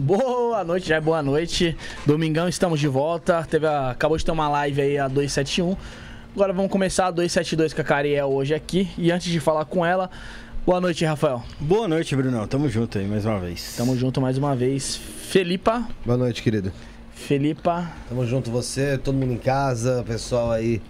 Boa 0.00 0.64
noite, 0.64 0.88
já 0.88 0.96
é 0.96 1.00
boa 1.00 1.22
noite. 1.22 1.76
Domingão, 2.06 2.48
estamos 2.48 2.80
de 2.80 2.88
volta. 2.88 3.46
Teve 3.48 3.66
a, 3.66 3.90
acabou 3.90 4.16
de 4.16 4.24
ter 4.24 4.30
uma 4.30 4.48
live 4.48 4.80
aí, 4.80 4.96
a 4.96 5.06
271. 5.06 5.76
Agora 6.34 6.54
vamos 6.54 6.72
começar 6.72 7.08
a 7.08 7.10
272 7.10 7.74
com 7.74 7.82
a 7.82 7.84
Cariel 7.84 8.32
hoje 8.32 8.54
aqui. 8.54 8.88
E 8.96 9.12
antes 9.12 9.30
de 9.30 9.38
falar 9.38 9.66
com 9.66 9.84
ela, 9.84 10.10
boa 10.64 10.80
noite, 10.80 11.04
Rafael. 11.04 11.42
Boa 11.60 11.86
noite, 11.86 12.16
Brunão. 12.16 12.46
Tamo 12.46 12.66
junto 12.70 12.96
aí 12.96 13.06
mais 13.06 13.26
uma 13.26 13.38
vez. 13.38 13.74
Tamo 13.76 13.94
junto 13.94 14.22
mais 14.22 14.38
uma 14.38 14.56
vez. 14.56 14.96
Felipa. 14.96 15.86
Boa 16.02 16.16
noite, 16.16 16.42
querido. 16.42 16.72
Felipa. 17.12 17.92
Tamo 18.08 18.26
junto, 18.26 18.50
você, 18.50 18.96
todo 18.96 19.14
mundo 19.14 19.34
em 19.34 19.38
casa, 19.38 20.02
pessoal 20.08 20.50
aí. 20.50 20.80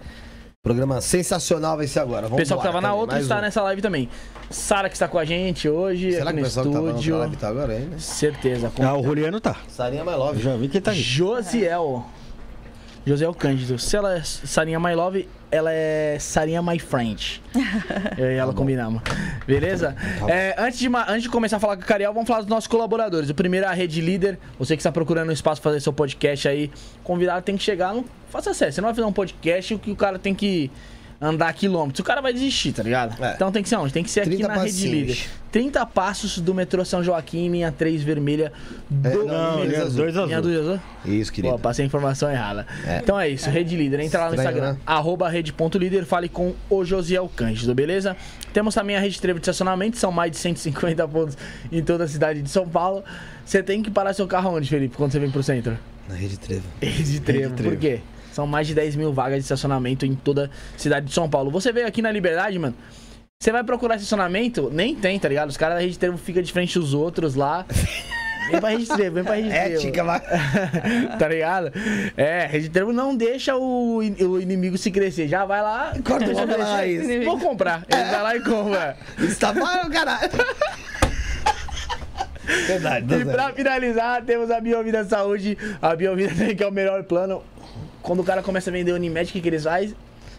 Programa 0.63 1.01
sensacional 1.01 1.75
vai 1.79 1.87
ser 1.87 2.01
agora. 2.01 2.27
O 2.27 2.29
Vamos 2.29 2.43
pessoal 2.43 2.61
que 2.61 2.67
tava 2.67 2.83
na 2.83 2.93
outra 2.93 3.19
está 3.19 3.41
nessa 3.41 3.63
live 3.63 3.81
também. 3.81 4.11
Sara 4.51 4.91
que 4.91 4.95
está 4.95 5.09
com 5.09 5.19
a 5.19 5.25
gente 5.25 5.67
hoje, 5.67 6.13
Será 6.13 6.25
aqui 6.25 6.35
que 6.35 6.41
o 6.43 6.45
pessoal 6.45 6.67
que 6.67 6.73
tava 6.73 6.85
na 6.85 6.91
estúdio. 6.93 7.15
outra 7.15 7.27
live 7.29 7.37
tá 7.41 7.49
agora 7.49 7.73
aí, 7.73 7.81
né? 7.87 7.99
Certeza. 7.99 8.71
Ah, 8.79 8.95
o 8.95 9.03
Juliano 9.03 9.41
tá. 9.41 9.57
Sarinha 9.69 10.05
My 10.05 10.11
Eu 10.13 10.19
Love. 10.19 10.43
já 10.43 10.57
vi 10.57 10.69
que 10.69 10.77
ele 10.77 10.85
tá 10.85 10.91
aqui. 10.91 11.01
Josiel. 11.01 12.05
Josiel 13.07 13.33
Cândido. 13.35 13.79
Se 13.79 13.97
ela 13.97 14.17
é 14.17 14.23
Sarinha 14.23 14.79
My 14.79 14.95
Love, 14.95 15.29
ela 15.51 15.73
é 15.73 16.19
Sarinha 16.21 16.63
My 16.63 16.79
Friend. 16.79 17.43
Eu 18.17 18.31
e 18.31 18.37
ela 18.37 18.53
combinamos. 18.53 19.03
Beleza? 19.47 19.97
É, 20.29 20.55
antes, 20.59 20.79
de, 20.79 20.89
ma- 20.89 21.07
antes 21.09 21.23
de 21.23 21.29
começar 21.29 21.57
a 21.57 21.61
falar 21.61 21.77
com 21.77 21.83
a 21.83 21.87
Cariel, 21.87 22.13
vamos 22.13 22.29
falar 22.29 22.41
dos 22.41 22.49
nossos 22.51 22.69
colaboradores. 22.69 23.31
O 23.31 23.35
primeiro 23.35 23.67
é 23.67 23.69
a 23.69 23.73
Rede 23.73 24.01
Líder. 24.01 24.39
Você 24.59 24.77
que 24.77 24.81
está 24.81 24.93
procurando 24.93 25.31
um 25.31 25.33
espaço 25.33 25.61
para 25.61 25.71
fazer 25.73 25.81
seu 25.81 25.93
podcast 25.93 26.47
aí, 26.47 26.71
convidado 27.03 27.43
tem 27.43 27.57
que 27.57 27.63
chegar 27.63 27.95
no. 27.95 28.05
Faça 28.29 28.51
acesso. 28.51 28.73
Você 28.77 28.81
não 28.81 28.89
vai 28.89 28.95
fazer 28.95 29.07
um 29.07 29.13
podcast 29.13 29.77
que 29.79 29.91
o 29.91 29.97
cara 29.97 30.19
tem 30.19 30.35
que 30.35 30.71
andar 31.21 31.53
quilômetros. 31.53 32.01
O 32.01 32.05
cara 32.05 32.21
vai 32.23 32.33
desistir, 32.33 32.73
tá 32.73 32.83
ligado? 32.83 33.23
É. 33.23 33.35
Então 33.35 33.53
tem 33.53 33.63
que 33.63 33.69
ser 33.69 33.77
onde? 33.77 33.93
Tem 33.93 34.03
que 34.03 34.11
ser 34.11 34.21
aqui 34.21 34.31
30 34.37 34.49
na 34.49 34.55
Rede 34.55 34.67
passinhos. 34.67 34.95
Líder. 34.95 35.19
30 35.53 35.87
passos 35.87 36.39
do 36.39 36.55
metrô 36.55 36.85
São 36.85 37.03
Joaquim, 37.03 37.51
linha 37.51 37.71
3 37.71 38.03
vermelha. 38.03 38.53
Do... 38.89 39.09
É, 39.09 39.15
não, 39.25 39.65
linha 39.65 39.83
azul. 39.83 39.97
dois 39.97 40.15
Linha 40.15 40.39
azul. 40.39 40.51
2 40.53 40.59
azul? 40.61 40.81
Isso, 41.05 41.31
Pô, 41.31 41.35
querido. 41.35 41.59
passei 41.59 41.85
a 41.85 41.87
informação 41.87 42.31
errada. 42.31 42.67
É. 42.87 42.99
Então 43.03 43.21
é 43.21 43.29
isso, 43.29 43.51
Rede 43.51 43.77
Líder. 43.77 44.01
Entra 44.01 44.21
lá 44.21 44.27
no 44.29 44.35
Estranho, 44.35 44.57
Instagram, 44.57 44.73
né? 44.75 44.81
arroba 44.87 45.29
rede.líder, 45.29 46.05
fale 46.07 46.29
com 46.29 46.55
o 46.71 46.85
Josiel 46.85 47.31
Cândido, 47.37 47.75
beleza? 47.75 48.17
Temos 48.53 48.75
também 48.75 48.97
a 48.97 49.01
Rede 49.01 49.21
Trevo 49.21 49.39
de 49.39 49.45
estacionamento, 49.45 49.99
são 49.99 50.11
mais 50.11 50.31
de 50.31 50.39
150 50.39 51.07
pontos 51.09 51.37
em 51.71 51.83
toda 51.83 52.05
a 52.05 52.09
cidade 52.09 52.41
de 52.41 52.49
São 52.49 52.67
Paulo. 52.67 53.05
Você 53.45 53.63
tem 53.63 53.83
que 53.83 53.91
parar 53.91 54.15
seu 54.15 54.27
carro 54.27 54.57
onde, 54.57 54.69
Felipe, 54.69 54.97
quando 54.97 55.13
você 55.13 55.19
vem 55.19 55.31
pro 55.31 55.43
centro? 55.43 55.77
Na 56.09 56.15
Rede 56.15 56.39
Trevo. 56.39 56.63
Rede 56.81 57.21
Trevo, 57.21 57.55
Trevo. 57.55 57.71
por 57.75 57.79
quê? 57.79 58.01
São 58.41 58.47
mais 58.47 58.67
de 58.67 58.75
10 58.75 58.97
mil 58.97 59.13
vagas 59.13 59.37
de 59.37 59.43
estacionamento 59.43 60.07
em 60.07 60.15
toda 60.15 60.47
a 60.75 60.79
cidade 60.79 61.05
de 61.07 61.13
São 61.13 61.29
Paulo. 61.29 61.51
Você 61.51 61.71
veio 61.73 61.87
aqui 61.87 62.01
na 62.01 62.11
Liberdade, 62.11 62.59
mano, 62.59 62.75
você 63.39 63.53
vai 63.53 63.63
procurar 63.63 63.97
estacionamento, 63.97 64.71
nem 64.73 64.95
tem, 64.95 65.19
tá 65.19 65.29
ligado? 65.29 65.51
Os 65.51 65.59
caras 65.59 65.77
da 65.77 65.83
Rede 65.83 65.99
Trevo 65.99 66.17
ficam 66.17 66.43
de 66.43 66.51
frente 66.51 66.79
dos 66.79 66.95
outros 66.95 67.35
lá. 67.35 67.67
Vem 68.51 68.59
pra 68.59 68.71
Rede 68.71 68.87
Trevo, 68.87 69.15
vem 69.17 69.23
pra 69.23 69.35
Rede 69.35 69.49
Trevo. 69.51 69.75
Ética, 69.75 70.03
vai. 70.03 70.21
tá 71.21 71.29
ligado? 71.29 71.71
É, 72.17 72.47
Rede 72.47 72.69
Trevo 72.71 72.93
não 72.93 73.15
deixa 73.15 73.55
o, 73.57 74.03
in- 74.03 74.17
o 74.25 74.41
inimigo 74.41 74.77
se 74.79 74.91
crescer. 74.91 75.29
Já 75.29 75.45
vai 75.45 75.63
lá. 75.63 75.93
Corta 76.05 76.25
o 76.25 76.27
deixar- 76.35 76.59
lá, 76.59 76.85
isso. 76.87 77.25
Vou 77.25 77.39
comprar. 77.39 77.85
Ele 77.89 78.05
vai 78.11 78.23
lá 78.23 78.37
e 78.37 78.41
compra. 78.41 78.97
Isso 79.19 79.39
tá 79.39 79.53
bom, 79.53 79.91
caralho. 79.93 80.31
Verdade, 82.67 83.07
tá 83.07 83.17
E 83.19 83.25
pra 83.25 83.53
finalizar, 83.53 84.25
temos 84.25 84.51
a 84.51 84.61
Biovida 84.61 85.05
Saúde. 85.05 85.57
A 85.81 85.95
Biovida 85.95 86.35
tem 86.37 86.57
que 86.57 86.65
é 86.65 86.67
o 86.67 86.73
melhor 86.73 87.05
plano. 87.05 87.45
Quando 88.03 88.21
o 88.21 88.25
cara 88.25 88.43
começa 88.43 88.71
a 88.71 88.73
vender 88.73 88.93
Unimed, 88.93 89.31
o 89.31 89.33
que, 89.33 89.41
que 89.41 89.49
eles 89.49 89.65
fazem? 89.65 89.95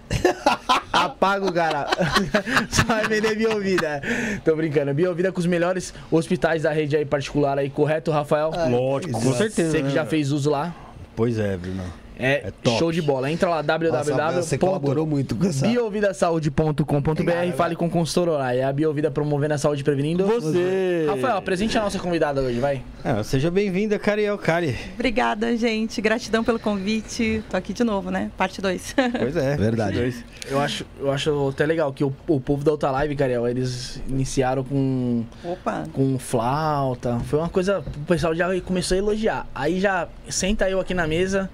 Apaga 0.91 1.45
o 1.45 1.53
cara. 1.53 1.87
Só 2.69 2.83
vai 2.83 3.07
vender 3.07 3.35
Biovida. 3.35 4.01
Tô 4.43 4.55
brincando. 4.55 4.93
Biovida 4.93 5.31
com 5.31 5.39
os 5.39 5.45
melhores 5.45 5.93
hospitais 6.11 6.63
da 6.63 6.71
rede 6.71 6.95
aí 6.97 7.05
particular 7.05 7.57
aí, 7.57 7.69
correto, 7.69 8.11
Rafael? 8.11 8.51
Lógico, 8.69 9.13
com 9.13 9.33
certeza. 9.33 9.71
Você 9.71 9.77
que 9.77 9.83
né, 9.83 9.89
já 9.91 10.05
fez 10.05 10.31
uso 10.31 10.49
lá. 10.49 10.75
Pois 11.15 11.39
é, 11.39 11.55
Brunão. 11.55 12.00
É, 12.17 12.47
É 12.47 12.51
top. 12.63 12.77
show 12.77 12.91
de 12.91 13.01
bola. 13.01 13.31
Entra 13.31 13.49
lá, 13.49 13.63
Nossa, 13.63 14.41
você 14.43 14.57
colaborou 14.57 15.05
muito 15.05 15.35
com 15.35 15.45
essa. 15.45 15.67
biovidasaude.com.br 15.67 17.31
e 17.47 17.51
fale 17.51 17.75
com 17.75 17.87
o 17.87 17.89
consultor 17.89 18.29
Orai. 18.35 18.59
É 18.59 18.63
a 18.63 18.71
Biovida 18.73 19.09
promovendo 19.09 19.53
a 19.53 19.57
saúde 19.57 19.81
e 19.81 19.83
prevenindo. 19.83 20.25
Você. 20.25 21.05
Rafael, 21.07 21.37
apresente 21.37 21.77
a 21.77 21.81
nossa 21.81 21.99
convidada 21.99 22.41
hoje, 22.41 22.59
vai. 22.59 22.83
Ah, 23.03 23.23
seja 23.23 23.49
bem-vinda, 23.49 23.97
Cariel 23.97 24.37
Cari. 24.37 24.77
Obrigada, 24.93 25.55
gente. 25.57 26.01
Gratidão 26.01 26.43
pelo 26.43 26.59
convite. 26.59 27.43
Tô 27.49 27.57
aqui 27.57 27.73
de 27.73 27.83
novo, 27.83 28.11
né? 28.11 28.31
Parte 28.37 28.61
2. 28.61 28.95
Pois 29.19 29.35
é. 29.35 29.57
Verdade. 29.61 30.23
Eu 30.49 30.59
acho, 30.59 30.85
eu 30.99 31.11
acho 31.11 31.49
até 31.49 31.65
legal 31.65 31.91
que 31.93 32.03
o, 32.03 32.13
o 32.27 32.39
povo 32.39 32.63
da 32.63 32.71
outra 32.71 32.91
live, 32.91 33.15
Cariel, 33.15 33.47
eles 33.47 34.01
iniciaram 34.07 34.63
com, 34.63 35.23
Opa. 35.43 35.85
com 35.91 36.17
flauta. 36.19 37.19
Foi 37.25 37.39
uma 37.39 37.49
coisa. 37.49 37.79
O 37.79 38.05
pessoal 38.05 38.35
já 38.35 38.47
começou 38.61 38.95
a 38.95 38.97
elogiar. 38.99 39.47
Aí 39.53 39.79
já 39.79 40.07
senta 40.29 40.69
eu 40.69 40.79
aqui 40.79 40.93
na 40.93 41.07
mesa. 41.07 41.49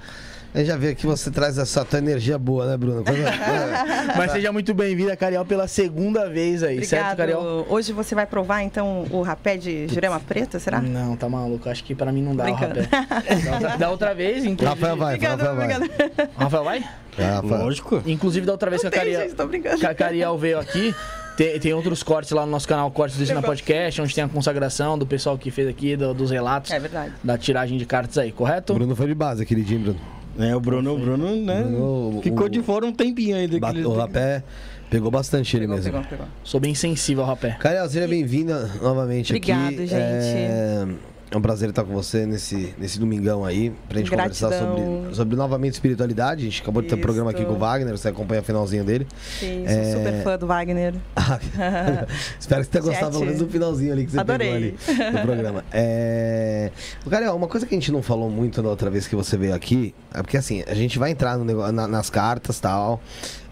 Eu 0.56 0.66
já 0.66 0.76
vi 0.76 0.96
que 0.96 1.06
você 1.06 1.30
traz 1.30 1.58
essa 1.58 1.86
tua 1.86 2.00
energia 2.00 2.38
boa, 2.38 2.66
né, 2.66 2.78
Bruno? 2.78 3.04
Quando- 3.04 3.18
Mas 4.18 4.32
seja 4.32 4.52
muito 4.52 4.74
bem-vinda, 4.74 5.16
Cariel, 5.16 5.46
pela 5.46 5.68
segunda 5.68 6.28
vez 6.30 6.64
aí, 6.64 6.84
certo, 6.84 7.16
Cariel? 7.18 7.40
Obrigado. 7.40 7.74
Hoje 7.74 7.94
você 7.94 8.16
vai 8.16 8.26
provar, 8.26 8.64
então, 8.64 9.06
o 9.12 9.22
rapé 9.22 9.56
de 9.58 9.88
jurema 9.88 10.20
preta, 10.20 10.58
será? 10.60 10.82
Não, 10.82 11.16
tá 11.16 11.30
maluco. 11.30 11.70
Acho 11.70 11.84
que 11.84 11.94
pra 11.94 12.12
mim 12.12 12.24
não 12.24 12.36
dá 12.36 12.44
o 12.44 12.46
Brincando. 12.48 12.80
rapé. 12.82 13.78
Da 13.78 13.90
outra, 13.92 14.16
vez, 14.16 14.44
inclusive. 14.46 14.66
Rafael 14.66 14.98
vai, 14.98 15.16
Obrigada, 15.16 15.44
Rafael 15.44 15.80
vai. 15.80 16.28
Rafael 16.38 16.64
vai? 16.64 16.84
Rafa. 17.20 17.58
Lógico. 17.58 18.02
Inclusive, 18.06 18.46
da 18.46 18.52
outra 18.54 18.70
vez 18.70 18.82
que 18.82 18.88
a 18.88 18.92
Cariel, 18.92 19.22
gente, 19.30 19.78
que 19.80 19.86
a 19.86 19.94
Cariel 19.94 20.38
veio 20.38 20.60
aqui, 20.60 20.96
tem, 21.36 21.60
tem 21.60 21.74
outros 21.74 22.02
cortes 22.02 22.32
lá 22.32 22.46
no 22.46 22.52
nosso 22.52 22.68
canal, 22.68 22.90
Cortes 22.90 23.16
do 23.18 23.24
Ensina 23.24 23.42
Podcast, 23.44 24.02
onde 24.02 24.16
tem 24.16 24.24
a 24.24 24.28
consagração 24.30 24.98
do 24.98 25.06
pessoal 25.06 25.38
que 25.38 25.52
fez 25.52 25.68
aqui, 25.68 25.96
do- 25.96 26.14
dos 26.16 26.32
relatos 26.32 26.72
É 26.72 26.80
verdade. 26.80 27.14
da 27.24 27.38
tiragem 27.38 27.78
de 27.78 27.86
cartas 27.86 28.18
aí, 28.18 28.32
correto? 28.32 28.74
O 28.74 28.76
Bruno 28.76 28.96
foi 28.96 29.06
de 29.08 29.14
base, 29.14 29.46
queridinho, 29.46 29.82
Bruno. 29.82 30.00
É, 30.40 30.56
o 30.56 30.60
Bruno, 30.60 30.94
o 30.96 30.98
Bruno, 31.00 31.36
né? 31.36 31.64
Bruno, 31.64 32.22
ficou 32.22 32.46
o- 32.46 32.50
de 32.50 32.62
fora 32.62 32.86
um 32.86 32.94
tempinho 32.94 33.36
ainda. 33.36 33.60
Bat- 33.60 33.76
ele- 33.76 33.86
O 33.86 33.94
rapé 33.94 34.44
pegou 34.90 35.10
bastante 35.10 35.56
ele 35.58 35.64
Pegou, 35.66 35.76
mesmo. 35.78 35.92
pegou, 35.92 36.08
pegou. 36.08 36.26
Sou 36.44 36.60
bem 36.60 36.76
sensível 36.76 37.24
ao 37.24 37.30
rapé. 37.30 37.58
Cariel, 37.60 37.90
seja 37.90 38.08
bem-vinda 38.08 38.70
novamente 38.82 39.34
Obrigado, 39.34 39.68
aqui. 39.74 39.88
gente. 39.88 39.94
É... 39.94 40.88
é 41.30 41.36
um 41.38 41.42
prazer 41.42 41.70
estar 41.70 41.84
com 41.84 41.94
você 41.94 42.26
nesse, 42.26 42.74
nesse 42.78 42.98
domingão 43.00 43.44
aí, 43.44 43.72
pra 43.90 43.98
gente 44.00 44.10
conversar 44.10 44.50
Gratidão. 44.50 44.76
sobre, 45.04 45.16
sobre 45.16 45.36
novamente 45.36 45.74
espiritualidade. 45.74 46.42
A 46.42 46.46
gente 46.46 46.62
acabou 46.62 46.82
de 46.82 46.88
ter 46.88 46.96
um 46.96 47.02
programa 47.02 47.32
aqui 47.32 47.44
com 47.44 47.54
o 47.54 47.58
Wagner, 47.58 47.98
você 47.98 48.08
acompanha 48.08 48.42
o 48.42 48.44
finalzinho 48.44 48.84
dele. 48.86 49.06
Sim, 49.40 49.64
É. 49.66 49.84
sou 49.92 49.94
super 50.02 50.24
fã 50.24 50.38
do 50.38 50.48
Wagner. 50.48 50.94
Espero 52.40 52.62
que 52.62 52.68
você 52.68 52.72
tenha 52.72 52.84
gostado 52.84 53.12
pelo 53.12 53.26
menos 53.26 53.40
do 53.40 53.48
finalzinho 53.50 53.92
ali 53.94 54.06
que 54.06 54.12
você 54.12 54.20
Adorei. 54.20 54.72
pegou 54.88 55.06
ali 55.06 55.12
do 55.12 55.22
programa. 55.22 55.64
É... 55.74 56.72
Ô, 57.06 57.10
Cariel, 57.10 57.36
uma 57.36 57.48
coisa 57.48 57.66
que 57.66 57.76
a 57.76 57.78
gente 57.78 57.92
não 57.92 58.02
falou 58.02 58.30
muito 58.30 58.62
da 58.64 58.70
outra 58.70 58.90
vez 58.90 59.08
que 59.08 59.16
você 59.16 59.38
veio 59.38 59.54
aqui, 59.54 59.94
é 60.14 60.22
porque 60.22 60.38
assim, 60.38 60.64
a 60.68 60.74
gente 60.74 60.98
vai 60.98 61.12
entrar 61.12 61.38
no 61.38 61.44
nego- 61.46 61.72
na- 61.72 61.88
nas 61.88 62.10
cartas 62.10 62.58
e 62.58 62.62
tal. 62.62 63.02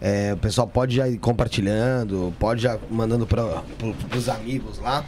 é, 0.02 0.34
o 0.34 0.38
pessoal 0.38 0.68
pode 0.68 0.96
já 0.96 1.08
ir 1.08 1.18
compartilhando, 1.18 2.34
pode 2.40 2.62
já 2.62 2.78
mandando 2.92 3.26
para 3.26 3.64
os 4.16 4.30
amigos 4.30 4.78
lá. 4.80 5.04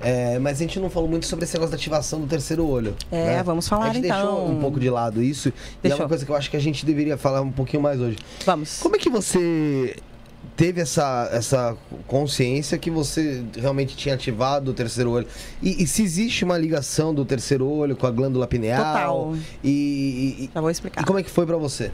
É, 0.00 0.38
mas 0.38 0.56
a 0.58 0.60
gente 0.62 0.80
não 0.80 0.90
falou 0.90 1.08
muito 1.08 1.26
sobre 1.26 1.44
esse 1.44 1.54
negócio 1.54 1.70
da 1.70 1.76
ativação 1.76 2.01
do 2.20 2.26
terceiro 2.26 2.66
olho. 2.66 2.94
É, 3.10 3.36
né? 3.36 3.42
vamos 3.42 3.68
falar, 3.68 3.90
A 3.90 3.92
gente 3.92 4.06
então. 4.06 4.16
deixou 4.16 4.50
um 4.50 4.60
pouco 4.60 4.78
de 4.80 4.90
lado 4.90 5.22
isso. 5.22 5.48
E 5.48 5.50
é 5.50 5.88
Deixou. 5.88 6.00
uma 6.00 6.08
coisa 6.08 6.24
que 6.24 6.30
eu 6.30 6.36
acho 6.36 6.50
que 6.50 6.56
a 6.56 6.60
gente 6.60 6.84
deveria 6.84 7.16
falar 7.16 7.40
um 7.40 7.52
pouquinho 7.52 7.82
mais 7.82 8.00
hoje. 8.00 8.18
Vamos. 8.44 8.80
Como 8.80 8.96
é 8.96 8.98
que 8.98 9.10
você 9.10 9.96
teve 10.56 10.80
essa, 10.80 11.28
essa 11.32 11.76
consciência 12.06 12.76
que 12.76 12.90
você 12.90 13.42
realmente 13.56 13.96
tinha 13.96 14.14
ativado 14.14 14.70
o 14.70 14.74
terceiro 14.74 15.10
olho? 15.10 15.26
E, 15.62 15.82
e 15.82 15.86
se 15.86 16.02
existe 16.02 16.44
uma 16.44 16.58
ligação 16.58 17.14
do 17.14 17.24
terceiro 17.24 17.66
olho 17.66 17.96
com 17.96 18.06
a 18.06 18.10
glândula 18.10 18.46
pineal? 18.46 18.84
Total. 18.84 19.36
E, 19.62 19.68
e, 20.40 20.50
Já 20.54 20.60
vou 20.60 20.70
e 20.70 20.72
explicar. 20.72 21.04
como 21.04 21.18
é 21.18 21.22
que 21.22 21.30
foi 21.30 21.46
pra 21.46 21.56
você? 21.56 21.90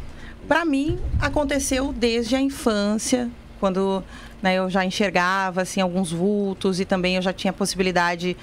Pra 0.47 0.65
mim, 0.65 0.99
aconteceu 1.21 1.93
desde 1.93 2.35
a 2.35 2.41
infância, 2.41 3.29
quando 3.61 4.03
né, 4.43 4.55
eu 4.55 4.71
já 4.71 4.85
enxergava 4.85 5.63
assim, 5.63 5.81
alguns 5.81 6.13
vultos 6.13 6.81
e 6.81 6.85
também 6.85 7.17
eu 7.17 7.23
já 7.23 7.33
tinha 7.33 7.53
possibilidade 7.53 8.37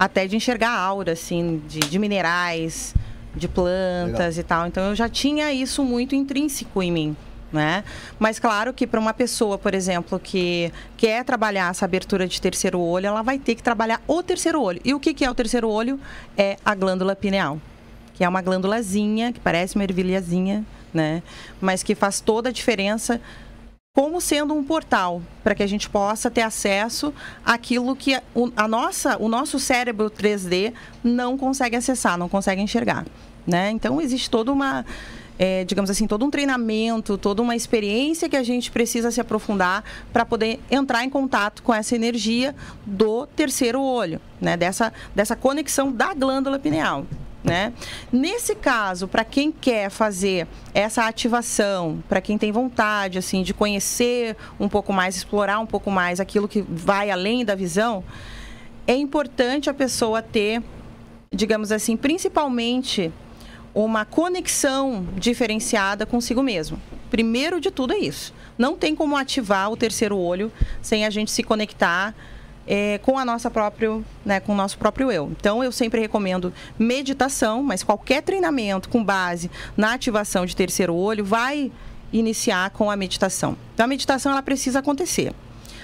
até 0.00 0.26
de 0.26 0.34
enxergar 0.34 0.70
aura 0.70 1.12
assim, 1.12 1.62
de, 1.68 1.78
de 1.78 1.98
minerais, 1.98 2.94
de 3.36 3.46
plantas 3.46 4.38
e 4.38 4.42
tal. 4.42 4.66
Então 4.66 4.88
eu 4.88 4.94
já 4.96 5.10
tinha 5.10 5.52
isso 5.52 5.84
muito 5.84 6.14
intrínseco 6.14 6.82
em 6.82 6.90
mim. 6.90 7.16
Né? 7.52 7.84
Mas 8.18 8.38
claro 8.38 8.72
que 8.72 8.86
para 8.86 8.98
uma 8.98 9.12
pessoa, 9.12 9.58
por 9.58 9.74
exemplo, 9.74 10.18
que 10.18 10.72
quer 10.96 11.24
trabalhar 11.24 11.70
essa 11.70 11.84
abertura 11.84 12.26
de 12.26 12.40
terceiro 12.40 12.80
olho, 12.80 13.08
ela 13.08 13.22
vai 13.22 13.38
ter 13.38 13.56
que 13.56 13.62
trabalhar 13.62 14.00
o 14.06 14.22
terceiro 14.22 14.62
olho. 14.62 14.80
E 14.84 14.94
o 14.94 15.00
que, 15.00 15.12
que 15.12 15.24
é 15.24 15.30
o 15.30 15.34
terceiro 15.34 15.68
olho? 15.68 16.00
É 16.34 16.56
a 16.64 16.74
glândula 16.74 17.14
pineal 17.14 17.58
que 18.20 18.24
é 18.24 18.28
uma 18.28 18.42
glândulazinha, 18.42 19.32
que 19.32 19.40
parece 19.40 19.76
uma 19.76 19.82
ervilhazinha, 19.82 20.62
né? 20.92 21.22
Mas 21.58 21.82
que 21.82 21.94
faz 21.94 22.20
toda 22.20 22.50
a 22.50 22.52
diferença 22.52 23.18
como 23.92 24.20
sendo 24.20 24.54
um 24.54 24.62
portal 24.62 25.20
para 25.42 25.54
que 25.54 25.62
a 25.62 25.66
gente 25.66 25.90
possa 25.90 26.30
ter 26.30 26.42
acesso 26.42 27.12
àquilo 27.44 27.96
que 27.96 28.14
a, 28.14 28.68
nossa, 28.68 29.16
o 29.20 29.28
nosso 29.28 29.58
cérebro 29.58 30.08
3D 30.08 30.72
não 31.02 31.36
consegue 31.36 31.74
acessar, 31.74 32.16
não 32.16 32.28
consegue 32.28 32.62
enxergar, 32.62 33.04
né? 33.46 33.70
Então 33.70 34.00
existe 34.00 34.30
toda 34.30 34.52
uma 34.52 34.86
é, 35.36 35.64
digamos 35.64 35.90
assim, 35.90 36.06
todo 36.06 36.24
um 36.24 36.30
treinamento, 36.30 37.16
toda 37.16 37.40
uma 37.40 37.56
experiência 37.56 38.28
que 38.28 38.36
a 38.36 38.42
gente 38.42 38.70
precisa 38.70 39.10
se 39.10 39.20
aprofundar 39.20 39.82
para 40.12 40.24
poder 40.24 40.60
entrar 40.70 41.02
em 41.02 41.08
contato 41.08 41.62
com 41.62 41.72
essa 41.72 41.94
energia 41.96 42.54
do 42.84 43.26
terceiro 43.26 43.80
olho, 43.80 44.20
né? 44.40 44.56
Dessa, 44.56 44.92
dessa 45.14 45.34
conexão 45.34 45.90
da 45.90 46.12
glândula 46.14 46.58
pineal. 46.58 47.06
Né? 47.42 47.72
Nesse 48.12 48.54
caso, 48.54 49.08
para 49.08 49.24
quem 49.24 49.50
quer 49.50 49.88
fazer 49.88 50.46
essa 50.74 51.06
ativação, 51.06 52.04
para 52.06 52.20
quem 52.20 52.36
tem 52.36 52.52
vontade 52.52 53.16
assim 53.16 53.42
de 53.42 53.54
conhecer 53.54 54.36
um 54.58 54.68
pouco 54.68 54.92
mais, 54.92 55.16
explorar 55.16 55.58
um 55.58 55.64
pouco 55.64 55.90
mais 55.90 56.20
aquilo 56.20 56.46
que 56.46 56.60
vai 56.60 57.10
além 57.10 57.42
da 57.42 57.54
visão, 57.54 58.04
é 58.86 58.94
importante 58.94 59.70
a 59.70 59.74
pessoa 59.74 60.20
ter, 60.20 60.62
digamos 61.32 61.72
assim, 61.72 61.96
principalmente 61.96 63.10
uma 63.74 64.04
conexão 64.04 65.06
diferenciada 65.16 66.04
consigo 66.04 66.42
mesmo. 66.42 66.80
Primeiro 67.10 67.60
de 67.60 67.70
tudo 67.70 67.92
é 67.94 67.98
isso. 67.98 68.34
Não 68.58 68.76
tem 68.76 68.94
como 68.94 69.16
ativar 69.16 69.70
o 69.70 69.76
terceiro 69.76 70.16
olho 70.16 70.52
sem 70.82 71.06
a 71.06 71.10
gente 71.10 71.30
se 71.30 71.42
conectar 71.42 72.14
é, 72.72 72.98
com 72.98 73.18
a 73.18 73.24
nossa 73.24 73.50
próprio, 73.50 74.04
né, 74.24 74.38
com 74.38 74.52
o 74.52 74.54
nosso 74.54 74.78
próprio 74.78 75.10
eu. 75.10 75.28
Então 75.32 75.62
eu 75.64 75.72
sempre 75.72 76.00
recomendo 76.00 76.54
meditação, 76.78 77.64
mas 77.64 77.82
qualquer 77.82 78.22
treinamento 78.22 78.88
com 78.88 79.02
base 79.02 79.50
na 79.76 79.92
ativação 79.92 80.46
de 80.46 80.54
terceiro 80.54 80.94
olho 80.94 81.24
vai 81.24 81.72
iniciar 82.12 82.70
com 82.70 82.88
a 82.88 82.94
meditação. 82.94 83.56
Então 83.74 83.82
a 83.82 83.88
meditação 83.88 84.30
ela 84.30 84.40
precisa 84.40 84.78
acontecer. 84.78 85.34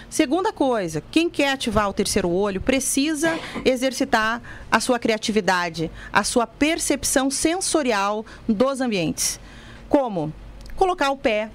Segunda 0.09 0.52
coisa, 0.52 1.02
quem 1.11 1.28
quer 1.28 1.50
ativar 1.50 1.88
o 1.88 1.93
terceiro 1.93 2.31
olho 2.31 2.61
precisa 2.61 3.37
exercitar 3.64 4.40
a 4.71 4.78
sua 4.78 5.00
criatividade, 5.00 5.90
a 6.12 6.23
sua 6.23 6.47
percepção 6.47 7.33
sensorial 7.33 8.25
dos 8.49 8.81
ambientes. 8.81 9.40
Como? 9.88 10.33
Colocar 10.76 11.11
o 11.11 11.16
pé 11.16 11.50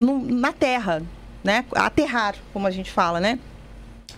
no, 0.00 0.24
na 0.24 0.54
terra, 0.54 1.02
né? 1.42 1.66
Aterrar, 1.74 2.36
como 2.54 2.66
a 2.66 2.70
gente 2.70 2.90
fala, 2.90 3.20
né? 3.20 3.38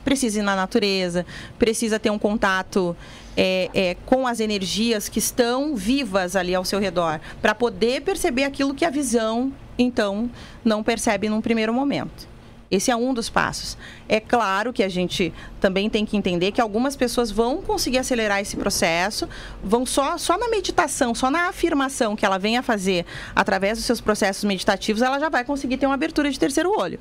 Precisa 0.06 0.38
ir 0.38 0.42
na 0.42 0.54
natureza, 0.54 1.26
precisa 1.58 1.98
ter 1.98 2.10
um 2.10 2.18
contato 2.18 2.96
é, 3.36 3.68
é, 3.74 3.96
com 4.06 4.24
as 4.24 4.38
energias 4.38 5.08
que 5.08 5.18
estão 5.18 5.74
vivas 5.74 6.36
ali 6.36 6.54
ao 6.54 6.64
seu 6.64 6.78
redor, 6.78 7.20
para 7.42 7.56
poder 7.56 8.02
perceber 8.02 8.44
aquilo 8.44 8.72
que 8.72 8.84
a 8.84 8.90
visão, 8.90 9.52
então, 9.76 10.30
não 10.64 10.84
percebe 10.84 11.28
num 11.28 11.40
primeiro 11.40 11.74
momento. 11.74 12.35
Esse 12.70 12.90
é 12.90 12.96
um 12.96 13.14
dos 13.14 13.30
passos. 13.30 13.78
É 14.08 14.18
claro 14.18 14.72
que 14.72 14.82
a 14.82 14.88
gente 14.88 15.32
também 15.60 15.88
tem 15.88 16.04
que 16.04 16.16
entender 16.16 16.50
que 16.50 16.60
algumas 16.60 16.96
pessoas 16.96 17.30
vão 17.30 17.62
conseguir 17.62 17.98
acelerar 17.98 18.40
esse 18.40 18.56
processo, 18.56 19.28
vão 19.62 19.86
só, 19.86 20.18
só 20.18 20.36
na 20.36 20.48
meditação, 20.48 21.14
só 21.14 21.30
na 21.30 21.48
afirmação 21.48 22.16
que 22.16 22.26
ela 22.26 22.38
vem 22.38 22.58
a 22.58 22.62
fazer 22.62 23.06
através 23.34 23.78
dos 23.78 23.86
seus 23.86 24.00
processos 24.00 24.44
meditativos, 24.44 25.02
ela 25.02 25.18
já 25.20 25.28
vai 25.28 25.44
conseguir 25.44 25.76
ter 25.76 25.86
uma 25.86 25.94
abertura 25.94 26.30
de 26.30 26.38
terceiro 26.38 26.72
olho. 26.76 26.98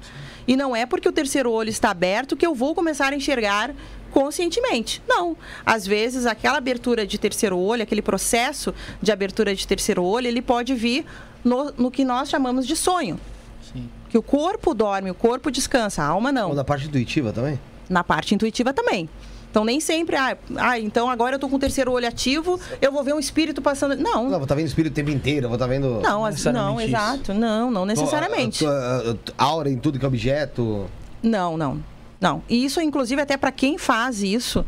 E 0.48 0.56
não 0.56 0.76
é 0.76 0.86
porque 0.86 1.10
o 1.10 1.12
terceiro 1.12 1.52
olho 1.52 1.70
está 1.70 1.90
aberto 1.90 2.36
que 2.36 2.46
eu 2.46 2.54
vou 2.54 2.76
começar 2.76 3.12
a 3.12 3.16
enxergar 3.16 3.74
conscientemente. 4.12 5.02
Não. 5.08 5.36
Às 5.66 5.86
vezes, 5.86 6.26
aquela 6.26 6.58
abertura 6.58 7.06
de 7.06 7.18
terceiro 7.18 7.58
olho, 7.58 7.84
aquele 7.84 8.02
processo 8.02 8.74
de 9.02 9.12
abertura 9.12 9.54
de 9.54 9.68
terceiro 9.68 10.04
olho, 10.04 10.28
ele 10.28 10.42
pode 10.42 10.74
vir 10.74 11.06
no, 11.44 11.72
no 11.72 11.92
que 11.92 12.06
nós 12.06 12.30
chamamos 12.30 12.66
de 12.66 12.76
sonho 12.76 13.20
que 14.10 14.18
o 14.18 14.22
corpo 14.22 14.74
dorme, 14.74 15.12
o 15.12 15.16
corpo 15.16 15.52
descansa, 15.52 16.04
a 16.04 16.08
alma 16.08 16.32
não. 16.32 16.50
Ou 16.50 16.56
na 16.56 16.64
parte 16.64 16.88
intuitiva 16.88 17.32
também? 17.32 17.60
Na 17.90 18.04
parte 18.04 18.34
intuitiva 18.34 18.74
também. 18.74 19.10
Então 19.50 19.64
nem 19.64 19.80
sempre, 19.80 20.18
ah, 20.18 20.38
ah, 20.58 20.78
então 20.78 21.10
agora 21.10 21.36
eu 21.36 21.40
tô 21.40 21.48
com 21.48 21.56
o 21.56 21.60
terceiro 21.60 21.90
olho 21.92 22.06
ativo, 22.06 22.60
eu 22.82 22.92
vou 22.92 23.04
ver 23.04 23.14
um 23.14 23.20
espírito 23.20 23.62
passando. 23.62 23.96
Não. 23.96 24.24
Não, 24.24 24.32
vou 24.32 24.44
estar 24.44 24.48
tá 24.48 24.56
vendo 24.56 24.68
espírito 24.68 24.92
o 24.92 24.96
tempo 24.96 25.12
inteiro, 25.12 25.48
vou 25.48 25.56
estar 25.56 25.66
tá 25.66 25.72
vendo. 25.72 26.02
Não, 26.02 26.30
não, 26.52 26.82
exato. 26.82 27.34
Não, 27.34 27.72
não 27.72 27.86
necessariamente. 27.86 28.66
A, 28.66 28.70
a, 28.70 29.16
a, 29.38 29.46
aura 29.46 29.70
em 29.70 29.78
tudo 29.78 29.98
que 29.98 30.04
é 30.04 30.08
objeto. 30.08 30.90
Não, 31.24 31.56
não. 31.56 31.82
Não. 32.20 32.44
E 32.50 32.66
isso, 32.66 32.82
inclusive, 32.82 33.22
até 33.22 33.38
para 33.38 33.52
quem 33.52 33.78
faz 33.78 34.22
isso, 34.22 34.66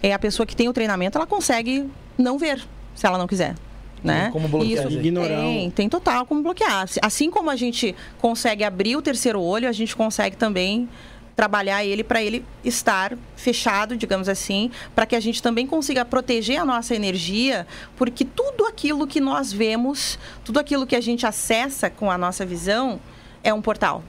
é 0.00 0.12
a 0.12 0.18
pessoa 0.18 0.46
que 0.46 0.54
tem 0.54 0.68
o 0.68 0.72
treinamento, 0.72 1.18
ela 1.18 1.26
consegue 1.26 1.90
não 2.16 2.38
ver, 2.38 2.64
se 2.94 3.06
ela 3.06 3.18
não 3.18 3.26
quiser 3.26 3.56
né? 4.02 4.30
Como 4.32 4.48
bloquear. 4.48 4.86
Isso, 4.86 4.98
Ignorar. 4.98 5.40
Tem, 5.40 5.70
tem 5.70 5.88
total 5.88 6.26
como 6.26 6.42
bloquear. 6.42 6.86
Assim 7.02 7.30
como 7.30 7.50
a 7.50 7.56
gente 7.56 7.94
consegue 8.18 8.64
abrir 8.64 8.96
o 8.96 9.02
terceiro 9.02 9.40
olho, 9.40 9.68
a 9.68 9.72
gente 9.72 9.94
consegue 9.94 10.36
também 10.36 10.88
trabalhar 11.40 11.82
ele 11.82 12.04
para 12.04 12.22
ele 12.22 12.44
estar 12.62 13.16
fechado, 13.34 13.96
digamos 13.96 14.28
assim, 14.28 14.70
para 14.94 15.06
que 15.06 15.16
a 15.16 15.20
gente 15.20 15.42
também 15.42 15.66
consiga 15.66 16.04
proteger 16.04 16.60
a 16.60 16.66
nossa 16.66 16.94
energia, 16.94 17.66
porque 17.96 18.26
tudo 18.26 18.66
aquilo 18.66 19.06
que 19.06 19.20
nós 19.20 19.50
vemos, 19.50 20.18
tudo 20.44 20.60
aquilo 20.60 20.86
que 20.86 20.94
a 20.94 21.00
gente 21.00 21.26
acessa 21.26 21.88
com 21.88 22.10
a 22.10 22.18
nossa 22.18 22.44
visão 22.44 23.00
é 23.42 23.54
um 23.54 23.62
portal. 23.62 24.04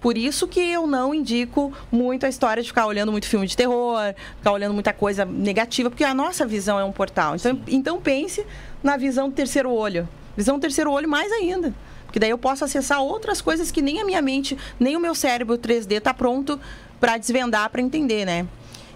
Por 0.00 0.16
isso 0.16 0.48
que 0.48 0.58
eu 0.58 0.86
não 0.86 1.14
indico 1.14 1.72
muito 1.92 2.24
a 2.24 2.28
história 2.28 2.62
de 2.62 2.68
ficar 2.70 2.86
olhando 2.86 3.12
muito 3.12 3.26
filme 3.26 3.46
de 3.46 3.54
terror, 3.54 3.98
ficar 4.38 4.52
olhando 4.52 4.72
muita 4.72 4.94
coisa 4.94 5.26
negativa, 5.26 5.90
porque 5.90 6.04
a 6.04 6.14
nossa 6.14 6.46
visão 6.46 6.78
é 6.78 6.84
um 6.84 6.92
portal. 6.92 7.36
Então, 7.36 7.60
então 7.68 8.00
pense 8.00 8.46
na 8.82 8.96
visão 8.96 9.28
do 9.28 9.34
terceiro 9.34 9.70
olho. 9.70 10.08
Visão 10.36 10.58
do 10.58 10.60
terceiro 10.60 10.90
olho 10.90 11.08
mais 11.08 11.30
ainda. 11.32 11.74
Porque 12.04 12.18
daí 12.18 12.30
eu 12.30 12.38
posso 12.38 12.64
acessar 12.64 13.00
outras 13.00 13.40
coisas 13.40 13.70
que 13.70 13.80
nem 13.80 14.00
a 14.00 14.04
minha 14.04 14.20
mente, 14.20 14.56
nem 14.78 14.96
o 14.96 15.00
meu 15.00 15.14
cérebro 15.14 15.56
3D 15.56 15.92
está 15.98 16.12
pronto 16.12 16.58
para 16.98 17.16
desvendar, 17.16 17.70
para 17.70 17.80
entender, 17.80 18.24
né? 18.24 18.46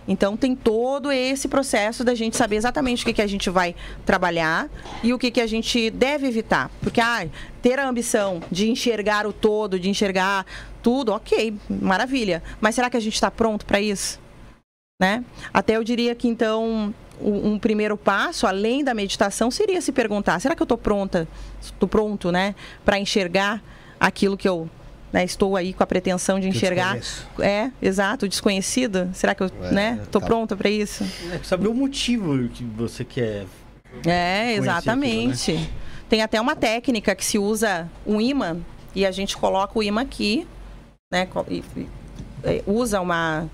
Então 0.07 0.37
tem 0.37 0.55
todo 0.55 1.11
esse 1.11 1.49
processo 1.49 2.05
da 2.05 2.15
gente 2.15 2.37
saber 2.37 2.57
exatamente 2.57 3.03
o 3.03 3.07
que, 3.07 3.15
que 3.15 3.23
a 3.23 3.27
gente 3.27 3.49
vai 3.49 3.75
trabalhar 4.05 4.69
e 5.03 5.15
o 5.15 5.19
que, 5.19 5.31
que 5.31 5.41
a 5.41 5.47
gente 5.47 5.91
deve 5.91 6.27
evitar. 6.27 6.71
Porque 6.81 7.01
ah, 7.01 7.27
ter 7.63 7.79
a 7.79 7.89
ambição 7.89 8.43
de 8.51 8.69
enxergar 8.69 9.27
o 9.27 9.33
todo, 9.33 9.79
de 9.79 9.89
enxergar 9.89 10.45
tudo, 10.83 11.13
ok, 11.13 11.55
maravilha. 11.71 12.43
Mas 12.61 12.75
será 12.75 12.91
que 12.91 12.97
a 12.97 13.01
gente 13.01 13.15
está 13.15 13.31
pronto 13.31 13.65
para 13.65 13.81
isso? 13.81 14.21
Né? 15.01 15.25
Até 15.53 15.77
eu 15.77 15.85
diria 15.85 16.15
que 16.15 16.29
então 16.29 16.95
um, 17.21 17.59
primeiro 17.59 17.97
passo, 17.97 18.47
além 18.47 18.85
da 18.85 18.95
meditação, 18.95 19.51
seria 19.51 19.81
se 19.81 19.93
perguntar: 19.93 20.39
será 20.41 20.55
que 20.55 20.63
eu 20.63 20.65
estou 20.65 20.79
pronta, 20.79 21.29
estou 21.61 21.89
pronto, 21.89 22.31
né, 22.31 22.55
para 22.85 22.99
enxergar 22.99 23.63
aquilo 23.99 24.37
que 24.37 24.49
eu 24.49 24.69
né, 25.13 25.25
estou 25.25 25.57
aí 25.57 25.73
com 25.73 25.83
a 25.83 25.87
pretensão 25.87 26.41
de 26.41 26.49
enxergar? 26.49 26.99
É, 27.39 27.71
exato, 27.81 28.29
desconhecido. 28.29 29.11
Será 29.13 29.35
que 29.35 29.43
eu, 29.43 29.51
é, 29.63 29.71
né, 29.71 30.01
estou 30.03 30.21
tá. 30.21 30.27
pronta 30.27 30.57
para 30.57 30.69
isso? 30.69 31.05
É, 31.33 31.39
saber 31.43 31.69
o 31.69 31.75
motivo 31.75 32.49
que 32.49 32.65
você 32.65 33.05
quer. 33.05 33.47
É, 34.05 34.55
exatamente. 34.55 35.53
Aquilo, 35.53 35.65
né? 35.65 35.73
Tem 36.09 36.23
até 36.23 36.41
uma 36.41 36.55
técnica 36.55 37.15
que 37.15 37.25
se 37.25 37.39
usa 37.39 37.89
um 38.07 38.21
imã 38.21 38.59
e 38.95 39.07
a 39.07 39.11
gente 39.11 39.37
coloca 39.37 39.79
o 39.79 39.83
imã 39.83 40.03
aqui, 40.03 40.47
né, 41.13 41.29
e, 41.49 41.65
e, 41.77 41.89
usa 42.67 43.01
uma 43.01 43.49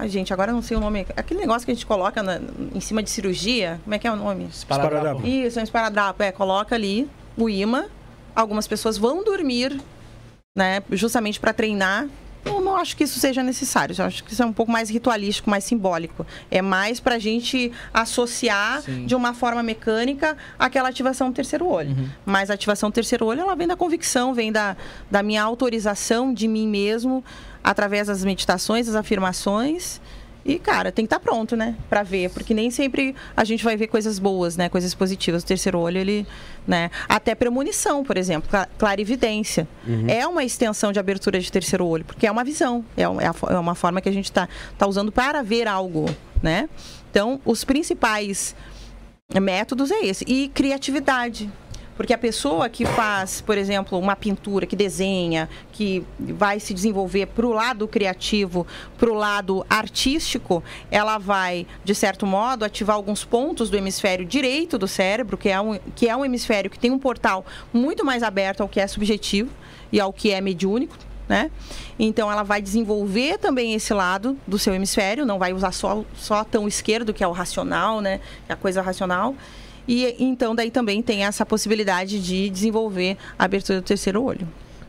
Ai, 0.00 0.08
gente, 0.08 0.32
agora 0.32 0.50
não 0.50 0.62
sei 0.62 0.78
o 0.78 0.80
nome. 0.80 1.06
Aquele 1.14 1.40
negócio 1.40 1.66
que 1.66 1.72
a 1.72 1.74
gente 1.74 1.84
coloca 1.84 2.22
na, 2.22 2.40
em 2.74 2.80
cima 2.80 3.02
de 3.02 3.10
cirurgia. 3.10 3.78
Como 3.84 3.94
é 3.94 3.98
que 3.98 4.08
é 4.08 4.10
o 4.10 4.16
nome? 4.16 4.46
Esparadrapo. 4.50 5.26
Isso, 5.26 5.58
é 5.58 5.60
um 5.60 5.64
esparadrapo. 5.64 6.22
É, 6.22 6.32
coloca 6.32 6.74
ali 6.74 7.06
o 7.36 7.50
imã. 7.50 7.84
Algumas 8.34 8.66
pessoas 8.66 8.96
vão 8.96 9.22
dormir, 9.22 9.78
né? 10.56 10.82
Justamente 10.90 11.38
para 11.38 11.52
treinar. 11.52 12.08
Eu 12.46 12.62
não 12.62 12.78
acho 12.78 12.96
que 12.96 13.04
isso 13.04 13.20
seja 13.20 13.42
necessário. 13.42 13.94
Eu 13.98 14.06
acho 14.06 14.24
que 14.24 14.32
isso 14.32 14.42
é 14.42 14.46
um 14.46 14.54
pouco 14.54 14.72
mais 14.72 14.88
ritualístico, 14.88 15.50
mais 15.50 15.64
simbólico. 15.64 16.26
É 16.50 16.62
mais 16.62 16.98
para 16.98 17.16
a 17.16 17.18
gente 17.18 17.70
associar 17.92 18.80
Sim. 18.80 19.04
de 19.04 19.14
uma 19.14 19.34
forma 19.34 19.62
mecânica 19.62 20.34
aquela 20.58 20.88
ativação 20.88 21.28
do 21.28 21.34
terceiro 21.34 21.66
olho. 21.66 21.90
Uhum. 21.90 22.08
Mas 22.24 22.48
a 22.48 22.54
ativação 22.54 22.88
do 22.88 22.94
terceiro 22.94 23.26
olho, 23.26 23.42
ela 23.42 23.54
vem 23.54 23.68
da 23.68 23.76
convicção, 23.76 24.32
vem 24.32 24.50
da, 24.50 24.74
da 25.10 25.22
minha 25.22 25.42
autorização 25.42 26.32
de 26.32 26.48
mim 26.48 26.66
mesmo 26.66 27.22
através 27.62 28.06
das 28.06 28.24
meditações, 28.24 28.86
das 28.86 28.94
afirmações. 28.94 30.00
E, 30.44 30.58
cara, 30.58 30.90
tem 30.90 31.04
que 31.04 31.06
estar 31.06 31.18
tá 31.18 31.22
pronto, 31.22 31.54
né? 31.54 31.76
Pra 31.88 32.02
ver. 32.02 32.30
Porque 32.30 32.54
nem 32.54 32.70
sempre 32.70 33.14
a 33.36 33.44
gente 33.44 33.62
vai 33.62 33.76
ver 33.76 33.88
coisas 33.88 34.18
boas, 34.18 34.56
né? 34.56 34.68
Coisas 34.68 34.94
positivas. 34.94 35.42
O 35.42 35.46
terceiro 35.46 35.78
olho, 35.78 35.98
ele, 35.98 36.26
né? 36.66 36.90
Até 37.08 37.34
premonição, 37.34 38.02
por 38.02 38.16
exemplo. 38.16 38.48
Clarividência. 38.78 39.68
Uhum. 39.86 40.06
É 40.08 40.26
uma 40.26 40.42
extensão 40.42 40.92
de 40.92 40.98
abertura 40.98 41.38
de 41.38 41.52
terceiro 41.52 41.86
olho. 41.86 42.04
Porque 42.04 42.26
é 42.26 42.30
uma 42.30 42.42
visão. 42.42 42.84
É, 42.96 43.02
é, 43.02 43.54
é 43.54 43.58
uma 43.58 43.74
forma 43.74 44.00
que 44.00 44.08
a 44.08 44.12
gente 44.12 44.26
está 44.26 44.48
tá 44.78 44.86
usando 44.86 45.12
para 45.12 45.42
ver 45.42 45.68
algo, 45.68 46.06
né? 46.42 46.68
Então, 47.10 47.40
os 47.44 47.64
principais 47.64 48.54
métodos 49.40 49.90
é 49.90 50.06
esse. 50.06 50.24
E 50.26 50.48
criatividade. 50.48 51.50
Porque 52.00 52.14
a 52.14 52.18
pessoa 52.18 52.66
que 52.70 52.86
faz, 52.86 53.42
por 53.42 53.58
exemplo, 53.58 53.98
uma 53.98 54.16
pintura, 54.16 54.64
que 54.64 54.74
desenha, 54.74 55.50
que 55.70 56.02
vai 56.18 56.58
se 56.58 56.72
desenvolver 56.72 57.26
para 57.26 57.44
o 57.44 57.52
lado 57.52 57.86
criativo, 57.86 58.66
para 58.96 59.10
o 59.10 59.14
lado 59.14 59.66
artístico, 59.68 60.64
ela 60.90 61.18
vai, 61.18 61.66
de 61.84 61.94
certo 61.94 62.24
modo, 62.24 62.64
ativar 62.64 62.96
alguns 62.96 63.22
pontos 63.22 63.68
do 63.68 63.76
hemisfério 63.76 64.24
direito 64.24 64.78
do 64.78 64.88
cérebro, 64.88 65.36
que 65.36 65.50
é 65.50 65.60
um, 65.60 65.78
que 65.94 66.08
é 66.08 66.16
um 66.16 66.24
hemisfério 66.24 66.70
que 66.70 66.78
tem 66.78 66.90
um 66.90 66.98
portal 66.98 67.44
muito 67.70 68.02
mais 68.02 68.22
aberto 68.22 68.62
ao 68.62 68.68
que 68.68 68.80
é 68.80 68.86
subjetivo 68.86 69.50
e 69.92 70.00
ao 70.00 70.10
que 70.10 70.30
é 70.30 70.40
mediúnico. 70.40 70.96
Né? 71.28 71.50
Então 71.98 72.32
ela 72.32 72.42
vai 72.42 72.62
desenvolver 72.62 73.36
também 73.36 73.74
esse 73.74 73.92
lado 73.92 74.38
do 74.46 74.58
seu 74.58 74.74
hemisfério, 74.74 75.26
não 75.26 75.38
vai 75.38 75.52
usar 75.52 75.72
só, 75.72 76.02
só 76.14 76.44
tão 76.44 76.66
esquerdo, 76.66 77.12
que 77.12 77.22
é 77.22 77.28
o 77.28 77.32
racional, 77.32 78.00
né? 78.00 78.20
É 78.48 78.54
a 78.54 78.56
coisa 78.56 78.80
racional 78.80 79.34
E 79.92 80.14
então 80.20 80.54
daí 80.54 80.70
também 80.70 81.02
tem 81.02 81.24
essa 81.24 81.44
possibilidade 81.44 82.22
de 82.22 82.48
desenvolver 82.48 83.16
a 83.36 83.44
abertura 83.44 83.80
do 83.80 83.84
terceiro 83.84 84.22
olho. 84.22 84.46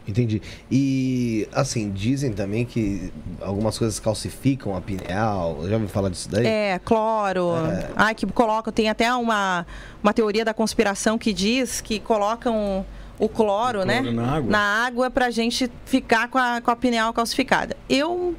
Entendi. 0.08 0.42
E, 0.70 1.48
assim, 1.52 1.90
dizem 1.90 2.34
também 2.34 2.66
que 2.66 3.12
algumas 3.40 3.80
coisas 3.80 4.00
calcificam 4.00 4.76
a 4.76 4.82
pineal. 4.82 5.60
Já 5.68 5.74
ouviu 5.74 5.90
falar 5.90 6.10
disso 6.10 6.30
daí? 6.30 6.46
É, 6.46 6.80
cloro. 6.84 7.52
Ai, 7.96 8.14
que 8.14 8.28
colocam. 8.28 8.72
Tem 8.72 8.90
até 8.90 9.12
uma, 9.16 9.66
uma 10.04 10.14
teoria 10.14 10.46
da 10.46 10.54
conspiração 10.54 11.18
que 11.18 11.34
diz 11.34 11.82
que 11.82 12.00
colocam 12.00 12.86
o 13.18 13.28
cloro, 13.30 13.82
O 13.82 13.86
né? 13.86 14.02
cloro 14.02 14.16
na 14.16 14.36
água? 14.36 14.52
Na 14.52 14.86
água 14.86 15.10
pra 15.10 15.32
gente 15.32 15.72
ficar 15.86 16.28
com 16.28 16.38
a, 16.38 16.62
com 16.62 16.70
a 16.70 16.76
pineal 16.76 17.12
calcificada. 17.12 17.76
Eu 17.90 18.36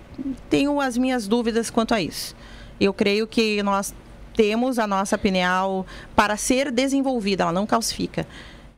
tenho 0.49 0.81
as 0.81 0.97
minhas 0.97 1.27
dúvidas 1.27 1.71
quanto 1.71 1.93
a 1.95 2.01
isso. 2.01 2.37
Eu 2.81 2.93
creio 2.93 3.27
que 3.27 3.63
nós 3.63 3.95
temos 4.35 4.79
a 4.79 4.87
nossa 4.87 5.17
pineal 5.19 5.87
para 6.17 6.37
ser 6.37 6.71
desenvolvida, 6.71 7.45
ela 7.45 7.53
não 7.53 7.67
calcifica. 7.67 8.27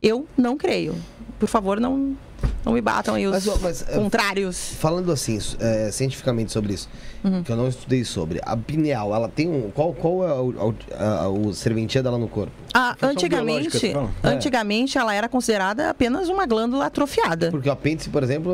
Eu 0.01 0.27
não 0.37 0.55
creio. 0.57 0.95
Por 1.39 1.47
favor, 1.49 1.79
não, 1.79 2.15
não 2.63 2.73
me 2.73 2.81
batam 2.81 3.15
aí 3.15 3.25
os 3.27 3.45
Mas, 3.45 3.61
mas, 3.61 3.89
é, 3.89 3.95
contrários. 3.95 4.73
Falando 4.79 5.11
assim, 5.11 5.37
é, 5.59 5.89
cientificamente 5.91 6.51
sobre 6.51 6.73
isso, 6.73 6.87
Uhum. 7.23 7.41
que 7.43 7.51
eu 7.51 7.55
não 7.55 7.67
estudei 7.67 8.03
sobre, 8.05 8.39
a 8.43 8.55
pineal, 8.55 9.13
ela 9.13 9.27
tem 9.27 9.49
um. 9.49 9.71
Qual, 9.71 9.91
qual 9.93 10.23
é 10.27 10.31
o, 10.33 10.49
o, 10.69 10.75
a- 10.97 11.27
o 11.27 11.53
serventia 11.53 12.03
dela 12.03 12.19
no 12.19 12.27
corpo? 12.27 12.51
Ah, 12.71 12.95
antigamente? 13.01 13.87
É. 13.87 14.27
antigamente 14.29 14.97
ela 14.97 15.11
era 15.13 15.27
considerada 15.27 15.89
apenas 15.89 16.29
uma 16.29 16.45
glândula 16.45 16.85
atrofiada. 16.85 17.49
Porque 17.49 17.67
o 17.67 17.71
apêndice, 17.71 18.09
por 18.09 18.21
exemplo, 18.21 18.53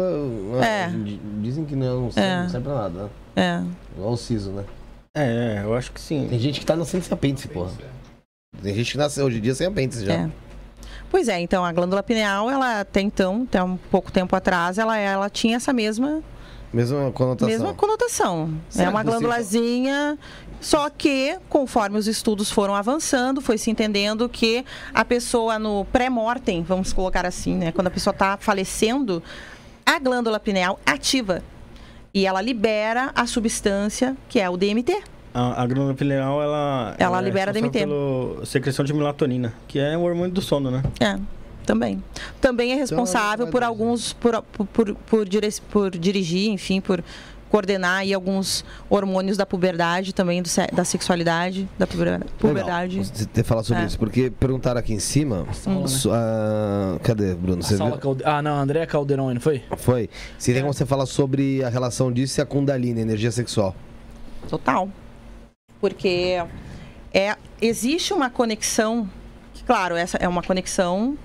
é- 0.61 0.65
É. 0.85 0.93
dizem 1.41 1.65
que 1.65 1.75
não, 1.75 2.03
não 2.03 2.11
serve, 2.11 2.29
É. 2.29 2.41
não 2.43 2.49
serve 2.49 2.65
pra 2.65 2.75
nada, 2.75 3.03
né? 3.03 3.09
É. 3.35 3.61
Igual 3.97 4.13
o 4.13 4.17
siso, 4.17 4.51
né? 4.51 4.63
É, 5.15 5.57
é, 5.59 5.63
eu 5.63 5.73
acho 5.75 5.91
que 5.91 5.99
sim. 5.99 6.27
Tem 6.29 6.39
gente 6.39 6.59
que 6.59 6.65
tá 6.65 6.75
nascendo 6.75 7.03
sem 7.03 7.13
apêndice, 7.13 7.47
porra. 7.47 7.71
Tem 8.61 8.73
gente 8.73 8.91
que 8.91 8.97
nasceu 8.97 9.25
hoje 9.25 9.37
em 9.37 9.41
dia 9.41 9.53
sem 9.55 9.67
apêndice 9.67 10.05
já. 10.05 10.13
É. 10.13 10.29
Pois 11.09 11.27
é, 11.27 11.39
então 11.41 11.65
a 11.65 11.73
glândula 11.73 12.01
pineal, 12.01 12.49
ela 12.49 12.79
até 12.79 13.01
então, 13.01 13.43
até 13.43 13.61
um 13.61 13.75
pouco 13.75 14.11
tempo 14.11 14.33
atrás, 14.33 14.77
ela, 14.77 14.97
ela 14.97 15.29
tinha 15.29 15.57
essa 15.57 15.73
mesma, 15.73 16.23
Mesma 16.73 17.11
conotação. 17.11 17.49
mesma 17.49 17.73
conotação. 17.73 18.53
Será 18.69 18.87
é 18.87 18.89
uma 18.89 19.03
glândulazinha, 19.03 20.17
só 20.61 20.89
que 20.89 21.37
conforme 21.49 21.97
os 21.97 22.07
estudos 22.07 22.49
foram 22.49 22.73
avançando, 22.73 23.41
foi 23.41 23.57
se 23.57 23.69
entendendo 23.69 24.29
que 24.29 24.63
a 24.93 25.03
pessoa 25.03 25.59
no 25.59 25.83
pré-mortem, 25.83 26.63
vamos 26.63 26.93
colocar 26.93 27.25
assim, 27.25 27.57
né, 27.57 27.73
quando 27.73 27.87
a 27.87 27.91
pessoa 27.91 28.13
está 28.13 28.37
falecendo, 28.37 29.21
a 29.85 29.99
glândula 29.99 30.39
pineal 30.39 30.79
ativa 30.85 31.43
e 32.13 32.25
ela 32.25 32.41
libera 32.41 33.11
a 33.15 33.25
substância 33.25 34.15
que 34.27 34.39
é 34.39 34.49
o 34.49 34.57
DMT. 34.57 35.01
A, 35.33 35.61
a 35.61 35.65
glândula 35.65 35.93
pineal, 35.93 36.41
ela... 36.41 36.95
Ela 36.97 37.19
é 37.19 37.21
libera 37.21 37.51
responsável 37.51 37.61
DMT. 37.71 37.79
pelo 37.79 38.45
secreção 38.45 38.83
de 38.83 38.93
melatonina, 38.93 39.53
que 39.67 39.79
é 39.79 39.97
o 39.97 40.01
hormônio 40.01 40.31
do 40.31 40.41
sono, 40.41 40.69
né? 40.69 40.83
É, 40.99 41.17
também. 41.65 42.03
Também 42.41 42.73
é 42.73 42.75
responsável 42.75 43.45
por 43.47 43.61
verdade. 43.61 43.69
alguns, 43.69 44.13
por, 44.13 44.41
por, 44.43 44.65
por, 44.67 44.95
por, 44.95 45.25
por 45.71 45.97
dirigir, 45.97 46.49
enfim, 46.49 46.81
por 46.81 47.03
coordenar 47.51 47.97
aí 47.99 48.13
alguns 48.13 48.63
hormônios 48.89 49.35
da 49.35 49.45
puberdade, 49.45 50.13
também 50.13 50.41
do 50.41 50.49
da 50.71 50.85
sexualidade, 50.85 51.67
da 51.77 51.85
puber- 51.85 52.21
puberdade. 52.39 52.97
Legal, 52.99 53.13
Você 53.13 53.25
ter 53.25 53.43
falar 53.43 53.63
sobre 53.63 53.83
É. 53.83 53.85
isso, 53.85 53.99
porque 53.99 54.29
perguntaram 54.31 54.79
aqui 54.79 54.93
em 54.93 54.99
cima. 54.99 55.45
Su- 55.85 56.09
ah, 56.13 56.97
cadê, 57.03 57.35
Bruno? 57.35 57.61
Você 57.61 57.75
viu? 57.75 57.97
Calde- 57.97 58.23
Ah, 58.25 58.41
não, 58.41 58.55
André 58.57 58.85
Caldeirão, 58.85 59.33
não 59.33 59.41
foi? 59.41 59.61
Foi. 59.77 60.09
Se 60.39 60.53
tem 60.53 60.61
como 60.61 60.73
você 60.73 60.85
falar 60.85 61.05
sobre 61.05 61.61
a 61.61 61.67
relação 61.69 62.09
disso 62.11 62.39
e 62.39 62.41
a 62.41 62.45
Kundalini, 62.45 63.01
energia 63.01 63.31
sexual. 63.31 63.75
Total. 64.47 64.87
Porque 65.79 66.41
é, 67.13 67.35
existe 67.61 68.13
uma 68.13 68.29
conexão, 68.29 69.09
que, 69.53 69.63
claro, 69.65 69.95
essa 69.95 70.17
é 70.17 70.27
uma 70.27 70.41
conexão 70.41 71.17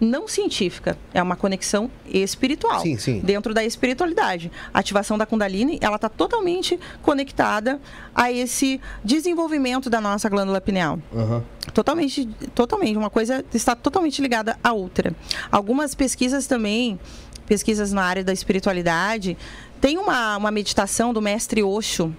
não 0.00 0.26
científica, 0.26 0.96
é 1.12 1.22
uma 1.22 1.36
conexão 1.36 1.90
espiritual. 2.06 2.80
Sim, 2.80 2.96
sim. 2.96 3.20
Dentro 3.20 3.52
da 3.52 3.62
espiritualidade. 3.62 4.50
A 4.72 4.78
ativação 4.78 5.18
da 5.18 5.26
Kundalini, 5.26 5.78
ela 5.80 5.96
está 5.96 6.08
totalmente 6.08 6.80
conectada 7.02 7.78
a 8.14 8.32
esse 8.32 8.80
desenvolvimento 9.04 9.90
da 9.90 10.00
nossa 10.00 10.28
glândula 10.28 10.60
pineal. 10.60 10.98
Aham. 11.14 11.44
Totalmente, 11.74 12.26
totalmente. 12.54 12.96
Uma 12.96 13.10
coisa 13.10 13.44
está 13.52 13.76
totalmente 13.76 14.22
ligada 14.22 14.58
à 14.64 14.72
outra. 14.72 15.14
Algumas 15.52 15.94
pesquisas 15.94 16.46
também, 16.46 16.98
pesquisas 17.46 17.92
na 17.92 18.02
área 18.02 18.24
da 18.24 18.32
espiritualidade, 18.32 19.36
tem 19.80 19.98
uma, 19.98 20.36
uma 20.36 20.50
meditação 20.50 21.12
do 21.12 21.20
mestre 21.20 21.62
Osho. 21.62 22.14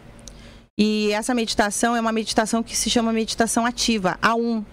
E 0.78 1.12
essa 1.12 1.34
meditação 1.34 1.96
é 1.96 2.02
uma 2.02 2.12
meditação 2.12 2.64
que 2.64 2.78
se 2.78 2.90
chama 2.90 3.12
meditação 3.12 3.66
ativa, 3.66 4.18
A1. 4.22 4.64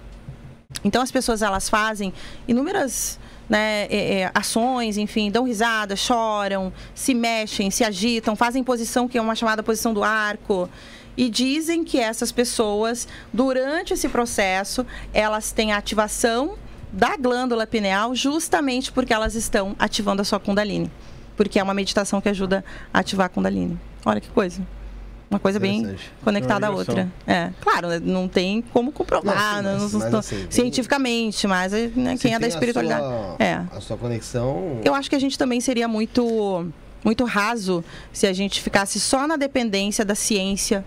Então 0.85 1.02
as 1.02 1.11
pessoas 1.11 1.42
elas 1.42 1.68
fazem 1.68 2.12
inúmeras 2.46 3.18
né, 3.48 3.87
é, 3.87 4.20
é, 4.20 4.31
ações, 4.35 4.98
enfim, 4.98 5.31
dão 5.31 5.44
risada, 5.44 5.96
choram, 5.96 6.72
se 6.94 7.14
mexem, 7.14 7.70
se 7.70 7.83
agitam, 7.83 8.37
fazem 8.37 8.62
posição 8.62 9.09
que 9.09 9.16
é 9.16 9.20
uma 9.20 9.35
chamada 9.35 9.62
posição 9.62 9.94
do 9.94 10.04
arco. 10.04 10.68
E 11.16 11.28
dizem 11.28 11.83
que 11.83 11.98
essas 11.98 12.31
pessoas, 12.31 13.09
durante 13.33 13.92
esse 13.94 14.09
processo, 14.09 14.87
elas 15.12 15.50
têm 15.50 15.72
a 15.72 15.78
ativação 15.78 16.57
da 16.92 17.16
glândula 17.16 17.66
pineal 17.66 18.14
justamente 18.14 18.92
porque 18.92 19.12
elas 19.12 19.35
estão 19.35 19.74
ativando 19.78 20.22
a 20.22 20.24
sua 20.24 20.38
Kundalini. 20.38 20.90
Porque 21.37 21.59
é 21.59 21.62
uma 21.62 21.74
meditação 21.74 22.20
que 22.20 22.28
ajuda 22.28 22.64
a 22.92 23.00
ativar 23.00 23.26
a 23.26 23.28
Kundalini. 23.28 23.78
Olha 24.04 24.20
que 24.20 24.28
coisa. 24.28 24.62
Uma 25.31 25.38
coisa 25.38 25.61
bem 25.61 25.95
conectada 26.25 26.67
à 26.67 26.71
ligação. 26.71 26.95
outra. 26.95 27.12
É, 27.27 27.51
claro, 27.61 27.88
né, 27.88 28.01
não 28.03 28.27
tem 28.27 28.62
como 28.73 28.91
comprovar 28.91 29.35
Não, 29.37 29.57
sim, 29.59 29.62
né, 29.62 29.73
mas- 29.83 29.93
não- 29.93 30.01
mas 30.01 30.12
não- 30.12 30.19
assim, 30.21 30.37
tem- 30.37 30.51
cientificamente, 30.51 31.47
mas 31.47 31.73
né, 31.73 32.17
quem 32.19 32.33
é 32.33 32.38
da 32.38 32.41
tem 32.41 32.47
a 32.47 32.49
espiritualidade. 32.49 33.03
sua- 33.03 33.37
É. 33.38 33.62
A 33.71 33.81
sua 33.81 33.97
conexão. 33.99 34.81
Eu 34.85 34.95
acho 34.95 35.11
que 35.11 35.14
a 35.17 35.19
gente 35.21 35.37
também 35.37 35.61
seria 35.61 35.87
muito, 35.87 36.67
muito 37.05 37.25
raso 37.25 37.85
se 38.12 38.27
a 38.27 38.33
gente 38.33 38.62
ficasse 38.62 38.99
só 38.99 39.27
na 39.27 39.37
dependência 39.37 40.03
da 40.05 40.14
ciência 40.14 40.83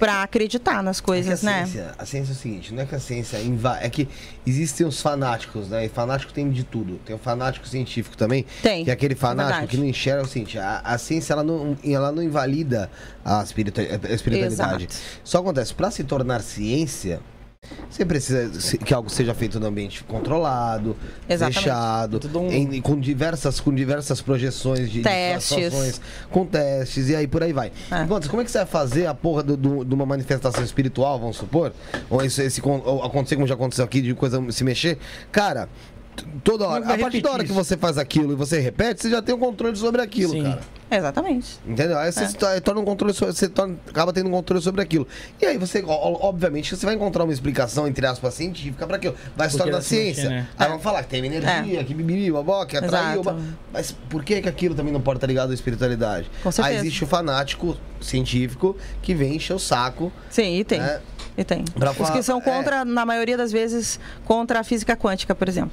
para 0.00 0.22
acreditar 0.22 0.82
nas 0.82 0.98
É 0.98 1.02
coisas, 1.02 1.44
a 1.44 1.46
né? 1.50 1.66
ciência, 1.66 1.94
a 1.98 2.06
ciência 2.06 2.32
é 2.32 2.34
o 2.34 2.36
seguinte, 2.36 2.74
não 2.74 2.82
é 2.82 2.86
que 2.86 2.94
a 2.94 2.98
ciência 2.98 3.36
inva... 3.38 3.78
é 3.82 3.88
que 3.90 4.08
existem 4.46 4.86
os 4.86 5.00
fanáticos, 5.00 5.68
né? 5.68 5.84
E 5.84 5.88
fanático 5.90 6.32
tem 6.32 6.50
de 6.50 6.64
tudo. 6.64 6.98
Tem 7.04 7.14
o 7.14 7.18
fanático 7.18 7.68
científico 7.68 8.16
também, 8.16 8.46
Tem. 8.62 8.82
que 8.82 8.90
é 8.90 8.94
aquele 8.94 9.14
fanático 9.14 9.50
verdade. 9.58 9.70
que 9.70 9.76
não 9.76 9.84
enxerga 9.84 10.22
o 10.22 10.26
seguinte, 10.26 10.58
a, 10.58 10.80
a 10.82 10.96
ciência 10.96 11.34
ela 11.34 11.44
não, 11.44 11.76
ela 11.84 12.10
não 12.10 12.22
invalida 12.22 12.90
a, 13.24 13.42
espiritu- 13.42 13.80
a 13.80 14.12
espiritualidade. 14.12 14.84
Exato. 14.84 14.96
Só 15.22 15.38
acontece, 15.38 15.74
para 15.74 15.90
se 15.90 16.02
tornar 16.02 16.40
ciência, 16.40 17.20
você 17.90 18.04
precisa 18.04 18.50
que 18.78 18.94
algo 18.94 19.10
seja 19.10 19.34
feito 19.34 19.60
no 19.60 19.66
ambiente 19.66 20.02
controlado, 20.04 20.96
Exatamente. 21.28 21.58
fechado, 21.58 22.18
Tudo 22.18 22.40
um- 22.40 22.50
em- 22.50 22.80
com 22.80 22.98
diversas 22.98 23.60
com 23.60 23.74
diversas 23.74 24.20
projeções 24.22 24.90
de 24.90 25.02
Testes. 25.02 25.44
situações, 25.64 26.00
com 26.30 26.46
testes 26.46 27.08
e 27.08 27.16
aí 27.16 27.26
por 27.26 27.42
aí 27.42 27.52
vai. 27.52 27.70
É. 27.90 28.02
Enquanto, 28.02 28.28
como 28.30 28.40
é 28.42 28.44
que 28.44 28.50
você 28.50 28.58
vai 28.58 28.66
fazer 28.66 29.06
a 29.06 29.14
porra 29.14 29.42
do- 29.42 29.56
do- 29.56 29.84
de 29.84 29.94
uma 29.94 30.06
manifestação 30.06 30.64
espiritual, 30.64 31.18
vamos 31.18 31.36
supor? 31.36 31.72
Ou 32.08 32.24
isso, 32.24 32.40
esse, 32.42 32.62
ou 32.64 33.02
acontecer 33.04 33.34
como 33.36 33.46
já 33.46 33.54
aconteceu 33.54 33.84
aqui, 33.84 34.00
de 34.00 34.14
coisa 34.14 34.40
se 34.50 34.64
mexer? 34.64 34.98
Cara, 35.30 35.68
toda 36.42 36.66
hora, 36.66 36.94
a 36.94 36.98
partir 36.98 37.20
da 37.20 37.30
hora 37.30 37.44
que 37.44 37.50
isso. 37.50 37.54
você 37.54 37.76
faz 37.76 37.98
aquilo 37.98 38.32
e 38.32 38.36
você 38.36 38.58
repete, 38.60 39.02
você 39.02 39.10
já 39.10 39.20
tem 39.20 39.34
um 39.34 39.38
controle 39.38 39.76
sobre 39.76 40.00
aquilo, 40.00 40.32
Sim. 40.32 40.44
cara. 40.44 40.60
Exatamente. 40.90 41.58
Entendeu? 41.66 41.96
Aí 41.98 42.10
você 42.10 42.24
É. 42.24 42.28
se 42.28 42.34
to- 42.36 42.60
torna 42.62 42.80
um 42.80 42.84
controle, 42.84 43.14
so- 43.14 43.26
você 43.26 43.48
torna- 43.48 43.76
acaba 43.88 44.12
tendo 44.12 44.28
um 44.28 44.32
controle 44.32 44.62
sobre 44.62 44.82
aquilo. 44.82 45.06
E 45.40 45.46
aí 45.46 45.56
você, 45.56 45.82
ó- 45.86 46.18
obviamente, 46.28 46.74
você 46.76 46.84
vai 46.84 46.94
encontrar 46.96 47.24
uma 47.24 47.32
explicação, 47.32 47.86
entre 47.86 48.04
aspas, 48.06 48.34
científica 48.34 48.86
para 48.86 48.96
aquilo. 48.96 49.14
Vai 49.36 49.48
se 49.48 49.56
tornar 49.56 49.80
ciência. 49.82 50.28
né? 50.28 50.48
Aí 50.58 50.66
É. 50.66 50.70
vão 50.70 50.78
falar 50.80 51.02
que 51.04 51.10
tem 51.10 51.24
energia, 51.24 51.84
que 51.84 51.94
bibibi, 51.94 52.30
babó, 52.32 52.64
que 52.64 52.76
atraiu. 52.76 53.22
Mas 53.72 53.92
por 53.92 54.24
que, 54.24 54.40
que 54.42 54.48
aquilo 54.48 54.74
também 54.74 54.92
não 54.92 55.00
pode 55.00 55.18
estar 55.18 55.26
ligado 55.26 55.50
à 55.50 55.54
espiritualidade? 55.54 56.28
Com 56.42 56.50
certeza. 56.50 56.74
Aí 56.76 56.80
existe 56.80 57.04
o 57.04 57.06
fanático 57.06 57.76
científico 58.00 58.76
que 59.02 59.14
vem 59.14 59.36
encher 59.36 59.54
o 59.54 59.58
saco. 59.58 60.12
Sim, 60.28 60.56
e 60.58 60.64
tem. 60.64 60.80
né? 60.80 61.00
E 61.38 61.44
tem. 61.44 61.64
Pra 61.64 61.92
Os 61.92 61.96
falar- 61.96 62.12
que 62.12 62.22
são 62.22 62.40
contra, 62.40 62.84
na 62.84 63.06
maioria 63.06 63.36
das 63.36 63.52
vezes, 63.52 64.00
contra 64.24 64.60
a 64.60 64.64
física 64.64 64.96
quântica, 64.96 65.34
por 65.34 65.48
exemplo. 65.48 65.72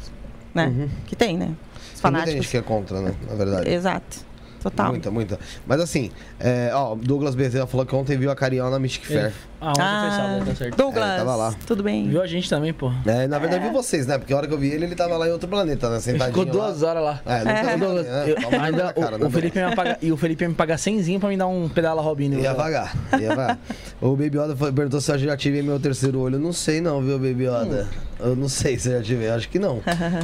Né? 0.54 0.88
Que 1.08 1.16
tem, 1.16 1.38
né? 1.38 1.46
Os 1.46 1.50
Uhum. 1.50 1.56
Tem 1.56 1.82
muita 1.84 2.02
fanáticos. 2.02 2.34
gente 2.34 2.48
que 2.50 2.58
é 2.58 2.62
contra, 2.62 3.02
né? 3.02 3.14
Na 3.28 3.36
verdade. 3.36 3.70
Exato. 3.70 4.27
Total. 4.70 4.90
Muita, 4.90 5.12
muita. 5.12 5.40
Mas 5.66 5.80
assim, 5.82 6.12
é, 6.40 6.72
ó, 6.74 6.96
Douglas 6.96 7.36
Bezerra 7.36 7.66
falou 7.68 7.86
que 7.86 7.96
ontem 7.96 8.18
viu 8.18 8.30
a 8.32 8.36
Cariel 8.36 8.70
na 8.70 8.80
Mystic 8.80 9.06
Fair. 9.06 9.32
Ah, 9.60 9.70
ontem 9.70 9.82
foi 9.82 10.10
sábado, 10.12 10.46
tá 10.46 10.56
certo. 10.56 10.76
Douglas, 10.78 11.10
É, 11.10 11.18
tava 11.18 11.36
lá. 11.36 11.56
tudo 11.66 11.82
bem? 11.82 12.08
Viu 12.10 12.22
a 12.22 12.28
gente 12.28 12.48
também, 12.50 12.72
pô. 12.74 12.92
É, 13.06 13.28
na 13.28 13.40
verdade, 13.40 13.64
viu 13.64 13.74
vocês, 13.74 14.06
né? 14.06 14.18
Porque 14.18 14.32
a 14.34 14.38
hora 14.38 14.48
que 14.48 14.54
eu 14.54 14.58
vi 14.58 14.70
ele, 14.70 14.86
ele 14.86 14.96
tava 14.96 15.18
lá 15.18 15.28
em 15.28 15.32
outro 15.32 15.48
planeta, 15.48 15.90
né? 15.90 16.00
Sentadinho 16.00 16.28
ficou 16.28 16.46
duas 16.46 16.82
lá. 16.82 16.90
horas 16.92 17.04
lá. 17.04 17.22
É, 17.26 17.44
não 17.44 17.52
É. 17.52 17.64
tem 17.66 17.78
Douglas, 17.80 18.06
né? 18.06 18.26
eu- 18.30 18.62
ainda 18.62 18.84
na 18.84 18.94
cara, 18.94 19.16
o, 19.16 19.20
né, 19.20 19.26
o 19.26 19.30
Felipe 19.32 19.58
ia 19.58 19.70
me 19.70 19.76
pagar, 19.76 19.98
e 20.02 20.12
o 20.12 20.18
Felipe 20.18 20.44
ia 20.44 20.50
me 20.50 20.56
pagar 20.56 20.78
100 20.78 21.20
pra 21.20 21.30
me 21.30 21.38
dar 21.38 21.48
um 21.48 21.68
pedala 21.70 22.02
Robinho. 22.02 22.40
Ia 22.40 22.54
vagar, 22.54 22.96
ia 23.20 23.30
vagar. 23.30 23.60
o 24.02 24.10
Baby 24.16 24.38
Yoda 24.38 24.56
foi- 24.56 24.72
perguntou 24.72 25.02
se 25.02 25.12
eu 25.12 25.18
já 25.18 25.36
tive 25.38 25.62
meu 25.64 25.80
terceiro 25.80 26.20
olho. 26.20 26.36
Eu 26.36 26.40
não 26.40 26.54
sei 26.54 26.80
não, 26.80 27.02
viu, 27.02 27.18
Baby 27.18 27.46
Yoda? 27.46 27.88
Eu 28.20 28.36
não 28.36 28.50
sei 28.50 28.80
se 28.80 28.90
eu 28.90 28.98
já 28.98 29.04
tive, 29.04 29.26
eu 29.26 29.34
acho 29.36 29.48
que 29.50 29.60
não. 29.60 29.80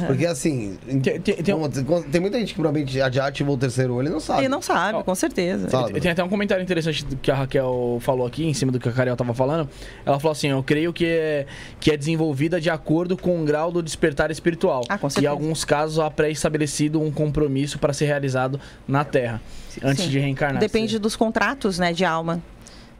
Porque 0.08 0.26
assim, 0.26 0.76
Tem- 0.84 1.00
tem- 1.00 1.20
tem 1.20 1.34
tem, 1.44 2.02
tem 2.02 2.20
muita 2.20 2.38
gente 2.40 2.48
que 2.48 2.54
provavelmente 2.60 2.92
já 2.92 3.08
já 3.10 3.26
ativou 3.28 3.54
o 3.54 3.58
terceiro 3.58 3.94
olho 3.94 4.08
e 4.08 4.10
não 4.10 4.18
sabe. 4.20 4.33
Sabe. 4.34 4.44
E 4.44 4.48
não 4.48 4.62
sabe, 4.62 5.02
com 5.02 5.14
certeza. 5.14 5.68
Fala, 5.68 5.90
Tem 5.90 6.10
até 6.10 6.22
um 6.22 6.28
comentário 6.28 6.62
interessante 6.62 7.04
do 7.04 7.16
que 7.16 7.30
a 7.30 7.34
Raquel 7.34 7.98
falou 8.00 8.26
aqui, 8.26 8.46
em 8.46 8.54
cima 8.54 8.70
do 8.72 8.78
que 8.78 8.88
a 8.88 8.92
Cariel 8.92 9.16
tava 9.16 9.34
falando. 9.34 9.68
Ela 10.04 10.18
falou 10.18 10.32
assim: 10.32 10.48
Eu 10.48 10.62
creio 10.62 10.92
que 10.92 11.06
é, 11.06 11.46
que 11.80 11.90
é 11.90 11.96
desenvolvida 11.96 12.60
de 12.60 12.70
acordo 12.70 13.16
com 13.16 13.42
o 13.42 13.44
grau 13.44 13.70
do 13.70 13.82
despertar 13.82 14.30
espiritual. 14.30 14.82
Ah, 14.88 14.98
com 14.98 15.06
e 15.06 15.08
em 15.08 15.10
certeza. 15.10 15.30
alguns 15.30 15.64
casos 15.64 15.98
há 15.98 16.10
pré-estabelecido 16.10 17.00
um 17.00 17.10
compromisso 17.10 17.78
para 17.78 17.92
ser 17.92 18.06
realizado 18.06 18.60
na 18.86 19.04
Terra, 19.04 19.40
antes 19.82 20.04
Sim. 20.04 20.10
de 20.10 20.18
reencarnar. 20.18 20.60
Depende 20.60 20.98
dos 20.98 21.16
contratos, 21.16 21.78
né, 21.78 21.92
de 21.92 22.04
alma. 22.04 22.42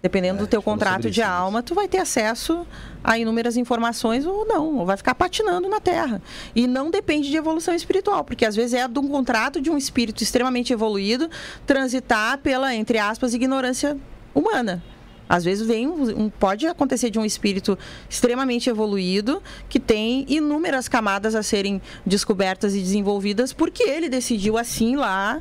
Dependendo 0.04 0.36
É, 0.36 0.42
do 0.42 0.46
teu 0.46 0.60
falou 0.60 0.74
contrato 0.78 1.10
de 1.10 1.22
alma, 1.22 1.62
tu 1.62 1.74
vai 1.74 1.88
ter 1.88 1.96
acesso 1.96 2.66
a 3.02 3.18
inúmeras 3.18 3.56
informações 3.56 4.26
ou 4.26 4.44
não, 4.44 4.76
ou 4.76 4.84
vai 4.84 4.98
ficar 4.98 5.14
patinando 5.14 5.66
na 5.66 5.80
Terra. 5.80 6.20
E 6.54 6.66
não 6.66 6.90
depende 6.90 7.30
de 7.30 7.36
evolução 7.38 7.74
espiritual, 7.74 8.22
porque 8.22 8.44
às 8.44 8.54
vezes 8.54 8.74
é 8.74 8.86
de 8.86 8.98
um 8.98 9.08
contrato 9.08 9.62
de 9.62 9.70
um 9.70 9.78
espírito 9.78 10.22
extremamente 10.22 10.74
evoluído 10.74 11.30
transitar 11.66 12.36
pela, 12.36 12.74
entre 12.74 12.98
aspas, 12.98 13.32
ignorância 13.32 13.96
humana. 14.34 14.82
Às 15.26 15.42
vezes 15.42 15.66
vem 15.66 15.86
um, 15.86 16.28
pode 16.28 16.66
acontecer 16.66 17.08
de 17.08 17.18
um 17.18 17.24
espírito 17.24 17.78
extremamente 18.06 18.68
evoluído 18.68 19.42
que 19.70 19.80
tem 19.80 20.26
inúmeras 20.28 20.86
camadas 20.86 21.34
a 21.34 21.42
serem 21.42 21.80
descobertas 22.04 22.74
e 22.74 22.78
desenvolvidas 22.78 23.54
porque 23.54 23.84
ele 23.84 24.10
decidiu 24.10 24.58
assim 24.58 24.96
lá 24.96 25.40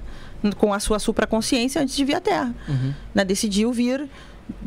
com 0.57 0.73
a 0.73 0.79
sua 0.79 0.99
supraconsciência 0.99 1.81
antes 1.81 1.97
de 1.97 2.05
vir 2.05 2.15
à 2.15 2.21
Terra. 2.21 2.55
Né? 3.13 3.25
Decidiu 3.25 3.73
vir 3.73 4.09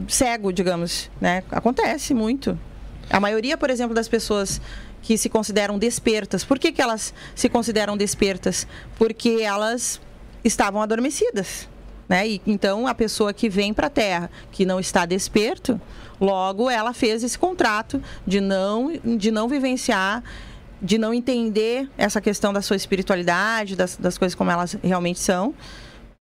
cego, 0.09 0.53
digamos, 0.53 1.11
né? 1.21 1.43
Acontece 1.51 2.15
muito. 2.15 2.59
A 3.09 3.21
maioria, 3.21 3.57
por 3.57 3.71
exemplo, 3.71 3.95
das 3.95 4.09
pessoas 4.09 4.61
que 5.03 5.17
se 5.17 5.29
consideram 5.29 5.79
despertas, 5.79 6.45
por 6.45 6.59
que, 6.59 6.73
que 6.73 6.83
elas 6.83 7.15
se 7.35 7.49
consideram 7.49 7.97
despertas? 7.97 8.67
Porque 8.99 9.39
elas 9.43 10.01
estavam 10.43 10.83
adormecidas. 10.83 11.69
Né? 12.09 12.29
E, 12.29 12.43
então, 12.47 12.87
a 12.87 12.95
pessoa 12.95 13.33
que 13.33 13.49
vem 13.49 13.73
para 13.73 13.89
a 13.89 13.91
Terra, 13.91 14.31
que 14.51 14.65
não 14.65 14.81
está 14.81 15.07
desperto, 15.07 15.81
logo 16.21 16.71
ela 16.71 16.93
fez 16.93 17.23
esse 17.23 17.39
contrato 17.39 18.03
de 18.27 18.41
não, 18.41 18.93
de 19.17 19.31
não 19.31 19.49
vivenciar, 19.49 20.23
de 20.81 20.99
não 20.99 21.12
entender 21.12 21.89
essa 21.97 22.21
questão 22.21 22.53
da 22.53 22.62
sua 22.62 22.77
espiritualidade, 22.77 23.77
das, 23.77 23.97
das 23.97 24.19
coisas 24.19 24.35
como 24.35 24.51
elas 24.51 24.77
realmente 24.83 25.19
são, 25.19 25.55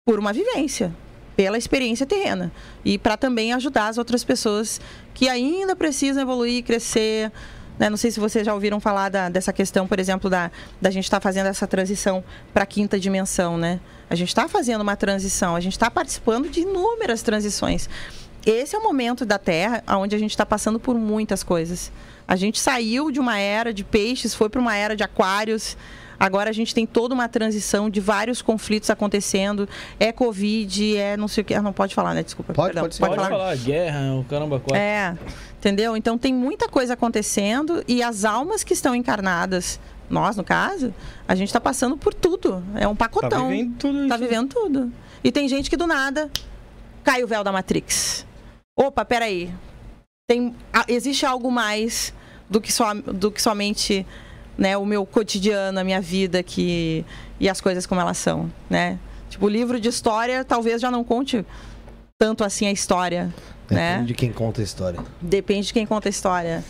por 0.04 0.18
uma 0.18 0.32
vivência, 0.32 0.92
pela 1.36 1.56
experiência 1.58 2.06
terrena. 2.06 2.52
E 2.84 2.98
para 2.98 3.16
também 3.16 3.52
ajudar 3.52 3.88
as 3.88 3.98
outras 3.98 4.22
pessoas 4.24 4.80
que 5.14 5.28
ainda 5.28 5.74
precisam 5.74 6.22
evoluir, 6.22 6.62
crescer. 6.64 7.30
né? 7.78 7.88
Não 7.88 7.96
sei 7.96 8.10
se 8.10 8.20
vocês 8.20 8.44
já 8.44 8.52
ouviram 8.54 8.78
falar 8.80 9.08
da- 9.08 9.28
dessa 9.28 9.52
questão, 9.52 9.86
por 9.86 9.98
exemplo, 9.98 10.28
da, 10.28 10.50
da 10.80 10.90
gente 10.90 11.04
estar 11.04 11.20
fazendo 11.20 11.46
essa 11.46 11.66
transição 11.66 12.22
para 12.52 12.64
a 12.64 12.66
quinta 12.66 12.98
dimensão, 13.00 13.56
né? 13.56 13.80
A 14.10 14.14
gente 14.14 14.28
está 14.28 14.46
fazendo 14.46 14.82
uma 14.82 14.94
transição, 14.94 15.56
a 15.56 15.60
gente 15.60 15.72
está 15.72 15.90
participando 15.90 16.50
de 16.50 16.60
inúmeras 16.60 17.22
transições. 17.22 17.88
Esse 18.44 18.74
é 18.76 18.78
o 18.78 18.82
momento 18.82 19.24
da 19.24 19.38
Terra 19.38 19.82
onde 19.96 20.14
a 20.14 20.18
gente 20.18 20.32
está 20.32 20.44
passando 20.44 20.78
por 20.78 20.96
muitas 20.96 21.42
coisas. 21.42 21.90
A 22.28 22.36
gente 22.36 22.60
saiu 22.60 23.10
de 23.10 23.18
uma 23.18 23.38
era 23.38 23.72
de 23.72 23.84
peixes, 23.84 24.34
foi 24.34 24.48
para 24.50 24.60
uma 24.60 24.76
era 24.76 24.94
de 24.94 25.02
aquários. 25.02 25.76
Agora 26.22 26.50
a 26.50 26.52
gente 26.52 26.72
tem 26.72 26.86
toda 26.86 27.12
uma 27.14 27.28
transição 27.28 27.90
de 27.90 27.98
vários 28.00 28.40
conflitos 28.40 28.88
acontecendo. 28.90 29.68
É 29.98 30.12
Covid, 30.12 30.96
é 30.96 31.16
não 31.16 31.26
sei 31.26 31.42
o 31.42 31.44
que. 31.44 31.52
Ah, 31.52 31.60
Não 31.60 31.72
pode 31.72 31.96
falar, 31.96 32.14
né? 32.14 32.22
Desculpa. 32.22 32.52
Pode, 32.54 32.68
perdão. 32.68 32.84
pode 32.84 32.94
sim. 32.94 33.00
Pode 33.04 33.16
falar, 33.16 33.56
guerra, 33.56 34.14
o 34.14 34.24
caramba, 34.24 34.60
quatro. 34.60 34.76
É, 34.80 35.18
entendeu? 35.58 35.96
Então 35.96 36.16
tem 36.16 36.32
muita 36.32 36.68
coisa 36.68 36.94
acontecendo 36.94 37.82
e 37.88 38.04
as 38.04 38.24
almas 38.24 38.62
que 38.62 38.72
estão 38.72 38.94
encarnadas, 38.94 39.80
nós 40.08 40.36
no 40.36 40.44
caso, 40.44 40.94
a 41.26 41.34
gente 41.34 41.48
está 41.48 41.60
passando 41.60 41.96
por 41.96 42.14
tudo. 42.14 42.62
É 42.76 42.86
um 42.86 42.94
Tá 42.94 43.08
pacotão. 43.08 43.48
vivendo 43.48 43.76
tudo 43.76 44.08
Tá 44.08 44.16
vivendo 44.16 44.48
tudo. 44.48 44.92
E 45.24 45.32
tem 45.32 45.48
gente 45.48 45.68
que 45.68 45.76
do 45.76 45.88
nada 45.88 46.30
cai 47.02 47.24
o 47.24 47.26
véu 47.26 47.42
da 47.42 47.50
Matrix. 47.50 48.24
Opa, 48.78 49.04
peraí. 49.04 49.52
Tem, 50.28 50.54
existe 50.86 51.26
algo 51.26 51.50
mais 51.50 52.14
do 52.48 52.60
que, 52.60 52.72
só, 52.72 52.94
do 52.94 53.30
que 53.32 53.42
somente 53.42 54.06
né, 54.56 54.76
o 54.76 54.84
meu 54.84 55.04
cotidiano, 55.06 55.78
a 55.78 55.84
minha 55.84 56.00
vida 56.00 56.42
que, 56.42 57.04
e 57.40 57.48
as 57.48 57.60
coisas 57.60 57.86
como 57.86 58.00
elas 58.00 58.18
são, 58.18 58.50
né? 58.68 58.98
Tipo, 59.30 59.46
o 59.46 59.48
livro 59.48 59.80
de 59.80 59.88
história 59.88 60.44
talvez 60.44 60.80
já 60.80 60.90
não 60.90 61.02
conte 61.02 61.44
tanto 62.18 62.44
assim 62.44 62.66
a 62.66 62.72
história, 62.72 63.32
né? 63.70 63.92
Depende 63.92 64.08
de 64.08 64.14
quem 64.14 64.32
conta 64.32 64.60
a 64.60 64.64
história. 64.64 65.00
Depende 65.20 65.66
de 65.68 65.72
quem 65.72 65.86
conta 65.86 66.08
a 66.08 66.10
história. 66.10 66.62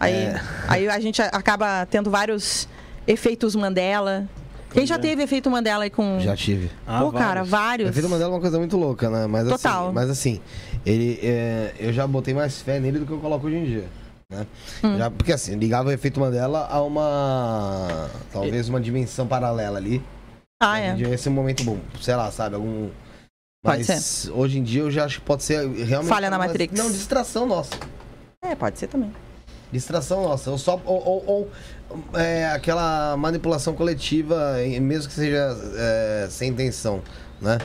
Aí, 0.00 0.12
É. 0.14 0.40
aí 0.68 0.88
a 0.88 0.98
gente 1.00 1.20
acaba 1.22 1.86
tendo 1.86 2.10
vários 2.10 2.68
efeitos 3.06 3.54
Mandela. 3.54 4.26
Quem 4.72 4.84
já 4.84 4.98
teve 4.98 5.22
efeito 5.22 5.50
Mandela 5.50 5.84
aí 5.84 5.90
com. 5.90 6.18
Já 6.20 6.36
tive. 6.36 6.70
Ah, 6.86 7.00
Pô, 7.00 7.12
cara, 7.12 7.42
vários. 7.44 7.48
vários. 7.50 7.88
A 7.88 7.92
vida 7.92 8.08
Mandela 8.08 8.30
é 8.30 8.34
uma 8.34 8.40
coisa 8.40 8.58
muito 8.58 8.76
louca, 8.76 9.08
né? 9.08 9.26
Mas 9.26 9.48
Total. 9.48 9.84
assim, 9.86 9.94
mas 9.94 10.10
assim 10.10 10.40
ele, 10.84 11.18
é, 11.22 11.72
eu 11.78 11.92
já 11.92 12.06
botei 12.06 12.34
mais 12.34 12.60
fé 12.60 12.78
nele 12.78 12.98
do 12.98 13.06
que 13.06 13.12
eu 13.12 13.18
coloco 13.18 13.46
hoje 13.46 13.56
em 13.56 13.64
dia. 13.64 13.84
Né? 14.30 14.46
Hum. 14.82 14.98
Já- 14.98 15.10
porque 15.10 15.32
assim, 15.32 15.54
ligava 15.56 15.88
o 15.88 15.92
efeito 15.92 16.18
Mandela 16.18 16.66
a 16.68 16.82
uma. 16.82 18.10
Talvez 18.32 18.68
uma 18.68 18.80
dimensão 18.80 19.26
paralela 19.26 19.78
ali. 19.78 20.02
Ah, 20.60 20.78
é. 20.80 21.16
Ser 21.16 21.28
um 21.28 21.32
momento 21.32 21.62
bom. 21.64 21.78
Sei 22.00 22.14
lá, 22.14 22.30
sabe? 22.30 22.56
Algum. 22.56 22.90
Pode 23.64 23.84
Mas 23.88 24.28
hoje 24.32 24.58
em 24.58 24.62
dia 24.62 24.82
eu 24.82 24.90
já 24.90 25.04
acho 25.04 25.20
que 25.20 25.26
pode 25.26 25.42
ser 25.44 25.68
realmente. 25.68 26.08
Falha 26.08 26.30
na 26.30 26.38
uma- 26.38 26.46
Matrix. 26.46 26.76
Não, 26.78 26.90
distração 26.90 27.46
nossa. 27.46 27.74
É, 28.42 28.54
pode 28.54 28.78
ser 28.78 28.86
também. 28.88 29.12
Distração 29.72 30.22
nossa. 30.22 30.50
Ou 30.50 30.58
só. 30.58 30.80
Ou, 30.84 31.04
ou- 31.06 31.24
ou, 31.26 31.50
é, 32.18 32.46
aquela 32.46 33.16
manipulação 33.16 33.74
coletiva, 33.74 34.54
mesmo 34.80 35.08
que 35.08 35.14
seja 35.14 35.56
é, 35.76 36.26
sem 36.30 36.50
intenção, 36.50 37.00
né? 37.40 37.58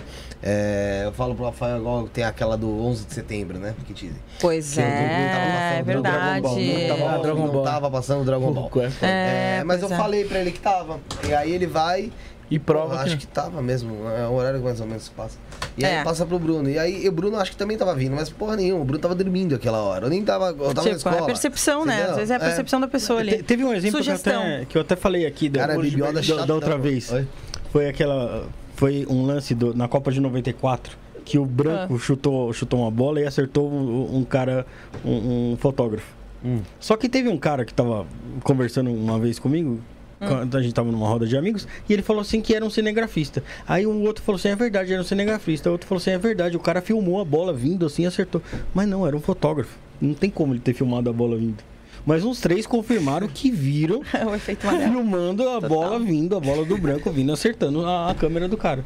É, 0.43 1.03
eu 1.05 1.11
falo 1.11 1.35
pro 1.35 1.45
Rafael 1.45 1.77
igual 1.77 2.07
tem 2.07 2.23
aquela 2.23 2.57
do 2.57 2.67
11 2.83 3.05
de 3.05 3.13
setembro, 3.13 3.59
né? 3.59 3.75
Que 3.85 3.93
dizem. 3.93 4.15
Pois 4.39 4.73
Que 4.73 4.79
não- 4.81 4.87
não 4.87 4.93
tava 4.95 5.45
é, 5.45 5.77
é 5.77 5.83
verdade. 5.83 6.41
Ball, 6.41 6.55
não 6.59 6.87
tava, 6.97 7.09
Ah, 7.09 7.17
Dragon 7.19 7.45
não 7.45 7.53
Ball. 7.53 7.63
tava 7.63 7.91
passando 7.91 8.25
Dragon 8.25 8.51
Ball. 8.51 8.71
É. 9.01 9.05
É, 9.05 9.57
É, 9.59 9.63
mas 9.63 9.81
eu 9.83 9.91
é. 9.91 9.95
falei 9.95 10.25
pra 10.25 10.39
ele 10.39 10.51
que 10.51 10.59
tava. 10.59 10.99
E 11.27 11.33
aí 11.33 11.51
ele 11.51 11.67
vai. 11.67 12.11
E 12.49 12.59
prova 12.59 12.95
acho 12.95 13.11
que... 13.17 13.25
que 13.25 13.27
tava 13.27 13.61
mesmo. 13.61 13.95
É 14.09 14.27
o 14.27 14.33
horário 14.33 14.59
que 14.59 14.65
mais 14.65 14.81
ou 14.81 14.87
menos 14.87 15.03
se 15.03 15.11
passa. 15.11 15.37
E 15.77 15.85
aí 15.85 15.93
É. 15.97 16.03
passa 16.03 16.25
pro 16.25 16.37
Bruno. 16.37 16.69
E 16.69 16.77
aí 16.77 17.07
o 17.07 17.11
Bruno 17.11 17.37
acho 17.39 17.51
que 17.51 17.55
também 17.57 17.77
tava 17.77 17.95
vindo, 17.95 18.13
mas 18.13 18.29
porra 18.29 18.57
nenhuma. 18.57 18.81
O 18.81 18.85
Bruno 18.85 18.99
tava 18.99 19.15
dormindo 19.15 19.55
aquela 19.55 19.77
hora. 19.81 20.07
Eu 20.07 20.09
nem 20.09 20.21
tava. 20.21 20.47
Eu 20.47 20.55
tava 20.55 20.73
na 20.73 20.81
Tipo, 20.81 20.95
escola. 20.97 21.17
é 21.17 21.25
percepção, 21.25 21.85
né? 21.85 22.03
Às 22.09 22.15
vezes 22.15 22.31
é 22.31 22.35
a 22.35 22.39
percepção 22.39 22.81
da 22.81 22.87
pessoa 22.89 23.23
Te- 23.23 23.35
ali. 23.35 23.43
Teve 23.43 23.63
um 23.63 23.71
exemplo 23.73 23.91
que 23.91 23.97
eu, 23.99 24.03
Sugestão. 24.03 24.41
até, 24.41 24.65
que 24.65 24.77
eu 24.77 24.81
até 24.81 24.95
falei 24.97 25.25
aqui 25.25 25.47
da, 25.47 25.61
Cara, 25.67 25.79
bibioda 25.79 26.13
da, 26.13 26.21
chata 26.23 26.45
da 26.45 26.53
outra 26.55 26.71
da- 26.71 26.77
vez. 26.77 27.09
Oi? 27.11 27.25
Foi 27.71 27.87
aquela. 27.87 28.43
Foi 28.81 29.05
um 29.07 29.27
lance 29.27 29.53
do- 29.53 29.75
na 29.75 29.87
Copa 29.87 30.11
de 30.11 30.19
94 30.19 30.97
que 31.23 31.37
o 31.37 31.45
branco 31.45 31.93
Ah. 31.93 31.99
chutou, 31.99 32.51
chutou 32.51 32.79
uma 32.79 32.89
bola 32.89 33.21
e 33.21 33.25
acertou 33.27 33.71
um, 33.71 34.17
um 34.17 34.23
cara, 34.23 34.65
um, 35.05 35.51
um 35.51 35.55
fotógrafo. 35.55 36.07
Hum. 36.43 36.61
Só 36.79 36.97
que 36.97 37.07
teve 37.07 37.29
um 37.29 37.37
cara 37.37 37.63
que 37.63 37.71
tava 37.75 38.07
conversando 38.43 38.89
uma 38.91 39.19
vez 39.19 39.37
comigo, 39.37 39.79
Hum. 40.19 40.27
quando 40.27 40.57
a 40.57 40.63
gente 40.63 40.73
tava 40.73 40.91
numa 40.91 41.07
roda 41.07 41.27
de 41.27 41.37
amigos, 41.37 41.67
e 41.87 41.93
ele 41.93 42.01
falou 42.01 42.23
assim 42.23 42.41
que 42.41 42.55
era 42.55 42.65
um 42.65 42.71
cinegrafista. 42.71 43.43
Aí 43.67 43.85
o 43.85 44.01
outro 44.01 44.23
falou 44.23 44.37
assim, 44.39 44.49
é 44.49 44.55
verdade, 44.55 44.91
era 44.91 44.99
um 45.03 45.05
cinegrafista. 45.05 45.69
O 45.69 45.73
outro 45.73 45.87
falou 45.87 46.01
assim, 46.01 46.09
é 46.09 46.17
verdade, 46.17 46.57
o 46.57 46.59
cara 46.59 46.81
filmou 46.81 47.21
a 47.21 47.23
bola 47.23 47.53
vindo 47.53 47.85
assim 47.85 48.01
e 48.01 48.05
acertou. 48.07 48.41
Mas 48.73 48.87
não, 48.89 49.05
era 49.05 49.15
um 49.15 49.21
fotógrafo. 49.21 49.77
Não 50.01 50.15
tem 50.15 50.31
como 50.31 50.53
ele 50.53 50.59
ter 50.59 50.73
filmado 50.73 51.07
a 51.07 51.13
bola 51.13 51.37
vindo. 51.37 51.63
Mas 52.05 52.23
uns 52.23 52.39
três 52.41 52.65
confirmaram 52.65 53.27
que 53.27 53.51
viram 53.51 54.01
o 54.29 54.35
efeito 54.35 54.65
Mandela. 54.65 54.91
filmando 54.91 55.47
a 55.49 55.59
bola 55.61 55.99
vindo, 55.99 56.35
a 56.35 56.39
bola 56.39 56.65
do 56.65 56.77
branco 56.77 57.09
vindo, 57.11 57.31
acertando 57.31 57.85
a, 57.85 58.09
a 58.11 58.15
câmera 58.15 58.47
do 58.47 58.57
cara. 58.57 58.83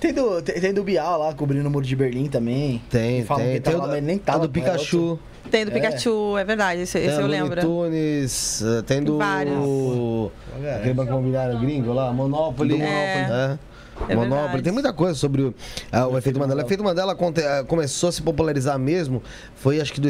Tem 0.00 0.12
do, 0.14 0.40
tem, 0.40 0.58
tem 0.60 0.72
do 0.72 0.82
Bial 0.82 1.18
lá, 1.18 1.34
cobrindo 1.34 1.68
o 1.68 1.70
muro 1.70 1.84
de 1.84 1.94
Berlim 1.94 2.26
também. 2.26 2.80
Tem, 2.88 3.22
Falam 3.24 3.44
tem. 3.44 3.54
que 3.54 3.60
tem 3.60 3.74
o 3.74 3.78
lá, 3.78 3.96
ele 3.98 4.06
nem 4.06 4.16
a 4.16 4.18
tava. 4.18 4.38
do 4.40 4.44
é 4.46 4.48
Pikachu. 4.62 4.98
outro. 4.98 5.24
Tem 5.50 5.64
do 5.64 5.70
É. 5.70 5.74
Pikachu, 5.74 6.38
é 6.38 6.44
verdade. 6.44 6.80
Esse, 6.82 6.98
esse 6.98 7.20
eu 7.20 7.26
lembro. 7.26 7.60
Tunes, 7.60 8.62
eh, 8.62 8.82
tem 8.82 9.02
do. 9.02 9.18
Vários. 9.18 9.54
Aquele 10.76 10.94
banco 10.94 11.10
imobiliário 11.12 11.58
gringo 11.58 11.92
lá, 11.92 12.12
Monopoly. 12.12 12.70
Do 12.70 12.78
Monopoly. 12.78 12.96
É. 12.96 13.58
É 14.08 14.14
Monopoly. 14.16 14.40
verdade. 14.40 14.62
Tem 14.62 14.72
muita 14.72 14.92
coisa 14.94 15.14
sobre 15.14 15.42
o, 15.42 15.54
ah, 15.92 16.06
o 16.08 16.16
efeito 16.16 16.38
Mandela. 16.38 16.62
O 16.62 16.64
efeito 16.64 16.82
Mandela 16.82 17.14
começou 17.66 18.08
a 18.08 18.12
se 18.12 18.22
popularizar 18.22 18.78
mesmo, 18.78 19.22
foi 19.54 19.80
acho 19.82 19.92
que 19.92 20.00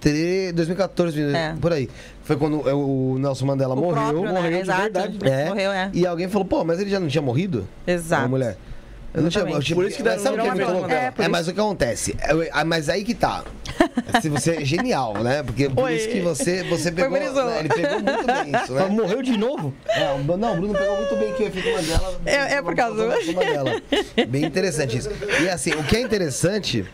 2003, 0.00 0.52
2014, 0.54 1.20
É. 1.34 1.54
por 1.60 1.72
aí. 1.72 1.88
Foi 2.24 2.36
quando 2.36 2.60
o 2.60 3.18
Nelson 3.18 3.44
Mandela 3.46 3.74
O 3.74 3.76
morreu. 3.80 3.92
próprio, 3.94 4.22
né? 4.22 4.32
morreu 4.32 4.50
de 4.50 4.58
Exato. 4.58 4.82
verdade. 4.82 5.18
É. 5.22 5.48
Morreu, 5.48 5.70
é. 5.72 5.90
E 5.92 6.06
alguém 6.06 6.28
falou, 6.28 6.46
pô, 6.46 6.64
mas 6.64 6.80
ele 6.80 6.90
já 6.90 6.98
não 7.00 7.08
tinha 7.08 7.22
morrido? 7.22 7.66
Exato. 7.86 8.24
A 8.24 8.28
mulher. 8.28 8.56
Eu 9.12 9.22
não 9.22 9.28
tipo, 9.28 9.74
Por 9.74 9.86
isso 9.86 9.96
que 9.96 10.02
deram 10.04 10.22
sabe 10.22 10.40
o 10.40 10.42
que 10.52 10.58
dela. 10.58 10.92
É, 10.92 10.94
É, 11.06 11.12
isso. 11.20 11.30
mas 11.30 11.48
o 11.48 11.52
que 11.52 11.60
acontece? 11.60 12.16
É, 12.20 12.50
ah, 12.52 12.64
mas 12.64 12.88
aí 12.88 13.02
que 13.02 13.14
tá. 13.14 13.42
Se 14.22 14.28
você 14.28 14.52
é 14.56 14.64
genial, 14.64 15.14
né? 15.22 15.42
Porque 15.42 15.68
por 15.68 15.84
Oi. 15.84 15.96
isso 15.96 16.08
que 16.08 16.20
você, 16.20 16.62
você 16.64 16.92
pegou. 16.92 17.18
Né? 17.18 17.58
Ele 17.60 17.68
pegou 17.68 18.00
muito 18.00 18.24
bem 18.26 18.52
isso, 18.62 18.72
Mas 18.72 18.88
né? 18.88 18.88
morreu 18.88 19.20
de 19.22 19.36
novo? 19.36 19.74
É, 19.88 20.16
não, 20.16 20.52
o 20.52 20.56
Bruno 20.56 20.74
pegou 20.74 20.96
muito 20.96 21.16
bem 21.16 21.32
que 21.34 21.42
o 21.42 21.46
efeito 21.48 21.72
Mandela. 21.72 22.20
É- 22.24 22.54
é 22.54 22.62
por 22.62 22.74
causa 22.76 22.96
do- 22.96 23.08
do 23.08 23.12
efeito 23.14 23.36
Mandela. 23.36 23.82
Bem 24.28 24.44
interessante 24.44 24.96
isso. 24.98 25.10
E 25.42 25.48
assim, 25.48 25.70
o 25.72 25.82
que 25.82 25.96
é 25.96 26.00
interessante 26.00 26.84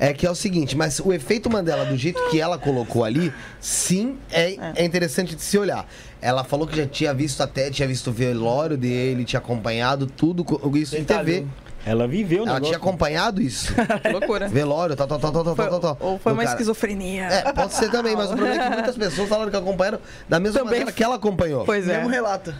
é 0.00 0.12
que 0.12 0.26
é 0.26 0.30
o 0.30 0.34
seguinte, 0.34 0.76
mas 0.76 0.98
o 0.98 1.12
efeito 1.12 1.48
Mandela, 1.48 1.84
do 1.84 1.96
jeito 1.96 2.20
que 2.28 2.40
ela 2.40 2.58
colocou 2.58 3.04
ali, 3.04 3.32
sim, 3.60 4.16
é, 4.32 4.56
é 4.74 4.84
interessante 4.84 5.36
de 5.36 5.42
se 5.42 5.56
olhar. 5.56 5.86
Ela 6.22 6.44
falou 6.44 6.68
que 6.68 6.76
já 6.76 6.86
tinha 6.86 7.12
visto 7.12 7.40
até, 7.42 7.68
tinha 7.68 7.88
visto 7.88 8.10
o 8.10 8.12
velório 8.12 8.78
dele, 8.78 9.24
tinha 9.24 9.40
acompanhado 9.40 10.06
tudo 10.06 10.46
isso 10.78 10.96
em. 10.96 11.02
TV. 11.02 11.44
Ela 11.84 12.06
viveu 12.06 12.44
o 12.44 12.48
Ela 12.48 12.60
tinha 12.60 12.76
acompanhado 12.76 13.42
isso. 13.42 13.74
Que 14.00 14.08
loucura. 14.08 14.46
Velório, 14.48 14.94
tal, 14.94 15.08
tal, 15.08 15.18
tal, 15.18 15.32
tal, 15.32 15.44
tal, 15.44 15.54
tal, 15.56 15.80
tal. 15.80 15.98
ou 16.00 16.18
foi 16.20 16.32
uma 16.32 16.44
cara. 16.44 16.54
esquizofrenia. 16.54 17.24
É, 17.24 17.52
pode 17.52 17.74
ser 17.74 17.90
também, 17.90 18.14
mas 18.14 18.30
o 18.30 18.36
problema 18.36 18.62
é 18.62 18.68
que 18.68 18.74
muitas 18.74 18.96
pessoas 18.96 19.28
falaram 19.28 19.50
que 19.50 19.56
acompanharam 19.56 19.98
da 20.28 20.38
mesma 20.38 20.60
Também 20.60 20.70
maneira 20.74 20.92
que 20.92 21.02
ela 21.02 21.16
acompanhou. 21.16 21.64
Pois 21.64 21.88
é. 21.88 21.96
Mesmo 21.96 22.08
relato. 22.08 22.54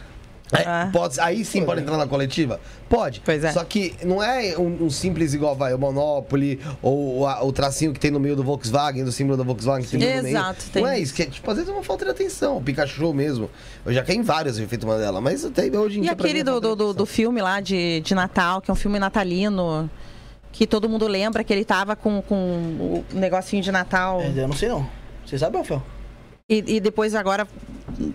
É, 0.52 0.64
Ah. 0.66 0.90
pode, 0.92 1.18
aí 1.18 1.44
sim 1.46 1.64
pode 1.64 1.80
entrar 1.80 1.96
na 1.96 2.06
coletiva? 2.06 2.60
Pode. 2.88 3.22
Pois 3.24 3.42
é. 3.42 3.52
Só 3.52 3.64
que 3.64 3.94
não 4.04 4.22
é 4.22 4.54
um, 4.58 4.84
um 4.84 4.90
simples 4.90 5.32
igual 5.32 5.56
vai 5.56 5.72
o 5.72 5.78
Monopoly 5.78 6.60
ou 6.82 7.20
o, 7.20 7.26
a- 7.26 7.42
o 7.42 7.50
tracinho 7.50 7.92
que 7.94 7.98
tem 7.98 8.10
no 8.10 8.20
meio 8.20 8.36
do 8.36 8.44
Volkswagen, 8.44 9.02
do 9.02 9.10
símbolo 9.10 9.38
da 9.38 9.44
Volkswagen 9.44 9.82
que 9.88 9.96
tem 9.96 10.16
no 10.16 10.22
meio. 10.22 10.36
Exato, 10.36 10.64
tem. 10.70 10.82
Não 10.82 10.90
é 10.90 10.98
isso, 10.98 11.14
que 11.14 11.22
é, 11.22 11.26
tipo, 11.26 11.50
às 11.50 11.56
vezes 11.56 11.70
é 11.70 11.72
uma 11.74 11.82
falta 11.82 12.04
de 12.04 12.10
atenção. 12.10 12.58
O 12.58 12.62
Pikachu 12.62 13.14
mesmo. 13.14 13.48
Eu 13.86 13.94
já 13.94 14.02
caí 14.04 14.16
em 14.16 14.22
vários 14.22 14.58
efeitos 14.58 14.86
Mandela, 14.86 15.20
mas 15.22 15.42
até 15.44 15.62
hoje 15.64 15.98
em 15.98 16.02
E 16.02 16.02
dia. 16.02 16.02
mim, 16.02 16.08
aquele 16.10 16.40
é 16.40 16.44
do, 16.44 16.60
do, 16.60 16.92
do, 16.92 17.06
filme 17.06 17.40
lá 17.40 17.60
de, 17.60 18.00
de 18.00 18.14
Natal, 18.14 18.60
que 18.60 18.70
é 18.70 18.74
um 18.74 18.76
filme 18.76 18.98
natalino, 18.98 19.88
que 20.52 20.66
todo 20.66 20.86
mundo 20.86 21.06
lembra 21.06 21.42
que 21.42 21.50
ele 21.52 21.64
tava 21.64 21.96
com, 21.96 22.20
com 22.20 22.36
o 22.36 23.04
negocinho 23.14 23.62
de 23.62 23.72
Natal. 23.72 24.20
É, 24.20 24.28
eu 24.36 24.46
não 24.48 24.54
sei 24.54 24.68
não. 24.68 24.86
Você 25.24 25.38
sabe, 25.38 25.56
Rafael? 25.56 25.82
E, 26.52 26.76
e 26.76 26.80
depois 26.80 27.14
agora 27.14 27.46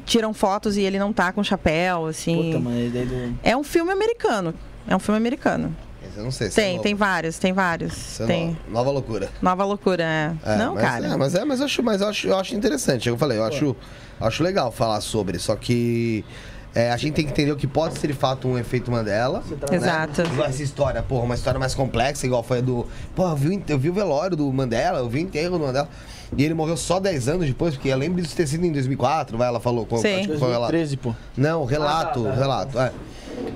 tiram 0.05 0.33
fotos 0.33 0.77
e 0.77 0.81
ele 0.81 0.99
não 0.99 1.11
tá 1.11 1.31
com 1.31 1.43
chapéu, 1.43 2.05
assim. 2.05 2.51
Puta, 2.51 2.59
mas 2.59 2.93
daí 2.93 3.05
do... 3.05 3.35
É 3.43 3.55
um 3.57 3.63
filme 3.63 3.91
americano. 3.91 4.53
É 4.87 4.95
um 4.95 4.99
filme 4.99 5.17
americano. 5.17 5.75
Eu 6.15 6.23
não 6.23 6.31
sei. 6.31 6.49
se 6.49 6.59
é 6.59 6.63
Tem, 6.63 6.71
novo. 6.73 6.83
tem 6.83 6.95
vários, 6.95 7.37
tem 7.37 7.53
vários. 7.53 8.19
É 8.21 8.25
tem. 8.25 8.57
no- 8.67 8.73
Nova 8.73 8.89
loucura. 8.91 9.29
Nova 9.41 9.63
loucura, 9.65 10.03
é. 10.03 10.31
É, 10.45 10.55
não, 10.57 10.73
mas, 10.73 10.83
cara. 10.83 11.07
É, 11.07 11.15
mas 11.17 11.35
é, 11.35 11.45
mas 11.45 11.59
eu 11.59 11.65
acho, 11.65 11.83
mas 11.83 12.01
eu 12.01 12.07
acho, 12.07 12.27
eu 12.27 12.37
acho 12.37 12.55
interessante. 12.55 13.07
Eu 13.09 13.17
falei, 13.17 13.37
eu 13.37 13.43
acho, 13.43 13.75
acho 14.19 14.41
legal 14.43 14.71
falar 14.71 14.99
sobre. 15.01 15.37
Só 15.37 15.55
que 15.55 16.25
é, 16.73 16.91
a 16.91 16.97
gente 16.97 17.13
tem 17.13 17.25
que 17.25 17.31
entender 17.31 17.51
o 17.51 17.55
que 17.55 17.67
pode 17.67 17.99
ser 17.99 18.07
de 18.07 18.13
fato 18.13 18.47
um 18.47 18.57
efeito 18.57 18.89
Mandela. 18.89 19.43
Exato. 19.71 20.23
Né? 20.23 20.29
Igual 20.33 20.47
essa 20.49 20.63
história, 20.63 21.03
porra, 21.03 21.23
uma 21.25 21.35
história 21.35 21.59
mais 21.59 21.75
complexa, 21.75 22.25
igual 22.25 22.41
foi 22.41 22.59
a 22.59 22.61
do. 22.61 22.87
Porra, 23.15 23.33
eu 23.33 23.35
vi, 23.37 23.63
eu 23.67 23.77
vi 23.77 23.89
o 23.89 23.93
velório 23.93 24.35
do 24.35 24.51
Mandela, 24.51 24.99
eu 24.99 25.09
vi 25.09 25.19
o 25.19 25.21
enterro 25.21 25.59
do 25.59 25.65
Mandela. 25.65 25.89
E 26.35 26.43
ele 26.43 26.53
morreu 26.53 26.75
só 26.75 26.99
10 26.99 27.29
anos 27.29 27.47
depois, 27.47 27.75
porque 27.75 27.89
eu 27.89 27.97
lembro 27.97 28.21
disso 28.21 28.35
ter 28.35 28.47
sido 28.47 28.65
em 28.65 28.71
2004, 28.71 29.37
vai, 29.37 29.47
ela 29.47 29.59
falou. 29.59 29.85
Com, 29.85 29.97
Sim. 29.97 30.19
acho 30.19 30.29
que 30.29 30.37
foi 30.37 30.47
o 30.49 30.51
relato. 30.51 30.71
2013, 30.71 30.97
pô. 30.97 31.15
Não, 31.37 31.63
relato, 31.65 32.19
Ah, 32.21 32.23
tá, 32.23 32.35
tá. 32.35 32.39
relato, 32.39 32.79
é. 32.79 32.91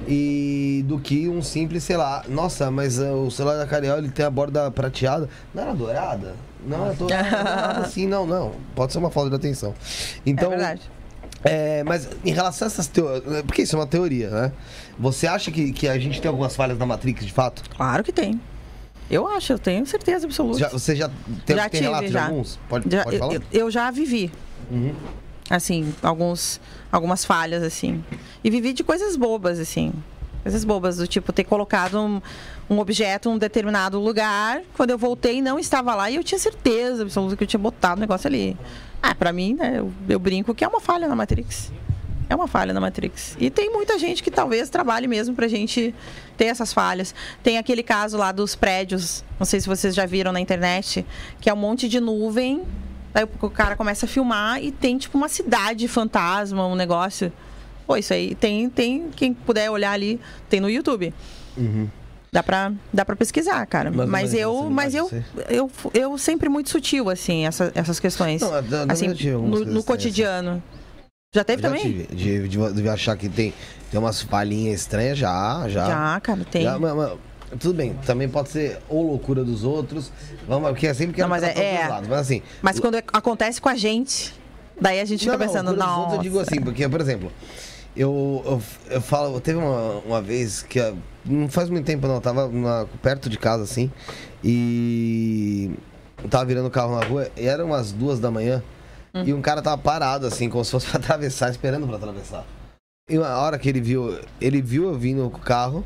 E 0.07 0.84
do 0.88 0.99
que 0.99 1.27
um 1.27 1.41
simples, 1.41 1.84
sei 1.84 1.97
lá, 1.97 2.23
nossa, 2.29 2.69
mas 2.71 2.99
uh, 2.99 3.13
o 3.25 3.31
celular 3.31 3.57
da 3.57 3.65
Cariel 3.65 3.97
ele 3.97 4.10
tem 4.10 4.23
a 4.25 4.29
borda 4.29 4.69
prateada. 4.71 5.27
Não 5.53 5.63
era 5.63 5.73
dourada? 5.73 6.36
Não, 6.65 6.88
é 6.88 6.93
é 6.93 7.23
nada 7.31 7.79
assim, 7.81 8.05
não, 8.07 8.25
não. 8.27 8.51
Pode 8.75 8.91
ser 8.93 8.99
uma 8.99 9.10
falta 9.10 9.29
de 9.31 9.36
atenção. 9.36 9.73
Então, 10.25 10.53
é 10.53 10.55
verdade. 10.55 10.81
é, 11.43 11.84
mas 11.84 12.07
em 12.23 12.31
relação 12.31 12.67
a 12.67 12.69
essas 12.69 12.88
teorias, 12.88 13.23
porque 13.45 13.63
isso 13.63 13.75
é 13.75 13.79
uma 13.79 13.88
teoria, 13.88 14.29
né? 14.29 14.51
Você 14.99 15.25
acha 15.25 15.51
que, 15.51 15.71
que 15.71 15.88
a 15.88 15.97
gente 15.97 16.21
tem 16.21 16.29
algumas 16.29 16.55
falhas 16.55 16.77
na 16.77 16.86
Matrix 16.86 17.25
de 17.25 17.34
fato? 17.34 17.63
Claro 17.75 18.03
que 18.03 18.12
tem. 18.12 18.39
Eu 19.12 19.28
acho, 19.28 19.52
eu 19.54 19.60
tenho 19.60 19.86
certeza 19.86 20.26
absoluta. 20.26 20.60
Já- 20.60 20.69
você 20.69 20.95
já 20.95 21.10
tem, 21.45 21.56
Já 21.56 21.63
tem 21.69 21.82
tive, 21.82 21.84
relato 21.84 22.06
de 22.08 22.13
já. 22.13 22.26
alguns? 22.28 22.58
Pode, 22.69 22.89
Já- 22.89 23.04
pode 23.04 23.17
falar? 23.17 23.34
eu, 23.34 23.41
eu 23.52 23.69
já 23.71 23.91
vivi. 23.91 24.32
Uhum. 24.71 24.93
Assim, 25.50 25.93
alguns, 26.02 26.62
algumas 26.91 27.26
falhas, 27.26 27.62
assim. 27.62 28.02
E 28.43 28.50
vivi 28.50 28.71
de 28.71 28.84
coisas 28.86 29.17
bobas, 29.17 29.60
assim. 29.60 29.91
Coisas 30.43 30.63
bobas, 30.63 30.97
do 30.97 31.06
tipo 31.06 31.34
ter 31.34 31.43
colocado 31.43 32.00
um, 32.00 32.21
um 32.69 32.80
objeto 32.80 33.28
em 33.30 33.34
um 33.34 33.38
determinado 33.38 34.00
lugar. 34.00 34.62
Quando 34.76 34.91
eu 34.91 34.97
voltei, 34.97 35.41
não 35.41 35.60
estava 35.60 35.93
lá 35.93 36.10
e 36.10 36.15
eu 36.15 36.24
tinha 36.24 36.39
certeza 36.39 37.04
absoluta 37.04 37.36
que 37.36 37.43
eu 37.43 37.47
tinha 37.47 37.60
botado 37.60 38.00
o 38.00 38.02
negócio 38.02 38.28
ali. 38.28 38.56
Ah, 39.04 39.13
pra 39.13 39.34
mim, 39.34 39.56
né, 39.56 39.80
eu, 39.80 39.91
eu 40.08 40.19
brinco 40.19 40.56
que 40.56 40.63
é 40.63 40.67
uma 40.67 40.80
falha 40.80 41.08
na 41.08 41.15
Matrix. 41.15 41.69
É 42.31 42.35
uma 42.35 42.47
falha 42.47 42.73
na 42.73 42.79
Matrix. 42.79 43.35
E 43.37 43.49
tem 43.49 43.69
muita 43.69 43.99
gente 43.99 44.23
que 44.23 44.31
talvez 44.31 44.69
trabalhe 44.69 45.05
mesmo 45.05 45.35
pra 45.35 45.49
gente 45.49 45.93
ter 46.37 46.45
essas 46.45 46.71
falhas. 46.71 47.13
Tem 47.43 47.57
aquele 47.57 47.83
caso 47.83 48.17
lá 48.17 48.31
dos 48.31 48.55
prédios, 48.55 49.21
não 49.37 49.45
sei 49.45 49.59
se 49.59 49.67
vocês 49.67 49.93
já 49.93 50.05
viram 50.05 50.31
na 50.31 50.39
internet, 50.39 51.05
que 51.41 51.49
é 51.49 51.53
um 51.53 51.57
monte 51.57 51.89
de 51.89 51.99
nuvem. 51.99 52.63
Daí 53.13 53.27
o 53.41 53.49
cara 53.49 53.75
começa 53.75 54.05
a 54.05 54.09
filmar 54.09 54.63
e 54.63 54.71
tem 54.71 54.97
tipo 54.97 55.17
uma 55.17 55.27
cidade 55.27 55.85
fantasma, 55.89 56.65
um 56.65 56.73
negócio. 56.75 57.33
Pô, 57.85 57.97
isso 57.97 58.13
aí 58.13 58.33
tem, 58.35 58.69
tem 58.69 59.09
quem 59.13 59.33
puder 59.33 59.69
olhar 59.69 59.91
ali, 59.91 60.17
tem 60.49 60.61
no 60.61 60.69
YouTube. 60.69 61.13
Uhum. 61.57 61.89
Dá 62.31 62.41
pra, 62.41 62.71
dá 62.93 63.03
pra 63.03 63.17
pesquisar, 63.17 63.65
cara. 63.65 63.91
Mais 63.91 64.05
ou 64.05 64.07
Mas 64.09 64.33
eu, 64.33 64.69
mas 64.69 64.95
eu, 64.95 65.09
imagem, 65.09 65.25
eu, 65.49 65.71
eu 65.93 66.17
sempre 66.17 66.47
muito 66.47 66.69
sutil, 66.69 67.09
assim, 67.09 67.45
essa- 67.45 67.73
essas 67.75 67.99
questões. 67.99 68.39
Não, 68.39 68.55
eu- 68.55 68.63
eu 68.71 68.85
assim, 68.87 69.09
já 69.09 69.15
tive 69.15 69.33
algumas 69.33 69.59
no, 69.59 69.65
no 69.65 69.71
dessas. 69.73 69.85
cotidiano. 69.85 70.63
Já 71.33 71.45
teve 71.45 71.61
Já 71.61 71.69
também? 71.69 71.81
tive, 71.81 72.07
de, 72.13 72.47
de, 72.49 72.73
de 72.73 72.89
achar 72.89 73.15
que 73.15 73.29
tem, 73.29 73.53
tem 73.89 73.97
umas 73.97 74.21
palhinhas 74.21 74.81
estranhas, 74.81 75.17
já, 75.17 75.63
já. 75.69 75.85
Já, 75.85 76.19
cara, 76.19 76.43
tem. 76.43 76.63
Já, 76.63 76.77
mas- 76.77 76.93
mas 76.93 77.13
tudo 77.57 77.73
bem, 77.73 77.93
também 78.05 78.27
pode 78.27 78.49
ser 78.49 78.79
ou 78.89 79.07
loucura 79.07 79.41
dos 79.41 79.63
outros, 79.63 80.11
vamos, 80.45 80.69
porque 80.71 80.87
é 80.87 80.93
sempre 80.93 81.13
que 81.15 81.21
Não, 81.21 81.29
mas 81.29 81.41
é- 81.41 81.83
é. 81.83 81.87
lados, 81.87 82.09
mas 82.09 82.19
assim. 82.19 82.41
Mas 82.61 82.81
quando 82.81 82.95
é- 82.95 83.03
acontece 83.13 83.61
com 83.61 83.69
a 83.69 83.75
gente, 83.75 84.33
daí 84.79 84.99
a 84.99 85.05
gente 85.05 85.21
fica 85.21 85.37
não, 85.37 85.39
pensando, 85.39 85.73
não. 85.73 85.99
outros 86.01 86.15
eu 86.17 86.21
digo 86.21 86.37
assim, 86.37 86.59
porque, 86.59 86.87
por 86.89 86.99
exemplo, 86.99 87.31
eu, 87.95 88.41
eu, 88.45 88.61
eu 88.95 89.01
falo, 89.01 89.39
teve 89.39 89.57
uma, 89.57 89.99
uma 90.05 90.21
vez 90.21 90.61
que 90.63 90.81
ah, 90.81 90.93
não 91.25 91.47
faz 91.47 91.69
muito 91.69 91.85
tempo 91.85 92.07
não, 92.07 92.15
eu 92.15 92.21
tava 92.21 92.49
na- 92.49 92.85
perto 93.01 93.29
de 93.29 93.37
casa 93.37 93.63
assim, 93.63 93.89
e 94.43 95.71
tava 96.29 96.43
virando 96.43 96.67
o 96.67 96.71
carro 96.71 96.93
na 96.99 97.05
rua, 97.05 97.29
e 97.37 97.47
eram 97.47 97.67
umas 97.67 97.93
duas 97.93 98.19
da 98.19 98.29
manhã, 98.29 98.61
Hum. 99.13 99.24
e 99.26 99.34
um 99.34 99.41
cara 99.41 99.62
tava 99.62 99.78
parado 99.82 100.26
assim, 100.26 100.50
como 100.50 100.63
se 100.63 100.71
fosse 100.71 100.88
pra 100.91 100.97
atravessar, 101.00 101.50
esperando 101.52 101.86
pra 101.88 101.97
atravessar. 101.97 102.45
E 103.10 103.17
a 103.17 103.38
hora 103.39 103.58
que 103.60 103.67
ele 103.67 103.82
viu, 103.82 104.17
ele 104.39 104.62
viu 104.62 104.86
eu 104.86 104.97
vindo 104.97 105.30
com 105.30 105.38
o 105.38 105.41
carro, 105.41 105.84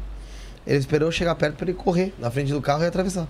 ele 0.66 0.78
esperou 0.78 1.08
eu 1.08 1.12
chegar 1.12 1.34
perto 1.36 1.56
pra 1.56 1.66
ele 1.68 1.74
correr 1.78 2.14
na 2.20 2.30
frente 2.30 2.52
do 2.52 2.62
carro 2.62 2.84
e 2.84 2.88
atravessar. 2.88 3.28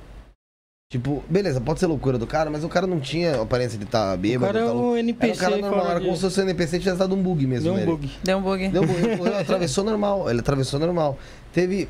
Tipo, 0.91 1.23
beleza, 1.29 1.59
pode 1.59 1.79
ser 1.79 1.87
loucura 1.87 2.17
do 2.17 2.27
cara, 2.27 2.49
mas 2.49 2.63
o 2.63 2.69
cara 2.69 2.85
não 2.85 2.99
tinha 2.99 3.41
aparência 3.41 3.77
de 3.77 3.85
estar 3.85 4.09
tá 4.09 4.13
O 4.13 4.17
bêbado. 4.17 4.53
cara 4.53 4.65
é 4.65 4.67
tá 4.67 4.71
louco. 4.73 4.87
um 4.87 4.91
Era 4.91 4.95
um 4.95 4.99
NPC. 4.99 5.39
cara 5.39 5.57
normal, 5.57 5.89
era 5.89 5.99
como 6.01 6.15
se 6.15 6.21
fosse 6.21 6.39
um 6.39 6.43
NPC 6.43 6.79
tivesse 6.79 6.97
dado 6.99 7.15
um 7.15 7.23
bug 7.23 7.47
mesmo. 7.47 7.63
Deu 7.63 7.73
um 7.73 7.75
nele. 7.77 7.87
bug. 7.91 8.11
Deu 8.23 8.37
um 8.37 8.41
bug. 8.41 8.67
Deu 8.69 8.83
um 8.83 8.85
bug, 8.85 8.99
ele 9.03 9.17
correu, 9.17 9.37
atravessou 9.39 9.83
normal. 9.83 10.29
Ele 10.29 10.39
atravessou 10.41 10.79
normal. 10.79 11.17
Teve. 11.51 11.89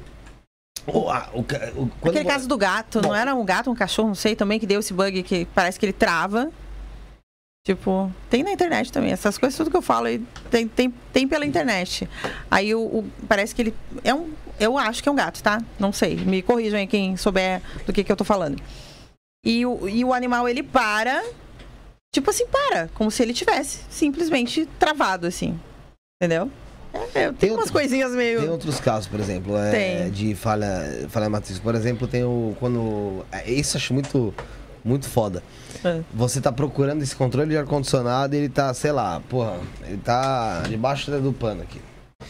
O, 0.87 1.09
a- 1.09 1.29
o, 1.33 1.39
o- 1.41 1.91
Aquele 2.03 2.23
vo- 2.23 2.29
caso 2.29 2.47
do 2.47 2.57
gato, 2.57 3.01
Bom. 3.01 3.09
não 3.09 3.15
era 3.15 3.33
um 3.35 3.43
gato, 3.43 3.69
um 3.69 3.75
cachorro, 3.75 4.07
não 4.09 4.15
sei 4.15 4.35
também, 4.35 4.59
que 4.59 4.65
deu 4.67 4.79
esse 4.79 4.93
bug 4.93 5.23
que 5.23 5.45
parece 5.53 5.79
que 5.79 5.85
ele 5.85 5.93
trava. 5.93 6.49
Tipo, 7.65 8.11
tem 8.29 8.43
na 8.43 8.51
internet 8.51 8.91
também. 8.91 9.11
Essas 9.11 9.39
coisas, 9.39 9.57
tudo 9.57 9.71
que 9.71 9.75
eu 9.77 9.81
falo 9.81 10.05
tem, 10.51 10.67
tem, 10.67 10.93
tem 11.11 11.27
pela 11.27 11.43
internet. 11.45 12.07
Aí 12.49 12.75
o, 12.75 12.79
o- 12.79 13.11
parece 13.27 13.55
que 13.55 13.61
ele. 13.63 13.73
É 14.03 14.13
um. 14.13 14.29
Eu 14.59 14.77
acho 14.77 15.01
que 15.01 15.09
é 15.09 15.11
um 15.11 15.15
gato, 15.15 15.41
tá? 15.41 15.61
Não 15.79 15.91
sei. 15.91 16.15
Me 16.15 16.43
corrijam 16.43 16.79
aí 16.79 16.85
quem 16.85 17.17
souber 17.17 17.61
do 17.85 17.91
que, 17.91 18.03
que 18.03 18.11
eu 18.11 18.15
tô 18.15 18.23
falando. 18.23 18.61
E 19.43 19.65
o, 19.65 19.89
e 19.89 20.05
o 20.05 20.13
animal, 20.13 20.47
ele 20.47 20.61
para. 20.61 21.23
Tipo 22.13 22.29
assim, 22.29 22.45
para. 22.45 22.87
Como 22.93 23.09
se 23.09 23.23
ele 23.23 23.33
tivesse 23.33 23.79
simplesmente 23.89 24.67
travado, 24.79 25.25
assim. 25.25 25.59
Entendeu? 26.21 26.51
É, 26.93 26.99
tem, 27.25 27.33
Tem 27.33 27.51
umas 27.51 27.71
coisinhas 27.71 28.11
meio. 28.11 28.41
Tem 28.41 28.49
outros 28.49 28.79
casos, 28.79 29.07
por 29.07 29.19
exemplo, 29.19 29.57
é, 29.57 29.71
Tem. 30.03 30.11
de 30.11 30.35
falha, 30.35 31.07
falha 31.09 31.27
matriz. 31.29 31.57
Por 31.57 31.73
exemplo, 31.73 32.07
tem 32.07 32.23
o. 32.23 32.55
Quando. 32.59 33.25
é, 33.31 33.51
Isso 33.51 33.75
eu 33.75 33.79
acho 33.79 33.91
muito, 33.93 34.33
muito 34.83 35.09
foda. 35.09 35.41
É. 35.85 36.01
Você 36.13 36.41
tá 36.41 36.51
procurando 36.51 37.01
esse 37.03 37.15
controle 37.15 37.49
de 37.49 37.57
ar-condicionado 37.57 38.33
e 38.35 38.39
ele 38.39 38.49
tá, 38.49 38.73
sei 38.73 38.91
lá, 38.91 39.21
porra, 39.29 39.53
ele 39.87 39.97
tá 39.97 40.63
debaixo 40.67 41.11
do 41.11 41.31
pano 41.31 41.61
aqui. 41.61 41.79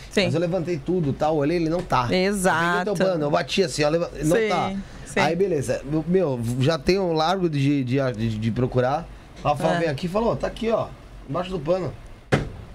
Sim. 0.10 0.26
Mas 0.26 0.34
eu 0.34 0.40
levantei 0.42 0.78
tudo 0.78 1.14
tal, 1.14 1.38
olhei, 1.38 1.58
ele 1.58 1.70
não 1.70 1.82
tá. 1.82 2.14
Exato. 2.14 2.90
Eu 2.92 2.96
pano, 2.96 3.26
eu 3.26 3.32
bati 3.32 3.64
assim, 3.64 3.84
ó, 3.84 3.90
leva- 3.90 4.12
não 4.24 4.36
Sim, 4.38 4.50
tá. 4.50 4.74
sim. 5.06 5.20
Aí 5.20 5.36
beleza, 5.36 5.82
meu, 6.08 6.40
já 6.60 6.78
tenho 6.78 7.14
largo 7.14 7.50
de, 7.50 7.84
de, 7.84 7.98
de, 8.14 8.38
de 8.38 8.52
procurar. 8.52 9.08
O 9.44 9.48
Rafael 9.48 9.76
É. 9.76 9.80
vem 9.80 9.90
aqui 9.90 10.08
e 10.08 10.10
falou, 10.10 10.36
tá 10.36 10.48
aqui, 10.48 10.70
ó, 10.72 10.88
embaixo 11.30 11.50
do 11.50 11.60
pano. 11.60 11.94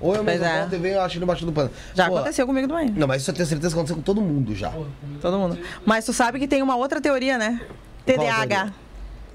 Ou 0.01 0.14
eu 0.16 0.25
mesmo 0.25 0.47
é. 0.47 0.66
e 0.73 0.79
venho 0.79 0.95
eu 0.95 1.03
acho 1.03 1.16
ele 1.19 1.25
embaixo 1.25 1.45
do 1.45 1.53
pano. 1.53 1.71
Já 1.95 2.09
Pô, 2.09 2.16
aconteceu 2.16 2.47
comigo 2.47 2.66
também. 2.66 2.88
Não, 2.90 3.07
mas 3.07 3.21
isso 3.21 3.31
eu 3.31 3.35
tenho 3.35 3.47
certeza 3.47 3.69
que 3.75 3.79
aconteceu 3.79 3.97
com 3.97 4.03
todo 4.03 4.21
mundo 4.23 4.55
já. 4.55 4.73
Todo 5.21 5.38
mundo. 5.38 5.59
Mas 5.85 6.07
tu 6.07 6.12
sabe 6.14 6.38
que 6.38 6.49
tem 6.49 6.62
uma 6.62 6.75
outra 6.75 7.03
teoria, 7.03 7.37
né? 7.37 7.61
TDAH. 8.07 8.73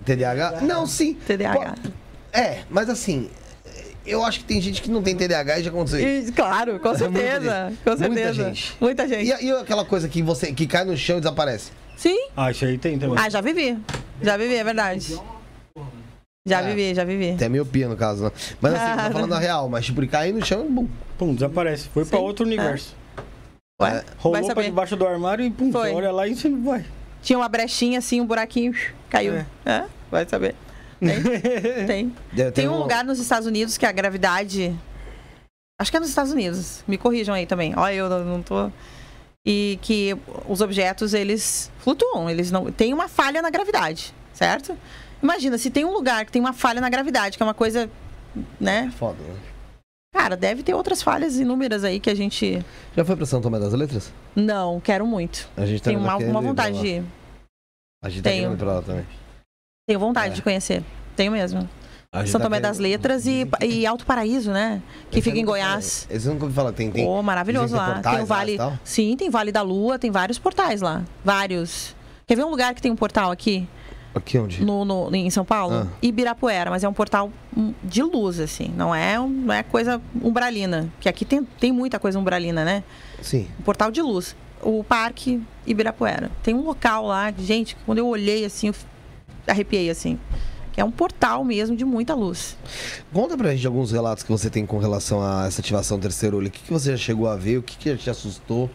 TDAH? 0.05 0.61
Não, 0.61 0.85
sim. 0.85 1.13
TDAH. 1.15 1.53
Pô, 1.83 1.89
É, 2.31 2.59
mas 2.69 2.89
assim, 2.89 3.29
eu 4.05 4.23
acho 4.23 4.39
que 4.39 4.45
tem 4.45 4.61
gente 4.61 4.81
que 4.81 4.89
não 4.89 5.01
tem 5.01 5.15
TDAH 5.15 5.59
e 5.59 5.63
já 5.63 5.69
aconteceu 5.69 5.99
isso. 6.19 6.31
Claro, 6.33 6.79
com 6.79 6.89
Muita 6.89 6.99
certeza. 7.05 7.73
Com 7.83 7.89
Muita 7.89 7.97
certeza. 8.15 8.33
gente. 8.45 8.77
Muita 8.79 9.07
gente. 9.07 9.43
E, 9.43 9.45
e 9.47 9.51
aquela 9.51 9.85
coisa 9.85 10.07
que 10.07 10.21
você 10.21 10.51
que 10.53 10.67
cai 10.67 10.83
no 10.85 10.95
chão 10.95 11.17
e 11.17 11.21
desaparece? 11.21 11.71
Sim. 11.97 12.27
Ah, 12.35 12.51
isso 12.51 12.65
aí 12.65 12.77
tem 12.77 12.99
também. 12.99 13.17
Ah, 13.17 13.29
já 13.29 13.41
vivi. 13.41 13.77
Já 14.21 14.37
vivi, 14.37 14.55
é 14.55 14.63
verdade. 14.63 15.17
Já 16.47 16.61
É. 16.61 16.63
vivi, 16.67 16.93
já 16.93 17.03
vivi. 17.03 17.35
Tem 17.37 17.49
miopia 17.49 17.87
no 17.87 17.95
caso, 17.97 18.25
né? 18.25 18.31
Mas 18.61 18.73
assim, 18.75 18.85
Cara. 18.85 19.03
tá 19.03 19.11
falando 19.11 19.33
a 19.33 19.39
real, 19.39 19.67
mas 19.67 19.85
tipo, 19.85 19.99
ele 19.99 20.07
cair 20.07 20.31
no 20.33 20.45
chão, 20.45 20.69
bum. 20.69 20.87
Pum, 21.17 21.33
desaparece. 21.33 21.89
Foi 21.93 22.05
pra 22.05 22.19
Sim. 22.19 22.23
outro 22.23 22.45
universo. 22.45 22.95
Ué, 23.81 23.89
É. 23.89 23.91
vai 23.93 24.03
Rolou 24.19 24.53
pra 24.53 24.61
debaixo 24.63 24.95
do 24.95 25.07
armário 25.07 25.43
e 25.45 25.49
pum, 25.49 25.71
olha 25.73 26.11
lá 26.11 26.27
e 26.27 26.35
você 26.35 26.49
vai. 26.49 26.85
Tinha 27.23 27.39
uma 27.39 27.49
brechinha 27.49 27.97
assim, 27.97 28.21
um 28.21 28.25
buraquinho, 28.27 28.73
caiu. 29.09 29.33
É. 29.33 29.45
É, 29.65 29.83
vai 30.11 30.27
saber. 30.27 30.55
Tem. 31.87 32.09
Tem. 32.35 32.51
Tem 32.51 32.67
um 32.69 32.77
lugar 32.77 33.03
nos 33.03 33.19
Estados 33.19 33.47
Unidos 33.47 33.77
que 33.77 33.85
a 33.85 33.91
gravidade. 33.91 34.73
Acho 35.79 35.91
que 35.91 35.97
é 35.97 35.99
nos 35.99 36.09
Estados 36.09 36.31
Unidos. 36.31 36.83
Me 36.87 36.97
corrijam 36.97 37.35
aí 37.35 37.45
também. 37.45 37.73
Olha, 37.77 37.93
eu 37.95 38.09
não 38.23 38.41
tô. 38.41 38.71
e 39.45 39.77
que 39.81 40.15
os 40.47 40.61
objetos 40.61 41.13
eles 41.13 41.69
flutuam, 41.79 42.29
eles 42.29 42.49
não 42.49 42.71
tem 42.71 42.93
uma 42.93 43.07
falha 43.09 43.41
na 43.41 43.49
gravidade, 43.49 44.13
certo? 44.33 44.75
Imagina 45.21 45.57
se 45.57 45.69
tem 45.69 45.83
um 45.85 45.91
lugar 45.91 46.25
que 46.25 46.31
tem 46.31 46.41
uma 46.41 46.53
falha 46.53 46.79
na 46.79 46.89
gravidade, 46.89 47.35
que 47.37 47.43
é 47.43 47.45
uma 47.45 47.53
coisa, 47.53 47.89
né? 48.59 48.91
Foda, 48.97 49.17
né? 49.21 49.35
Cara, 50.13 50.37
deve 50.37 50.63
ter 50.63 50.73
outras 50.73 51.01
falhas 51.03 51.37
inúmeras 51.37 51.83
aí 51.83 51.99
que 51.99 52.09
a 52.09 52.15
gente 52.15 52.63
Já 52.95 53.03
foi 53.03 53.15
pra 53.17 53.25
São 53.25 53.41
Tomé 53.41 53.59
das 53.59 53.73
Letras? 53.73 54.13
não 54.35 54.79
quero 54.79 55.05
muito. 55.05 55.49
A 55.57 55.65
gente 55.65 55.81
tá 55.83 55.89
Tenho 55.91 55.99
uma, 55.99 56.15
uma 56.15 56.41
vontade 56.41 56.77
lá. 56.77 56.81
de 56.81 56.87
ir. 56.87 57.03
A 58.01 58.07
gente 58.09 58.23
tá 58.23 58.29
Tenho. 58.29 58.43
querendo 58.43 58.55
ir 58.55 58.57
pra 58.63 58.73
lá 58.75 58.81
também. 58.81 59.05
Tenho 59.87 59.99
vontade 59.99 60.31
É. 60.31 60.35
de 60.35 60.41
conhecer. 60.41 60.83
Tenho 61.15 61.31
mesmo. 61.31 61.69
A 62.11 62.25
São 62.25 62.39
tá 62.39 62.45
Tomé 62.45 62.59
das 62.59 62.79
Letras 62.79 63.27
e, 63.27 63.47
e 63.61 63.85
Alto 63.85 64.03
Paraíso, 64.05 64.51
né? 64.51 64.81
Que 65.11 65.21
fica 65.21 65.37
em 65.37 65.45
Goiás. 65.45 66.07
eu 66.09 66.19
nunca 66.33 66.45
ouvi 66.45 66.55
falar. 66.55 66.71
Tem, 66.71 66.89
tem... 66.89 67.05
Pô, 67.05 67.21
maravilhoso 67.21 67.75
lá. 67.75 67.99
Tem 68.01 68.13
o 68.13 68.17
lá 68.19 68.23
Vale. 68.23 68.57
tal? 68.57 68.79
Sim, 68.83 69.15
tem 69.15 69.29
Vale 69.29 69.51
da 69.51 69.61
Lua, 69.61 69.99
tem 69.99 70.09
vários 70.09 70.39
portais 70.39 70.81
lá. 70.81 71.03
Vários. 71.23 71.95
Quer 72.25 72.35
ver 72.35 72.45
um 72.45 72.49
lugar 72.49 72.73
que 72.73 72.81
tem 72.81 72.91
um 72.91 72.95
portal 72.95 73.29
aqui? 73.31 73.67
Aqui 74.15 74.39
onde? 74.39 74.63
No, 74.63 74.85
no- 74.85 75.13
em 75.13 75.29
São 75.29 75.45
Paulo? 75.45 75.75
Ah. 75.75 75.97
Ibirapuera, 76.01 76.71
mas 76.71 76.83
é 76.83 76.89
um 76.89 76.93
portal 76.93 77.29
hum, 77.55 77.73
de 77.83 78.01
luz, 78.01 78.39
assim. 78.39 78.73
Não 78.75 78.95
é, 78.95 79.19
não 79.19 79.53
é 79.53 79.61
coisa 79.61 80.01
umbralina. 80.23 80.89
Que 81.01 81.07
aqui 81.09 81.25
tem, 81.25 81.43
tem 81.59 81.71
muita 81.71 81.99
coisa 81.99 82.17
umbralina, 82.17 82.63
né? 82.65 82.83
Sim. 83.21 83.47
Um 83.59 83.63
portal 83.63 83.91
de 83.91 84.01
luz. 84.01 84.35
O 84.63 84.83
Parque 84.83 85.43
Ibirapuera. 85.67 86.31
Tem 86.41 86.55
um 86.55 86.63
local 86.63 87.05
lá, 87.05 87.31
gente, 87.37 87.77
quando 87.85 87.99
eu 87.99 88.07
olhei 88.07 88.45
assim, 88.45 88.67
eu 88.69 88.75
arrepiei 89.47 89.89
assim. 89.89 90.19
É 90.77 90.83
um 90.83 90.91
portal 90.91 91.43
mesmo 91.43 91.75
de 91.75 91.85
muita 91.85 92.13
luz. 92.13 92.57
Conta 93.13 93.37
pra 93.37 93.53
gente 93.53 93.65
alguns 93.65 93.91
relatos 93.91 94.23
que 94.23 94.31
você 94.31 94.49
tem 94.49 94.65
com 94.65 94.77
relação 94.77 95.21
a 95.21 95.47
essa 95.47 95.61
ativação 95.61 95.97
do 95.97 96.01
terceiro 96.01 96.37
olho. 96.37 96.47
O 96.47 96.51
que, 96.51 96.63
que 96.63 96.71
você 96.71 96.91
já 96.91 96.97
chegou 96.97 97.29
a 97.29 97.35
ver? 97.35 97.57
O 97.57 97.63
que, 97.63 97.77
que 97.77 97.95
te 97.95 98.09
assustou? 98.09 98.69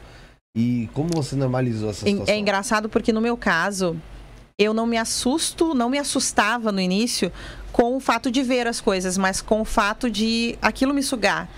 E 0.56 0.88
como 0.94 1.10
você 1.12 1.36
normalizou 1.36 1.90
essa 1.90 2.06
situação? 2.06 2.34
É 2.34 2.38
engraçado 2.38 2.88
porque 2.88 3.12
no 3.12 3.20
meu 3.20 3.36
caso, 3.36 3.96
eu 4.58 4.72
não 4.72 4.86
me 4.86 4.96
assusto, 4.96 5.74
não 5.74 5.90
me 5.90 5.98
assustava 5.98 6.72
no 6.72 6.80
início 6.80 7.30
com 7.70 7.96
o 7.96 8.00
fato 8.00 8.30
de 8.30 8.42
ver 8.42 8.66
as 8.66 8.80
coisas, 8.80 9.16
mas 9.16 9.40
com 9.40 9.60
o 9.60 9.64
fato 9.64 10.10
de 10.10 10.58
aquilo 10.60 10.94
me 10.94 11.02
sugar. 11.02 11.48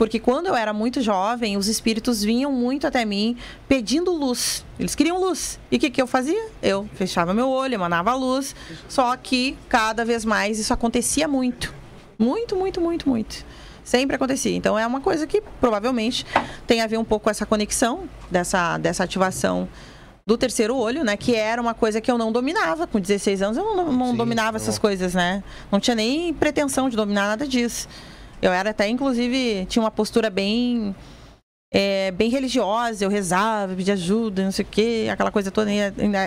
Porque 0.00 0.18
quando 0.18 0.46
eu 0.46 0.56
era 0.56 0.72
muito 0.72 1.02
jovem, 1.02 1.58
os 1.58 1.68
espíritos 1.68 2.24
vinham 2.24 2.50
muito 2.50 2.86
até 2.86 3.04
mim 3.04 3.36
pedindo 3.68 4.10
luz. 4.10 4.64
Eles 4.78 4.94
queriam 4.94 5.20
luz. 5.20 5.60
E 5.70 5.76
o 5.76 5.78
que, 5.78 5.90
que 5.90 6.00
eu 6.00 6.06
fazia? 6.06 6.42
Eu 6.62 6.88
fechava 6.94 7.34
meu 7.34 7.50
olho, 7.50 7.74
emanava 7.74 8.10
a 8.12 8.14
luz. 8.14 8.56
Só 8.88 9.14
que 9.14 9.58
cada 9.68 10.02
vez 10.02 10.24
mais 10.24 10.58
isso 10.58 10.72
acontecia 10.72 11.28
muito. 11.28 11.74
Muito, 12.18 12.56
muito, 12.56 12.80
muito, 12.80 13.06
muito. 13.06 13.44
Sempre 13.84 14.16
acontecia. 14.16 14.56
Então 14.56 14.78
é 14.78 14.86
uma 14.86 15.02
coisa 15.02 15.26
que 15.26 15.42
provavelmente 15.60 16.24
tem 16.66 16.80
a 16.80 16.86
ver 16.86 16.96
um 16.96 17.04
pouco 17.04 17.24
com 17.24 17.30
essa 17.30 17.44
conexão 17.44 18.08
dessa, 18.30 18.78
dessa 18.78 19.04
ativação 19.04 19.68
do 20.26 20.38
terceiro 20.38 20.76
olho, 20.76 21.04
né? 21.04 21.14
Que 21.14 21.34
era 21.34 21.60
uma 21.60 21.74
coisa 21.74 22.00
que 22.00 22.10
eu 22.10 22.16
não 22.16 22.32
dominava. 22.32 22.86
Com 22.86 22.98
16 22.98 23.42
anos 23.42 23.58
eu 23.58 23.64
não, 23.64 23.92
não 23.92 24.10
Sim, 24.12 24.16
dominava 24.16 24.52
não. 24.52 24.56
essas 24.56 24.78
coisas, 24.78 25.12
né? 25.12 25.44
Não 25.70 25.78
tinha 25.78 25.94
nem 25.94 26.32
pretensão 26.32 26.88
de 26.88 26.96
dominar 26.96 27.26
nada 27.26 27.46
disso. 27.46 27.86
Eu 28.42 28.52
era 28.52 28.70
até, 28.70 28.88
inclusive, 28.88 29.66
tinha 29.66 29.82
uma 29.82 29.90
postura 29.90 30.30
bem. 30.30 30.94
é, 31.72 32.10
bem 32.10 32.30
religiosa, 32.30 33.04
eu 33.04 33.08
rezava, 33.10 33.74
pedia 33.74 33.94
ajuda, 33.94 34.42
não 34.42 34.50
sei 34.50 34.64
o 34.64 34.68
quê, 34.68 35.08
aquela 35.12 35.30
coisa 35.30 35.50
toda. 35.50 35.70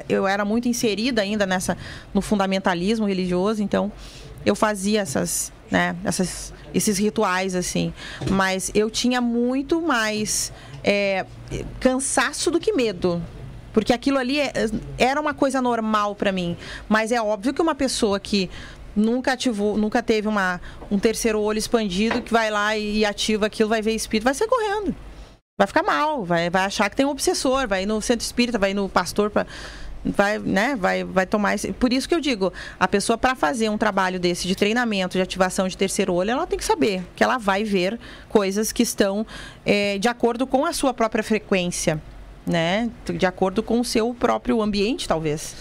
Eu 0.08 0.26
era 0.28 0.46
muito 0.46 0.68
inserida 0.68 1.22
ainda 1.22 1.46
nessa 1.46 1.78
no 2.14 2.22
fundamentalismo 2.22 3.06
religioso, 3.06 3.62
então 3.62 3.92
eu 4.46 4.56
fazia 4.56 5.02
essas, 5.02 5.52
né, 5.72 5.96
essas, 6.04 6.54
esses 6.74 6.98
rituais 6.98 7.56
assim. 7.56 7.94
Mas 8.30 8.72
eu 8.74 8.90
tinha 8.90 9.20
muito 9.20 9.82
mais 9.82 10.54
é, 10.84 11.26
cansaço 11.80 12.50
do 12.52 12.60
que 12.60 12.72
medo. 12.74 13.22
Porque 13.74 13.92
aquilo 13.92 14.20
ali 14.20 14.40
é- 14.40 14.54
era 15.00 15.20
uma 15.20 15.34
coisa 15.34 15.60
normal 15.62 16.14
para 16.14 16.32
mim. 16.32 16.56
Mas 16.88 17.12
é 17.12 17.20
óbvio 17.22 17.54
que 17.54 17.62
uma 17.62 17.74
pessoa 17.74 18.20
que 18.20 18.48
nunca 18.96 19.34
ativou, 19.34 19.78
nunca 19.78 20.02
teve 20.02 20.28
uma, 20.28 20.60
um 20.90 21.00
terceiro 21.00 21.40
olho 21.40 21.58
expandido, 21.58 22.22
que 22.22 22.32
vai 22.32 22.50
lá 22.50 22.78
e 22.78 23.06
ativa 23.06 23.48
aquilo, 23.48 23.70
vai 23.70 23.82
ver 23.82 23.94
espírito, 23.94 24.26
vai 24.26 24.34
sair 24.34 24.48
correndo. 24.48 24.96
Vai 25.58 25.68
ficar 25.68 25.84
mal, 25.84 26.24
vai, 26.26 26.50
vai 26.50 26.66
achar 26.66 26.90
que 26.90 26.96
tem 26.96 27.06
um 27.06 27.10
obsessor, 27.10 27.68
vai 27.68 27.84
ir 27.84 27.86
no 27.86 28.02
centro 28.02 28.26
espírita, 28.26 28.58
vai 28.58 28.72
ir 28.72 28.74
no 28.74 28.90
pastor 28.90 29.30
para 29.30 29.46
vai, 30.04 30.38
né, 30.40 30.76
vai, 30.76 31.04
vai 31.04 31.26
tomar 31.26 31.56
esse... 31.56 31.72
Por 31.72 31.94
isso 31.94 32.08
que 32.08 32.16
eu 32.16 32.20
digo, 32.20 32.52
a 32.80 32.88
pessoa 32.88 33.18
para 33.18 33.36
fazer 33.36 33.70
um 33.70 33.78
trabalho 33.78 34.20
desse 34.20 34.48
de 34.48 34.56
treinamento, 34.56 35.18
de 35.18 35.22
ativação 35.22 35.68
de 35.68 35.78
terceiro 35.78 36.14
olho, 36.14 36.32
ela 36.32 36.46
tem 36.46 36.60
que 36.60 36.66
saber 36.66 37.04
que 37.16 37.24
ela 37.24 37.38
vai 37.38 37.64
ver 37.64 38.00
coisas 38.30 38.72
que 38.72 38.84
estão 38.84 39.26
eh, 39.66 39.98
de 40.00 40.08
acordo 40.08 40.46
com 40.46 40.66
a 40.66 40.74
sua 40.74 40.94
própria 40.94 41.24
frequência, 41.24 42.02
né? 42.46 42.90
De 43.06 43.26
acordo 43.26 43.64
com 43.64 43.80
o 43.80 43.86
seu 43.86 44.14
próprio 44.14 44.62
ambiente, 44.62 45.08
talvez, 45.08 45.56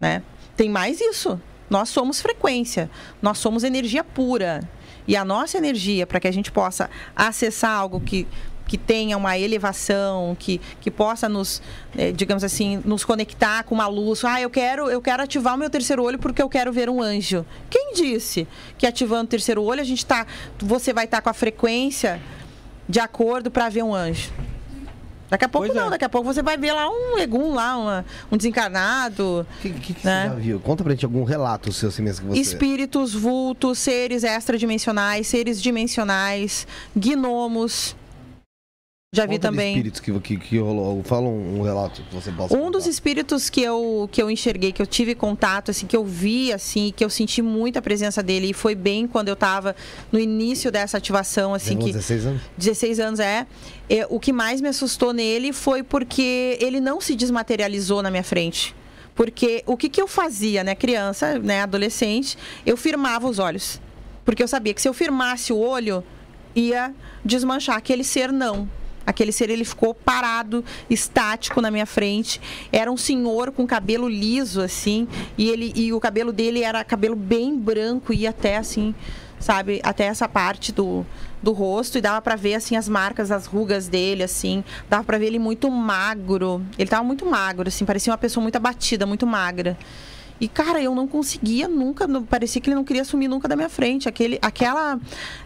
né? 0.00 0.22
Tem 0.56 0.68
mais 0.68 1.00
isso. 1.00 1.40
Nós 1.68 1.88
somos 1.88 2.20
frequência, 2.20 2.90
nós 3.20 3.38
somos 3.38 3.64
energia 3.64 4.02
pura. 4.02 4.60
E 5.06 5.16
a 5.16 5.24
nossa 5.24 5.56
energia, 5.56 6.06
para 6.06 6.20
que 6.20 6.28
a 6.28 6.32
gente 6.32 6.52
possa 6.52 6.90
acessar 7.16 7.70
algo 7.70 8.00
que 8.00 8.26
que 8.68 8.76
tenha 8.76 9.16
uma 9.16 9.36
elevação, 9.38 10.36
que, 10.38 10.60
que 10.78 10.90
possa 10.90 11.26
nos, 11.26 11.62
eh, 11.96 12.12
digamos 12.12 12.44
assim, 12.44 12.80
nos 12.84 13.02
conectar 13.02 13.64
com 13.64 13.74
uma 13.74 13.88
luz. 13.88 14.22
Ah, 14.24 14.40
eu 14.42 14.50
quero, 14.50 14.90
eu 14.90 15.00
quero 15.00 15.22
ativar 15.22 15.54
o 15.54 15.58
meu 15.58 15.70
terceiro 15.70 16.02
olho 16.02 16.18
porque 16.18 16.42
eu 16.42 16.50
quero 16.50 16.70
ver 16.70 16.90
um 16.90 17.00
anjo. 17.00 17.46
Quem 17.70 17.94
disse 17.94 18.46
que 18.76 18.86
ativando 18.86 19.24
o 19.24 19.26
terceiro 19.28 19.62
olho 19.62 19.80
a 19.80 19.84
gente 19.84 20.04
tá, 20.04 20.26
você 20.58 20.92
vai 20.92 21.06
estar 21.06 21.22
com 21.22 21.30
a 21.30 21.32
frequência 21.32 22.20
de 22.86 23.00
acordo 23.00 23.50
para 23.50 23.70
ver 23.70 23.82
um 23.82 23.94
anjo? 23.94 24.30
Daqui 25.30 25.44
a 25.44 25.48
pouco 25.48 25.66
Pois 25.66 25.76
é. 25.78 25.80
não, 25.82 25.90
daqui 25.90 26.04
a 26.04 26.08
pouco 26.08 26.26
você 26.32 26.42
vai 26.42 26.56
ver 26.56 26.72
lá 26.72 26.88
um 26.88 27.14
legum, 27.16 27.54
lá 27.54 27.76
uma- 27.76 28.04
um 28.32 28.36
desencarnado, 28.36 29.46
O 29.58 29.60
que, 29.62 29.70
que, 29.70 29.94
que 29.94 30.06
né? 30.06 30.22
você 30.24 30.28
já 30.28 30.34
viu? 30.34 30.60
Conta 30.60 30.82
pra 30.82 30.92
gente 30.92 31.04
algum 31.04 31.22
relato 31.24 31.72
seu 31.72 31.90
assim 31.90 32.02
mesmo 32.02 32.28
que 32.32 32.34
você... 32.36 32.40
espíritos, 32.40 33.12
vultos, 33.14 33.78
seres 33.78 34.24
extradimensionais, 34.24 35.26
seres 35.26 35.60
dimensionais, 35.60 36.66
gnomos. 36.96 37.94
Já 39.10 39.24
vi 39.24 39.36
Conta 39.36 39.48
também. 39.48 39.74
espíritos 39.74 40.00
que, 40.00 40.20
que, 40.20 40.36
que 40.36 40.58
rolou. 40.58 41.02
Fala 41.02 41.26
um, 41.26 41.60
um 41.60 41.62
relato 41.62 42.02
que 42.02 42.14
você 42.14 42.30
possa 42.30 42.54
Um 42.54 42.70
dos 42.70 42.82
contar. 42.82 42.90
espíritos 42.90 43.48
que 43.48 43.62
eu, 43.62 44.06
que 44.12 44.20
eu 44.20 44.30
enxerguei, 44.30 44.70
que 44.70 44.82
eu 44.82 44.86
tive 44.86 45.14
contato, 45.14 45.70
assim, 45.70 45.86
que 45.86 45.96
eu 45.96 46.04
vi, 46.04 46.52
assim, 46.52 46.92
que 46.94 47.02
eu 47.02 47.08
senti 47.08 47.40
muita 47.40 47.80
presença 47.80 48.22
dele, 48.22 48.50
e 48.50 48.52
foi 48.52 48.74
bem 48.74 49.06
quando 49.08 49.28
eu 49.28 49.36
tava 49.36 49.74
no 50.12 50.20
início 50.20 50.70
dessa 50.70 50.98
ativação, 50.98 51.54
assim, 51.54 51.78
que 51.78 51.86
16 51.86 52.26
anos? 52.26 52.42
16 52.58 53.00
anos 53.00 53.18
é, 53.20 53.46
é, 53.88 54.06
O 54.10 54.20
que 54.20 54.30
mais 54.30 54.60
me 54.60 54.68
assustou 54.68 55.14
nele 55.14 55.54
foi 55.54 55.82
porque 55.82 56.58
ele 56.60 56.78
não 56.78 57.00
se 57.00 57.14
desmaterializou 57.14 58.02
na 58.02 58.10
minha 58.10 58.22
frente. 58.24 58.74
Porque 59.14 59.62
o 59.64 59.74
que, 59.74 59.88
que 59.88 60.02
eu 60.02 60.06
fazia, 60.06 60.62
né, 60.62 60.74
criança, 60.74 61.38
né, 61.38 61.62
adolescente, 61.62 62.36
eu 62.66 62.76
firmava 62.76 63.26
os 63.26 63.38
olhos. 63.38 63.80
Porque 64.22 64.42
eu 64.42 64.48
sabia 64.48 64.74
que 64.74 64.82
se 64.82 64.88
eu 64.88 64.92
firmasse 64.92 65.50
o 65.50 65.56
olho, 65.56 66.04
ia 66.54 66.94
desmanchar. 67.24 67.76
Aquele 67.78 68.04
ser 68.04 68.30
não. 68.30 68.68
Aquele 69.08 69.32
ser 69.32 69.48
ele 69.48 69.64
ficou 69.64 69.94
parado, 69.94 70.62
estático 70.90 71.62
na 71.62 71.70
minha 71.70 71.86
frente. 71.86 72.38
Era 72.70 72.92
um 72.92 72.96
senhor 72.98 73.50
com 73.50 73.66
cabelo 73.66 74.06
liso 74.06 74.60
assim, 74.60 75.08
e 75.38 75.48
ele 75.48 75.72
e 75.74 75.94
o 75.94 75.98
cabelo 75.98 76.30
dele 76.30 76.62
era 76.62 76.84
cabelo 76.84 77.16
bem 77.16 77.58
branco 77.58 78.12
e 78.12 78.26
até 78.26 78.58
assim, 78.58 78.94
sabe, 79.40 79.80
até 79.82 80.04
essa 80.04 80.28
parte 80.28 80.72
do, 80.72 81.06
do 81.42 81.52
rosto 81.52 81.96
e 81.96 82.02
dava 82.02 82.20
pra 82.20 82.36
ver 82.36 82.56
assim 82.56 82.76
as 82.76 82.86
marcas, 82.86 83.30
as 83.30 83.46
rugas 83.46 83.88
dele 83.88 84.22
assim, 84.22 84.62
dava 84.90 85.04
pra 85.04 85.16
ver 85.16 85.28
ele 85.28 85.38
muito 85.38 85.70
magro. 85.70 86.60
Ele 86.78 86.90
tava 86.90 87.02
muito 87.02 87.24
magro 87.24 87.66
assim, 87.66 87.86
parecia 87.86 88.12
uma 88.12 88.18
pessoa 88.18 88.42
muito 88.42 88.56
abatida, 88.56 89.06
muito 89.06 89.26
magra. 89.26 89.74
E, 90.40 90.46
cara, 90.48 90.80
eu 90.80 90.94
não 90.94 91.08
conseguia 91.08 91.66
nunca, 91.68 92.06
não- 92.06 92.22
parecia 92.22 92.60
que 92.60 92.68
ele 92.70 92.76
não 92.76 92.84
queria 92.84 93.04
sumir 93.04 93.28
nunca 93.28 93.48
da 93.48 93.56
minha 93.56 93.68
frente. 93.68 94.08
Aquele, 94.08 94.38
aquela, 94.40 94.98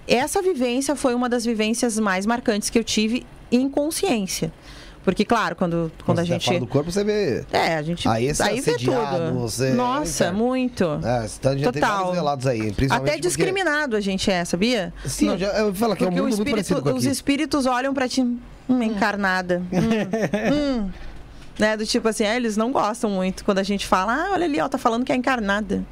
essa 0.07 0.43
vivência 0.43 0.95
foi 0.95 1.15
uma 1.15 1.29
das 1.29 1.45
vivências 1.45 1.99
mais 1.99 2.27
marcantes 2.27 2.69
que 2.71 2.79
eu 2.79 2.85
tive 2.85 3.25
em 3.51 3.69
consciência. 3.69 4.53
Porque, 5.05 5.25
claro, 5.25 5.57
quando, 5.57 5.91
quando 6.05 6.21
a 6.21 6.23
você 6.23 6.29
tá 6.29 6.35
gente. 6.35 6.45
fora 6.47 6.61
do 6.61 6.67
corpo, 6.67 6.93
você 6.93 7.03
vê... 7.03 7.45
É, 7.53 7.75
a 7.75 7.83
gente. 7.83 8.07
Aí 8.07 8.27
esse 8.27 8.41
vê 8.41 8.51
assediado, 8.53 9.17
tudo. 9.31 9.39
você- 9.41 9.71
Nossa, 9.73 10.27
Eita. 10.27 10.37
muito. 10.37 10.85
É, 11.03 11.27
você 11.27 11.41
tá, 11.41 11.57
já 11.57 11.73
Total. 11.73 12.13
relatos 12.13 12.47
aí. 12.47 12.71
Até 12.89 12.99
porque- 13.01 13.19
discriminado 13.21 13.97
a 13.97 14.01
gente 14.01 14.31
é, 14.31 14.45
sabia? 14.45 14.95
Sim, 15.05 15.31
eu, 15.31 15.39
já, 15.39 15.47
eu 15.59 15.75
falo 15.75 15.97
que 15.97 16.05
é 16.05 16.07
um 16.07 16.11
Porque 16.11 16.21
o 16.21 16.25
mundo 16.25 16.37
muito 16.37 16.49
espírito- 16.49 16.55
parecido 16.55 16.83
com 16.83 16.91
os 16.97 17.05
aqui. 17.05 17.13
espíritos 17.13 17.67
olham 17.67 17.93
pra 17.93 18.07
ti, 18.09 18.21
hum, 18.21 18.83
encarnada. 18.83 19.61
Hum, 19.73 20.85
hum. 20.87 20.91
Né? 21.59 21.77
Do 21.77 21.87
tipo 21.87 22.09
assim, 22.09 22.25
é, 22.25 22.37
eles 22.37 22.57
não 22.57 22.73
gostam 22.73 23.11
muito 23.11 23.45
quando 23.45 23.59
a 23.59 23.63
gente 23.63 23.87
fala, 23.87 24.15
ah, 24.15 24.31
olha 24.33 24.45
ali, 24.47 24.61
ó, 24.61 24.69
tá 24.69 24.79
falando 24.79 25.05
que 25.05 25.13
é 25.13 25.17
encarnada. 25.17 25.85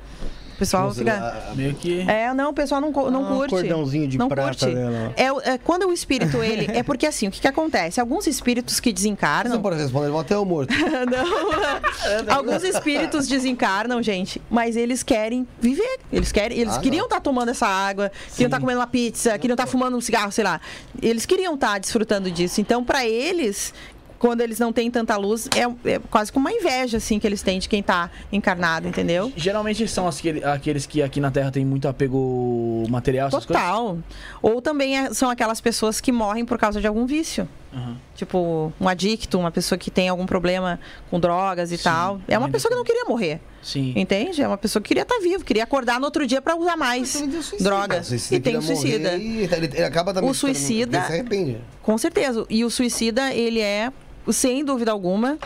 O 0.55 0.59
pessoal 0.61 0.93
Você- 0.93 0.99
fica. 1.01 1.43
Meio 1.55 1.73
que. 1.75 2.01
É, 2.07 2.35
não, 2.35 2.51
o 2.51 2.53
pessoal 2.53 2.83
não, 2.83 2.91
não 2.91 3.25
Ah, 3.25 3.29
curte. 3.29 3.51
cordãozinho 3.55 4.07
de 4.07 4.19
não 4.19 4.29
prata 4.29 4.67
curte. 4.67 4.75
dela. 4.75 5.15
É, 5.17 5.53
é, 5.53 5.59
quando 5.59 5.87
o 5.89 5.93
espírito, 5.93 6.43
ele. 6.43 6.67
É 6.77 6.83
porque 6.83 7.07
assim, 7.07 7.29
o 7.29 7.31
que, 7.31 7.41
que 7.41 7.49
acontece? 7.49 7.99
Alguns 7.99 8.27
espíritos 8.27 8.79
que 8.79 8.91
Você 8.91 8.95
desencarnam. 8.95 9.55
não 9.55 9.63
pode 9.63 9.77
responder, 9.81 10.05
ele 10.07 10.13
vai 10.13 10.21
até 10.21 10.37
o 10.37 10.45
morto. 10.45 10.71
não. 10.77 12.29
Alguns 12.37 12.63
espíritos 12.63 13.27
desencarnam, 13.27 14.03
gente, 14.03 14.41
mas 14.51 14.77
eles 14.77 15.03
querem 15.03 15.49
viver. 15.59 15.99
Eles 16.13 16.31
querem. 16.31 16.59
Eles 16.59 16.75
Ah, 16.77 16.81
queriam 16.81 17.05
estar 17.07 17.21
tomando 17.21 17.49
essa 17.51 17.67
água, 17.67 18.13
queriam 18.33 18.49
estar 18.49 18.61
comendo 18.61 18.81
uma 18.81 18.87
pizza, 18.87 19.39
queriam 19.39 19.55
estar 19.55 19.67
fumando 19.67 19.97
um 19.97 20.01
cigarro, 20.03 20.31
sei 20.31 20.45
lá. 20.45 20.61
Eles 21.01 21.25
queriam 21.25 21.55
estar 21.55 21.79
desfrutando 21.81 22.31
disso. 22.31 22.61
Então, 22.61 22.85
para 22.85 23.07
eles. 23.07 23.73
Quando 24.21 24.43
eles 24.43 24.59
não 24.61 24.73
têm 24.73 24.89
tanta 24.91 25.17
luz, 25.17 25.49
é, 25.57 25.91
é 25.91 25.99
quase 26.11 26.31
como 26.31 26.47
uma 26.47 26.53
inveja, 26.53 26.99
assim, 26.99 27.19
que 27.19 27.27
eles 27.27 27.43
têm 27.43 27.59
de 27.59 27.69
quem 27.69 27.83
tá 27.83 28.09
encarnado, 28.31 28.87
entendeu? 28.87 29.33
Geralmente 29.35 29.89
são 29.89 30.07
aquele- 30.07 30.45
aqueles 30.45 30.87
que 30.87 31.03
aqui 31.03 31.19
na 31.21 31.31
Terra 31.33 31.51
tem 31.51 31.65
muito 31.65 31.89
apego 31.89 32.85
material, 32.89 33.29
essas 33.29 33.45
coisas. 33.47 33.63
Total. 33.65 33.99
Ou 34.43 34.63
também 34.63 34.99
é- 34.99 35.13
são 35.15 35.29
aquelas 35.31 35.61
pessoas 35.61 36.01
que 36.01 36.13
morrem 36.13 36.45
por 36.45 36.59
causa 36.59 36.81
de 36.81 36.87
algum 36.87 37.07
vício. 37.07 37.49
Aham. 37.73 37.97
Tipo, 38.17 38.73
um 38.81 38.89
adicto, 38.89 39.39
uma 39.39 39.51
pessoa 39.51 39.79
que 39.79 39.91
tem 39.91 40.09
algum 40.09 40.27
problema 40.27 40.79
com 41.11 41.19
drogas 41.19 41.73
e 41.73 41.79
tal. 41.79 42.21
É 42.29 42.37
uma 42.37 42.49
pessoa 42.51 42.69
que 42.71 42.77
não 42.77 42.85
queria 42.85 43.05
morrer. 43.07 43.41
Sim. 43.63 43.93
Entende? 43.97 44.43
É 44.43 44.47
uma 44.49 44.59
pessoa 44.59 44.83
que 44.83 44.89
queria 44.89 45.05
estar 45.05 45.19
vivo, 45.21 45.45
queria 45.45 45.63
acordar 45.65 45.99
no 45.99 46.05
outro 46.05 46.27
dia 46.27 46.43
pra 46.43 46.57
usar 46.57 46.77
mais 46.77 47.23
droga. 47.61 48.03
Suicida 48.03 48.37
E 48.37 48.41
tem 48.41 48.57
o 48.57 48.61
queria 48.61 48.77
suicida. 48.77 49.11
morrer 49.13 49.23
ele, 49.25 49.67
ele 49.75 49.85
acaba 49.85 50.13
também 50.13 50.29
O 50.29 50.35
suicida- 50.35 50.99
Ele 50.99 51.07
se 51.07 51.13
arrepende. 51.13 51.59
Com 51.83 51.97
certeza. 51.97 52.45
E 52.51 52.65
o 52.65 52.71
suicida, 52.71 53.33
ele 53.33 53.61
é, 53.61 53.93
sem 54.29 54.65
dúvida 54.65 54.91
alguma, 54.93 55.39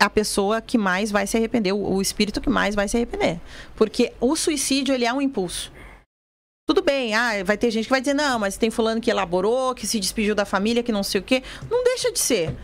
a 0.00 0.08
pessoa 0.08 0.60
que 0.60 0.78
mais 0.78 1.10
vai 1.10 1.26
se 1.26 1.36
arrepender, 1.36 1.72
o 1.72 1.96
o 1.96 2.00
espírito 2.02 2.40
que 2.40 2.48
mais 2.48 2.74
vai 2.74 2.88
se 2.88 2.96
arrepender. 2.96 3.38
Porque 3.76 4.12
o 4.20 4.34
suicídio, 4.34 4.94
ele 4.94 5.04
é 5.04 5.12
um 5.12 5.20
impulso. 5.20 5.70
Tudo 6.66 6.82
bem, 6.82 7.14
ah, 7.14 7.42
vai 7.44 7.58
ter 7.58 7.70
gente 7.70 7.84
que 7.84 7.90
vai 7.90 8.00
dizer, 8.00 8.14
não, 8.14 8.38
mas 8.38 8.56
tem 8.56 8.70
fulano 8.70 9.00
que 9.00 9.10
elaborou, 9.10 9.74
que 9.74 9.86
se 9.86 9.98
despediu 9.98 10.34
da 10.34 10.44
família, 10.44 10.82
que 10.82 10.92
não 10.92 11.02
sei 11.02 11.20
o 11.20 11.24
quê. 11.24 11.42
Não 11.68 11.82
deixa 11.82 12.12
de 12.12 12.18
ser 12.18 12.54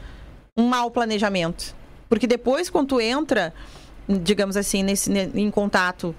um 0.56 0.68
mau 0.68 0.90
planejamento. 0.90 1.74
Porque 2.08 2.26
depois, 2.26 2.70
quando 2.70 2.88
tu 2.88 3.00
entra, 3.00 3.52
digamos 4.08 4.56
assim, 4.56 4.82
nesse, 4.84 5.10
ne- 5.10 5.30
em 5.34 5.50
contato, 5.50 6.14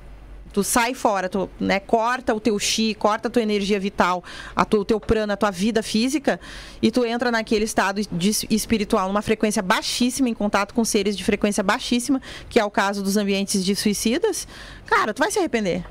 tu 0.54 0.64
sai 0.64 0.94
fora, 0.94 1.30
tu 1.30 1.50
né, 1.60 1.80
corta 1.80 2.34
o 2.34 2.40
teu 2.40 2.58
chi, 2.58 2.96
corta 2.96 3.28
a 3.28 3.32
tua 3.32 3.42
energia 3.42 3.80
vital, 3.80 4.24
a 4.56 4.66
tu- 4.66 4.80
o 4.80 4.86
teu 4.86 5.00
prana, 5.00 5.34
a 5.34 5.38
tua 5.38 5.52
vida 5.52 5.84
física, 5.84 6.40
e 6.82 6.90
tu 6.92 7.06
entra 7.06 7.30
naquele 7.32 7.66
estado 7.66 8.02
de 8.12 8.30
es- 8.30 8.46
espiritual, 8.50 9.08
numa 9.08 9.22
frequência 9.22 9.62
baixíssima, 9.62 10.30
em 10.30 10.34
contato 10.34 10.74
com 10.74 10.84
seres 10.84 11.16
de 11.16 11.24
frequência 11.24 11.64
baixíssima, 11.64 12.22
que 12.50 12.60
é 12.60 12.66
o 12.66 12.72
caso 12.72 13.04
dos 13.04 13.18
ambientes 13.18 13.64
de 13.64 13.76
suicidas, 13.76 14.48
cara, 14.86 15.14
tu 15.14 15.20
vai 15.20 15.30
se 15.32 15.38
arrepender. 15.40 15.84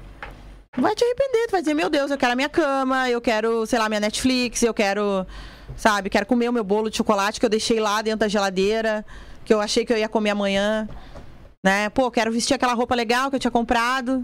Vai 0.79 0.95
te 0.95 1.05
arrepender, 1.05 1.47
tu 1.47 1.53
vai 1.53 1.61
dizer, 1.63 1.73
meu 1.75 1.89
Deus, 1.89 2.11
eu 2.11 2.19
quero 2.19 2.33
a 2.33 2.37
minha 2.37 2.49
cama, 2.51 3.09
eu 3.09 3.21
quero, 3.21 3.65
sei 3.67 3.79
lá, 3.79 3.89
minha 3.89 4.01
Netflix, 4.01 4.63
eu 4.63 4.75
quero, 4.75 5.27
sabe, 5.75 6.11
quero 6.11 6.27
comer 6.27 6.51
o 6.51 6.53
meu 6.53 6.63
bolo 6.65 6.91
de 6.91 6.97
chocolate 6.99 7.41
que 7.41 7.47
eu 7.47 7.51
deixei 7.51 7.81
lá 7.81 8.03
dentro 8.03 8.21
da 8.21 8.29
geladeira, 8.29 9.05
que 9.45 9.55
eu 9.55 9.61
achei 9.61 9.87
que 9.87 9.93
eu 9.93 9.97
ia 9.97 10.09
comer 10.09 10.31
amanhã, 10.31 10.87
né? 11.65 11.89
Pô, 11.89 12.11
quero 12.11 12.31
vestir 12.31 12.53
aquela 12.53 12.75
roupa 12.75 12.95
legal 12.95 13.31
que 13.31 13.37
eu 13.37 13.41
tinha 13.41 13.51
comprado. 13.51 14.23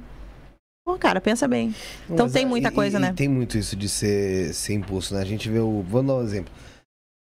Pô, 0.84 0.98
cara, 0.98 1.20
pensa 1.20 1.46
bem. 1.46 1.74
Então 2.10 2.26
Mas, 2.26 2.32
tem 2.32 2.42
é, 2.44 2.46
muita 2.46 2.68
e- 2.68 2.72
coisa, 2.72 2.98
e 2.98 3.00
né? 3.00 3.12
Tem 3.14 3.28
muito 3.28 3.56
isso 3.56 3.76
de 3.76 3.88
ser, 3.88 4.52
ser 4.52 4.74
impulso, 4.74 5.14
né? 5.14 5.20
A 5.20 5.24
gente 5.24 5.48
vê 5.48 5.58
o. 5.60 5.82
Vou 5.88 6.02
dar 6.02 6.14
um 6.14 6.22
exemplo. 6.22 6.52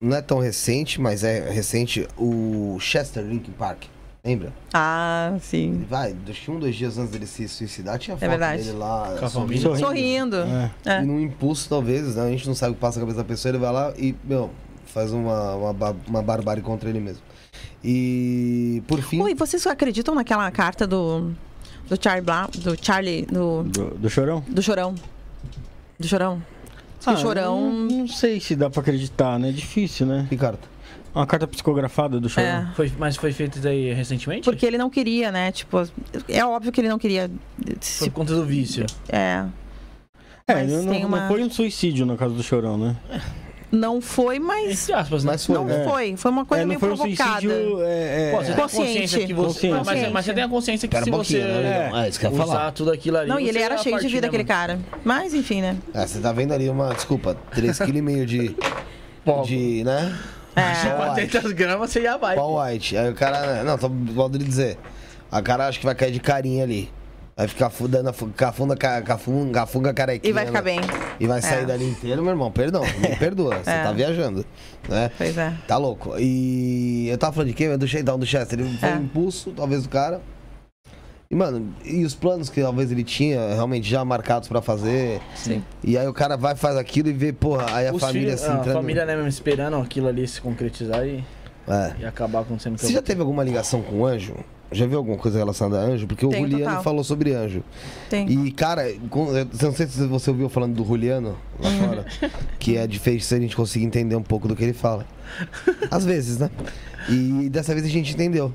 Não 0.01 0.15
é 0.15 0.21
tão 0.21 0.39
recente, 0.39 0.99
mas 1.01 1.23
é 1.23 1.49
recente 1.49 2.07
o 2.17 2.77
Chester 2.79 3.23
Linkin 3.23 3.51
Park. 3.53 3.83
Lembra? 4.23 4.51
Ah, 4.73 5.29
Ele 5.31 5.39
sim. 5.39 5.85
vai, 5.89 6.13
acho 6.29 6.41
que 6.41 6.51
um, 6.51 6.59
dois 6.59 6.75
dias 6.75 6.97
antes 6.97 7.11
dele 7.13 7.25
se 7.25 7.47
suicidar, 7.47 7.97
tinha 7.97 8.15
foto 8.17 8.23
É 8.25 8.27
verdade. 8.27 8.63
dele 8.63 8.77
lá 8.77 9.05
sorrindo. 9.29 9.61
família. 9.61 9.75
Sorrindo. 9.77 10.35
É. 10.35 10.71
É. 10.85 11.01
E 11.01 11.05
num 11.05 11.21
impulso, 11.21 11.69
talvez, 11.69 12.15
né? 12.15 12.23
A 12.27 12.29
gente 12.29 12.45
não 12.45 12.53
sabe 12.53 12.73
o 12.73 12.75
que 12.75 12.81
passa 12.81 12.99
na 12.99 13.05
cabeça 13.05 13.23
da 13.23 13.27
pessoa, 13.27 13.49
ele 13.51 13.57
vai 13.57 13.71
lá 13.71 13.93
e, 13.97 14.13
meu, 14.25 14.51
faz 14.85 15.13
uma, 15.13 15.55
uma, 15.55 15.95
uma 16.07 16.21
barbárie 16.21 16.61
contra 16.61 16.89
ele 16.89 16.99
mesmo. 16.99 17.23
E, 17.83 18.83
por 18.85 19.01
fim, 19.01 19.21
Oi, 19.21 19.33
vocês 19.33 19.65
acreditam 19.65 20.13
naquela 20.13 20.51
carta 20.51 20.85
do 20.85 21.31
do 21.89 21.97
Charlie 22.01 22.23
Brown, 22.25 22.47
do 22.55 22.75
Charlie, 22.85 23.25
do, 23.25 23.63
Do, 23.63 23.85
do 23.97 24.09
chorão? 24.09 24.43
do 24.47 24.61
Chorão? 24.61 24.95
Do 25.99 26.07
Chorão? 26.07 26.41
Que 26.99 27.09
o 27.11 27.17
Chorão 27.17 27.61
Não, 27.71 27.97
não 27.99 28.07
sei 28.07 28.39
se 28.39 28.55
dá 28.55 28.69
pra 28.69 28.81
acreditar, 28.81 29.39
né? 29.39 29.49
É 29.49 29.51
difícil, 29.51 30.05
né? 30.05 30.27
Ricardo, 30.29 30.59
Uma 31.15 31.25
carta 31.25 31.47
psicografada 31.47 32.19
do 32.19 32.27
chorão. 32.27 32.47
É. 32.47 32.71
Foi, 32.75 32.91
mas 32.97 33.15
foi 33.15 33.31
feito 33.31 33.59
daí 33.59 33.93
recentemente? 33.93 34.43
Porque 34.43 34.65
ele 34.65 34.77
não 34.77 34.89
queria, 34.89 35.31
né? 35.31 35.51
Tipo, 35.51 35.87
é 36.27 36.43
óbvio 36.45 36.71
que 36.71 36.81
ele 36.81 36.89
não 36.89 36.99
queria. 36.99 37.29
Se, 37.79 38.09
por 38.09 38.15
conta 38.15 38.35
do 38.35 38.43
vício. 38.45 38.85
é. 39.09 39.45
É, 40.49 40.53
Mas 40.53 40.71
não, 40.71 40.85
tem 40.91 41.01
não 41.01 41.09
uma- 41.09 41.27
foi 41.27 41.43
um 41.43 41.49
suicídio 41.49 42.05
no 42.05 42.15
caso 42.15 42.33
do 42.33 42.41
chorão, 42.41 42.77
né? 42.77 42.95
Não 43.71 43.99
foi, 43.99 44.39
mas. 44.39 44.89
Aspas, 44.89 45.23
né? 45.23 45.31
mas 45.31 45.45
foi, 45.45 45.55
Não 45.55 45.65
né? 45.65 45.83
foi. 45.83 46.15
Foi 46.15 46.31
uma 46.31 46.45
coisa 46.45 46.61
é, 46.61 46.65
não 46.65 46.69
meio 46.69 46.79
foi 46.79 46.91
um 46.91 46.95
provocada. 46.95 47.41
suicídio. 47.41 47.81
É, 47.81 48.29
é, 48.29 48.31
Pô, 48.31 48.37
você 48.37 48.45
tem 48.45 48.53
a 48.53 48.57
Consciente. 48.61 48.87
consciência 48.87 49.27
que 49.27 49.33
você. 49.33 49.69
Consciente. 49.69 49.85
Mas, 49.85 50.11
mas 50.13 50.25
você 50.25 50.33
tem 50.33 50.43
a 50.43 50.47
consciência 50.47 50.87
que 50.87 50.95
Pera 50.95 51.03
se 51.03 51.11
um 51.11 51.17
você 51.17 51.39
né? 51.39 51.91
É. 51.93 52.05
É, 52.05 52.09
isso 52.09 52.19
que 52.19 52.27
usar 52.27 52.45
falar. 52.45 52.71
tudo 52.71 52.91
aquilo 52.91 53.17
ali. 53.17 53.29
Não, 53.29 53.39
e 53.39 53.49
ele 53.49 53.59
era 53.59 53.75
é 53.75 53.77
cheio 53.77 53.99
de 53.99 54.07
vida, 54.07 54.21
né, 54.21 54.27
aquele 54.27 54.43
mano? 54.43 54.47
cara. 54.47 54.79
Mas, 55.03 55.33
enfim, 55.33 55.61
né? 55.61 55.75
É, 55.93 56.07
você 56.07 56.19
tá 56.19 56.31
vendo 56.31 56.53
ali 56.53 56.69
uma, 56.69 56.93
desculpa, 56.93 57.35
3,5 57.53 57.85
kg 57.85 58.25
de, 58.25 58.55
Pó. 59.25 59.41
de, 59.43 59.83
né? 59.83 60.17
É. 60.55 60.89
Pó 60.89 61.11
white. 61.11 61.27
400 61.31 61.51
gramas 61.51 61.91
você 61.91 62.01
já 62.01 62.15
vai. 62.15 62.35
Pó 62.35 62.63
white. 62.63 62.95
Aí 62.97 63.09
o 63.09 63.13
cara, 63.13 63.63
não, 63.63 63.77
tô 63.77 63.89
modo 63.89 64.37
de 64.39 64.45
dizer. 64.45 64.77
A 65.29 65.41
cara 65.41 65.67
acho 65.67 65.79
que 65.79 65.85
vai 65.85 65.93
cair 65.93 66.11
de 66.11 66.21
carinha 66.21 66.63
ali. 66.63 66.89
Vai 67.37 67.47
ficar 67.47 67.71
dando 67.87 68.09
a 68.09 68.13
fu- 68.13 68.29
cafunga, 68.35 68.75
ca- 68.75 68.99
cafunga, 69.03 69.51
cafunga 69.53 69.93
carequinha. 69.93 70.31
E 70.31 70.33
vai 70.33 70.47
ficar 70.47 70.63
né? 70.63 70.71
bem. 70.71 70.79
E 71.19 71.27
vai 71.27 71.39
sair 71.39 71.61
É. 71.61 71.65
dali 71.65 71.85
inteiro, 71.87 72.23
meu 72.23 72.31
irmão. 72.31 72.51
Perdão, 72.51 72.81
me 72.99 73.15
perdoa. 73.15 73.59
Você 73.63 73.69
É. 73.69 73.83
tá 73.83 73.91
viajando, 73.91 74.43
né? 74.89 75.11
Pois 75.15 75.37
é. 75.37 75.53
Tá 75.67 75.77
louco. 75.77 76.15
E 76.17 77.07
eu 77.07 77.17
tava 77.19 77.33
falando 77.33 77.49
de 77.49 77.53
quê? 77.53 77.77
Do 77.77 77.87
Shakedown 77.87 78.17
do 78.17 78.25
Chester. 78.25 78.59
Ele 78.59 78.75
foi 78.79 78.89
É. 78.89 78.95
um 78.95 79.03
impulso, 79.03 79.51
talvez, 79.55 79.83
do 79.83 79.89
cara. 79.89 80.19
E, 81.29 81.35
mano, 81.35 81.75
e 81.85 82.03
os 82.05 82.15
planos 82.15 82.49
que 82.49 82.59
talvez 82.61 82.91
ele 82.91 83.03
tinha 83.03 83.53
realmente 83.53 83.87
já 83.87 84.03
marcados 84.03 84.47
pra 84.47 84.59
fazer. 84.61 85.21
Sim. 85.35 85.63
E 85.83 85.95
aí 85.95 86.07
o 86.07 86.13
cara 86.13 86.37
vai, 86.37 86.55
faz 86.55 86.75
aquilo 86.75 87.09
e 87.09 87.13
vê, 87.13 87.31
porra, 87.31 87.65
aí 87.75 87.87
a 87.87 87.93
Os 87.93 88.01
família 88.01 88.29
filhos- 88.29 88.39
se 88.41 88.47
a 88.49 88.55
entrando. 88.55 88.73
família, 88.77 89.05
né, 89.05 89.13
mesmo 89.15 89.27
esperando 89.29 89.77
aquilo 89.77 90.07
ali 90.07 90.27
se 90.27 90.41
concretizar 90.41 91.05
e, 91.05 91.23
É. 91.67 91.93
e 91.99 92.05
acabar 92.05 92.39
acontecendo 92.39 92.77
Você 92.79 92.91
já 92.93 93.01
teve 93.01 93.19
alguma 93.21 93.43
ligação 93.43 93.81
com 93.83 93.97
o 93.97 94.05
anjo? 94.07 94.33
Já 94.71 94.85
viu 94.85 94.97
alguma 94.97 95.17
coisa 95.17 95.37
relacionada 95.37 95.81
a 95.81 95.85
anjo? 95.85 96.07
Porque 96.07 96.27
Tenho, 96.27 96.45
o 96.45 96.49
Juliano 96.49 96.65
total. 96.71 96.83
falou 96.83 97.03
sobre 97.03 97.33
anjo. 97.33 97.63
Tem. 98.09 98.27
E, 98.29 98.51
cara, 98.51 98.83
não 99.61 99.73
sei 99.73 99.87
se 99.87 100.05
você 100.07 100.29
ouviu 100.29 100.49
falando 100.49 100.75
do 100.75 100.83
Juliano 100.83 101.37
lá 101.59 101.69
fora, 101.71 102.05
que 102.59 102.75
é 102.75 102.85
difícil 102.85 103.37
a 103.37 103.39
gente 103.39 103.55
conseguir 103.55 103.85
entender 103.85 104.15
um 104.15 104.23
pouco 104.23 104.47
do 104.47 104.55
que 104.55 104.63
ele 104.63 104.73
fala. 104.73 105.05
Às 105.89 106.05
vezes, 106.05 106.37
né? 106.37 106.49
E 107.09 107.49
dessa 107.49 107.73
vez 107.73 107.85
a 107.85 107.89
gente 107.89 108.13
entendeu. 108.13 108.51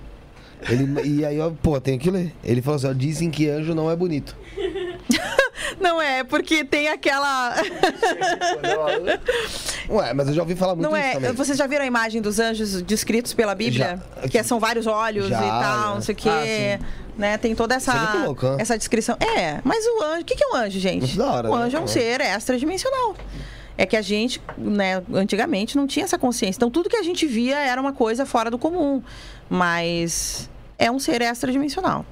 Ele, 0.69 1.09
e 1.09 1.25
aí, 1.25 1.41
ó, 1.41 1.51
pô, 1.51 1.81
tem 1.81 1.99
que 1.99 2.11
ler. 2.11 2.33
Ele 2.45 2.63
falou 2.63 2.77
assim: 2.77 2.89
ó, 2.89 2.93
dizem 2.93 3.31
que 3.31 3.49
anjo 3.49 3.75
não 3.75 3.91
é 3.91 3.97
bonito. 3.97 4.37
Não 5.81 6.01
é, 6.01 6.25
porque 6.25 6.65
tem 6.65 6.89
aquela. 6.89 7.55
Ué, 9.89 10.15
mas 10.15 10.29
eu 10.29 10.35
já 10.35 10.43
ouvi 10.43 10.55
falar 10.55 10.75
muito 10.75 10.89
Não 10.91 10.97
isso 10.97 11.07
é. 11.07 11.13
também. 11.15 11.33
Vocês 11.33 11.59
já 11.59 11.67
viram 11.67 11.85
a 11.85 11.87
imagem 11.87 12.21
dos 12.23 12.39
anjos 12.39 12.83
descritos 12.83 13.33
pela 13.35 13.55
Bíblia? 13.55 14.01
Já. 14.23 14.29
Que 14.29 14.43
são 14.43 14.59
vários 14.59 14.87
olhos 14.87 15.29
Já, 15.29 15.39
e 15.39 15.49
tal, 15.49 15.89
já. 15.89 15.95
não 15.95 16.01
sei 16.01 16.15
o 16.15 16.17
quê. 16.17 16.79
Ah, 16.81 17.03
né? 17.17 17.37
Tem 17.39 17.55
toda 17.55 17.75
essa, 17.75 17.93
Isso 17.95 18.17
é 18.17 18.25
louco, 18.25 18.47
né? 18.49 18.57
essa 18.59 18.77
descrição. 18.79 19.17
É, 19.21 19.61
mas 19.65 19.85
o 19.87 20.03
anjo. 20.03 20.23
O 20.23 20.25
que 20.25 20.35
que 20.35 20.45
é 20.45 20.49
um 20.49 20.57
anjo, 20.57 20.79
gente? 20.79 21.01
Muito 21.03 21.19
da 21.19 21.31
hora, 21.31 21.51
o 21.51 21.57
né? 21.57 21.65
anjo 21.65 21.77
é 21.77 21.81
um 21.81 21.85
É. 21.85 21.87
ser 21.89 22.21
extradimensional. 22.21 23.15
É 23.77 23.87
que 23.87 23.97
a 23.97 24.03
gente, 24.03 24.41
né, 24.57 25.03
antigamente 25.15 25.77
não 25.77 25.87
tinha 25.87 26.05
essa 26.05 26.19
consciência. 26.19 26.59
Então 26.59 26.71
tudo 26.71 26.89
que 26.91 26.97
a 26.97 27.03
gente 27.03 27.27
via 27.27 27.59
era 27.59 27.81
uma 27.81 27.93
coisa 27.93 28.25
fora 28.27 28.51
do 28.51 28.59
comum. 28.59 29.03
Mas 29.49 30.49
é 30.79 30.91
um 30.91 30.99
ser 30.99 31.21
extradimensional. 31.23 32.05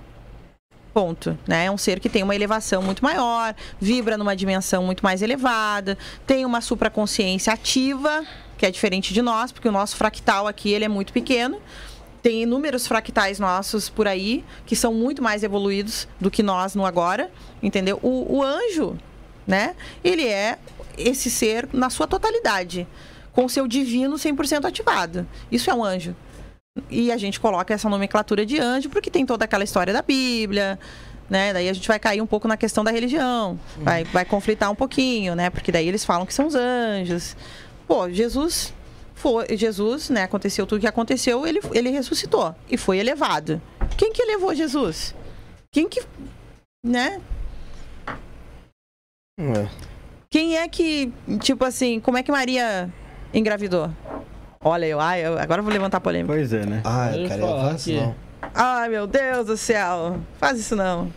Ponto. 0.93 1.39
Né? 1.47 1.67
É 1.67 1.71
um 1.71 1.79
ser 1.79 2.01
que 2.01 2.09
tem 2.09 2.23
uma 2.23 2.35
elevação 2.35 2.83
muito 2.83 3.03
maior, 3.03 3.55
vibra 3.81 4.19
numa 4.19 4.35
dimensão 4.35 4.83
muito 4.83 5.03
mais 5.03 5.23
elevada, 5.23 5.97
tem 6.27 6.45
uma 6.45 6.61
supraconsciência 6.61 7.53
ativa, 7.53 8.25
que 8.59 8.67
é 8.67 8.71
diferente 8.71 9.15
de 9.15 9.23
nós, 9.23 9.53
porque 9.53 9.69
o 9.69 9.73
nosso 9.73 9.97
fractal 9.97 10.47
aqui 10.47 10.73
ele 10.73 10.85
é 10.85 10.89
muito 10.89 11.13
pequeno. 11.13 11.61
Tem 12.23 12.43
inúmeros 12.43 12.87
fractais 12.87 13.39
nossos 13.39 13.89
por 13.89 14.07
aí 14.07 14.45
que 14.67 14.77
são 14.77 14.93
muito 14.93 15.23
mais 15.23 15.43
evoluídos 15.43 16.07
do 16.21 16.31
que 16.31 16.43
nós 16.43 16.75
no 16.75 16.85
agora, 16.85 17.31
entendeu? 17.63 17.99
O, 18.03 18.37
o 18.39 18.43
anjo, 18.43 18.99
né? 19.47 19.75
Ele 20.05 20.27
é 20.27 20.59
esse 20.99 21.31
ser 21.31 21.69
na 21.73 21.89
sua 21.89 22.07
totalidade, 22.07 22.87
com 23.33 23.49
seu 23.49 23.67
divino 23.67 24.17
100% 24.17 24.67
ativado. 24.67 25.27
Isso 25.51 25.71
é 25.71 25.75
um 25.75 25.83
anjo. 25.83 26.15
E 26.89 27.11
a 27.11 27.17
gente 27.17 27.41
coloca 27.41 27.75
essa 27.75 27.89
nomenclatura 27.89 28.47
de 28.47 28.59
anjo 28.59 28.89
porque 28.89 29.11
tem 29.11 29.27
toda 29.27 29.45
aquela 29.45 29.65
história 29.65 29.93
da 29.93 30.03
Bíblia, 30.03 30.79
né? 31.29 31.53
Daí 31.53 31.69
a 31.69 31.73
gente 31.73 31.87
vai 31.87 31.99
cair 31.99 32.21
um 32.21 32.27
pouco 32.27 32.49
na 32.49 32.57
questão 32.57 32.83
da 32.83 32.91
religião, 32.91 33.59
vai, 33.79 34.05
vai 34.05 34.25
conflitar 34.25 34.71
um 34.71 34.75
pouquinho, 34.75 35.35
né? 35.35 35.51
Porque 35.51 35.71
daí 35.71 35.87
eles 35.87 36.05
falam 36.05 36.27
que 36.27 36.35
são 36.35 36.47
os 36.47 36.55
anjos. 36.55 37.37
Pô, 37.87 38.11
Jesus 38.11 38.73
foi, 39.15 39.57
Jesus, 39.57 40.09
né? 40.11 40.23
Aconteceu 40.23 40.67
tudo 40.67 40.79
o 40.79 40.81
que 40.81 40.87
aconteceu, 40.87 41.47
ele, 41.47 41.61
ele 41.73 41.91
ressuscitou 41.91 42.55
e 42.71 42.77
foi 42.77 42.99
elevado. 42.99 43.61
Quem 43.97 44.13
que 44.13 44.23
elevou 44.23 44.55
Jesus? 44.55 45.15
Quem 45.71 45.89
que, 45.89 46.03
né? 46.85 47.21
É. 49.39 49.69
Quem 50.29 50.57
é 50.57 50.69
que, 50.69 51.13
tipo 51.41 51.65
assim, 51.65 52.01
como 52.01 52.17
é 52.17 52.23
que 52.23 52.31
Maria 52.31 52.93
engravidou? 53.33 53.91
Olha, 54.63 54.85
eu, 54.85 55.01
ai, 55.01 55.25
eu 55.25 55.39
agora 55.39 55.61
eu 55.61 55.65
vou 55.65 55.73
levantar 55.73 55.97
a 55.97 56.01
polêmica. 56.03 56.35
Pois 56.35 56.53
é, 56.53 56.67
né? 56.67 56.83
Ai, 56.85 57.23
ia 57.23 57.29
cara, 57.31 57.41
eu 57.41 57.49
faço 57.61 57.85
que- 57.87 57.97
não. 57.97 58.15
Ai, 58.55 58.89
meu 58.91 59.07
Deus 59.07 59.47
do 59.47 59.57
céu. 59.57 60.19
Faz 60.39 60.59
isso 60.61 60.77
não. 60.77 61.11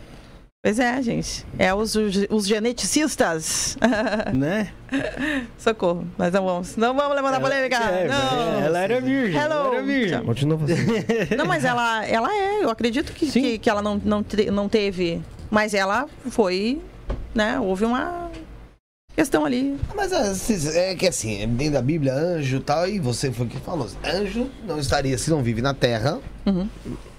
Pois 0.63 0.79
é, 0.79 1.01
gente. 1.01 1.45
É 1.59 1.73
os, 1.73 1.93
os 2.29 2.47
geneticistas. 2.47 3.77
Né? 4.33 4.71
Socorro. 5.57 6.07
Mas 6.17 6.31
não 6.31 6.45
vamos. 6.45 6.77
Não 6.77 6.95
vamos 6.95 7.15
levantar 7.17 7.41
polêmica. 7.41 7.75
É, 7.75 8.07
não. 8.07 8.61
ela 8.61 8.79
era 8.79 9.01
virgem. 9.01 9.37
Hello. 9.41 9.53
Ela 9.53 9.73
era 9.75 9.83
virgem. 9.83 10.23
Continua 10.23 10.57
fazendo. 10.59 10.93
Não, 11.35 11.45
mas 11.45 11.65
ela, 11.65 12.05
ela 12.05 12.33
é. 12.33 12.63
Eu 12.63 12.69
acredito 12.69 13.11
que, 13.11 13.29
que, 13.29 13.57
que 13.57 13.69
ela 13.69 13.81
não, 13.81 13.99
não, 14.05 14.23
não 14.53 14.69
teve. 14.69 15.21
Mas 15.51 15.73
ela 15.73 16.05
foi. 16.29 16.81
Né? 17.35 17.59
Houve 17.59 17.83
uma 17.83 18.22
questão 19.15 19.45
ali. 19.45 19.77
Mas 19.95 20.11
é, 20.11 20.33
se- 20.33 20.77
é 20.77 20.95
que 20.95 21.07
assim, 21.07 21.47
dentro 21.49 21.73
da 21.73 21.81
Bíblia, 21.81 22.13
anjo 22.13 22.57
e 22.57 22.59
tal, 22.59 22.87
e 22.87 22.99
você 22.99 23.31
foi 23.31 23.45
o 23.45 23.49
que 23.49 23.59
falou. 23.59 23.87
Anjo 24.03 24.49
não 24.67 24.79
estaria, 24.79 25.17
se 25.17 25.29
não 25.29 25.41
vive 25.43 25.61
na 25.61 25.73
Terra, 25.73 26.19
Uhum. 26.45 26.67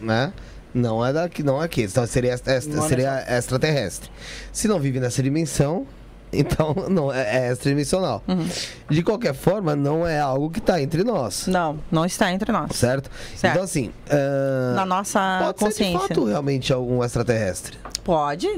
né? 0.01 0.33
Não 0.73 1.05
é 1.07 1.13
daqui, 1.13 1.43
não 1.43 1.61
é 1.63 1.67
aqui. 1.67 1.83
Então 1.83 2.05
seria, 2.07 2.33
extra- 2.33 2.55
é 2.55 2.61
seria 2.61 3.25
extraterrestre. 3.39 4.11
Se 4.53 4.67
não 4.67 4.81
vive 4.81 4.99
nessa 4.99 5.23
dimensão, 5.23 5.87
então 6.35 6.75
não 6.91 7.13
é, 7.13 7.47
é 7.47 7.53
extradimensional. 7.53 8.21
Uhum. 8.27 8.45
De 8.91 9.01
qualquer 9.05 9.35
forma, 9.35 9.77
não 9.77 10.05
é 10.05 10.19
algo 10.19 10.51
que 10.51 10.59
está 10.59 10.83
entre 10.83 11.05
nós. 11.05 11.47
Não, 11.47 11.79
não 11.93 12.05
está 12.05 12.33
entre 12.33 12.51
nós. 12.51 12.75
Certo? 12.75 13.09
Certo. 13.37 13.53
Então, 13.55 13.63
assim. 13.63 13.93
ah, 14.11 14.73
Na 14.75 14.85
nossa 14.85 15.55
pode 15.57 15.75
ser 15.77 15.85
de 15.85 15.91
consciência. 15.93 16.09
fato 16.09 16.25
realmente 16.25 16.73
algum 16.73 17.05
extraterrestre. 17.05 17.79
Pode, 18.03 18.49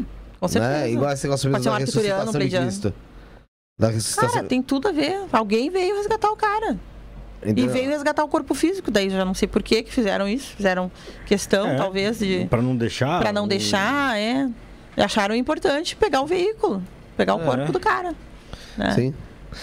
com 0.40 0.48
certeza. 0.48 0.72
Né? 0.72 0.90
Igual 0.92 1.12
esse 1.12 1.24
negócio 1.24 1.50
Pode 1.50 1.68
um 1.68 1.70
da 1.72 1.78
ressuscitação 1.78 2.24
de 2.26 2.32
pleidiano. 2.32 2.66
Cristo. 2.66 2.94
Da 3.78 3.88
ressuscitação. 3.88 4.34
Cara, 4.36 4.46
tem 4.46 4.62
tudo 4.62 4.88
a 4.88 4.92
ver. 4.92 5.20
Alguém 5.32 5.68
veio 5.70 5.96
resgatar 5.96 6.30
o 6.30 6.36
cara. 6.36 6.78
E 7.44 7.50
Entendeu? 7.50 7.72
veio 7.72 7.90
resgatar 7.90 8.24
o 8.24 8.28
corpo 8.28 8.54
físico. 8.54 8.90
Daí 8.90 9.10
já 9.10 9.24
não 9.24 9.34
sei 9.34 9.46
por 9.46 9.62
que 9.62 9.82
que 9.82 9.92
fizeram 9.92 10.26
isso. 10.26 10.54
Fizeram 10.56 10.90
questão, 11.26 11.66
É, 11.68 11.76
talvez, 11.76 12.18
de. 12.18 12.46
Pra 12.48 12.62
não 12.62 12.74
deixar. 12.74 13.20
Pra 13.20 13.32
não 13.32 13.44
o- 13.44 13.48
deixar, 13.48 14.18
é. 14.18 14.48
E 14.96 15.02
acharam 15.02 15.34
importante 15.34 15.94
pegar 15.94 16.22
o 16.22 16.26
veículo. 16.26 16.82
Pegar 17.16 17.34
o 17.34 17.42
É. 17.42 17.44
corpo 17.44 17.72
do 17.72 17.78
cara. 17.80 18.14
né? 18.78 18.92
Sim. 18.94 19.14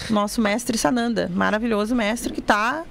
Nosso 0.09 0.41
mestre 0.41 0.75
Sananda. 0.77 1.29
Maravilhoso 1.33 1.93
mestre 1.95 2.33
que 2.33 2.41
tá 2.41 2.83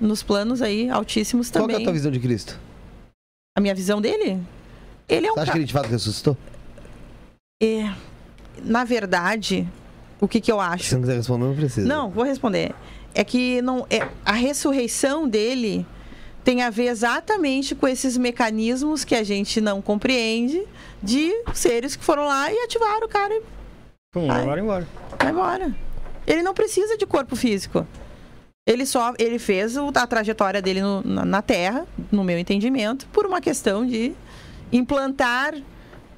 nos 0.00 0.22
planos 0.22 0.60
aí 0.62 0.88
altíssimos 0.90 1.50
Qual 1.50 1.66
que 1.66 1.72
é 1.72 1.74
a 1.74 1.78
também. 1.78 1.84
tua 1.84 1.92
visão 1.92 2.10
de 2.12 2.18
Cristo? 2.20 2.58
A 3.56 3.60
minha 3.60 3.74
visão 3.74 4.00
dele? 4.00 4.40
Ele 5.08 5.26
é 5.26 5.30
um 5.32 5.34
Você 5.34 5.40
acha 5.40 5.46
que 5.46 5.46
cara. 5.50 5.58
ele 5.58 5.66
de 5.66 5.72
fato 5.72 5.88
ressuscitou? 5.88 6.36
É, 7.62 7.92
na 8.62 8.84
verdade, 8.84 9.68
o 10.22 10.28
que, 10.28 10.40
que 10.40 10.50
eu 10.50 10.58
acho? 10.60 10.84
Se 10.84 10.94
não 10.94 11.02
quiser 11.02 11.16
responder, 11.16 11.44
não 11.44 11.54
precisa. 11.54 11.86
Não, 11.86 12.08
vou 12.10 12.24
responder. 12.24 12.72
É 13.14 13.22
que 13.24 13.60
não 13.60 13.86
é 13.90 14.08
a 14.24 14.32
ressurreição 14.32 15.28
dele 15.28 15.84
tem 16.44 16.62
a 16.62 16.70
ver 16.70 16.86
exatamente 16.86 17.74
com 17.74 17.86
esses 17.86 18.16
mecanismos 18.16 19.04
que 19.04 19.14
a 19.14 19.22
gente 19.22 19.60
não 19.60 19.80
compreende 19.82 20.62
de 21.02 21.30
seres 21.54 21.94
que 21.94 22.02
foram 22.04 22.24
lá 22.26 22.50
e 22.52 22.56
ativaram 22.64 23.06
o 23.06 23.08
cara 23.08 23.32
e 23.34 23.42
Pum, 24.12 24.30
Ai. 24.30 24.42
agora 24.42 24.60
embora. 24.60 24.88
vai 25.18 25.30
embora. 25.30 25.74
Ele 26.26 26.42
não 26.42 26.52
precisa 26.54 26.96
de 26.96 27.06
corpo 27.06 27.36
físico. 27.36 27.86
Ele 28.66 28.84
só 28.86 29.12
ele 29.18 29.38
fez 29.38 29.76
o- 29.76 29.90
a 29.94 30.06
trajetória 30.06 30.60
dele 30.62 30.80
no- 30.82 31.02
na, 31.02 31.24
na 31.24 31.42
Terra, 31.42 31.86
no 32.10 32.22
meu 32.24 32.38
entendimento, 32.38 33.06
por 33.12 33.24
uma 33.26 33.40
questão 33.40 33.84
de 33.86 34.12
implantar 34.72 35.54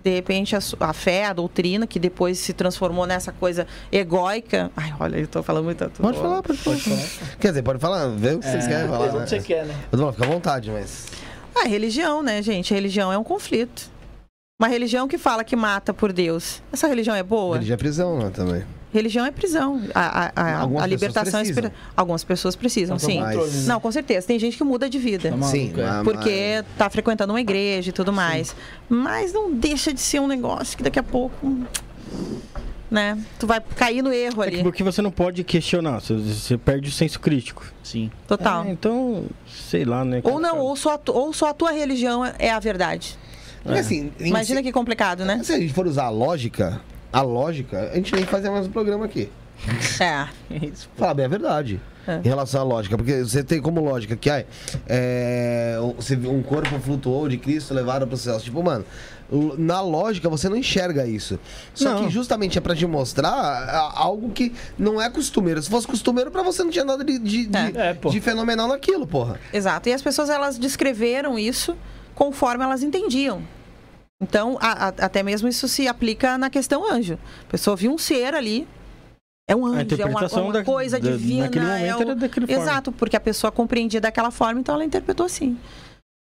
de 0.05 0.11
repente 0.11 0.55
a, 0.55 0.59
a 0.81 0.93
fé, 0.93 1.25
a 1.25 1.33
doutrina, 1.33 1.87
que 1.87 1.99
depois 1.99 2.39
se 2.39 2.53
transformou 2.53 3.07
nessa 3.07 3.33
coisa 3.33 3.67
egóica. 3.91 4.71
Ai, 4.77 4.95
olha, 5.01 5.17
eu 5.17 5.27
tô 5.27 5.43
falando 5.43 5.65
muito. 5.65 5.89
tô- 5.89 6.03
Pode 6.03 6.19
falar, 6.19 6.43
pode 6.43 6.59
falar. 6.59 6.99
Quer 7.41 7.49
dizer, 7.49 7.63
pode 7.63 7.79
falar, 7.79 8.09
vê 8.09 8.35
o 8.35 8.39
que 8.39 8.47
vocês 8.47 8.67
querem 8.67 8.87
falar. 8.89 9.13
Né? 9.13 9.27
você 9.27 9.41
quer, 9.41 9.65
né? 9.65 9.75
Falando, 9.91 10.13
fica 10.13 10.25
à 10.25 10.29
vontade, 10.29 10.71
mas. 10.71 11.07
A 11.57 11.67
religião, 11.67 12.23
né, 12.23 12.43
gente? 12.43 12.75
A 12.75 12.77
religião 12.77 13.11
é 13.11 13.17
um 13.17 13.25
conflito. 13.25 13.91
Uma 14.61 14.69
religião 14.69 15.09
que 15.09 15.17
fala 15.19 15.43
que 15.43 15.57
mata 15.57 15.95
por 15.95 16.13
Deus. 16.13 16.63
Essa 16.73 16.87
religião 16.87 17.17
é 17.17 17.23
boa? 17.23 17.55
Religião 17.57 17.75
é 17.75 17.79
prisão, 17.79 18.19
né, 18.19 18.31
também. 18.33 18.63
Religião 18.95 19.27
é 19.27 19.31
prisão. 19.33 19.83
A, 19.93 20.27
a- 20.27 20.33
a- 20.37 20.83
a 20.83 20.87
libertação 20.87 21.43
espiritual. 21.43 21.73
Algumas 21.97 22.23
pessoas 22.23 22.55
precisam, 22.55 22.97
tem 22.97 23.21
sim. 23.49 23.67
Não, 23.67 23.81
com 23.81 23.91
certeza. 23.91 24.25
Tem 24.27 24.39
gente 24.39 24.57
que 24.57 24.63
muda 24.63 24.89
de 24.89 24.99
vida. 25.01 25.33
Tá 25.33 25.43
Sim, 25.43 25.73
é. 25.77 25.83
mas- 25.83 26.05
Porque 26.05 26.65
tá 26.79 26.89
frequentando 26.89 27.33
uma 27.33 27.41
igreja 27.41 27.91
e 27.91 27.93
tudo 27.93 28.13
mais. 28.13 28.55
Mas 28.89 29.33
não 29.33 29.53
deixa 29.53 29.93
de 29.93 30.01
ser 30.01 30.21
um 30.21 30.29
negócio 30.29 30.77
que 30.77 30.83
daqui 30.85 30.99
a 30.99 31.03
pouco. 31.03 31.59
Né? 32.91 33.19
Tu 33.41 33.47
vai 33.47 33.61
cair 33.61 34.03
no 34.03 34.13
erro 34.13 34.43
É 34.45 34.49
que 34.51 34.55
ali. 34.57 34.63
porque 34.63 34.85
você 34.85 35.03
não 35.03 35.11
pode 35.11 35.43
questionar, 35.43 36.01
você, 36.01 36.57
perde 36.57 36.89
o 36.89 36.93
senso 36.93 37.19
crítico. 37.19 37.65
Sim. 37.83 38.09
Total. 38.29 38.65
É, 38.65 38.71
então, 38.71 39.25
sei 39.49 39.85
lá, 39.85 40.05
né? 40.05 40.21
Ou 40.23 40.39
não, 40.39 40.59
ou 40.59 40.77
só, 40.77 41.01
ou 41.09 41.33
só 41.33 41.49
a 41.49 41.55
tua 41.55 41.73
religião 41.73 42.25
é 42.39 42.51
a 42.51 42.61
verdade. 42.61 43.19
Porque 43.65 43.81
assim, 43.81 44.13
Imagina 44.21 44.61
si- 44.61 44.65
que 44.67 44.71
complicado, 44.73 45.25
né? 45.25 45.41
Se 45.43 45.53
a 45.53 45.59
gente 45.59 45.73
for 45.73 45.87
usar 45.89 46.05
a 46.05 46.11
lógica, 46.11 46.81
a 47.15 47.23
lógica, 47.23 47.91
a 47.93 47.95
gente 47.97 48.15
nem 48.15 48.27
fazia 48.27 48.51
mais 48.51 48.67
um 48.67 48.71
programa 48.71 49.05
aqui. 49.05 49.31
É. 50.01 50.27
Falar 50.97 51.15
bem 51.15 51.25
a 51.25 51.29
verdade. 51.29 51.81
É. 52.07 52.17
Em 52.19 52.29
relação 52.29 52.61
à 52.61 52.65
lógica, 52.65 52.97
porque 52.99 53.23
você 53.23 53.43
tem 53.43 53.63
como 53.63 53.81
lógica 53.81 54.15
que 54.17 54.29
ai, 54.29 54.45
é, 54.87 55.79
você 55.97 56.15
viu 56.17 56.33
um 56.33 56.43
corpo 56.43 56.79
flutuou 56.81 57.29
de 57.29 57.39
Cristo 57.39 57.73
levaram 57.73 58.07
para 58.07 58.15
os 58.15 58.21
céus. 58.21 58.43
Tipo, 58.43 58.63
mano, 58.63 58.85
na 59.57 59.81
lógica 59.81 60.29
você 60.29 60.49
não 60.49 60.57
enxerga 60.57 61.07
isso. 61.07 61.39
Só 61.73 61.95
Não. 61.95 62.05
que 62.05 62.11
justamente 62.13 62.59
é 62.59 62.61
para 62.61 62.75
te 62.77 62.85
mostrar 62.87 63.93
algo 63.95 64.31
que 64.31 64.53
não 64.77 65.01
é 65.01 65.09
costumeiro. 65.09 65.63
Se 65.63 65.71
fosse 65.71 65.87
costumeiro, 65.87 66.31
para 66.31 66.43
você 66.43 66.63
não 66.63 66.71
tinha 66.71 66.85
nada 66.85 67.03
de, 67.05 67.19
de, 67.19 67.47
de- 67.47 67.57
É. 67.79 67.91
É, 67.91 67.95
pô. 67.95 68.11
de 68.11 68.21
fenomenal 68.21 68.69
naquilo, 68.69 69.07
porra. 69.07 69.39
Exato. 69.53 69.89
E 69.89 69.93
as 69.95 70.03
pessoas 70.03 70.29
elas 70.29 70.59
descreveram 70.59 71.39
isso 71.39 71.75
conforme 72.15 72.65
elas 72.65 72.83
entendiam. 72.83 73.41
Então, 74.23 74.57
a- 74.61 74.87
a- 74.89 74.95
até 75.07 75.23
mesmo 75.23 75.49
isso 75.49 75.67
se 75.69 75.87
aplica 75.89 76.39
na 76.39 76.49
questão 76.49 76.91
anjo. 76.91 77.19
A 77.47 77.51
pessoa 77.51 77.77
viu 77.77 77.93
um 77.93 77.99
ser 77.99 78.35
ali. 78.35 78.67
É 79.49 79.55
um 79.55 79.67
anjo, 79.67 80.01
é 80.01 80.05
uma, 80.07 80.27
uma 80.27 80.53
da- 80.53 80.65
coisa 80.65 80.99
da- 80.99 81.11
divina. 81.11 81.45
naquele 81.45 81.65
momento 81.67 81.85
é 81.85 81.97
um- 81.97 82.01
era 82.01 82.15
daquele 82.17 82.47
forma. 82.47 82.63
Exato, 82.63 82.93
porque 82.93 83.17
a 83.17 83.21
pessoa 83.21 83.51
compreendia 83.53 84.01
daquela 84.01 84.31
forma, 84.31 84.59
então 84.61 84.75
ela 84.75 84.85
interpretou 84.85 85.27
assim. 85.27 85.59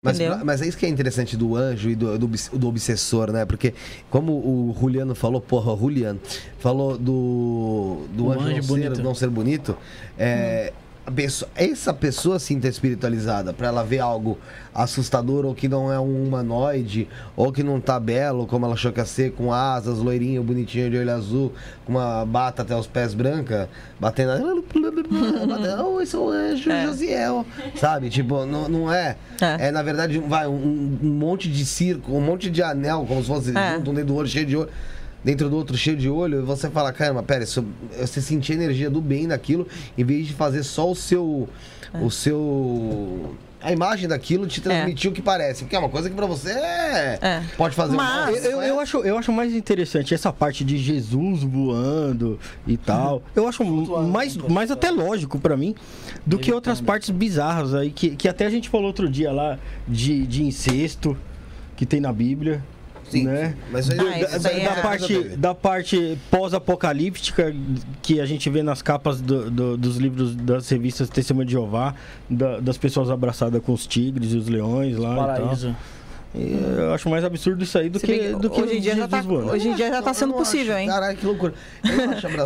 Mas, 0.04 0.18
Entendeu? 0.18 0.44
mas 0.44 0.60
é 0.60 0.66
isso 0.66 0.76
que 0.76 0.84
é 0.84 0.88
interessante 0.88 1.36
do 1.36 1.54
anjo 1.54 1.88
e 1.88 1.94
do, 1.94 2.18
do, 2.18 2.26
do 2.26 2.66
obsessor, 2.68 3.30
né? 3.30 3.44
Porque, 3.44 3.72
como 4.10 4.32
o 4.32 4.76
Juliano 4.80 5.14
falou, 5.14 5.40
porra, 5.40 5.72
o 5.72 5.78
Juliano 5.78 6.18
falou 6.58 6.98
do, 6.98 8.04
do 8.12 8.26
O 8.26 8.32
anjo, 8.32 8.40
anjo 8.40 8.54
não, 8.56 8.62
ser, 8.62 8.66
bonito. 8.66 9.02
não 9.04 9.14
ser 9.14 9.28
bonito, 9.30 9.76
é, 10.18 10.72
pessoa- 11.10 11.50
essa 11.54 11.92
pessoa 11.92 12.38
sim 12.38 12.60
tá 12.60 12.68
espiritualizada, 12.68 13.52
pra 13.52 13.68
ela 13.68 13.82
ver 13.82 13.98
algo 13.98 14.38
assustador 14.74 15.44
ou 15.44 15.54
que 15.54 15.68
não 15.68 15.92
é 15.92 15.98
um 15.98 16.24
humanoide, 16.24 17.08
ou 17.36 17.52
que 17.52 17.62
não 17.62 17.80
tá 17.80 17.98
belo, 17.98 18.46
como 18.46 18.64
ela 18.64 18.74
achou 18.74 18.92
que 18.92 19.00
ia 19.00 19.04
ser, 19.04 19.32
com 19.32 19.52
asas, 19.52 19.98
loirinho, 19.98 20.42
bonitinho, 20.42 20.90
de 20.90 20.96
olho 20.96 21.12
azul, 21.12 21.52
com 21.84 21.92
uma 21.92 22.24
bata 22.24 22.62
até 22.62 22.74
os 22.76 22.86
pés 22.86 23.14
branca, 23.14 23.68
batendo. 23.98 24.62
batendo 24.68 25.86
oh, 25.88 26.00
esse 26.00 26.14
é 26.14 26.18
o 26.18 26.28
anjo 26.30 26.70
É. 26.70 26.86
Josiel, 26.86 27.46
sabe? 27.76 28.08
Tipo, 28.08 28.46
não, 28.46 28.68
não 28.68 28.92
é. 28.92 29.16
É. 29.40 29.68
É, 29.68 29.70
na 29.70 29.82
verdade, 29.82 30.18
vai, 30.18 30.46
um, 30.46 30.98
um 31.02 31.08
monte 31.08 31.48
de 31.50 31.64
circo, 31.66 32.12
um 32.16 32.20
monte 32.20 32.48
de 32.50 32.62
anel, 32.62 33.04
como 33.06 33.20
se 33.22 33.28
fosse 33.28 33.56
É. 33.56 33.76
um 33.76 33.82
dentro 33.82 34.04
do 34.06 34.14
olho 34.16 34.28
cheio 34.28 34.46
de 34.46 34.56
olho. 34.56 34.70
Dentro 35.24 35.48
do 35.48 35.56
outro 35.56 35.76
cheio 35.76 35.96
de 35.96 36.08
olho, 36.08 36.40
e 36.40 36.42
você 36.42 36.68
fala, 36.68 36.92
caramba, 36.92 37.22
pera, 37.22 37.44
isso, 37.44 37.64
você 37.96 38.20
sentir 38.20 38.52
a 38.52 38.54
energia 38.56 38.90
do 38.90 39.00
bem 39.00 39.26
naquilo, 39.28 39.68
em 39.96 40.02
vez 40.04 40.26
de 40.26 40.32
fazer 40.34 40.62
só 40.64 40.90
o 40.90 40.94
seu. 40.94 41.48
O 42.00 42.10
seu. 42.10 43.36
A 43.60 43.70
imagem 43.70 44.08
daquilo 44.08 44.46
te 44.48 44.60
transmitir 44.60 45.10
o 45.10 45.14
que 45.14 45.22
parece. 45.22 45.66
Que 45.66 45.76
é 45.76 45.78
uma 45.78 45.88
coisa 45.88 46.10
que 46.10 46.16
pra 46.16 46.26
você 46.26 46.50
é. 46.50 47.18
É. 47.20 47.42
Pode 47.56 47.76
fazer 47.76 47.94
Mas- 47.94 48.30
uma. 48.30 48.38
Eu, 48.38 48.50
eu, 48.50 48.62
eu 48.62 48.80
acho, 48.80 48.96
eu 48.98 49.16
acho 49.16 49.30
mais 49.30 49.54
interessante 49.54 50.12
essa 50.12 50.32
parte 50.32 50.64
de 50.64 50.76
Jesus 50.78 51.44
voando 51.44 52.40
e 52.66 52.76
tal. 52.76 53.22
Eu 53.36 53.46
acho 53.46 53.62
mais, 53.64 54.36
mais 54.36 54.70
até 54.72 54.90
lógico 54.90 55.38
pra 55.38 55.56
mim 55.56 55.76
do 56.26 56.38
que 56.38 56.50
outras 56.52 56.80
partes 56.80 57.10
bizarras 57.10 57.74
aí 57.74 57.90
que, 57.90 58.16
que 58.16 58.26
até 58.28 58.46
a 58.46 58.50
gente 58.50 58.68
falou 58.68 58.86
outro 58.86 59.08
dia 59.08 59.30
lá 59.30 59.58
de, 59.86 60.26
de 60.26 60.42
incesto 60.42 61.16
que 61.76 61.86
tem 61.86 62.00
na 62.00 62.12
Bíblia. 62.12 62.64
Sim, 63.10 63.24
né? 63.24 63.54
mas 63.70 63.90
aí- 63.90 63.98
Ah, 63.98 64.02
da, 64.02 64.26
da- 64.28 64.38
da 64.38 64.50
é- 64.50 64.82
parte, 64.82 65.18
da 65.36 65.54
parte 65.54 66.18
pós-apocalíptica 66.30 67.54
que 68.00 68.20
a 68.20 68.26
gente 68.26 68.48
vê 68.48 68.62
nas 68.62 68.80
capas 68.82 69.20
do- 69.20 69.50
do- 69.50 69.76
dos 69.76 69.96
livros 69.96 70.34
das 70.34 70.68
revistas 70.68 71.08
Testemunho 71.10 71.46
de 71.46 71.52
Jeová, 71.52 71.94
da- 72.28 72.60
das 72.60 72.78
pessoas 72.78 73.10
abraçadas 73.10 73.62
com 73.62 73.72
os 73.72 73.86
tigres 73.86 74.32
e 74.32 74.36
os 74.36 74.48
leões 74.48 74.96
lá 74.96 75.14
e 75.34 75.36
tal. 75.36 75.48
Eu 76.34 76.94
acho 76.94 77.10
mais 77.10 77.22
absurdo 77.24 77.62
isso 77.62 77.76
aí 77.76 77.90
do 77.90 77.98
Se 77.98 78.06
que, 78.06 78.18
bem 78.18 78.38
do 78.38 78.48
que 78.48 78.60
hoje 78.62 78.78
em 78.78 78.80
dia 78.80 78.96
já 78.96 79.06
tá- 79.06 79.22
hoje 79.22 79.68
em 79.68 79.74
dia 79.74 79.88
já 79.90 80.00
tá 80.00 80.14
sendo 80.14 80.32
possível, 80.32 80.72
acho. 80.74 80.82
hein? 80.82 80.88
Caralho, 80.88 81.16
que 81.18 81.26
loucura. 81.26 81.52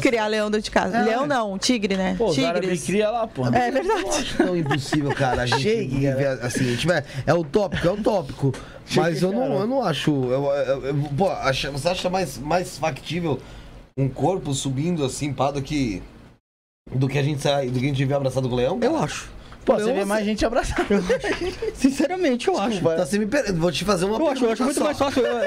Criar 0.03 0.27
leão 0.27 0.51
dentro 0.51 0.65
de 0.65 0.71
casa. 0.73 0.97
É. 0.99 1.05
Leão 1.05 1.25
não, 1.27 1.57
tigre, 1.57 1.97
né? 1.97 2.17
Pô, 2.19 2.33
Tigres. 2.33 2.85
cria 2.85 3.11
lá, 3.11 3.27
pô. 3.29 3.47
É 3.47 3.71
verdade. 3.71 4.01
Eu 4.03 4.09
acho 4.09 4.37
tão 4.39 4.57
impossível, 4.57 5.15
cara. 5.15 5.43
A 5.43 5.47
gente 5.47 5.63
Shake, 5.63 5.87
viver 5.99 6.27
assim, 6.43 6.61
a 6.67 6.71
gente 6.73 6.87
vai- 6.87 7.05
é 7.25 7.33
utópico, 7.35 7.87
é 7.87 7.91
utópico. 7.93 8.53
Mas 8.97 9.23
eu 9.23 9.33
não, 9.33 9.61
eu 9.61 9.67
não 9.69 9.83
acho. 9.83 10.11
Eu, 10.11 10.45
eu- 10.47 10.87
eu- 10.87 10.95
pô, 11.17 11.29
acha- 11.31 11.71
você 11.71 11.89
acha 11.89 12.11
mais, 12.11 12.39
mais 12.39 12.77
factível 12.79 13.39
um 13.97 14.09
corpo 14.09 14.53
subindo 14.53 15.05
assim, 15.05 15.33
pá, 15.33 15.51
do 15.53 15.63
que. 15.63 16.03
Do 16.95 17.09
que 17.09 17.19
a 17.19 17.23
gente 17.23 17.41
sai, 17.43 17.69
do 17.69 17.79
que 17.79 17.85
a 17.85 17.89
gente 17.89 18.05
vê 18.05 18.15
abraçado 18.15 18.49
com 18.49 18.55
o 18.55 18.59
leão? 18.59 18.79
Eu 18.83 18.97
acho. 18.97 19.29
Pô, 19.67 19.75
Leão, 19.75 19.89
você 19.89 19.93
vê 19.95 20.05
mais 20.05 20.25
gente 20.25 20.47
abraçada. 20.47 20.87
Sinceramente, 21.75 22.49
eu 22.49 22.59
acho. 22.59 22.81
Tá, 22.81 23.05
você 23.05 23.19
me 23.19 23.27
per... 23.27 23.53
Vou 23.53 23.71
te 23.73 23.85
fazer 23.85 24.05
uma 24.05 24.17
Eu 24.19 24.29
acho, 24.29 24.45
eu 24.45 24.53
acho 24.53 24.63
muito 24.65 24.79
só. 24.79 24.85
mais 24.85 24.97
fácil 24.99 25.27
é, 25.27 25.47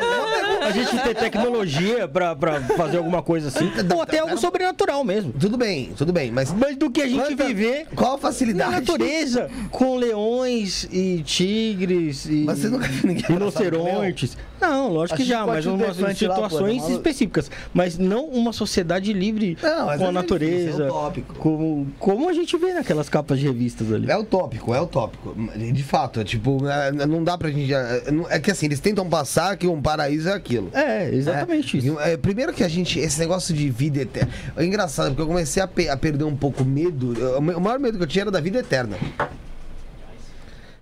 a 0.66 0.72
gente 0.72 0.96
ter 1.00 1.16
tecnologia 1.16 2.08
pra, 2.08 2.36
pra 2.36 2.62
fazer 2.62 2.98
alguma 2.98 3.24
coisa 3.24 3.48
assim. 3.48 3.72
Ou 3.96 4.02
até 4.02 4.20
algo 4.20 4.38
sobrenatural 4.38 5.04
mesmo. 5.04 5.34
Tudo 5.40 5.58
bem, 5.58 5.92
tudo 5.98 6.12
bem, 6.14 6.32
mas 6.32 6.52
Mas 6.52 6.76
do 6.76 6.92
que 6.92 7.02
a 7.02 7.08
gente 7.08 7.22
Quanta- 7.36 7.46
viver 7.46 7.88
qual 7.96 8.12
a 8.12 8.16
na 8.16 8.20
facilidade? 8.20 8.72
natureza, 8.72 9.50
com 9.72 9.96
leões 9.96 10.88
e 10.92 11.24
tigres 11.24 12.26
e 12.26 12.44
Mas 12.46 12.60
você 12.60 12.68
nunca 12.68 12.88
viu 12.88 13.08
ninguém 13.08 13.26
rinocerontes. 13.26 14.38
Não, 14.62 14.92
lógico 14.92 15.18
que 15.18 15.24
já, 15.26 15.46
mas 15.46 15.66
umas 15.66 15.98
lá, 16.00 16.14
situações 16.14 16.78
maluco? 16.78 16.92
específicas. 16.92 17.52
Mas 17.74 17.98
não 17.98 18.26
uma 18.26 18.52
sociedade 18.54 19.14
livre 19.14 19.58
Não, 19.62 19.86
com 19.98 20.06
a 20.06 20.08
é 20.10 20.12
natureza. 20.12 20.56
difícil, 20.66 20.86
é 20.86 20.88
utópico. 20.90 21.36
como, 21.36 21.88
como 22.00 22.30
a 22.30 22.34
gente 22.34 22.58
vê 22.58 22.74
naquelas 22.74 23.10
capas 23.10 23.40
de 23.40 23.48
revistas 23.48 23.92
ali. 23.92 24.10
É 24.10 24.18
utópico, 24.18 24.74
é 24.74 24.82
utópico. 24.82 25.36
De 25.58 25.84
fato, 25.84 26.20
é 26.20 26.24
tipo, 26.24 26.68
é, 26.68 26.92
não 26.92 27.24
dá 27.24 27.38
pra 27.38 27.50
gente. 27.50 27.74
É, 27.74 28.04
é 28.30 28.40
que 28.40 28.52
assim, 28.52 28.66
eles 28.66 28.80
tentam 28.80 29.08
passar 29.10 29.56
que 29.58 29.68
um 29.68 29.82
paraíso 29.82 30.30
é 30.30 30.34
aquilo. 30.34 30.70
É, 30.74 31.10
exatamente 31.14 31.78
É, 31.78 31.80
isso. 31.80 32.00
é, 32.00 32.18
primeiro 32.18 32.54
que 32.54 32.64
a 32.64 32.68
gente, 32.68 33.00
esse 33.00 33.20
negócio 33.20 33.54
de 33.54 33.70
vida 33.70 34.02
eterna. 34.02 34.32
É 34.58 34.66
engraçado, 34.66 35.08
porque 35.10 35.22
eu 35.22 35.28
comecei 35.28 35.62
a, 35.64 35.68
pe- 35.68 35.90
a 35.90 35.96
perder 35.98 36.24
um 36.26 36.36
pouco 36.36 36.64
o 36.64 36.66
medo. 36.66 37.14
O 37.38 37.42
maior 37.62 37.80
medo 37.80 37.98
que 37.98 38.04
eu 38.04 38.08
tinha 38.08 38.24
era 38.24 38.32
da 38.32 38.40
vida 38.42 38.60
eterna. 38.60 38.98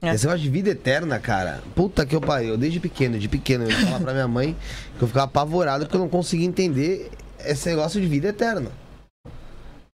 É. 0.02 0.14
Esse 0.14 0.26
negócio 0.26 0.44
de 0.44 0.50
vida 0.50 0.70
eterna, 0.70 1.20
cara. 1.20 1.62
Puta 1.76 2.06
que 2.06 2.16
eu 2.16 2.22
pariu. 2.22 2.50
Eu 2.50 2.58
desde 2.58 2.80
pequeno, 2.80 3.18
de 3.18 3.28
pequeno, 3.28 3.64
eu 3.64 3.72
ia 3.72 3.86
falar 3.86 4.00
pra 4.00 4.14
minha 4.14 4.28
mãe 4.28 4.56
que 4.98 5.04
eu 5.04 5.08
ficava 5.08 5.26
apavorado 5.26 5.86
porque 5.86 5.98
eu 5.98 6.02
não 6.02 6.10
conseguia 6.10 6.46
entender 6.46 7.10
esse 7.46 7.68
negócio 7.70 8.00
de 8.00 8.08
vida 8.08 8.28
eterna. 8.28 8.72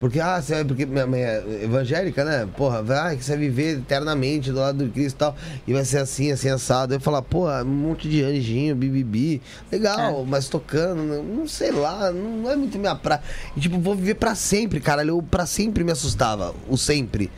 Porque, 0.02 0.20
ah, 0.20 0.42
você 0.42 0.56
vai, 0.56 0.66
porque 0.66 0.84
minha 0.84 1.06
mãe 1.06 1.22
é 1.22 1.64
evangélica, 1.64 2.26
né? 2.26 2.50
Porra, 2.58 2.82
vai, 2.82 3.16
que 3.16 3.24
você 3.24 3.34
vai 3.34 3.42
viver 3.42 3.78
eternamente 3.78 4.52
do 4.52 4.58
lado 4.58 4.84
do 4.84 4.92
Cristo 4.92 5.16
e 5.16 5.20
tal. 5.20 5.36
E 5.68 5.74
vai 5.74 5.86
ser 5.86 6.00
assim, 6.00 6.32
assim, 6.32 6.50
assado. 6.50 6.96
Eu 6.96 7.00
falar, 7.00 7.22
porra, 7.22 7.62
um 7.62 7.68
monte 7.68 8.10
de 8.10 8.24
anjinho, 8.24 8.76
bibibi. 8.76 9.40
Legal, 9.72 10.26
mas 10.26 10.50
tocando, 10.50 11.04
não, 11.04 11.22
não 11.22 11.48
sei 11.48 11.72
lá, 11.72 12.12
não 12.12 12.50
é 12.50 12.56
muito 12.56 12.80
minha 12.80 12.96
praia. 12.96 13.22
E 13.56 13.60
tipo, 13.60 13.78
vou 13.78 13.96
viver 13.96 14.16
pra 14.16 14.34
sempre, 14.34 14.80
cara. 14.80 15.06
Eu 15.06 15.22
pra 15.22 15.46
sempre 15.46 15.84
me 15.84 15.92
assustava, 15.92 16.52
o 16.68 16.76
sempre. 16.76 17.30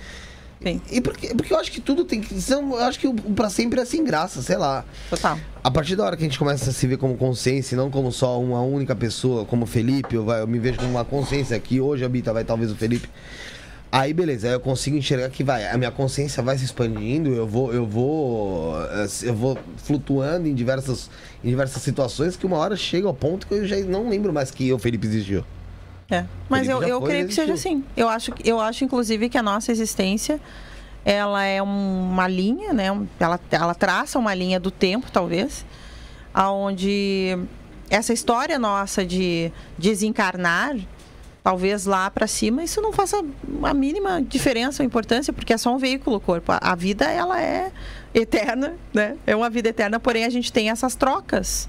Sim, 0.63 0.81
E 0.89 1.01
porque, 1.01 1.27
porque 1.35 1.53
eu 1.53 1.59
acho 1.59 1.71
que 1.71 1.81
tudo 1.81 2.05
tem 2.05 2.21
que. 2.21 2.39
são- 2.41 2.71
Eu 2.71 2.85
acho 2.85 2.97
que 2.99 3.07
o 3.07 3.13
pra 3.13 3.49
sempre 3.49 3.81
é 3.81 3.85
sem 3.85 4.03
graça, 4.03 4.41
sei 4.41 4.55
lá. 4.57 4.85
total. 5.09 5.37
A 5.63 5.69
partir 5.69 5.95
da 5.95 6.05
hora 6.05 6.15
que 6.17 6.23
a 6.23 6.25
gente 6.25 6.39
começa 6.39 6.69
a 6.69 6.73
se 6.73 6.87
ver 6.87 6.97
como 6.97 7.15
consciência, 7.17 7.75
e 7.75 7.77
não 7.77 7.89
como 7.91 8.11
só 8.11 8.39
uma 8.41 8.61
única 8.61 8.95
pessoa, 8.95 9.43
como 9.45 9.63
o 9.63 9.67
Felipe, 9.67 10.15
eu, 10.15 10.23
vai, 10.25 10.41
eu 10.41 10.47
me 10.47 10.59
vejo 10.59 10.77
como 10.77 10.91
uma 10.91 11.05
consciência 11.05 11.55
aqui, 11.57 11.79
hoje 11.81 12.03
habita, 12.05 12.31
vai 12.31 12.43
talvez 12.45 12.71
o 12.71 12.75
Felipe. 12.75 13.09
Aí 13.91 14.11
beleza, 14.11 14.47
aí 14.47 14.53
eu 14.53 14.59
consigo 14.59 14.97
enxergar 14.97 15.29
que 15.29 15.43
vai, 15.43 15.67
a 15.67 15.77
minha 15.77 15.91
consciência 15.91 16.41
vai 16.41 16.57
se 16.57 16.65
expandindo, 16.65 17.29
eu 17.29 17.45
vou, 17.45 17.71
eu 17.71 17.85
vou, 17.85 18.73
eh, 18.89 19.07
eu 19.21 19.35
vou 19.35 19.55
flutuando 19.77 20.47
em 20.47 20.55
diversas, 20.55 21.11
em 21.43 21.49
diversas 21.49 21.79
situações 21.83 22.35
que 22.35 22.43
uma 22.45 22.57
hora 22.57 22.75
chega 22.75 23.05
ao 23.05 23.13
ponto 23.13 23.45
que 23.45 23.53
eu 23.53 23.67
já 23.67 23.75
não 23.81 24.09
lembro 24.09 24.33
mais 24.33 24.49
que 24.49 24.67
eu, 24.67 24.79
Felipe, 24.79 25.05
existiu. 25.05 25.45
É. 26.13 26.25
Mas 26.47 26.67
eu, 26.67 26.83
eu 26.83 27.01
creio 27.01 27.27
que 27.27 27.33
seja 27.33 27.53
assim. 27.53 27.83
Eu 27.97 28.07
acho, 28.07 28.31
eu 28.43 28.59
acho, 28.59 28.83
inclusive, 28.83 29.29
que 29.29 29.37
a 29.37 29.43
nossa 29.43 29.71
existência 29.71 30.39
ela 31.03 31.43
é 31.43 31.61
uma 31.61 32.27
linha, 32.27 32.71
né? 32.71 32.85
Ela, 33.19 33.39
ela 33.51 33.75
traça 33.75 34.19
uma 34.19 34.33
linha 34.33 34.59
do 34.59 34.71
tempo, 34.71 35.11
talvez, 35.11 35.65
aonde 36.33 37.37
essa 37.89 38.13
história 38.13 38.57
nossa 38.57 39.05
de 39.05 39.51
desencarnar, 39.77 40.75
talvez 41.43 41.85
lá 41.85 42.09
para 42.09 42.25
cima, 42.25 42.63
isso 42.63 42.81
não 42.81 42.93
faça 42.93 43.23
a 43.63 43.73
mínima 43.73 44.21
diferença 44.21 44.81
ou 44.81 44.87
importância, 44.87 45.33
porque 45.33 45.53
é 45.53 45.57
só 45.57 45.73
um 45.73 45.77
veículo, 45.77 46.17
o 46.17 46.19
corpo. 46.19 46.53
A, 46.59 46.75
vida, 46.75 47.05
ela 47.05 47.41
é 47.41 47.71
eterna, 48.13 48.75
né? 48.93 49.17
É 49.27 49.35
uma 49.35 49.49
vida 49.49 49.69
eterna, 49.69 49.99
porém 49.99 50.23
a 50.23 50.29
gente 50.29 50.53
tem 50.53 50.69
essas 50.69 50.95
trocas. 50.95 51.67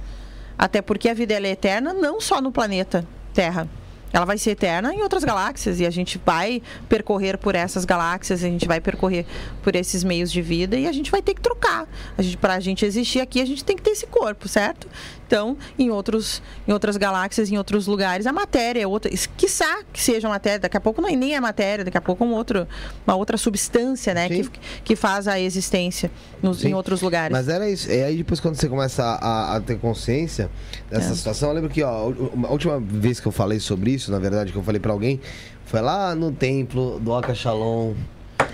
Até 0.56 0.80
porque 0.80 1.08
a 1.08 1.14
vida 1.14 1.34
é 1.34 1.46
eterna 1.48 1.92
não 1.92 2.20
só 2.20 2.40
no 2.40 2.52
planeta 2.52 3.04
Terra. 3.32 3.68
Ela 4.14 4.24
vai 4.24 4.38
ser 4.38 4.52
eterna 4.52 4.94
em 4.94 5.02
outras 5.02 5.24
galáxias 5.24 5.80
e 5.80 5.84
a 5.84 5.90
gente 5.90 6.20
vai 6.24 6.62
percorrer 6.88 7.36
por 7.36 7.56
essas 7.56 7.84
galáxias, 7.84 8.44
a 8.44 8.48
gente 8.48 8.64
vai 8.64 8.80
percorrer 8.80 9.26
por 9.60 9.74
esses 9.74 10.04
meios 10.04 10.30
de 10.30 10.40
vida 10.40 10.76
e 10.76 10.86
a 10.86 10.92
gente 10.92 11.10
vai 11.10 11.20
ter 11.20 11.34
que 11.34 11.40
trocar. 11.40 11.88
A 12.16 12.22
gente, 12.22 12.38
gente 12.60 12.86
existir 12.86 13.20
aqui, 13.20 13.40
a 13.40 13.44
gente 13.44 13.64
tem 13.64 13.74
que 13.74 13.82
ter 13.82 13.90
esse 13.90 14.06
corpo, 14.06 14.46
certo? 14.46 14.86
Então, 15.26 15.56
em, 15.78 15.90
outros, 15.90 16.42
em 16.68 16.72
outras 16.72 16.96
galáxias, 16.96 17.50
em 17.50 17.56
outros 17.58 17.86
lugares, 17.86 18.26
a 18.26 18.32
matéria 18.32 18.82
é 18.82 18.86
outra. 18.86 19.10
Quiçá 19.36 19.82
que 19.92 20.00
seja 20.00 20.28
matéria, 20.28 20.58
daqui 20.60 20.76
a 20.76 20.80
pouco 20.80 21.00
não, 21.00 21.08
nem 21.08 21.34
é 21.34 21.40
matéria, 21.40 21.84
daqui 21.84 21.96
a 21.96 22.00
pouco 22.00 22.24
é 22.24 22.26
um 22.26 22.32
outro, 22.34 22.66
uma 23.06 23.16
outra 23.16 23.36
substância, 23.36 24.12
né? 24.14 24.28
Sim. 24.28 24.44
Que, 24.44 24.50
que 24.84 24.96
faz 24.96 25.26
a 25.26 25.40
existência 25.40 26.10
nos, 26.42 26.64
em 26.64 26.74
outros 26.74 27.00
lugares. 27.02 27.32
Mas 27.36 27.48
era 27.48 27.68
isso. 27.68 27.90
E 27.90 28.02
aí 28.02 28.16
depois 28.18 28.38
quando 28.40 28.56
você 28.56 28.68
começa 28.68 29.02
a, 29.02 29.56
a- 29.56 29.60
ter 29.60 29.78
consciência 29.78 30.50
dessa 30.90 31.12
É. 31.12 31.14
situação, 31.14 31.48
eu 31.48 31.54
lembro 31.54 31.70
que, 31.70 31.82
ó, 31.82 32.12
a 32.44 32.50
última 32.52 32.78
vez 32.78 33.18
que 33.18 33.26
eu 33.26 33.32
falei 33.32 33.58
sobre 33.60 33.90
isso, 33.92 34.10
na 34.12 34.18
verdade, 34.18 34.52
que 34.52 34.58
eu 34.58 34.62
falei 34.62 34.80
pra 34.80 34.92
alguém, 34.92 35.20
foi 35.64 35.80
lá 35.80 36.14
no 36.14 36.30
templo 36.30 37.00
do 37.00 37.10
Oca 37.10 37.34
Shalom. 37.34 37.94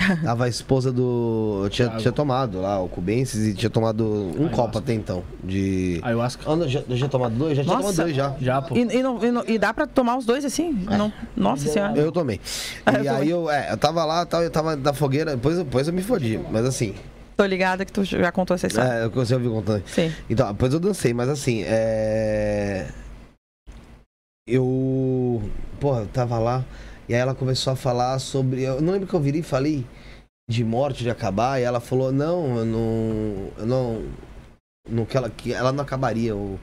Tava 0.24 0.44
a 0.44 0.48
esposa 0.48 0.90
do. 0.92 1.66
Tinha, 1.70 1.88
tinha 1.90 2.12
tomado 2.12 2.60
lá 2.60 2.80
o 2.80 2.88
Cubensis 2.88 3.46
e 3.48 3.54
tinha 3.54 3.68
tomado 3.68 4.04
um 4.06 4.30
Ayahuasca. 4.30 4.56
copo 4.56 4.78
até 4.78 4.94
então. 4.94 5.22
De. 5.44 6.00
Ayahuasca. 6.02 6.42
Ah, 6.50 6.56
não, 6.56 6.68
já, 6.68 6.80
já 6.88 6.96
tinha 6.96 7.08
tomado 7.08 7.34
dois? 7.36 7.56
Já 7.56 7.62
tinha 7.62 7.74
Nossa. 7.76 7.88
tomado 7.92 8.02
dois 8.04 8.16
já. 8.16 8.34
Já, 8.40 8.62
pô. 8.62 8.74
E, 8.76 8.80
e 8.80 9.02
não- 9.02 9.24
e 9.24 9.30
não- 9.30 9.44
e 9.46 9.58
dá 9.58 9.74
pra 9.74 9.86
tomar 9.86 10.16
os 10.16 10.24
dois 10.24 10.44
assim? 10.44 10.72
Não, 10.72 11.12
nossa 11.36 11.68
senhora. 11.68 11.96
Eu 11.98 12.10
tomei. 12.10 12.40
Ah, 12.86 12.92
E 13.02 13.06
eu 13.06 13.14
aí 13.14 13.30
eu, 13.30 13.50
é, 13.50 13.72
eu 13.72 13.76
tava 13.76 14.04
lá, 14.04 14.24
tal, 14.24 14.42
eu 14.42 14.50
tava 14.50 14.74
na 14.76 14.92
fogueira, 14.92 15.32
depois, 15.36 15.58
depois 15.58 15.86
eu 15.86 15.92
me 15.92 16.02
fodi. 16.02 16.40
Mas 16.50 16.64
assim, 16.64 16.94
Tô 17.36 17.44
ligada 17.46 17.84
que 17.84 17.92
tu 17.92 18.04
já 18.04 18.30
contou 18.32 18.54
essa 18.54 18.66
história. 18.66 18.88
é, 18.90 19.04
eu 19.04 19.10
você 19.10 19.34
ouviu 19.34 19.50
contando. 19.52 19.82
Sim. 19.86 20.12
Então, 20.28 20.46
depois 20.52 20.72
eu 20.74 20.80
dancei, 20.80 21.12
mas 21.14 21.28
assim, 21.28 21.62
é. 21.66 22.86
Eu. 24.46 25.42
Porra, 25.78 26.00
eu 26.00 26.06
tava 26.06 26.38
lá. 26.38 26.64
E 27.10 27.12
aí 27.12 27.18
ela 27.18 27.34
começou 27.34 27.72
a 27.72 27.76
falar 27.76 28.16
sobre. 28.20 28.62
Eu 28.62 28.80
não 28.80 28.92
lembro 28.92 29.08
que 29.08 29.14
eu 29.14 29.18
virei 29.18 29.40
e 29.40 29.42
falei 29.42 29.84
de 30.48 30.62
morte, 30.62 31.02
de 31.02 31.10
acabar. 31.10 31.58
E 31.60 31.64
ela 31.64 31.80
falou: 31.80 32.12
Não, 32.12 32.58
eu 32.58 32.64
não. 32.64 33.50
Eu 33.58 33.66
não. 33.66 34.04
não 34.88 35.04
que, 35.04 35.16
ela, 35.16 35.28
que 35.28 35.52
ela 35.52 35.72
não 35.72 35.82
acabaria. 35.82 36.36
Ou... 36.36 36.56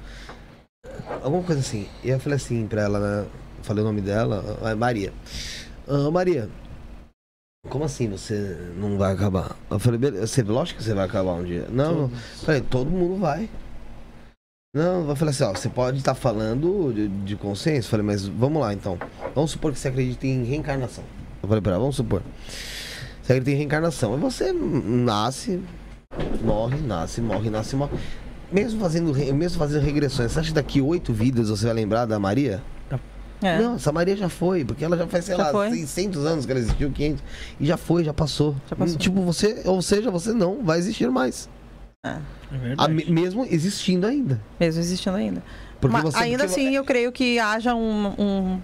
Alguma 1.22 1.44
coisa 1.44 1.60
assim. 1.60 1.86
E 2.02 2.08
eu 2.12 2.20
falei 2.22 2.38
assim 2.38 2.66
pra 2.66 2.84
ela, 2.84 2.98
né? 2.98 3.30
Falei 3.62 3.84
o 3.84 3.88
nome 3.88 4.00
dela, 4.00 4.58
ah, 4.64 4.74
Maria. 4.74 5.12
Ah, 5.86 6.10
Maria, 6.10 6.50
como 7.68 7.84
assim 7.84 8.10
você 8.10 8.58
não 8.78 8.98
vai 8.98 9.12
acabar? 9.12 9.54
Eu 9.70 9.80
falei, 9.80 10.00
beleza, 10.00 10.46
lógico 10.48 10.78
que 10.78 10.86
você 10.86 10.94
vai 10.94 11.06
acabar 11.06 11.34
um 11.34 11.44
dia. 11.44 11.68
Não, 11.70 11.94
não. 11.94 12.10
Falei, 12.46 12.62
todo 12.62 12.90
mundo 12.90 13.20
vai. 13.20 13.50
Não, 14.74 15.08
eu 15.10 15.16
falei 15.16 15.32
assim, 15.32 15.44
ó, 15.44 15.54
você 15.54 15.70
pode 15.70 15.98
estar 15.98 16.14
falando 16.14 16.92
de, 16.94 17.08
de 17.08 17.36
consciência. 17.36 17.88
Eu 17.88 17.92
falei, 17.92 18.06
mas 18.06 18.28
vamos 18.28 18.62
lá 18.62 18.74
então. 18.74 18.98
Vamos 19.34 19.52
supor 19.52 19.72
que 19.72 19.80
você 19.80 19.88
acredita 19.88 20.28
em 20.28 20.44
reencarnação. 20.44 21.04
Eu 21.42 21.48
falei 21.48 21.62
pra 21.62 21.72
ela, 21.74 21.80
vamos 21.80 21.96
supor. 21.96 22.22
Você 23.24 23.34
acredita 23.34 23.52
em 23.52 23.56
reencarnação. 23.56 24.16
E 24.16 24.20
você 24.20 24.52
nasce, 24.52 25.62
morre, 26.44 26.78
nasce, 26.78 27.22
morre, 27.22 27.50
nasce, 27.50 27.76
morre. 27.76 27.98
Mesmo 28.52 28.80
fazendo, 28.80 29.14
mesmo 29.34 29.58
fazendo 29.58 29.84
regressões, 29.84 30.32
você 30.32 30.40
acha 30.40 30.50
que 30.50 30.56
daqui 30.56 30.82
oito 30.82 31.12
vidas 31.14 31.50
você 31.50 31.66
vai 31.66 31.74
lembrar 31.74 32.06
da 32.06 32.20
Maria? 32.20 32.62
É. 33.42 33.62
Não, 33.62 33.76
essa 33.76 33.92
Maria 33.92 34.18
já 34.18 34.30
foi, 34.30 34.66
porque 34.66 34.84
ela 34.84 34.98
já 34.98 35.06
faz, 35.06 35.26
sei 35.26 35.38
Já 35.38 35.44
lá, 35.44 35.52
foi. 35.52 35.70
600 35.70 36.26
anos 36.26 36.46
que 36.46 36.52
ela 36.52 36.60
existiu, 36.60 36.92
500. 36.92 37.24
E 37.60 37.66
já 37.68 37.78
foi, 37.78 38.04
já 38.04 38.14
passou. 38.14 38.56
Já 38.70 38.76
passou. 38.76 38.98
Tipo, 38.98 39.22
você, 39.22 39.62
ou 39.66 39.82
seja, 39.82 40.10
você 40.10 40.34
não 40.34 40.64
vai 40.64 40.80
existir 40.80 41.10
mais. 41.12 41.48
É 42.06 42.10
A- 42.10 42.58
verdade. 42.58 42.94
me- 42.94 43.06
mesmo 43.06 43.46
existindo 43.50 44.06
ainda. 44.08 44.40
Mesmo 44.60 44.80
existindo 44.82 45.16
ainda. 45.18 45.44
Porque 45.82 45.94
Mas 45.94 46.04
você, 46.04 46.18
ainda 46.24 46.46
porque- 46.46 46.62
assim, 46.62 46.76
eu 46.76 46.84
creio 46.84 47.12
que 47.12 47.40
haja 47.40 47.74
um, 47.76 48.08
um- 48.20 48.62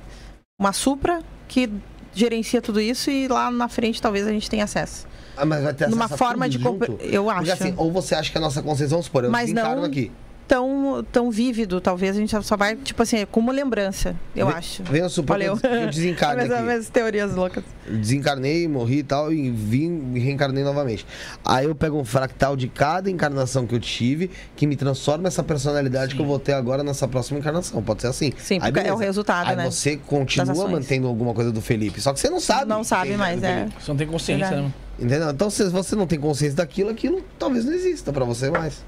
uma 0.59 0.71
supra 0.73 1.21
que 1.47 1.69
gerencia 2.13 2.61
tudo 2.61 2.79
isso 2.79 3.09
e 3.09 3.27
lá 3.27 3.49
na 3.51 3.67
frente 3.67 4.01
talvez 4.01 4.27
a 4.27 4.31
gente 4.31 4.49
tenha 4.49 4.63
acesso. 4.63 5.07
Ah, 5.35 5.45
mas 5.45 5.63
vai 5.63 5.73
ter 5.73 5.89
Numa 5.89 6.05
acesso 6.05 6.13
a 6.13 6.17
forma 6.27 6.47
de 6.47 6.59
compre- 6.59 6.95
eu 7.01 7.25
Porque 7.25 7.51
acho. 7.51 7.63
assim, 7.63 7.73
ou 7.75 7.91
você 7.91 8.13
acha 8.13 8.31
que 8.31 8.37
a 8.37 8.41
nossa 8.41 8.61
consciência, 8.61 8.89
vamos 8.89 9.05
supor, 9.07 9.23
eu 9.23 9.31
Mas 9.31 9.51
não- 9.51 9.83
aqui. 9.83 10.11
Tão, 10.47 11.05
tão 11.11 11.31
vívido, 11.31 11.79
talvez 11.79 12.15
a 12.15 12.19
gente 12.19 12.35
só 12.43 12.57
vai, 12.57 12.75
tipo 12.75 13.01
assim, 13.01 13.25
como 13.31 13.51
lembrança, 13.51 14.15
eu 14.35 14.47
acho. 14.49 14.83
Que 14.83 14.91
Valeu. 15.23 15.53
eu, 15.53 15.57
que 15.57 15.65
eu 15.65 15.87
desencarne 15.87 16.43
As 16.53 16.61
minhas 16.61 16.89
teorias 16.89 17.33
loucas. 17.33 17.63
Desencarnei, 17.87 18.67
morri 18.67 18.99
e 18.99 19.03
tal, 19.03 19.31
e 19.31 19.49
vim 19.49 20.13
e 20.15 20.19
reencarnei 20.19 20.63
novamente. 20.63 21.05
Aí 21.45 21.65
eu 21.65 21.73
pego 21.73 21.97
um 21.97 22.05
fractal 22.05 22.55
de 22.55 22.67
cada 22.67 23.09
encarnação 23.09 23.65
que 23.65 23.73
eu 23.73 23.79
tive, 23.79 24.29
que 24.55 24.67
me 24.67 24.75
transforma 24.75 25.27
essa 25.27 25.43
personalidade 25.43 26.15
que 26.15 26.21
eu 26.21 26.25
vou 26.25 26.39
ter 26.39 26.53
agora 26.53 26.83
nessa 26.83 27.07
próxima 27.07 27.39
encarnação. 27.39 27.81
Pode 27.81 28.01
ser 28.01 28.07
assim. 28.07 28.33
Sim, 28.37 28.59
Aí 28.61 28.71
porque 28.71 28.87
é 28.87 28.93
o 28.93 28.97
resultado, 28.97 29.49
Aí 29.49 29.55
né? 29.55 29.69
você 29.69 29.97
continua 29.97 30.67
mantendo 30.67 31.07
alguma 31.07 31.33
coisa 31.33 31.51
do 31.51 31.61
Felipe. 31.61 32.01
Só 32.01 32.13
que 32.13 32.19
você 32.19 32.29
não 32.29 32.39
sabe. 32.39 32.65
Não 32.67 32.83
sabe 32.83 33.09
quem 33.09 33.17
mais, 33.17 33.41
é. 33.41 33.67
Você 33.79 33.91
não 33.91 33.97
tem 33.97 34.07
consciência, 34.07 34.61
né? 34.61 34.73
Entendeu? 34.99 35.29
Então, 35.29 35.49
se 35.49 35.63
você 35.69 35.95
não 35.95 36.05
tem 36.05 36.19
consciência 36.19 36.57
daquilo, 36.57 36.89
aquilo 36.89 37.23
talvez 37.39 37.65
não 37.65 37.73
exista 37.73 38.13
pra 38.13 38.25
você 38.25 38.49
mais. 38.51 38.83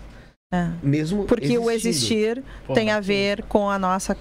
É. 0.55 0.69
Mesmo 0.81 1.25
Porque 1.25 1.57
o 1.57 1.69
existindo. 1.69 1.71
existir 1.71 2.43
Porra, 2.65 2.79
tem 2.79 2.91
a 2.91 2.99
ver 2.99 3.43
com 3.43 3.69
a 3.69 3.77
nossa, 3.77 4.15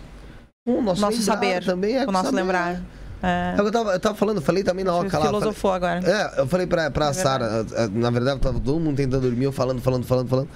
Com 0.66 0.78
o 0.78 0.82
nosso, 0.82 1.01
nosso 1.01 1.18
lembrar 1.18 1.35
saber, 1.35 1.64
também 1.64 1.97
é 1.97 2.05
com 2.05 2.11
o 2.11 2.12
nosso 2.12 2.26
saber. 2.26 2.37
lembrar. 2.37 2.82
É 3.22 3.55
o 3.55 3.57
que 3.57 3.68
eu 3.68 3.72
tava, 3.72 3.93
eu 3.93 4.01
tava 4.01 4.14
falando, 4.14 4.37
eu 4.37 4.43
falei 4.43 4.62
também 4.62 4.85
na 4.85 4.93
hora 4.95 5.09
lá. 5.11 5.26
Filosofou 5.26 5.72
falei, 5.72 5.97
agora. 5.97 6.12
É, 6.37 6.41
eu 6.41 6.47
falei 6.47 6.66
pra, 6.66 6.91
pra 6.91 7.09
É 7.09 7.12
Sara, 7.14 7.64
na 7.93 8.11
verdade, 8.11 8.41
tava 8.41 8.61
todo 8.61 8.78
mundo 8.78 8.97
tentando 8.97 9.22
dormir, 9.22 9.45
eu 9.45 9.53
falando, 9.53 9.80
falando, 9.80 10.05
falando, 10.05 10.28
falando. 10.28 10.49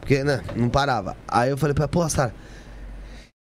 Porque, 0.00 0.22
né, 0.22 0.42
não 0.54 0.68
parava. 0.68 1.16
Aí 1.26 1.50
eu 1.50 1.56
falei 1.56 1.74
pra 1.74 1.84
ela, 1.84 1.88
pô, 1.88 2.06
Sara. 2.08 2.34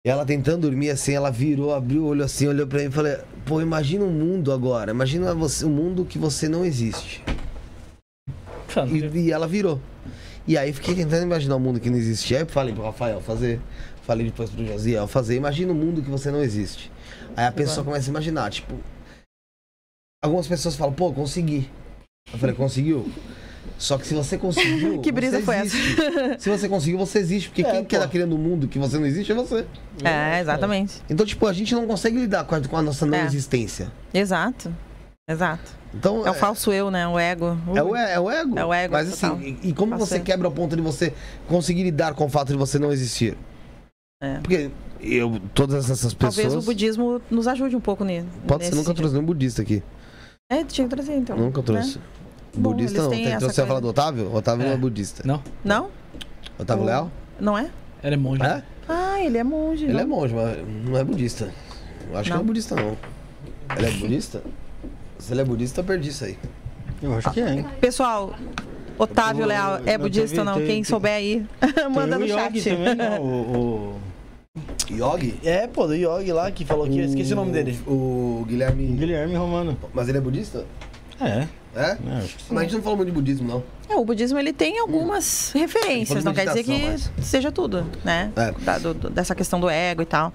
Ela 0.06 0.26
tentando 0.26 0.62
dormir 0.70 0.92
assim, 0.92 1.14
ela 1.14 1.32
virou, 1.32 1.74
abriu 1.74 2.04
o 2.04 2.08
olho 2.08 2.24
assim, 2.24 2.48
olhou 2.48 2.68
pra 2.68 2.80
mim 2.80 2.86
e 2.86 2.92
falei, 2.92 3.18
pô, 3.46 3.60
imagina 3.60 4.06
um 4.06 4.12
mundo 4.12 4.52
agora. 4.52 4.92
Imagina 4.92 5.34
você, 5.34 5.66
um 5.66 5.70
mundo 5.70 6.06
que 6.06 6.20
você 6.20 6.48
não 6.48 6.64
existe. 6.64 7.24
E, 8.92 9.20
e, 9.20 9.32
ela 9.32 9.48
virou. 9.48 9.80
E 10.48 10.58
aí 10.58 10.72
fiquei 10.72 10.94
tentando 10.94 11.24
imaginar 11.24 11.56
um 11.56 11.60
mundo 11.60 11.80
que 11.80 11.90
não 11.90 11.98
existia. 11.98 12.40
Aí 12.40 12.46
falei 12.46 12.74
pro 12.74 12.84
Rafael 12.84 13.20
fazer. 13.22 13.60
Falei 14.04 14.28
depois 14.28 14.50
pro 14.50 14.66
Josiel 14.66 15.08
fazer. 15.08 15.36
Imagina 15.36 15.72
um 15.72 15.76
mundo 15.76 16.02
que 16.02 16.10
você 16.10 16.30
não 16.30 16.42
existe. 16.42 16.92
Aí 17.36 17.46
a 17.46 17.52
pessoa 17.52 17.84
começa 17.84 18.10
a 18.10 18.12
imaginar, 18.12 18.52
tipo. 18.52 18.76
Algumas 20.24 20.48
pessoas 20.48 20.76
falam, 20.76 20.94
pô, 20.94 21.12
consegui. 21.12 21.70
Eu 22.32 22.40
falei, 22.40 22.56
conseguiu? 22.56 23.12
Só 23.78 23.98
que 23.98 24.08
se 24.08 24.14
você 24.14 24.38
conseguiu. 24.38 25.00
que 25.02 25.12
brisa 25.12 25.42
foi 25.42 25.58
existe. 25.58 26.02
essa? 26.02 26.40
se 26.40 26.50
você 26.50 26.70
conseguiu, 26.70 26.98
você 26.98 27.20
existe. 27.20 27.50
Porque 27.50 27.64
é, 27.64 27.72
quem 27.72 27.86
quer 27.86 28.00
tá 28.00 28.08
criando 28.08 28.36
um 28.36 28.40
mundo 28.40 28.68
que 28.68 28.80
você 28.80 28.98
não 28.98 29.06
existe 29.06 29.32
é 29.32 29.36
você. 29.36 29.66
É, 30.04 30.40
exatamente. 30.40 31.02
Então, 31.10 31.26
tipo, 31.26 31.46
a 31.48 31.54
gente 31.54 31.74
não 31.74 31.86
consegue 31.86 32.18
lidar 32.18 32.46
com 32.46 32.56
a, 32.56 32.62
com 32.62 32.78
a 32.78 32.82
nossa 32.82 33.06
não 33.06 33.18
é. 33.18 33.26
existência. 33.26 33.92
Exato. 34.14 34.74
Exato. 35.28 35.72
Então, 35.94 36.26
é, 36.26 36.30
o 36.30 36.34
é- 36.34 36.38
falso 36.38 36.72
eu, 36.72 36.92
né? 36.92 37.08
O 37.08 37.18
ego. 37.18 37.58
É, 37.76 37.82
o, 37.82 37.96
é 37.96 38.20
o 38.20 38.30
ego. 38.30 38.60
É 38.60 38.66
o 38.66 38.74
ego. 38.74 38.94
Mas 38.94 39.12
assim, 39.12 39.58
e, 39.64 39.70
e 39.70 39.74
como 39.74 39.98
você 39.98 40.20
quebra 40.20 40.48
o 40.48 40.52
ponto 40.52 40.76
de 40.76 40.82
você 40.82 41.14
conseguir 41.48 41.84
lidar 41.84 42.14
com 42.14 42.26
o 42.26 42.30
fato 42.30 42.50
de 42.50 42.58
você 42.58 42.78
não 42.78 42.92
existir? 42.92 43.36
É. 44.22 44.40
Porque 44.40 44.70
eu, 45.02 45.40
todas 45.54 45.90
essas 45.90 46.14
pessoas. 46.14 46.36
Talvez 46.36 46.56
o 46.56 46.62
budismo 46.62 47.22
nos 47.30 47.48
ajude 47.48 47.76
um 47.76 47.82
pouco 47.82 48.04
nisso. 48.04 48.28
Pode 48.48 48.66
ser, 48.66 48.76
nunca 48.76 48.94
trouxe 48.94 49.14
nenhum 49.14 49.26
budista 49.26 49.62
aqui. 49.62 49.82
É, 50.50 50.64
tinha 50.64 50.88
que 50.88 50.96
trazer 50.96 51.16
então. 51.16 51.36
Nunca 51.36 51.64
trouxe. 51.64 51.98
Né? 51.98 52.04
Budista 52.56 53.00
Bom, 53.00 53.04
não. 53.06 53.10
Tem, 53.10 53.40
você 53.40 53.62
vai 53.62 53.68
falar 53.68 53.80
do 53.80 53.88
Otávio? 53.88 54.28
O 54.28 54.36
Otávio 54.36 54.64
é. 54.64 54.68
não 54.68 54.74
é 54.76 54.78
budista. 54.78 55.24
Não. 55.26 55.44
Não? 55.64 55.90
Otávio 56.58 56.84
o... 56.84 56.86
Leal? 56.86 57.12
Não 57.40 57.58
é? 57.58 57.70
Ele 58.04 58.14
é 58.14 58.18
monge. 58.18 58.44
É? 58.44 58.64
Ah, 58.88 59.20
ele 59.20 59.38
é 59.38 59.44
monge. 59.44 59.86
Ele 59.86 59.94
não. 59.94 60.00
é 60.00 60.06
monge, 60.06 60.34
mas 60.36 60.58
não 60.86 60.98
é 60.98 61.04
budista. 61.04 61.52
Eu 62.10 62.18
acho 62.18 62.30
não. 62.30 62.38
que 62.38 62.44
não 62.44 62.44
é 62.44 62.44
budista, 62.44 62.76
não. 62.76 62.98
Ele 63.76 63.86
é 63.88 63.92
budista? 63.92 64.44
Se 65.20 65.34
ele 65.34 65.42
é 65.42 65.44
budista, 65.44 65.82
eu 65.82 65.84
perdi 65.84 66.10
isso 66.10 66.26
aí. 66.26 66.38
Eu 67.02 67.14
acho 67.16 67.32
que 67.32 67.42
é, 67.42 67.54
hein? 67.54 67.66
Pessoal, 67.80 68.36
Otávio 68.98 69.44
eu, 69.44 69.48
Leal 69.48 69.82
é 69.86 69.98
budista 69.98 70.40
ou 70.40 70.46
não? 70.46 70.56
Quem 70.56 70.84
souber 70.84 71.14
aí, 71.14 71.46
manda 71.94 72.18
no 72.18 72.28
chat. 72.28 72.64
Também, 72.64 72.96
não, 72.96 73.22
o, 73.22 74.00
o... 74.00 74.00
Yogi? 74.90 75.40
É, 75.44 75.68
pô, 75.68 75.88
do 75.88 75.96
Yogi 75.96 76.32
lá 76.32 76.50
que 76.52 76.64
falou 76.64 76.88
que. 76.88 77.00
Esqueci 77.02 77.34
o 77.34 77.36
nome 77.36 77.52
dele. 77.52 77.80
O 77.88 78.46
Guilherme. 78.48 78.86
Guilherme 78.88 79.36
Romano. 79.36 79.78
Mas 79.94 80.08
ele 80.08 80.18
é 80.18 80.22
budista? 80.22 80.66
É. 81.20 81.48
É? 81.76 81.92
é 81.92 81.98
mas 82.50 82.58
a 82.58 82.62
gente 82.64 82.76
não 82.76 82.82
falou 82.82 82.98
muito 82.98 83.10
de 83.10 83.14
budismo, 83.14 83.48
não. 83.48 83.64
É, 83.90 83.96
o 83.96 84.06
budismo 84.06 84.40
ele 84.40 84.54
tem 84.54 84.80
algumas 84.80 85.54
hum. 85.54 85.60
referências, 85.60 86.24
não 86.24 86.34
quer 86.34 86.48
dizer 86.48 86.64
que 86.64 86.86
mas... 86.86 87.12
seja 87.22 87.52
tudo, 87.52 87.86
né? 88.04 88.32
É. 88.36 88.52
Da, 88.64 88.78
do, 88.78 88.94
dessa 89.10 89.36
questão 89.36 89.60
do 89.60 89.70
ego 89.70 90.02
e 90.02 90.06
tal. 90.06 90.34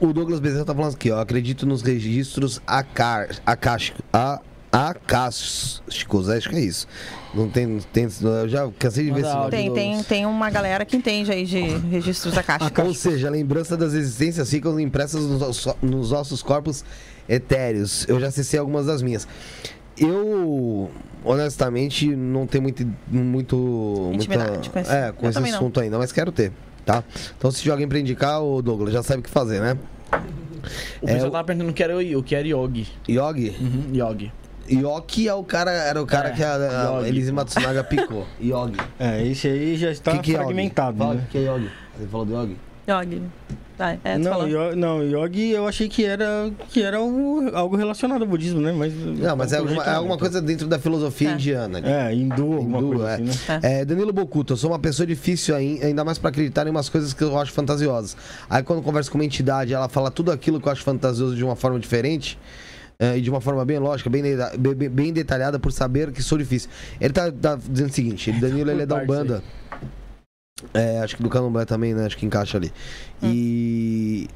O 0.00 0.12
Douglas 0.12 0.40
Bezerra 0.40 0.64
tá 0.64 0.74
falando 0.74 0.94
aqui, 0.94 1.10
ó. 1.10 1.20
Acredito 1.20 1.66
nos 1.66 1.82
registros 1.82 2.60
acásticos. 2.66 4.02
A, 4.12 4.40
acásticos, 4.72 6.28
acho 6.28 6.50
que 6.50 6.56
é 6.56 6.60
isso. 6.60 6.86
Não 7.34 7.48
tem, 7.48 7.80
tem. 7.92 8.06
Eu 8.22 8.48
já 8.48 8.70
cansei 8.78 9.04
de 9.04 9.10
ver 9.10 9.20
isso. 9.20 9.50
Tem, 9.50 9.72
tem, 9.72 10.02
tem 10.02 10.26
uma 10.26 10.50
galera 10.50 10.84
que 10.84 10.96
entende 10.96 11.30
aí 11.32 11.44
de 11.44 11.60
registros 11.60 12.36
acásticos. 12.36 12.84
Ou 12.84 12.94
seja, 12.94 13.28
a 13.28 13.30
lembrança 13.30 13.76
das 13.76 13.94
existências 13.94 14.50
ficam 14.50 14.78
impressas 14.78 15.22
nos, 15.22 15.66
nos 15.80 16.10
nossos 16.10 16.42
corpos 16.42 16.84
etéreos. 17.28 18.06
Eu 18.08 18.20
já 18.20 18.28
acessei 18.28 18.58
algumas 18.58 18.86
das 18.86 19.02
minhas. 19.02 19.26
Eu, 19.96 20.90
honestamente, 21.24 22.14
não 22.14 22.46
tenho 22.46 22.62
muito. 22.62 22.86
muito 23.10 24.10
Intimidade 24.12 24.70
muita, 24.74 24.92
é, 24.92 25.12
com 25.12 25.26
esse 25.26 25.38
assunto 25.38 25.76
não. 25.76 25.84
ainda, 25.84 25.98
mas 25.98 26.12
quero 26.12 26.30
ter 26.30 26.52
tá? 26.86 27.04
Então 27.36 27.50
se 27.50 27.60
tiver 27.60 27.72
alguém 27.72 27.88
pra 27.88 27.98
indicar, 27.98 28.42
o 28.42 28.62
Douglas 28.62 28.94
já 28.94 29.02
sabe 29.02 29.20
o 29.20 29.22
que 29.22 29.28
fazer, 29.28 29.60
né? 29.60 29.76
O 31.02 31.06
pessoal 31.06 31.28
é, 31.28 31.30
tava 31.30 31.44
perguntando 31.44 31.70
o 31.70 31.74
que 31.74 31.82
era 31.82 31.96
o 31.96 32.22
que 32.22 32.34
era 32.34 32.46
Yogi. 32.46 32.88
Yogi? 33.08 33.56
Uhum, 33.60 33.94
Yogi. 33.94 34.32
Yoki 34.68 35.28
é 35.28 35.34
o 35.34 35.44
cara, 35.44 35.70
era 35.70 36.02
o 36.02 36.06
cara 36.06 36.30
é, 36.30 36.32
que 36.32 36.42
a, 36.42 36.98
a 36.98 37.08
Elise 37.08 37.30
Matsunaga 37.30 37.84
picou. 37.84 38.26
Yogi. 38.40 38.78
É, 38.98 39.26
esse 39.26 39.48
aí 39.48 39.76
já 39.76 39.90
está 39.90 40.12
que 40.12 40.18
que 40.20 40.34
é 40.34 40.38
fragmentado. 40.38 40.98
Fala, 40.98 41.14
né? 41.14 41.24
o 41.26 41.30
que 41.30 41.38
é 41.38 41.42
Yogi? 41.42 41.70
Você 41.98 42.06
falou 42.06 42.26
do 42.26 42.34
Yogi? 42.34 42.56
Yogi. 42.88 43.22
Tá, 43.76 43.94
é, 44.02 44.16
não, 44.16 44.48
yogi, 44.48 44.76
não, 44.76 45.02
yogi 45.02 45.50
eu 45.50 45.68
achei 45.68 45.86
que 45.86 46.02
era, 46.02 46.50
que 46.70 46.82
era 46.82 46.96
algo, 46.96 47.50
algo 47.54 47.76
relacionado 47.76 48.22
ao 48.22 48.28
budismo, 48.28 48.58
né? 48.58 48.72
Mas, 48.72 48.94
não, 48.94 49.36
mas 49.36 49.52
é 49.52 49.58
alguma, 49.58 49.84
é 49.84 49.94
alguma 49.94 50.16
coisa 50.16 50.40
dentro 50.40 50.66
da 50.66 50.78
filosofia 50.78 51.28
é. 51.28 51.32
indiana. 51.34 51.76
Ali. 51.76 51.88
É, 51.88 52.14
hindu, 52.14 52.54
alguma 52.54 52.78
hindu, 52.78 52.88
coisa 52.88 53.10
é. 53.10 53.14
assim, 53.14 53.24
né? 53.24 53.60
É. 53.62 53.84
Danilo 53.84 54.14
Bocuto, 54.14 54.54
eu 54.54 54.56
sou 54.56 54.70
uma 54.70 54.78
pessoa 54.78 55.06
difícil 55.06 55.54
ainda 55.54 56.04
mais 56.04 56.16
para 56.16 56.30
acreditar 56.30 56.66
em 56.66 56.70
umas 56.70 56.88
coisas 56.88 57.12
que 57.12 57.22
eu 57.22 57.38
acho 57.38 57.52
fantasiosas. 57.52 58.16
Aí 58.48 58.62
quando 58.62 58.78
eu 58.78 58.82
converso 58.82 59.10
com 59.10 59.18
uma 59.18 59.24
entidade, 59.24 59.74
ela 59.74 59.90
fala 59.90 60.10
tudo 60.10 60.32
aquilo 60.32 60.58
que 60.58 60.66
eu 60.66 60.72
acho 60.72 60.82
fantasioso 60.82 61.36
de 61.36 61.44
uma 61.44 61.54
forma 61.54 61.78
diferente. 61.78 62.38
É, 62.98 63.18
e 63.18 63.20
de 63.20 63.28
uma 63.28 63.42
forma 63.42 63.62
bem 63.62 63.78
lógica, 63.78 64.08
bem, 64.08 64.22
bem, 64.22 64.88
bem, 64.88 65.12
detalhada, 65.12 65.58
por 65.58 65.70
saber 65.70 66.10
que 66.12 66.22
sou 66.22 66.38
difícil. 66.38 66.70
Ele 66.98 67.12
tá, 67.12 67.30
tá 67.30 67.54
dizendo 67.56 67.90
o 67.90 67.92
seguinte: 67.92 68.32
Danilo 68.32 68.70
ele 68.70 68.84
é 68.84 68.86
da 68.86 68.96
Umbanda. 68.96 69.42
É, 70.72 71.00
acho 71.00 71.16
que 71.16 71.22
do 71.22 71.28
Candomblé 71.28 71.64
também, 71.64 71.92
né? 71.92 72.06
Acho 72.06 72.16
que 72.16 72.24
encaixa 72.24 72.56
ali. 72.56 72.72
Hum. 73.22 73.30
E. 73.30 74.28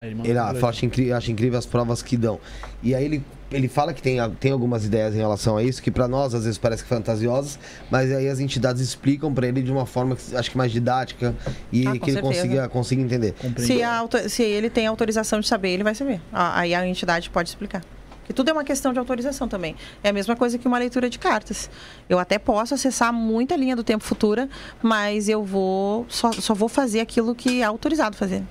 Ele 0.00 0.38
ah, 0.38 0.54
acha, 0.62 0.86
incrível, 0.86 1.16
acha 1.16 1.32
incrível 1.32 1.58
as 1.58 1.66
provas 1.66 2.02
que 2.02 2.16
dão. 2.16 2.38
E 2.84 2.94
aí 2.94 3.04
ele, 3.04 3.24
ele 3.50 3.66
fala 3.66 3.92
que 3.92 4.00
tem, 4.00 4.18
tem 4.38 4.52
algumas 4.52 4.84
ideias 4.84 5.12
em 5.12 5.18
relação 5.18 5.56
a 5.56 5.62
isso, 5.64 5.82
que 5.82 5.90
para 5.90 6.06
nós 6.06 6.32
às 6.34 6.44
vezes 6.44 6.56
parece 6.56 6.84
que 6.84 6.88
fantasiosas, 6.88 7.58
mas 7.90 8.12
aí 8.12 8.28
as 8.28 8.38
entidades 8.38 8.80
explicam 8.80 9.34
para 9.34 9.48
ele 9.48 9.60
de 9.60 9.72
uma 9.72 9.86
forma 9.86 10.14
que 10.14 10.36
acho 10.36 10.52
que 10.52 10.56
mais 10.56 10.70
didática 10.70 11.34
e 11.72 11.84
ah, 11.84 11.98
que 11.98 12.12
ele 12.12 12.20
consiga, 12.20 12.68
consiga 12.68 13.02
entender. 13.02 13.34
Se, 13.56 13.82
a, 13.82 14.08
se 14.28 14.44
ele 14.44 14.70
tem 14.70 14.86
autorização 14.86 15.40
de 15.40 15.48
saber, 15.48 15.70
ele 15.70 15.82
vai 15.82 15.96
saber. 15.96 16.20
Aí 16.32 16.76
a 16.76 16.86
entidade 16.86 17.28
pode 17.28 17.48
explicar. 17.48 17.82
Porque 18.28 18.34
tudo 18.34 18.50
é 18.50 18.52
uma 18.52 18.64
questão 18.64 18.92
de 18.92 18.98
autorização 18.98 19.48
também. 19.48 19.74
É 20.04 20.10
a 20.10 20.12
mesma 20.12 20.36
coisa 20.36 20.58
que 20.58 20.68
uma 20.68 20.76
leitura 20.76 21.08
de 21.08 21.18
cartas. 21.18 21.70
Eu 22.10 22.18
até 22.18 22.38
posso 22.38 22.74
acessar 22.74 23.10
muita 23.10 23.56
linha 23.56 23.74
do 23.74 23.82
tempo 23.82 24.04
futura, 24.04 24.50
mas 24.82 25.30
eu 25.30 25.42
vou 25.42 26.04
só, 26.10 26.30
só 26.32 26.52
vou 26.52 26.68
fazer 26.68 27.00
aquilo 27.00 27.34
que 27.34 27.62
é 27.62 27.64
autorizado 27.64 28.18
fazer. 28.18 28.42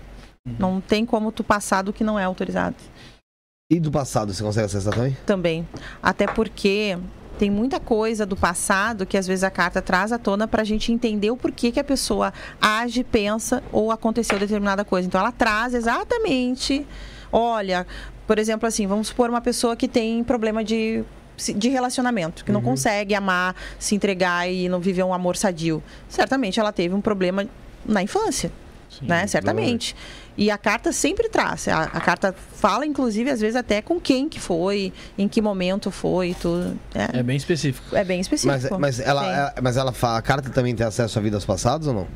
Uhum. 0.48 0.56
Não 0.58 0.82
tem 0.82 1.06
como 1.06 1.32
tu 1.32 1.44
passar 1.44 1.84
do 1.84 1.94
que 1.94 2.04
não 2.04 2.18
é 2.18 2.24
autorizado. 2.24 2.76
E 3.72 3.80
do 3.80 3.92
passado 3.92 4.34
você 4.34 4.44
consegue 4.44 4.66
acessar 4.66 4.96
também? 4.96 5.18
Também. 5.28 5.68
Até 6.02 6.26
porque 6.26 6.98
tem 7.38 7.52
muita 7.52 7.80
coisa 7.80 8.26
do 8.26 8.36
passado 8.36 9.06
que 9.06 9.16
às 9.16 9.28
vezes 9.28 9.44
a 9.44 9.52
carta 9.52 9.80
traz 9.80 10.12
à 10.12 10.18
tona 10.18 10.48
para 10.48 10.64
a 10.64 10.66
gente 10.66 10.92
entender 10.92 11.30
o 11.30 11.38
porquê 11.38 11.72
que 11.72 11.80
a 11.80 11.84
pessoa 11.84 12.34
age, 12.60 13.04
pensa 13.04 13.62
ou 13.72 13.92
aconteceu 13.92 14.40
determinada 14.40 14.84
coisa. 14.84 15.08
Então 15.08 15.22
ela 15.22 15.32
traz 15.32 15.76
exatamente, 15.76 16.84
olha, 17.32 17.86
por 18.28 18.38
exemplo, 18.38 18.68
assim, 18.68 18.86
vamos 18.86 19.08
supor 19.08 19.30
uma 19.30 19.42
pessoa 19.42 19.76
que 19.76 19.88
tem 19.88 20.24
problema 20.24 20.64
de 20.64 21.04
de 21.56 21.70
relacionamento, 21.70 22.44
que 22.44 22.52
não 22.52 22.60
uhum. 22.62 22.66
consegue 22.66 23.14
amar, 23.14 23.56
se 23.78 23.94
entregar 23.94 24.50
e 24.50 24.68
não 24.68 24.80
viver 24.80 25.04
um 25.04 25.14
amor 25.14 25.38
sadio. 25.38 25.84
Certamente 26.10 26.60
ela 26.60 26.72
teve 26.72 26.96
um 26.96 27.02
problema 27.02 27.48
na 27.86 28.02
infância, 28.02 28.52
Sim, 28.90 29.06
né? 29.06 29.28
Certamente. 29.28 29.96
E 30.36 30.52
a 30.52 30.58
carta 30.58 30.92
sempre 30.92 31.30
traz. 31.30 31.68
A, 31.68 31.84
a, 31.84 32.02
carta 32.02 32.34
fala, 32.54 32.86
inclusive, 32.86 33.30
às 33.30 33.40
vezes 33.40 33.56
até 33.56 33.82
com 33.82 34.00
quem 34.00 34.30
que 34.30 34.40
foi, 34.40 34.94
em 35.18 35.28
que 35.28 35.42
momento 35.42 35.90
foi, 35.92 36.36
tudo. 36.40 36.78
É, 36.94 37.20
é 37.20 37.24
bem 37.24 37.38
específico. 37.38 37.96
É 37.96 38.04
bem 38.04 38.20
específico. 38.20 38.80
Mas, 38.80 38.98
mas 38.98 39.00
ela, 39.00 39.54
é, 39.56 39.62
mas 39.62 39.78
ela 39.78 39.94
a 40.02 40.22
carta 40.22 40.50
também 40.50 40.76
tem 40.76 40.86
acesso 40.86 41.18
a 41.18 41.22
vidas 41.22 41.46
passadas 41.46 41.88
ou 41.88 41.94
não? 41.94 42.08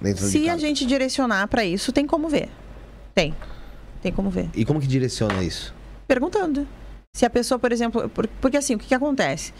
Dentro 0.00 0.24
Se 0.26 0.48
a 0.48 0.56
gente 0.56 0.86
direcionar 0.86 1.48
para 1.48 1.64
isso, 1.64 1.92
tem 1.92 2.06
como 2.06 2.28
ver. 2.28 2.48
Tem. 3.14 3.34
Tem 4.02 4.12
como 4.12 4.30
ver. 4.30 4.48
E 4.54 4.64
como 4.64 4.80
que 4.80 4.86
direciona 4.86 5.42
isso? 5.42 5.74
Perguntando. 6.06 6.66
Se 7.14 7.24
a 7.26 7.30
pessoa, 7.30 7.58
por 7.58 7.72
exemplo. 7.72 8.10
Porque 8.40 8.56
assim, 8.56 8.74
o 8.74 8.78
que, 8.78 8.86
que 8.86 8.94
acontece? 8.94 9.52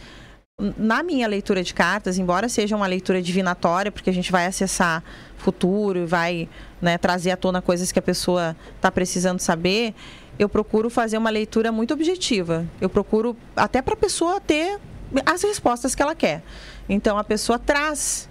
Na 0.77 1.01
minha 1.03 1.25
leitura 1.27 1.63
de 1.63 1.73
cartas, 1.73 2.17
embora 2.17 2.49
seja 2.49 2.75
uma 2.75 2.87
leitura 2.87 3.21
divinatória, 3.21 3.91
porque 3.91 4.09
a 4.09 4.13
gente 4.13 4.31
vai 4.31 4.45
acessar 4.45 5.03
futuro 5.37 5.99
e 5.99 6.05
vai 6.05 6.49
né, 6.81 6.97
trazer 6.97 7.31
à 7.31 7.37
tona 7.37 7.61
coisas 7.61 7.93
que 7.93 7.99
a 7.99 8.01
pessoa 8.01 8.55
está 8.75 8.91
precisando 8.91 9.39
saber, 9.39 9.93
eu 10.37 10.49
procuro 10.49 10.89
fazer 10.89 11.17
uma 11.17 11.29
leitura 11.29 11.71
muito 11.71 11.93
objetiva. 11.93 12.65
Eu 12.81 12.89
procuro 12.89 13.37
até 13.55 13.81
para 13.81 13.93
a 13.93 13.97
pessoa 13.97 14.41
ter 14.41 14.79
as 15.25 15.43
respostas 15.43 15.95
que 15.95 16.01
ela 16.01 16.15
quer. 16.15 16.43
Então 16.87 17.17
a 17.17 17.23
pessoa 17.23 17.57
traz 17.57 18.29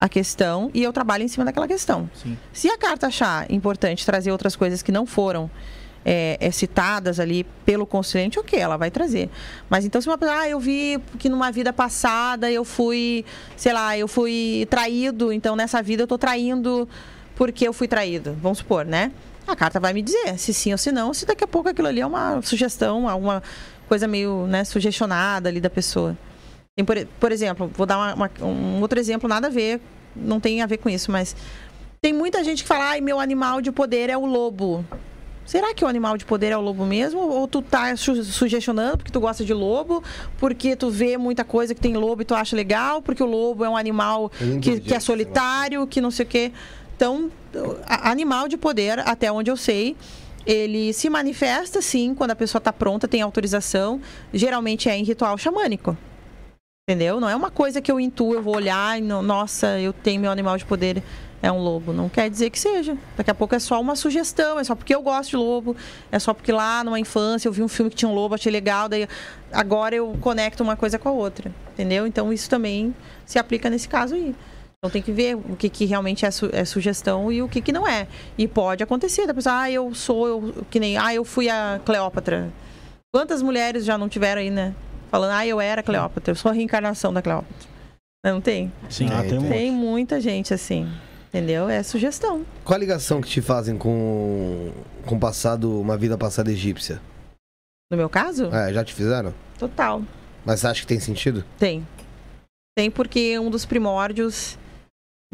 a 0.00 0.08
questão 0.08 0.70
e 0.72 0.82
eu 0.82 0.92
trabalho 0.92 1.24
em 1.24 1.28
cima 1.28 1.44
daquela 1.44 1.68
questão. 1.68 2.08
Sim. 2.14 2.36
Se 2.52 2.68
a 2.70 2.78
carta 2.78 3.08
achar 3.08 3.50
importante 3.50 4.06
trazer 4.06 4.32
outras 4.32 4.56
coisas 4.56 4.80
que 4.82 4.90
não 4.90 5.04
foram 5.04 5.50
é, 6.02 6.38
é, 6.40 6.50
citadas 6.50 7.20
ali 7.20 7.44
pelo 7.66 7.84
consulente, 7.84 8.38
ok, 8.38 8.58
ela 8.58 8.78
vai 8.78 8.90
trazer. 8.90 9.28
Mas 9.68 9.84
então, 9.84 10.00
se 10.00 10.08
uma 10.08 10.16
pessoa, 10.16 10.38
ah, 10.38 10.48
eu 10.48 10.58
vi 10.58 10.98
que 11.18 11.28
numa 11.28 11.52
vida 11.52 11.70
passada 11.70 12.50
eu 12.50 12.64
fui, 12.64 13.26
sei 13.56 13.74
lá, 13.74 13.98
eu 13.98 14.08
fui 14.08 14.66
traído, 14.70 15.30
então 15.30 15.54
nessa 15.54 15.82
vida 15.82 16.04
eu 16.04 16.06
tô 16.06 16.16
traindo 16.16 16.88
porque 17.36 17.68
eu 17.68 17.72
fui 17.72 17.86
traído, 17.86 18.34
vamos 18.40 18.58
supor, 18.58 18.86
né? 18.86 19.12
a 19.46 19.56
carta 19.56 19.80
vai 19.80 19.92
me 19.92 20.00
dizer 20.00 20.38
se 20.38 20.54
sim 20.54 20.70
ou 20.70 20.78
se 20.78 20.92
não, 20.92 21.12
se 21.12 21.26
daqui 21.26 21.42
a 21.42 21.46
pouco 21.46 21.68
aquilo 21.68 21.88
ali 21.88 22.00
é 22.00 22.06
uma 22.06 22.40
sugestão, 22.40 23.08
alguma 23.08 23.42
coisa 23.88 24.06
meio 24.06 24.46
né, 24.46 24.62
sugestionada 24.64 25.48
ali 25.48 25.60
da 25.60 25.68
pessoa. 25.68 26.16
Por, 26.84 27.06
por 27.18 27.32
exemplo, 27.32 27.70
vou 27.74 27.86
dar 27.86 27.96
uma- 27.98 28.14
uma- 28.14 28.46
um 28.46 28.80
outro 28.80 28.98
exemplo, 28.98 29.28
nada 29.28 29.46
a 29.48 29.50
ver, 29.50 29.80
não 30.14 30.40
tem 30.40 30.62
a 30.62 30.66
ver 30.66 30.78
com 30.78 30.88
isso, 30.88 31.10
mas 31.10 31.34
tem 32.02 32.12
muita 32.12 32.42
gente 32.44 32.62
que 32.62 32.68
fala, 32.68 32.90
ai, 32.90 33.00
meu 33.00 33.18
animal 33.20 33.60
de 33.60 33.70
poder 33.72 34.10
é 34.10 34.16
o 34.16 34.24
lobo. 34.26 34.84
Será 35.46 35.74
que 35.74 35.84
o 35.84 35.88
animal 35.88 36.16
de 36.16 36.24
poder 36.24 36.52
é 36.52 36.56
o 36.56 36.60
lobo 36.60 36.84
mesmo? 36.86 37.18
Ou 37.20 37.48
tu 37.48 37.60
tá 37.60 37.96
su- 37.96 38.22
sugestionando 38.22 38.98
porque 38.98 39.10
tu 39.10 39.18
gosta 39.18 39.44
de 39.44 39.52
lobo, 39.52 40.02
porque 40.38 40.76
tu 40.76 40.90
vê 40.90 41.16
muita 41.16 41.42
coisa 41.44 41.74
que 41.74 41.80
tem 41.80 41.94
lobo 41.94 42.22
e 42.22 42.24
tu 42.24 42.34
acha 42.36 42.54
legal, 42.54 43.02
porque 43.02 43.20
o 43.22 43.26
lobo 43.26 43.64
é 43.64 43.68
um 43.68 43.76
animal 43.76 44.30
é 44.40 44.58
que, 44.60 44.78
que 44.80 44.94
é 44.94 45.00
solitário, 45.00 45.84
que 45.88 46.00
não 46.00 46.10
sei 46.12 46.24
o 46.24 46.28
quê. 46.28 46.52
Então, 46.94 47.30
animal 47.88 48.46
de 48.46 48.56
poder, 48.56 49.00
até 49.00 49.32
onde 49.32 49.50
eu 49.50 49.56
sei, 49.56 49.96
ele 50.46 50.92
se 50.92 51.10
manifesta 51.10 51.82
sim 51.82 52.14
quando 52.14 52.30
a 52.30 52.36
pessoa 52.36 52.60
está 52.60 52.72
pronta, 52.72 53.08
tem 53.08 53.20
autorização. 53.20 54.00
Geralmente 54.32 54.88
é 54.88 54.96
em 54.96 55.02
ritual 55.02 55.36
xamânico. 55.36 55.96
Entendeu? 56.90 57.20
Não 57.20 57.28
é 57.28 57.36
uma 57.36 57.52
coisa 57.52 57.80
que 57.80 57.92
eu 57.92 58.00
intuo, 58.00 58.34
eu 58.34 58.42
vou 58.42 58.56
olhar 58.56 58.98
e, 58.98 59.00
no- 59.00 59.22
nossa, 59.22 59.78
eu 59.78 59.92
tenho 59.92 60.20
meu 60.20 60.28
animal 60.28 60.58
de 60.58 60.64
poder, 60.64 61.00
é 61.40 61.50
um 61.52 61.62
lobo. 61.62 61.92
Não 61.92 62.08
quer 62.08 62.28
dizer 62.28 62.50
que 62.50 62.58
seja. 62.58 62.98
Daqui 63.16 63.30
a 63.30 63.34
pouco 63.34 63.54
é 63.54 63.60
só 63.60 63.80
uma 63.80 63.94
sugestão, 63.94 64.58
é 64.58 64.64
só 64.64 64.74
porque 64.74 64.92
eu 64.92 65.00
gosto 65.00 65.30
de 65.30 65.36
lobo, 65.36 65.76
é 66.10 66.18
só 66.18 66.34
porque 66.34 66.50
lá 66.50 66.82
numa 66.82 66.98
infância 66.98 67.46
eu 67.46 67.52
vi 67.52 67.62
um 67.62 67.68
filme 67.68 67.90
que 67.92 67.96
tinha 67.96 68.08
um 68.08 68.12
lobo, 68.14 68.34
achei 68.34 68.50
legal, 68.50 68.88
daí 68.88 69.06
agora 69.52 69.94
eu 69.94 70.16
conecto 70.20 70.64
uma 70.64 70.74
coisa 70.74 70.98
com 70.98 71.08
a 71.08 71.12
outra. 71.12 71.52
Entendeu? 71.74 72.08
Então 72.08 72.32
isso 72.32 72.50
também 72.50 72.92
se 73.24 73.38
aplica 73.38 73.70
nesse 73.70 73.88
caso 73.88 74.16
aí. 74.16 74.34
Então 74.78 74.90
tem 74.90 75.00
que 75.00 75.12
ver 75.12 75.36
o 75.36 75.54
que, 75.56 75.68
que 75.68 75.84
realmente 75.84 76.26
é, 76.26 76.30
su- 76.32 76.50
é 76.52 76.64
sugestão 76.64 77.30
e 77.30 77.40
o 77.40 77.48
que, 77.48 77.60
que 77.60 77.70
não 77.70 77.86
é. 77.86 78.08
E 78.36 78.48
pode 78.48 78.82
acontecer, 78.82 79.28
da 79.28 79.34
pessoa, 79.34 79.60
ah, 79.60 79.70
eu 79.70 79.94
sou, 79.94 80.26
eu, 80.26 80.54
que 80.68 80.80
nem, 80.80 80.98
ah, 80.98 81.14
eu 81.14 81.24
fui 81.24 81.48
a 81.48 81.80
Cleópatra. 81.84 82.50
Quantas 83.14 83.42
mulheres 83.42 83.84
já 83.84 83.96
não 83.96 84.08
tiveram 84.08 84.40
aí, 84.40 84.50
né? 84.50 84.74
Falando, 85.10 85.32
ah, 85.32 85.46
eu 85.46 85.60
era 85.60 85.82
Cleópatra, 85.82 86.30
eu 86.32 86.36
sou 86.36 86.50
a 86.50 86.54
reencarnação 86.54 87.12
da 87.12 87.20
Cleópatra. 87.20 87.68
Não 88.24 88.40
tem? 88.40 88.72
Sim. 88.88 89.08
Ah, 89.10 89.24
É, 89.24 89.28
tem 89.28 89.38
um. 89.38 89.48
Tem 89.48 89.72
muita 89.72 90.20
gente 90.20 90.52
assim. 90.54 90.88
Entendeu? 91.28 91.68
É 91.68 91.82
sugestão. 91.82 92.44
Qual 92.64 92.76
a 92.76 92.78
ligação 92.78 93.20
que 93.20 93.28
te 93.28 93.40
fazem 93.40 93.76
com 93.78 94.72
com 95.06 95.14
o 95.16 95.20
passado, 95.20 95.80
uma 95.80 95.96
vida 95.96 96.18
passada 96.18 96.50
egípcia? 96.50 97.00
No 97.90 97.96
meu 97.96 98.08
caso, 98.08 98.46
É, 98.54 98.72
já 98.72 98.84
te 98.84 98.94
fizeram? 98.94 99.32
total. 99.58 100.02
Mas 100.44 100.60
você 100.60 100.66
acha 100.68 100.80
que 100.80 100.86
tem 100.86 100.98
sentido? 101.00 101.44
Tem. 101.58 101.86
Tem 102.76 102.90
porque 102.90 103.38
um 103.38 103.50
dos 103.50 103.64
primórdios 103.66 104.56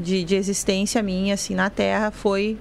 de, 0.01 0.25
de 0.25 0.35
existência 0.35 1.03
minha, 1.03 1.35
assim, 1.35 1.55
na 1.55 1.71
Terra 1.71 2.11
foi, 2.11 2.59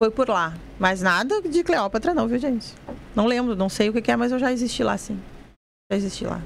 foi 0.00 0.10
por 0.10 0.28
lá. 0.28 0.54
Mas 0.78 1.02
nada 1.02 1.40
de 1.42 1.62
Cleópatra, 1.64 2.14
não, 2.14 2.28
viu, 2.28 2.38
gente? 2.38 2.72
Não 3.16 3.26
lembro, 3.26 3.56
não 3.56 3.68
sei 3.68 3.88
o 3.88 3.92
que 3.92 4.00
que 4.02 4.10
é, 4.12 4.16
mas 4.16 4.30
eu 4.32 4.38
já 4.38 4.52
existi 4.52 4.82
lá, 4.84 4.96
sim. 4.96 5.18
Já 5.92 5.96
existi 5.96 6.24
lá. 6.24 6.40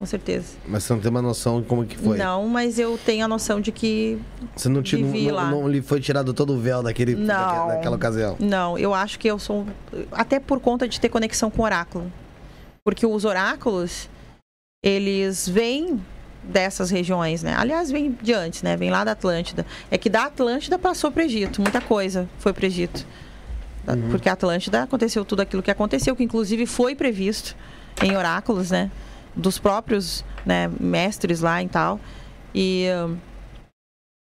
Com 0.00 0.06
certeza. 0.06 0.56
Mas 0.66 0.82
você 0.84 0.92
não 0.92 1.00
tem 1.00 1.10
uma 1.10 1.22
noção 1.22 1.60
de 1.60 1.66
como 1.68 1.84
que 1.84 1.96
foi. 1.96 2.18
Não, 2.18 2.48
mas 2.48 2.78
eu 2.78 2.98
tenho 3.04 3.24
a 3.24 3.28
noção 3.28 3.60
de 3.60 3.70
que. 3.72 4.18
Você 4.56 4.68
não, 4.68 4.76
não, 4.76 4.82
Vivi 4.82 5.30
lá. 5.30 5.50
não, 5.50 5.62
não 5.62 5.68
lhe 5.68 5.80
foi 5.82 6.00
tirado 6.00 6.32
todo 6.34 6.54
o 6.54 6.58
véu 6.58 6.82
daquele, 6.82 7.14
Não. 7.14 7.26
daquela, 7.26 7.66
daquela 7.74 7.96
ocasião. 7.96 8.36
Não, 8.40 8.76
eu 8.78 8.92
acho 8.94 9.18
que 9.18 9.28
eu 9.28 9.38
sou. 9.38 9.66
Até 10.12 10.38
por 10.40 10.58
conta 10.60 10.86
de 10.88 11.00
ter 11.00 11.08
conexão 11.08 11.48
com 11.50 11.62
o 11.62 11.64
oráculo. 11.64 12.12
Porque 12.84 13.06
os 13.06 13.24
oráculos, 13.24 14.08
eles 14.84 15.48
vêm 15.48 16.00
dessas 16.42 16.90
regiões, 16.90 17.42
né? 17.42 17.54
Aliás, 17.56 17.90
vem 17.90 18.16
de 18.22 18.32
antes, 18.32 18.62
né? 18.62 18.76
Vem 18.76 18.90
lá 18.90 19.04
da 19.04 19.12
Atlântida. 19.12 19.64
É 19.90 19.98
que 19.98 20.08
da 20.10 20.24
Atlântida 20.26 20.76
passou 20.78 21.10
para 21.10 21.24
Egito. 21.24 21.60
Muita 21.60 21.80
coisa 21.80 22.28
foi 22.38 22.52
para 22.52 22.66
Egito. 22.66 23.04
Da- 23.84 23.96
Porque 24.10 24.28
a 24.28 24.32
Atlântida 24.32 24.82
aconteceu 24.84 25.24
tudo 25.24 25.40
aquilo 25.40 25.62
que 25.62 25.70
aconteceu, 25.70 26.14
que 26.16 26.22
inclusive 26.24 26.66
foi 26.66 26.94
previsto 26.94 27.56
em 28.02 28.16
oráculos, 28.16 28.70
né? 28.70 28.90
Dos 29.34 29.58
próprios 29.58 30.24
né, 30.44 30.70
mestres 30.80 31.40
lá 31.40 31.62
e 31.62 31.68
tal. 31.68 32.00
E. 32.54 32.86
hum, 33.06 33.16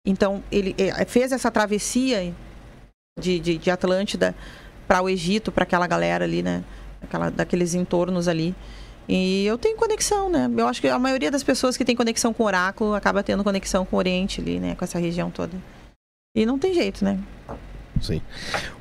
Então, 0.06 0.44
ele 0.52 0.76
eh, 0.78 1.06
fez 1.06 1.32
essa 1.32 1.50
travessia 1.52 2.34
de, 3.20 3.40
de, 3.40 3.58
de 3.58 3.72
Atlântida 3.72 4.36
para 4.88 5.02
o 5.02 5.10
Egito, 5.10 5.52
para 5.52 5.64
aquela 5.64 5.88
galera 5.88 6.26
ali, 6.26 6.42
né? 6.44 6.64
Aquela, 7.02 7.30
daqueles 7.30 7.74
entornos 7.74 8.28
ali. 8.28 8.56
E 9.08 9.46
eu 9.46 9.58
tenho 9.58 9.76
conexão, 9.76 10.30
né? 10.30 10.50
Eu 10.58 10.68
acho 10.68 10.80
que 10.82 10.88
a 10.88 10.98
maioria 10.98 11.30
das 11.30 11.44
pessoas 11.44 11.76
que 11.76 11.84
tem 11.84 11.96
conexão 11.96 12.34
com 12.34 12.44
o 12.44 12.46
oráculo 12.46 12.94
acaba 12.94 13.22
tendo 13.22 13.44
conexão 13.44 13.86
com 13.86 13.98
o 13.98 14.00
Oriente 14.00 14.40
ali, 14.42 14.60
né? 14.60 14.76
Com 14.76 14.86
essa 14.86 14.98
região 15.00 15.30
toda. 15.30 15.58
E 16.36 16.46
não 16.46 16.58
tem 16.58 16.74
jeito, 16.74 17.04
né? 17.04 17.20
Sim. 18.02 18.22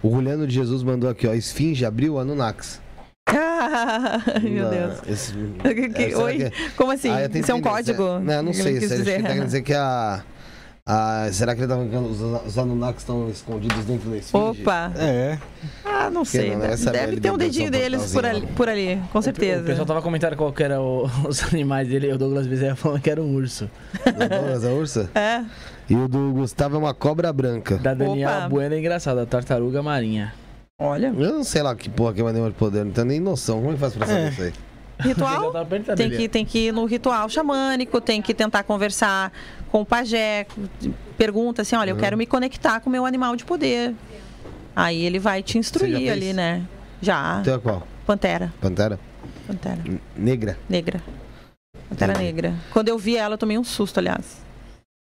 O 0.03 0.11
Juliano 0.11 0.47
de 0.47 0.55
Jesus 0.55 0.83
mandou 0.83 1.11
aqui, 1.11 1.27
ó. 1.27 1.35
Esfinge 1.35 1.85
abriu 1.85 2.19
Anunnakis. 2.19 2.81
Ah, 3.27 4.21
meu 4.43 4.69
Deus. 4.69 4.95
esse- 5.09 5.33
é, 5.65 6.17
Oi? 6.17 6.37
que- 6.51 6.71
Como 6.77 6.91
assim? 6.91 7.11
Ah, 7.11 7.29
Isso 7.33 7.51
é 7.51 7.55
um 7.55 7.61
código? 7.63 8.03
Não, 8.21 8.35
eu 8.35 8.43
não 8.43 8.53
Ele 8.53 8.63
sei. 8.63 8.79
quis 8.79 8.89
Se, 8.89 8.97
dizer. 8.99 9.15
ele 9.21 9.23
tá 9.29 9.35
dizer 9.45 9.63
que 9.63 9.73
a. 9.73 10.23
a- 10.85 11.29
será 11.33 11.55
que 11.55 11.61
ele 11.63 11.69
tá 11.69 11.77
que 11.77 11.97
os, 11.97 12.21
os 12.21 12.59
Anunnakis 12.59 13.03
estão 13.03 13.29
escondidos 13.31 13.85
dentro 13.85 14.11
da 14.11 14.17
esfinge? 14.17 14.45
Opa! 14.63 14.93
É. 14.97 15.39
Ah, 15.85 16.11
não 16.11 16.25
sei. 16.25 16.51
não, 16.51 16.59
né? 16.59 16.77
deve 16.77 17.21
ter 17.21 17.31
um 17.31 17.39
dedinho 17.39 17.71
deles 17.71 18.13
por 18.13 18.27
ali, 18.27 18.41
portalzinho 18.41 18.57
por 18.57 18.69
ali, 18.69 19.01
com 19.13 19.23
certeza. 19.23 19.63
O 19.63 19.67
pessoal 19.67 19.87
tava 19.87 20.03
comentando 20.03 20.37
qual 20.37 20.53
que 20.53 20.63
era 20.63 20.81
o- 20.81 21.09
os 21.27 21.43
animais 21.45 21.87
dele 21.89 22.09
e 22.09 22.13
o 22.13 22.19
Douglas 22.19 22.47
Bezerra 22.47 22.75
falando 22.77 23.01
que 23.01 23.09
era 23.11 23.23
um 23.23 23.33
urso. 23.35 23.71
Do 24.05 24.29
Douglas, 24.29 24.65
a 24.65 24.71
ursa? 24.71 25.11
É, 25.15 25.43
E 25.89 25.95
o 25.95 26.09
do 26.09 26.33
Gustavo 26.33 26.75
é 26.77 26.79
uma 26.79 26.93
cobra 26.95 27.33
branca. 27.33 27.77
Da 27.79 27.95
Daniela 27.95 28.39
Opa. 28.39 28.49
Bueno 28.49 28.75
é 28.75 28.79
engraçada, 28.79 29.23
a 29.23 29.27
tartaruga 29.27 29.83
marinha. 29.83 30.35
Olha. 30.83 31.09
Eu 31.09 31.33
não 31.33 31.45
sei 31.45 31.63
lá 31.63 31.75
que 31.75 31.89
porra 31.89 32.13
que 32.15 32.21
é 32.21 32.25
um 32.25 32.29
animal 32.29 32.49
de 32.51 32.57
poder, 32.57 32.85
não 32.85 32.93
tenho 32.93 33.07
nem 33.07 33.21
noção. 33.21 33.59
Como 33.61 33.71
é 33.71 33.75
que 33.75 33.81
faz 33.81 33.95
pra 33.95 34.07
saber 34.07 34.21
É. 34.21 34.29
isso 34.31 34.43
aí? 34.43 34.53
Ritual 35.03 35.51
perguntando 35.67 35.97
tem 35.97 36.11
que, 36.11 36.29
tem 36.29 36.45
que 36.45 36.67
ir 36.69 36.73
no 36.73 36.85
ritual 36.85 37.29
xamânico, 37.29 38.01
tem 38.01 38.23
que 38.23 38.33
tentar 38.33 38.63
conversar 38.63 39.33
com 39.69 39.81
o 39.81 39.87
pajé, 39.87 40.47
pergunta 41.19 41.63
assim, 41.63 41.75
olha, 41.75 41.91
eu 41.91 41.97
quero 41.97 42.17
me 42.17 42.25
conectar 42.25 42.79
com 42.79 42.89
o 42.89 42.93
meu 42.93 43.05
animal 43.05 43.35
de 43.35 43.45
poder. 43.45 43.95
Aí 44.77 45.05
ele 45.05 45.19
vai 45.19 45.43
te 45.43 45.59
instruir 45.59 46.11
ali, 46.13 46.33
né? 46.33 46.63
Já. 47.01 47.41
Teu 47.43 47.55
é 47.55 47.59
qual? 47.59 47.87
Pantera. 48.07 48.53
Pantera? 48.61 48.99
Pantera. 49.47 49.79
N- 49.85 50.01
Negra? 50.17 50.57
Negra. 50.69 51.03
Pantera 51.89 52.13
Entendi. 52.13 52.25
negra. 52.27 52.55
Quando 52.71 52.89
eu 52.89 52.97
vi 52.99 53.17
ela, 53.17 53.35
eu 53.35 53.39
tomei 53.39 53.59
um 53.59 53.65
susto, 53.65 53.99
aliás. 53.99 54.41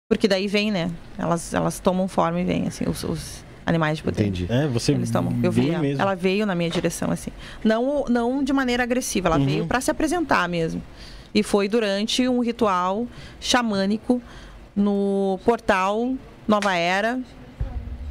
Porque 0.09 0.27
daí 0.27 0.47
vem, 0.47 0.71
né? 0.71 0.89
Elas, 1.17 1.53
elas 1.53 1.79
tomam 1.79 2.07
forma 2.07 2.41
e 2.41 2.43
vêm, 2.43 2.67
assim, 2.67 2.86
os, 2.89 3.03
os 3.03 3.45
animais 3.66 3.97
de 3.97 4.03
poder. 4.03 4.22
Entendi. 4.24 4.47
É, 4.49 4.68
você 4.68 4.91
Eles 4.91 5.09
tomam. 5.12 5.38
Eu 5.43 5.51
vi 5.51 5.70
ela. 5.70 5.80
mesmo. 5.80 6.01
Ela 6.01 6.16
veio 6.16 6.45
na 6.45 6.55
minha 6.55 6.70
direção, 6.70 7.12
assim. 7.12 7.32
Não, 7.64 8.05
não 8.09 8.43
de 8.43 8.51
maneira 8.53 8.84
agressiva, 8.84 9.28
ela 9.30 9.38
Uhum. 9.38 9.45
veio 9.45 9.66
para 9.68 9.80
se 9.82 9.89
apresentar 9.91 10.47
mesmo. 10.49 10.82
E 11.34 11.43
foi 11.43 11.68
durante 11.70 12.28
um 12.28 12.39
ritual 12.41 13.07
xamânico 13.39 14.22
no 14.76 15.39
portal 15.45 16.14
Nova 16.47 16.76
Era, 16.76 17.20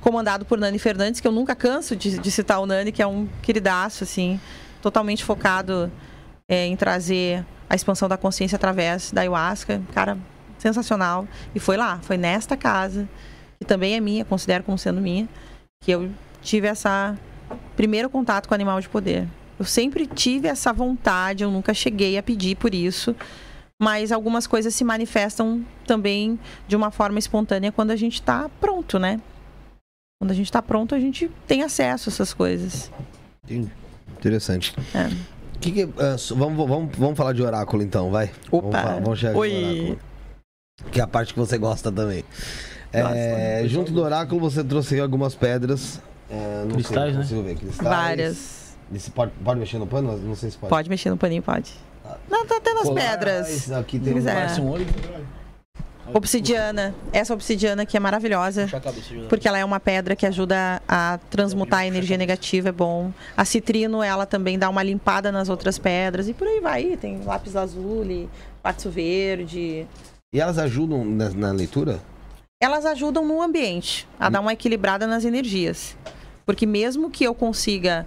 comandado 0.01 0.45
por 0.45 0.59
Nani 0.59 0.79
Fernandes, 0.79 1.21
que 1.21 1.29
eu 1.29 1.33
nunca 1.33 1.55
canso 1.55 1.95
de, 1.95 2.19
de 2.19 2.31
citar 2.31 2.61
o 2.61 2.67
Nani, 2.67 2.91
que 2.93 3.03
é 3.03 3.07
um 3.07 3.29
queridaço, 3.43 4.05
assim, 4.05 4.41
totalmente 4.81 5.25
focado 5.25 5.91
é, 6.49 6.67
em 6.67 6.77
trazer 6.77 7.45
a 7.69 7.75
expansão 7.75 8.09
da 8.09 8.17
consciência 8.17 8.57
através 8.57 9.13
da 9.13 9.21
ayahuasca. 9.21 9.83
Cara, 9.93 10.17
sensacional. 10.59 11.27
E 11.55 11.61
foi 11.61 11.77
lá, 11.77 11.99
foi 12.03 12.17
nesta 12.17 12.57
casa, 12.57 13.09
que 13.61 13.67
também 13.67 13.95
é 13.95 14.01
minha, 14.01 14.25
considero 14.25 14.65
como 14.65 14.79
sendo 14.79 15.01
minha, 15.01 15.29
que 15.85 15.91
eu 15.91 16.11
tive 16.43 16.67
essa 16.67 17.17
primeiro 17.77 18.09
contato 18.09 18.49
com 18.49 18.55
o 18.55 18.57
animal 18.57 18.81
de 18.81 18.89
poder. 18.89 19.29
Eu 19.59 19.65
sempre 19.67 20.07
tive 20.07 20.49
essa 20.49 20.73
vontade, 20.73 21.45
eu 21.45 21.51
nunca 21.51 21.75
cheguei 21.75 22.17
a 22.17 22.23
pedir 22.23 22.57
por 22.57 22.75
isso, 22.75 23.15
mas 23.81 24.11
algumas 24.13 24.47
coisas 24.47 24.75
se 24.75 24.83
manifestam 24.83 25.65
também 25.87 26.39
de 26.67 26.75
uma 26.75 26.91
forma 26.91 27.19
espontânea 27.19 27.71
quando 27.71 27.91
a 27.91 27.97
gente 27.97 28.15
está 28.15 28.49
pronto, 28.61 28.99
né? 28.99 29.21
Quando 30.19 30.31
a 30.31 30.35
gente 30.35 30.47
está 30.47 30.63
pronto, 30.63 30.95
a 30.95 31.01
gente 31.01 31.31
tem 31.47 31.63
acesso 31.63 32.09
a 32.09 32.13
essas 32.13 32.33
coisas. 32.33 32.91
Entendi. 33.45 33.71
Interessante. 34.19 34.75
É. 34.95 35.09
Que 35.61 35.73
que- 35.73 35.89
so- 36.19 36.35
vamos, 36.37 36.67
vamos, 36.69 36.97
vamos 36.97 37.17
falar 37.17 37.35
de 37.35 37.43
oráculo 37.43 37.83
então, 37.83 38.11
vai? 38.11 38.31
Vamos, 38.51 38.67
Opa! 38.69 38.83
fa- 38.83 38.95
vamos 39.01 39.19
chegar 39.19 39.37
Oi! 39.37 39.53
oráculo. 39.65 39.99
Que 40.91 41.01
é 41.01 41.03
a 41.03 41.07
parte 41.07 41.35
que 41.35 41.39
você 41.39 41.59
gosta 41.59 41.93
também. 41.93 42.25
É, 42.93 43.63
junto 43.67 43.93
do 43.93 44.03
oráculo 44.03 44.41
você 44.41 44.65
trouxe 44.65 44.99
algumas 45.01 45.35
pedras. 45.35 46.01
é, 46.31 46.65
não 46.65 46.75
Cristais, 46.75 47.29
sei, 47.29 47.39
né? 47.39 47.43
ver. 47.45 47.55
Cristais. 47.57 47.89
Várias. 47.89 48.77
Esse 48.93 49.11
pode, 49.11 49.31
pode 49.45 49.61
mexer 49.61 49.79
no 49.79 49.87
pano? 49.87 50.17
Não 50.17 50.35
sei 50.35 50.51
se 50.51 50.59
pode. 50.59 50.71
Pode 50.71 50.91
mexer 50.91 51.11
no 51.11 51.17
paninho, 51.17 51.43
pode. 51.43 51.73
Não, 52.29 52.45
tá 52.45 52.57
até 52.57 52.75
nas 52.75 52.91
pedras. 52.91 53.71
Aqui 53.71 53.99
tem 54.01 54.19
um-. 54.19 54.25
Parece 54.25 54.61
um 54.61 54.69
olho. 54.71 54.87
Obsidiana. 56.13 56.93
Essa 57.13 57.33
obsidiana 57.33 57.83
aqui 57.83 57.97
é 57.97 58.01
maravilhosa. 58.01 58.69
Porque 59.29 59.47
ela 59.47 59.59
é 59.59 59.65
uma 59.65 59.79
pedra 59.79 60.17
que 60.17 60.27
ajuda 60.27 60.83
a 60.89 61.21
transmutar 61.31 61.81
a 61.81 61.87
energia 61.87 62.17
negativa, 62.17 62.71
é 62.71 62.73
bom. 62.73 63.13
A 63.37 63.45
citrino, 63.45 64.03
ela 64.03 64.27
também 64.27 64.59
dá 64.59 64.69
uma 64.69 64.83
limpada 64.83 65.31
nas 65.31 65.49
outras 65.49 65.79
pedras. 65.79 66.29
E 66.29 66.35
por 66.35 66.49
aí 66.49 66.59
vai. 66.59 66.97
Tem 66.97 67.21
lápis 67.25 67.55
azul, 67.55 68.05
quartzo 68.61 68.91
verde. 68.91 69.87
E 70.33 70.41
elas 70.41 70.59
ajudam 70.59 71.05
na, 71.05 71.31
na 71.31 71.53
leitura? 71.53 72.01
Elas 72.63 72.85
ajudam 72.85 73.25
no 73.27 73.41
ambiente, 73.41 74.07
a 74.19 74.29
dar 74.29 74.41
uma 74.41 74.53
equilibrada 74.53 75.07
nas 75.07 75.25
energias. 75.25 75.97
Porque 76.45 76.67
mesmo 76.67 77.11
que 77.11 77.25
eu 77.25 77.35
consiga 77.35 78.07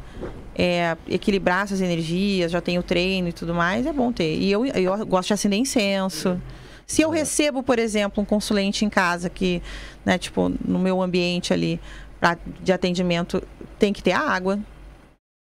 é, 0.56 0.96
equilibrar 1.08 1.64
essas 1.64 1.82
energias, 1.82 2.52
já 2.52 2.62
tenho 2.62 2.84
treino 2.84 3.30
e 3.30 3.34
tudo 3.34 3.54
mais, 3.54 3.86
é 3.88 3.92
bom 3.92 4.12
ter. 4.12 4.36
E 4.38 4.52
eu, 4.52 4.64
eu 4.66 5.06
gosto 5.08 5.30
de 5.30 5.34
acender 5.34 5.58
incenso. 5.58 6.40
Se 6.86 7.02
eu 7.02 7.10
recebo, 7.10 7.64
por 7.64 7.80
exemplo, 7.80 8.22
um 8.22 8.26
consulente 8.26 8.86
em 8.86 8.90
casa 8.90 9.28
que, 9.28 9.60
né, 10.06 10.20
tipo, 10.20 10.50
no 10.64 10.78
meu 10.78 11.02
ambiente 11.02 11.52
ali 11.52 11.80
pra, 12.20 12.38
de 12.62 12.72
atendimento, 12.72 13.42
tem 13.80 13.92
que 13.92 14.04
ter 14.04 14.12
água. 14.12 14.60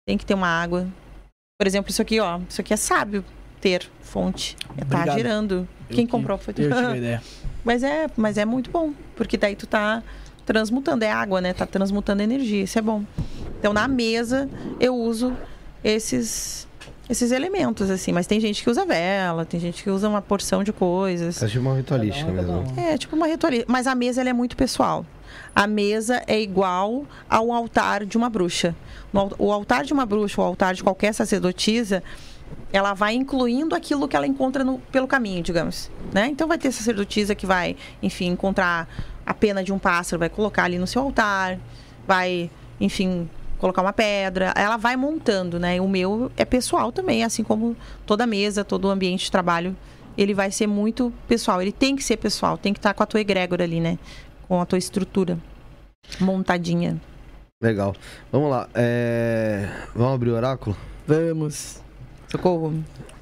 Tem 0.08 0.16
que 0.16 0.26
ter 0.26 0.36
uma 0.36 0.48
água. 0.48 0.88
Por 1.60 1.66
exemplo, 1.66 1.90
isso 1.90 2.02
aqui, 2.04 2.20
ó. 2.20 2.40
Isso 2.48 2.62
aqui 2.62 2.72
é 2.74 2.78
sábio 2.78 3.26
ter 3.60 3.90
fonte. 4.02 4.56
É 4.78 4.82
tá 4.86 4.98
Obrigado. 4.98 5.18
girando. 5.18 5.68
Eu 5.90 5.96
Quem 5.96 6.06
que- 6.06 6.12
comprou 6.12 6.38
foi 6.38 6.54
tu. 6.54 6.62
Eu 6.62 6.70
tive 6.76 6.86
a 6.88 6.98
ideia. 6.98 7.24
Mas 7.64 7.84
é, 7.84 8.08
mas 8.18 8.38
é 8.38 8.46
muito 8.46 8.72
bom, 8.72 8.94
porque 9.16 9.38
daí 9.38 9.56
tu 9.56 9.68
tá 9.68 10.04
transmutando, 10.46 11.04
é 11.04 11.12
água, 11.12 11.40
né? 11.40 11.54
Tá 11.54 11.66
transmutando 11.66 12.22
energia, 12.22 12.64
isso 12.64 12.78
é 12.78 12.82
bom. 12.82 13.04
Então 13.60 13.74
na 13.74 13.88
mesa 13.88 14.50
eu 14.80 14.96
uso 14.96 15.36
esses 15.84 16.68
esses 17.10 17.32
elementos 17.32 17.90
assim, 17.90 18.14
mas 18.14 18.26
tem 18.26 18.40
gente 18.40 18.64
que 18.64 18.70
usa 18.70 18.86
vela, 18.86 19.44
tem 19.46 19.60
gente 19.60 19.84
que 19.84 19.90
usa 19.90 20.08
uma 20.08 20.22
porção 20.22 20.64
de 20.64 20.72
coisas. 20.72 21.44
É 21.44 21.48
tipo 21.48 21.60
uma 21.60 21.76
ritualística 21.76 22.32
Cada 22.32 22.42
um, 22.42 22.46
cada 22.48 22.62
mesmo. 22.62 22.80
É, 22.80 22.98
tipo 22.98 23.16
uma 23.16 23.28
ritualística, 23.28 23.72
mas 23.72 23.86
a 23.86 23.94
mesa 23.94 24.22
ela 24.22 24.30
é 24.30 24.34
muito 24.34 24.56
pessoal. 24.56 25.06
A 25.54 25.68
mesa 25.68 26.24
é 26.26 26.40
igual 26.40 27.06
ao 27.30 27.52
altar 27.52 28.06
de 28.06 28.18
uma 28.18 28.30
bruxa. 28.30 28.74
O 29.38 29.52
altar 29.52 29.84
de 29.84 29.92
uma 29.92 30.06
bruxa, 30.06 30.40
o 30.40 30.44
altar 30.44 30.74
de 30.74 30.82
qualquer 30.82 31.14
sacerdotisa, 31.14 32.02
ela 32.74 32.94
vai 32.94 33.14
incluindo 33.16 33.76
aquilo 33.76 34.08
que 34.08 34.16
ela 34.16 34.26
encontra 34.28 34.64
no- 34.64 34.80
pelo 34.92 35.08
caminho, 35.08 35.44
digamos. 35.44 35.90
Né? 36.14 36.28
Então 36.28 36.48
vai 36.48 36.58
ter 36.58 36.72
sacerdotisa 36.72 37.36
que 37.36 37.46
vai, 37.46 37.76
enfim, 38.02 38.28
encontrar 38.28 38.88
a 39.26 39.34
pena 39.34 39.64
de 39.64 39.72
um 39.74 39.80
pássaro, 39.80 40.20
vai 40.20 40.30
colocar 40.30 40.64
ali 40.64 40.78
no 40.80 40.88
seu 40.88 41.02
altar, 41.02 41.58
vai, 42.08 42.50
enfim, 42.80 43.30
colocar 43.60 43.82
uma 43.82 43.94
pedra. 43.94 44.54
Ela 44.56 44.78
vai 44.78 44.96
montando, 44.96 45.60
né? 45.60 45.80
O 45.82 45.88
meu 45.88 46.32
é 46.36 46.44
pessoal 46.46 46.92
também, 46.92 47.24
assim 47.24 47.44
como 47.44 47.76
toda 48.06 48.26
mesa, 48.26 48.64
todo 48.64 48.86
o 48.86 48.90
ambiente 48.90 49.26
de 49.26 49.32
trabalho, 49.32 49.76
ele 50.18 50.34
vai 50.34 50.50
ser 50.52 50.68
muito 50.68 51.14
pessoal. 51.28 51.62
Ele 51.62 51.72
tem 51.72 51.96
que 51.96 52.04
ser 52.04 52.18
pessoal, 52.18 52.58
tem 52.58 52.74
que 52.74 52.80
estar 52.80 52.94
com 52.94 53.04
a 53.04 53.06
tua 53.06 53.20
egrégora 53.22 53.64
ali, 53.64 53.80
né? 53.80 54.00
Com 54.48 54.60
a 54.60 54.66
tua 54.66 54.78
estrutura 54.80 55.38
montadinha. 56.20 57.00
Legal. 57.62 57.96
Vamos 58.32 58.50
lá. 58.50 58.68
é, 58.74 59.68
Vamos 59.96 60.16
abrir 60.16 60.32
o 60.32 60.36
oráculo? 60.36 60.76
Vamos. 61.08 61.82
Socorro. 62.32 62.74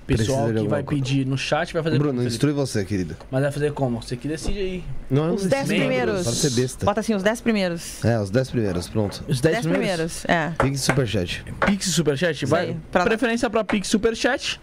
Pessoal 0.05 0.25
Precisa 0.25 0.47
de 0.47 0.53
que 0.53 0.57
alguma 0.59 0.69
vai 0.77 0.83
coisa. 0.83 1.03
pedir 1.03 1.25
no 1.27 1.37
chat 1.37 1.71
vai 1.71 1.83
fazer 1.83 1.97
Bruno, 1.99 2.13
como, 2.13 2.19
Felipe? 2.21 2.33
instrui 2.35 2.51
você, 2.53 2.83
querida. 2.83 3.15
Mas 3.29 3.43
vai 3.43 3.51
fazer 3.51 3.73
como? 3.73 4.01
Você 4.01 4.15
que 4.17 4.27
decide 4.27 4.57
aí. 4.57 4.83
Não, 5.09 5.27
eu 5.27 5.33
Os 5.35 5.43
dez 5.45 5.53
preciso, 5.67 5.75
primeiros. 5.87 6.23
Só 6.25 6.31
ser 6.31 6.49
besta. 6.49 6.85
Bota 6.85 6.99
assim, 6.99 7.13
os 7.13 7.21
10 7.21 7.41
primeiros. 7.41 8.03
É, 8.03 8.19
os 8.19 8.31
10 8.31 8.49
primeiros, 8.49 8.87
pronto. 8.89 9.23
Os 9.27 9.39
10 9.39 9.55
10 9.57 9.65
primeiros? 9.67 10.23
primeiros, 10.23 10.25
é. 10.25 10.63
Pix 10.63 10.81
Superchat. 10.81 11.45
Pix 11.63 11.85
e 11.85 11.91
Superchat? 11.91 12.43
Vai. 12.47 12.69
aí, 12.69 12.77
pra 12.91 13.01
lá. 13.03 13.07
Preferência 13.07 13.47
pra 13.51 13.63
Pix 13.63 13.87
e 13.87 13.91
Superchat. 13.91 14.59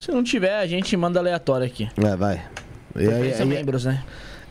Se 0.00 0.12
não 0.12 0.22
tiver, 0.22 0.56
a 0.60 0.66
gente 0.66 0.96
manda 0.96 1.18
aleatório 1.18 1.66
aqui. 1.66 1.88
É, 1.96 2.14
vai. 2.16 2.36
E 2.94 3.00
aí, 3.00 3.06
Preferência 3.08 3.42
aí- 3.42 3.48
membros, 3.48 3.84
né? 3.86 4.04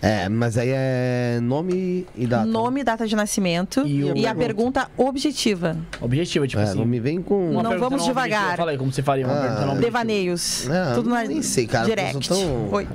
É, 0.06 0.28
mas 0.30 0.58
aí 0.58 0.70
é 0.72 1.40
nome 1.42 2.06
e 2.16 2.28
data. 2.28 2.46
Nome, 2.46 2.84
data 2.84 3.08
de 3.08 3.16
nascimento 3.16 3.82
E 3.88 4.02
e, 4.20 4.28
a 4.28 4.36
pergunta 4.36 4.90
objetiva. 4.98 5.78
Objetivo, 6.02 6.46
tipo 6.46 6.62
É, 6.62 6.66
assim. 6.66 6.78
não 6.78 6.86
me 6.86 7.00
vem 7.00 7.22
com. 7.22 7.52
uma 7.52 7.64
Não 7.64 7.80
vamos 7.80 8.02
não 8.02 8.08
devagar. 8.10 8.40
objetiva. 8.40 8.58
Fala 8.58 8.72
aí 8.72 8.78
como 8.78 8.92
você 8.92 9.02
faria 9.02 9.26
uma 9.26 9.34
Ah, 9.34 9.40
pergunta 9.42 9.62
não 9.62 9.68
objetiva. 9.70 9.86
Devaneios. 9.92 10.66
Não, 10.68 10.96
Tudo 10.96 11.10
na 11.10 11.24
nem 11.24 11.42
sei, 11.42 11.66
cara, 11.66 11.86
direct. 11.86 12.28
tão- 12.28 12.70
Oi. 12.72 12.88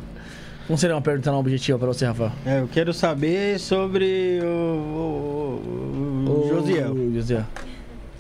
Como 0.67 0.79
seria 0.79 0.95
uma 0.95 1.01
pergunta 1.01 1.31
não 1.33 1.39
objetiva 1.39 1.79
pra 1.79 1.89
você, 1.89 2.05
Rafael? 2.05 2.31
É, 2.45 2.61
eu 2.61 2.69
quero 2.69 2.93
saber 2.93 3.59
sobre 3.59 4.41
o, 4.43 4.47
o, 4.47 6.29
o, 6.29 6.45
o 6.45 6.49
Josiel. 6.49 6.93
O 6.93 7.15
Josiel. 7.15 7.45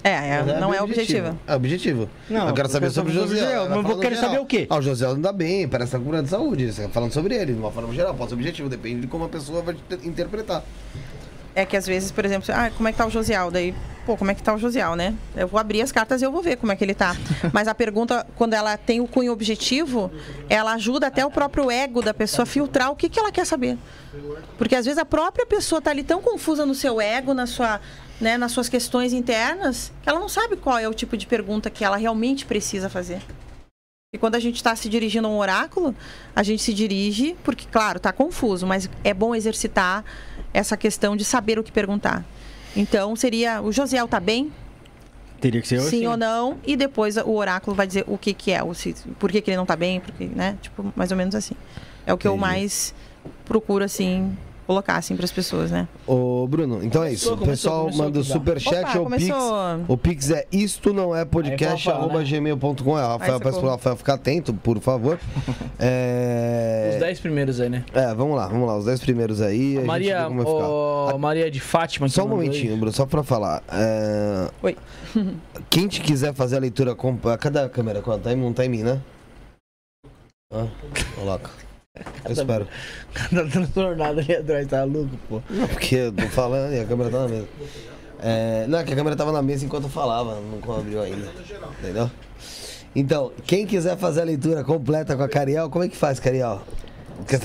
É, 0.05 0.11
é, 0.11 0.43
Mas 0.47 0.61
não 0.61 0.73
é 0.73 0.81
objetivo. 0.81 1.37
É 1.47 1.55
objetivo. 1.55 2.09
Não, 2.31 2.49
eu 2.49 2.55
quero 2.55 2.69
saber 2.69 2.91
sobre 2.91 3.11
o 3.13 3.15
José. 3.15 3.41
Josiel, 3.41 3.65
eu 3.65 3.99
quero 3.99 4.15
no 4.15 4.21
saber 4.21 4.39
o 4.39 4.47
quê? 4.47 4.67
Ah, 4.71 4.77
o 4.79 4.83
José 4.83 5.07
anda 5.07 5.33
bem, 5.33 5.67
parece 5.69 5.89
estar 5.89 5.99
com 5.99 6.05
problema 6.05 6.25
de 6.25 6.31
saúde. 6.31 6.73
Você 6.73 6.83
tá 6.83 6.89
falando 6.89 7.13
sobre 7.13 7.35
ele, 7.35 7.53
de 7.53 7.59
uma 7.59 7.71
forma 7.73 7.93
geral. 7.93 8.15
Pode 8.15 8.31
ser 8.31 8.35
objetivo, 8.37 8.69
depende 8.69 9.01
de 9.03 9.07
como 9.09 9.25
a 9.25 9.29
pessoa 9.29 9.61
vai 9.63 9.75
te- 9.75 10.07
interpretar. 10.09 10.63
É 11.55 11.65
que 11.67 11.77
às 11.77 11.87
vezes, 11.87 12.13
por 12.13 12.25
exemplo, 12.25 12.53
ah, 12.55 12.71
como 12.77 12.89
é 12.89 12.93
que 12.93 12.99
tá 12.99 13.07
o 13.07 13.11
Josial? 13.11 13.51
Daí, 13.51 13.75
pô, 14.09 14.17
como 14.17 14.31
é 14.31 14.35
que 14.35 14.43
tá 14.43 14.55
o 14.55 14.59
Josial, 14.59 14.97
né? 14.97 15.15
Eu 15.37 15.47
vou 15.47 15.61
abrir 15.61 15.83
as 15.83 15.93
cartas 15.93 16.23
e 16.23 16.25
eu 16.25 16.33
vou 16.33 16.41
ver 16.41 16.57
como 16.57 16.73
é 16.73 16.77
que 16.77 16.83
ele 16.83 16.95
tá. 16.95 17.15
Mas 17.53 17.69
a 17.69 17.75
pergunta, 17.75 18.27
quando 18.37 18.55
ela 18.55 18.75
tem 18.79 19.03
o 19.03 19.07
cunho 19.07 19.31
objetivo, 19.31 20.11
ela 20.49 20.73
ajuda 20.73 21.09
até 21.09 21.27
o 21.27 21.31
próprio 21.31 21.71
ego 21.71 22.01
da 22.01 22.15
pessoa 22.15 22.45
a 22.45 22.47
filtrar 22.47 22.91
o 22.91 22.97
que, 22.97 23.11
que 23.11 23.21
ela 23.21 23.31
quer 23.31 23.45
saber. 23.45 23.77
Porque 24.57 24.75
às 24.75 24.87
vezes 24.87 24.99
a 24.99 25.05
própria 25.05 25.45
pessoa 25.45 25.83
tá 25.83 25.91
ali 25.91 26.03
tão 26.03 26.23
confusa 26.23 26.65
no 26.65 26.75
seu 26.75 26.99
ego, 26.99 27.35
na 27.35 27.47
sua, 27.47 27.83
né, 28.19 28.39
nas 28.39 28.51
suas 28.51 28.67
questões 28.67 29.13
internas, 29.13 29.93
que 30.03 30.09
ela 30.09 30.19
não 30.19 30.29
sabe 30.29 30.57
qual 30.57 30.79
é 30.79 30.89
o 30.89 30.95
tipo 30.95 31.15
de 31.15 31.27
pergunta 31.27 31.69
que 31.69 31.85
ela 31.85 31.99
realmente 31.99 32.47
precisa 32.47 32.89
fazer. 32.89 33.21
E 34.11 34.17
quando 34.17 34.37
a 34.37 34.41
gente 34.41 34.57
está 34.57 34.75
se 34.75 34.89
dirigindo 34.89 35.29
a 35.29 35.31
um 35.31 35.37
oráculo, 35.37 35.95
a 36.35 36.43
gente 36.43 36.63
se 36.63 36.73
dirige, 36.73 37.37
porque, 37.45 37.67
claro, 37.71 37.99
está 37.99 38.11
confuso, 38.11 38.67
mas 38.67 38.89
é 39.05 39.13
bom 39.13 39.35
exercitar 39.35 40.03
essa 40.55 40.79
questão 40.79 41.15
de 41.15 41.27
saber 41.27 41.59
o 41.59 41.63
que 41.63 41.71
perguntar. 41.71 42.25
Então, 42.79 43.17
seria: 43.17 43.61
o 43.61 43.73
Josiel 43.73 44.07
tá 44.07 44.21
bem? 44.21 44.53
Teria 45.41 45.61
que 45.61 45.69
ser 45.69 45.81
sim 45.81 45.87
assim. 45.87 46.07
ou 46.07 46.17
não? 46.17 46.59
E 46.65 46.77
depois 46.77 47.17
o 47.17 47.31
oráculo 47.31 47.77
vai 47.77 47.87
dizer 47.87 48.05
o 48.07 48.17
que, 48.17 48.33
que 48.33 48.53
é, 48.53 48.63
o 48.63 48.73
se, 48.73 48.95
por 49.19 49.31
que, 49.31 49.41
que 49.41 49.51
ele 49.51 49.57
não 49.57 49.67
tá 49.67 49.77
bem, 49.77 50.01
porque, 50.01 50.27
né? 50.27 50.57
Tipo, 50.63 50.93
mais 50.97 51.11
ou 51.11 51.17
menos 51.17 51.35
assim. 51.35 51.55
É 52.07 52.13
o 52.15 52.19
que 52.19 52.27
eu 52.27 52.33
Entendi. 52.33 52.49
mais 52.49 52.95
procuro, 53.45 53.85
assim, 53.85 54.37
colocar, 54.69 54.97
assim, 54.97 55.17
para 55.17 55.25
as 55.25 55.33
pessoas, 55.33 55.71
né? 55.71 55.89
Ô, 56.07 56.47
Bruno, 56.47 56.85
então 56.85 57.03
é 57.03 57.11
isso. 57.11 57.31
Começou, 57.31 57.47
o 57.47 57.51
pessoal 57.51 57.81
começou, 57.85 58.05
manda 58.05 58.21
o 58.21 58.23
começou. 58.23 58.37
superchat 58.37 58.85
Opa, 58.85 58.99
ou 58.99 59.07
Pix. 59.07 59.29
começou. 59.29 59.85
O 59.89 59.97
Pix 59.97 60.31
é 60.31 60.47
isto 60.53 60.93
não 60.93 61.17
é 61.17 61.25
podcast, 61.25 61.91
arroba 61.91 62.19
né? 62.19 62.25
gmail.com. 62.25 62.99
É, 62.99 63.03
Rafael, 63.03 63.41
peço 63.41 63.61
pro. 63.61 63.71
Rafael 63.71 63.97
ficar 63.97 64.15
atento, 64.15 64.53
por 64.53 64.79
favor. 64.81 65.19
É... 65.81 66.91
Os 66.95 67.01
10 67.01 67.21
primeiros 67.21 67.61
aí, 67.61 67.69
né? 67.69 67.85
é, 67.95 68.13
vamos 68.13 68.37
lá, 68.37 68.49
vamos 68.49 68.67
lá. 68.67 68.77
Os 68.77 68.85
10 68.85 68.99
primeiros 68.99 69.41
aí. 69.41 69.79
a 69.79 69.83
Maria, 69.83 70.29
vai 70.29 70.39
ficar. 70.39 70.51
ô, 70.51 71.19
Maria 71.19 71.49
de 71.49 71.61
Fátima. 71.61 72.09
Só 72.09 72.25
um 72.25 72.29
momentinho, 72.29 72.77
Bruno, 72.77 72.93
só 72.93 73.07
pra 73.07 73.23
falar. 73.23 73.63
É... 73.71 74.51
Oi. 74.61 74.77
Quem 75.71 75.87
te 75.87 76.01
quiser 76.01 76.35
fazer 76.35 76.57
a 76.57 76.59
leitura 76.59 76.97
com. 76.97 77.17
Cadê 77.39 77.61
a 77.61 77.69
câmera? 77.69 78.03
Tá 78.03 78.33
em, 78.33 78.37
não 78.37 78.53
tá 78.53 78.67
em 78.67 78.69
mim, 78.69 78.83
né? 78.83 79.01
Ah, 80.53 80.67
coloca. 81.15 81.68
Eu 82.25 82.33
espero. 82.33 82.67
Tá 83.15 83.45
transtornado 83.51 84.21
ali 84.21 84.35
atrás, 84.35 84.67
tá 84.67 84.85
louco, 84.85 85.11
pô. 85.29 85.43
Não, 85.51 85.67
porque 85.69 85.95
eu 85.95 86.13
tô 86.13 86.27
falando 86.29 86.73
e 86.75 86.81
a 86.81 86.85
câmera 86.85 87.11
tá 87.11 87.19
na 87.21 87.29
mesa. 87.29 87.49
É, 88.21 88.67
não, 88.69 88.79
é 88.79 88.85
que 88.85 88.93
a 88.93 88.97
câmera 88.97 89.15
tava 89.17 89.33
na 89.33 89.43
mesa 89.43 89.65
enquanto 89.65 89.85
eu 89.85 89.91
falava, 89.91 90.39
não 90.41 90.77
abriu 90.77 91.01
ainda. 91.03 91.29
Entendeu? 91.81 92.11
Então, 92.95 93.33
quem 93.45 93.67
quiser 93.67 93.97
fazer 93.97 94.23
a 94.23 94.25
leitura 94.25 94.65
completa 94.65 95.17
com 95.17 95.23
a 95.23 95.29
Cariel, 95.29 95.71
como 95.71 95.85
é 95.85 95.89
que 95.89 95.97
faz, 95.97 96.19
Cariel? 96.19 96.63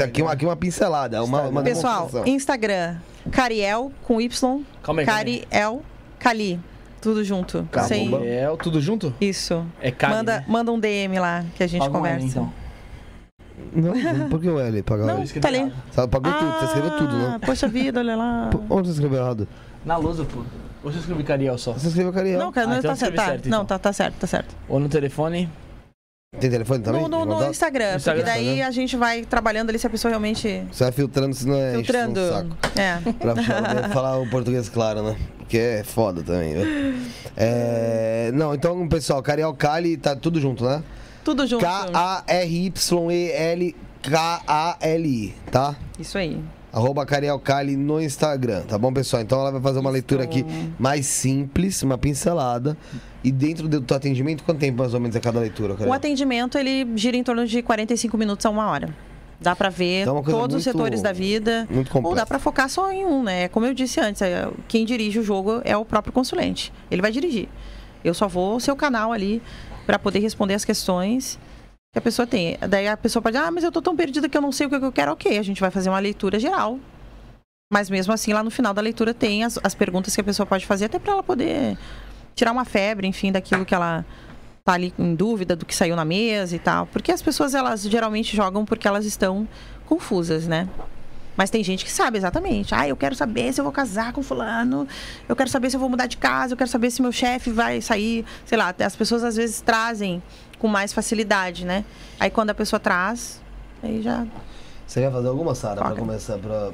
Aqui, 0.04 0.22
é 0.22 0.24
uma- 0.24 0.32
aqui 0.32 0.46
é 0.46 0.48
uma 0.48 0.56
pincelada, 0.56 1.18
é 1.18 1.22
uma, 1.22 1.42
uma 1.44 1.64
Pessoal. 1.64 2.10
Instagram, 2.26 2.98
Cariel 3.32 3.92
com 4.04 4.22
Y, 4.22 4.64
Calma 4.82 5.02
aí, 5.02 5.08
aí. 5.10 5.14
Cariel, 5.50 5.82
Cali. 6.20 6.60
Tudo 7.02 7.24
junto. 7.24 7.68
O 8.54 8.58
tudo 8.58 8.80
junto? 8.80 9.14
Isso. 9.20 9.66
É 9.82 9.92
Cali, 9.92 10.14
manda, 10.16 10.38
né? 10.40 10.46
manda 10.48 10.72
um 10.72 10.80
DM 10.80 11.20
lá 11.20 11.44
que 11.56 11.62
a 11.62 11.68
gente 11.68 11.82
Paga 11.82 11.92
um 11.92 11.96
conversa. 11.96 12.20
L, 12.20 12.28
então. 12.30 12.54
Não, 13.74 13.94
não, 13.94 14.30
por 14.30 14.40
que 14.42 14.50
o 14.50 14.60
L 14.60 14.84
pagou? 14.84 15.06
Não, 15.06 15.24
escrevi 15.24 15.42
tá 15.42 15.48
ali. 15.48 15.72
Você 15.92 16.08
pagou 16.08 16.32
tudo, 16.34 16.52
você 16.60 16.66
escreveu 16.66 16.92
tudo, 16.98 17.16
Ah, 17.16 17.30
né? 17.30 17.40
Poxa 17.46 17.68
vida, 17.68 18.00
olha 18.00 18.16
lá. 18.16 18.50
Onde 18.70 18.88
você 18.88 18.94
escreveu 18.94 19.20
errado? 19.20 19.48
Na 19.86 19.98
lousa, 19.98 20.26
pô. 20.26 20.40
Ou 20.84 20.92
você 20.92 21.00
escreveu 21.00 21.24
Cariel 21.26 21.58
só? 21.58 21.74
Você 21.74 21.88
escreveu 21.88 22.12
Cariel. 22.12 22.40
Não, 22.40 22.52
cara, 22.52 22.68
Ah, 22.68 22.70
não 22.72 22.78
então 22.80 22.92
tá 22.92 22.96
certo. 22.98 23.16
Tá, 23.16 23.26
certo, 23.26 23.46
não, 23.50 23.58
então. 23.64 23.66
tá, 23.66 23.80
tá 23.80 23.94
certo, 23.94 24.16
tá 24.16 24.28
certo. 24.28 24.56
Ou 24.68 24.80
no 24.80 24.90
telefone? 24.90 25.50
Tem 26.40 26.50
telefone 26.50 26.82
também? 26.82 27.02
No, 27.04 27.08
no, 27.08 27.26
no? 27.26 27.50
Instagram, 27.50 27.96
Instagram, 27.96 28.00
porque 28.00 28.24
daí 28.24 28.46
Instagram. 28.48 28.68
a 28.68 28.72
gente 28.72 28.98
vai 28.98 29.22
trabalhando 29.24 29.70
ali 29.70 29.78
se 29.78 29.86
a 29.86 29.90
pessoa 29.90 30.10
realmente. 30.10 30.64
Você 30.72 30.84
vai 30.84 30.92
filtrando, 30.92 31.36
senão 31.36 31.56
é 31.56 31.74
Filtrando. 31.76 32.20
o 32.20 32.30
saco. 32.30 32.58
É. 32.76 32.98
Pra 33.14 33.36
falar, 33.36 33.90
falar 33.90 34.18
o 34.18 34.28
português 34.30 34.68
claro, 34.68 35.04
né? 35.04 35.16
Porque 35.38 35.58
é 35.60 35.84
foda 35.84 36.24
também, 36.24 36.56
viu? 36.56 36.96
É, 37.38 38.32
não, 38.34 38.54
então, 38.56 38.88
pessoal, 38.88 39.22
Cariel 39.22 39.54
Cali 39.54 39.96
tá 39.96 40.16
tudo 40.16 40.40
junto, 40.40 40.66
né? 40.66 40.82
Tudo 41.24 41.46
junto. 41.48 41.62
K-A-R-Y-E-L-K-A-L-I, 44.04 45.34
tá? 45.52 45.76
Isso 46.00 46.18
aí. 46.18 46.40
Arroba 46.72 47.06
Cariel 47.06 47.38
Cali 47.40 47.78
no 47.78 48.02
Instagram, 48.02 48.62
tá 48.64 48.78
bom, 48.80 48.92
pessoal? 48.92 49.22
Então 49.22 49.40
ela 49.40 49.52
vai 49.52 49.62
fazer 49.62 49.80
uma 49.80 49.92
leitura 49.92 50.24
aqui 50.24 50.44
mais 50.80 51.06
simples, 51.06 51.82
uma 51.84 51.98
pincelada. 52.00 52.76
E 53.24 53.32
dentro 53.32 53.68
do 53.68 53.80
teu 53.80 53.96
atendimento, 53.96 54.44
quanto 54.44 54.58
tempo 54.60 54.80
mais 54.80 54.94
ou 54.94 55.00
menos 55.00 55.16
é 55.16 55.20
cada 55.20 55.40
leitura, 55.40 55.74
Cariel? 55.76 55.92
O 55.92 55.94
atendimento, 55.94 56.58
ele 56.58 56.88
gira 56.98 57.16
em 57.16 57.24
torno 57.24 57.46
de 57.46 57.62
45 57.62 58.18
minutos 58.18 58.44
a 58.46 58.50
uma 58.50 58.66
hora. 58.72 58.90
Dá 59.40 59.56
pra 59.56 59.70
ver 59.70 60.02
Então 60.02 60.18
é 60.18 60.24
todos 60.24 60.56
os 60.56 60.64
muito- 60.66 60.78
setores 60.78 61.02
da 61.02 61.12
vida. 61.14 61.68
Muito 61.70 61.88
Ou 61.90 61.94
complexo. 61.94 62.16
dá 62.16 62.26
pra 62.26 62.40
focar 62.40 62.68
só 62.70 62.92
em 62.92 63.06
um, 63.06 63.22
né? 63.22 63.50
Como 63.50 63.66
eu 63.68 63.74
disse 63.74 64.00
antes, 64.00 64.22
é, 64.24 64.50
quem 64.68 64.84
dirige 64.86 65.20
o 65.20 65.24
jogo 65.24 65.62
é 65.64 65.78
o 65.78 65.86
próprio 65.86 66.12
consulente. 66.12 66.74
Ele 66.90 67.02
vai 67.04 67.12
dirigir. 67.12 67.48
Eu 68.04 68.14
só 68.16 68.28
vou 68.28 68.60
ser 68.60 68.72
o 68.72 68.76
canal 68.76 69.12
ali 69.14 69.42
pra 69.86 70.00
poder 70.00 70.20
responder 70.20 70.54
as 70.54 70.66
questões 70.66 71.40
que 71.92 72.00
a 72.00 72.02
pessoa 72.02 72.28
tem. 72.28 72.58
Daí 72.68 72.88
a 72.88 72.98
pessoa 72.98 73.22
pode, 73.22 73.38
ah, 73.38 73.52
mas 73.52 73.64
eu 73.64 73.72
tô 73.72 73.82
tão 73.82 73.96
perdida 73.96 74.28
que 74.28 74.38
eu 74.38 74.42
não 74.42 74.52
sei 74.52 74.68
o 74.68 74.70
que 74.70 74.76
eu 74.76 74.92
quero. 74.92 75.12
Ok, 75.12 75.38
a 75.38 75.44
gente 75.44 75.62
vai 75.62 75.70
fazer 75.70 75.90
uma 75.90 76.00
leitura 76.00 76.40
geral. 76.40 76.80
Mas 77.72 77.90
mesmo 77.90 78.14
assim, 78.14 78.34
lá 78.34 78.44
no 78.44 78.52
final 78.52 78.74
da 78.74 78.82
leitura 78.82 79.14
tem 79.14 79.44
as, 79.44 79.60
as 79.64 79.74
perguntas 79.74 80.14
que 80.14 80.22
a 80.22 80.24
pessoa 80.24 80.46
pode 80.46 80.66
fazer, 80.66 80.86
até 80.86 81.00
para 81.00 81.14
ela 81.14 81.24
poder 81.24 81.78
tirar 82.36 82.52
uma 82.52 82.66
febre, 82.66 83.08
enfim, 83.08 83.32
daquilo 83.32 83.66
que 83.66 83.74
ela 83.74 84.06
tá 84.64 84.74
ali 84.74 84.94
em 84.98 85.14
dúvida 85.14 85.56
do 85.56 85.66
que 85.66 85.76
saiu 85.76 85.96
na 85.96 86.06
mesa 86.06 86.56
e 86.56 86.60
tal. 86.60 86.88
Porque 86.88 87.12
as 87.12 87.22
pessoas, 87.22 87.54
elas 87.54 87.84
geralmente 87.84 88.36
jogam 88.36 88.66
porque 88.66 88.88
elas 88.88 89.06
estão 89.06 89.48
confusas, 89.86 90.48
né? 90.48 90.68
Mas 91.36 91.50
tem 91.50 91.64
gente 91.64 91.84
que 91.84 91.92
sabe 91.92 92.18
exatamente. 92.18 92.76
Ah, 92.76 92.88
eu 92.88 92.96
quero 92.96 93.16
saber 93.16 93.52
se 93.54 93.60
eu 93.60 93.64
vou 93.64 93.74
casar 93.74 94.14
com 94.14 94.22
fulano. 94.22 94.88
Eu 95.28 95.36
quero 95.36 95.50
saber 95.50 95.70
se 95.70 95.76
eu 95.76 95.80
vou 95.80 95.90
mudar 95.90 96.06
de 96.06 96.18
casa. 96.18 96.54
Eu 96.54 96.58
quero 96.58 96.70
saber 96.70 96.92
se 96.92 97.02
meu 97.02 97.12
chefe 97.12 97.50
vai 97.52 97.82
sair. 97.82 98.24
Sei 98.46 98.58
lá, 98.58 98.74
as 98.86 98.96
pessoas 98.96 99.24
às 99.24 99.36
vezes 99.36 99.60
trazem 99.62 100.22
com 100.60 100.68
mais 100.68 100.94
facilidade, 100.94 101.66
né? 101.66 101.84
Aí 102.20 102.30
quando 102.30 102.52
a 102.52 102.54
pessoa 102.54 102.80
traz, 102.80 103.42
aí 103.82 104.02
já. 104.02 104.26
Você 104.86 105.02
quer 105.02 105.12
fazer 105.12 105.28
alguma, 105.28 105.56
Sara, 105.56 105.76
pra 105.76 105.90
Toca. 105.90 106.00
começar 106.02 106.38
pro, 106.38 106.72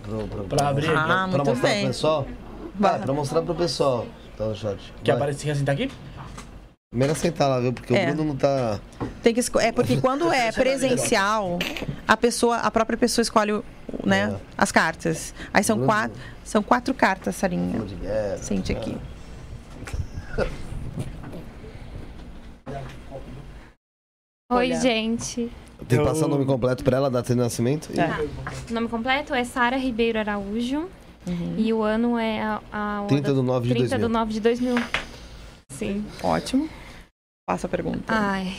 Pra 0.49 0.67
abrir 0.69 0.89
Ah, 0.89 1.25
muito 1.27 1.45
mostrar 1.45 1.69
bem. 1.69 1.79
pro 1.79 1.87
pessoal? 1.87 2.27
Vai, 2.75 2.99
pra 2.99 3.13
mostrar 3.13 3.41
pro 3.41 3.55
pessoal. 3.55 4.05
Tá 4.37 4.45
no 4.45 4.55
chat. 4.55 4.77
Quer 5.03 5.11
aparecer 5.13 5.45
quer 5.45 5.55
sentar 5.55 5.75
aqui? 5.75 5.89
Primeiro 6.91 7.13
sentar 7.13 7.47
lá, 7.47 7.59
viu? 7.59 7.71
Porque 7.71 7.93
É. 7.95 8.09
o 8.09 8.15
Bruno 8.15 8.29
não 8.29 8.35
tá. 8.35 8.79
Tem 9.21 9.31
que 9.31 9.39
esco- 9.39 9.59
É 9.59 9.71
porque 9.71 9.97
quando 10.01 10.31
é 10.33 10.51
presencial, 10.51 11.59
a 12.07 12.17
pessoa, 12.17 12.57
a 12.57 12.71
própria 12.71 12.97
pessoa 12.97 13.21
escolhe 13.21 13.51
o- 13.51 13.63
né, 14.03 14.33
É. 14.35 14.39
as 14.57 14.71
cartas. 14.71 15.35
Aí 15.53 15.63
são 15.63 15.75
Bruno- 15.77 15.91
quatro, 15.91 16.19
são 16.43 16.63
quatro 16.63 16.91
cartas, 16.95 17.35
Sarinha. 17.35 17.79
Sente 18.41 18.71
aqui. 18.71 18.97
Oi, 24.51 24.57
Olha. 24.71 24.81
gente. 24.81 25.51
Tem 25.87 25.99
que 25.99 26.03
passar 26.05 26.25
o 26.25 26.29
nome 26.29 26.43
completo 26.45 26.83
pra 26.83 26.97
ela, 26.97 27.07
data 27.11 27.33
de 27.35 27.39
nascimento? 27.39 27.93
Tá. 27.93 28.19
O 28.67 28.73
nome 28.73 28.87
completo 28.89 29.31
é 29.35 29.43
Sara 29.43 29.77
Ribeiro 29.77 30.17
Araújo. 30.17 30.89
E 31.55 31.71
o 31.71 31.83
ano 31.83 32.17
é 32.17 32.41
a, 32.41 32.59
a 32.73 33.05
30 33.07 33.31
do 33.35 33.43
9 33.43 33.67
de 33.67 33.73
30 33.75 33.89
2000. 33.89 34.07
do 34.07 34.11
9 34.11 34.33
de 34.33 34.39
2000. 34.39 34.75
Sim. 35.79 36.05
Ótimo. 36.21 36.69
Passa 37.47 37.67
a 37.67 37.69
pergunta. 37.69 38.03
Ai. 38.07 38.53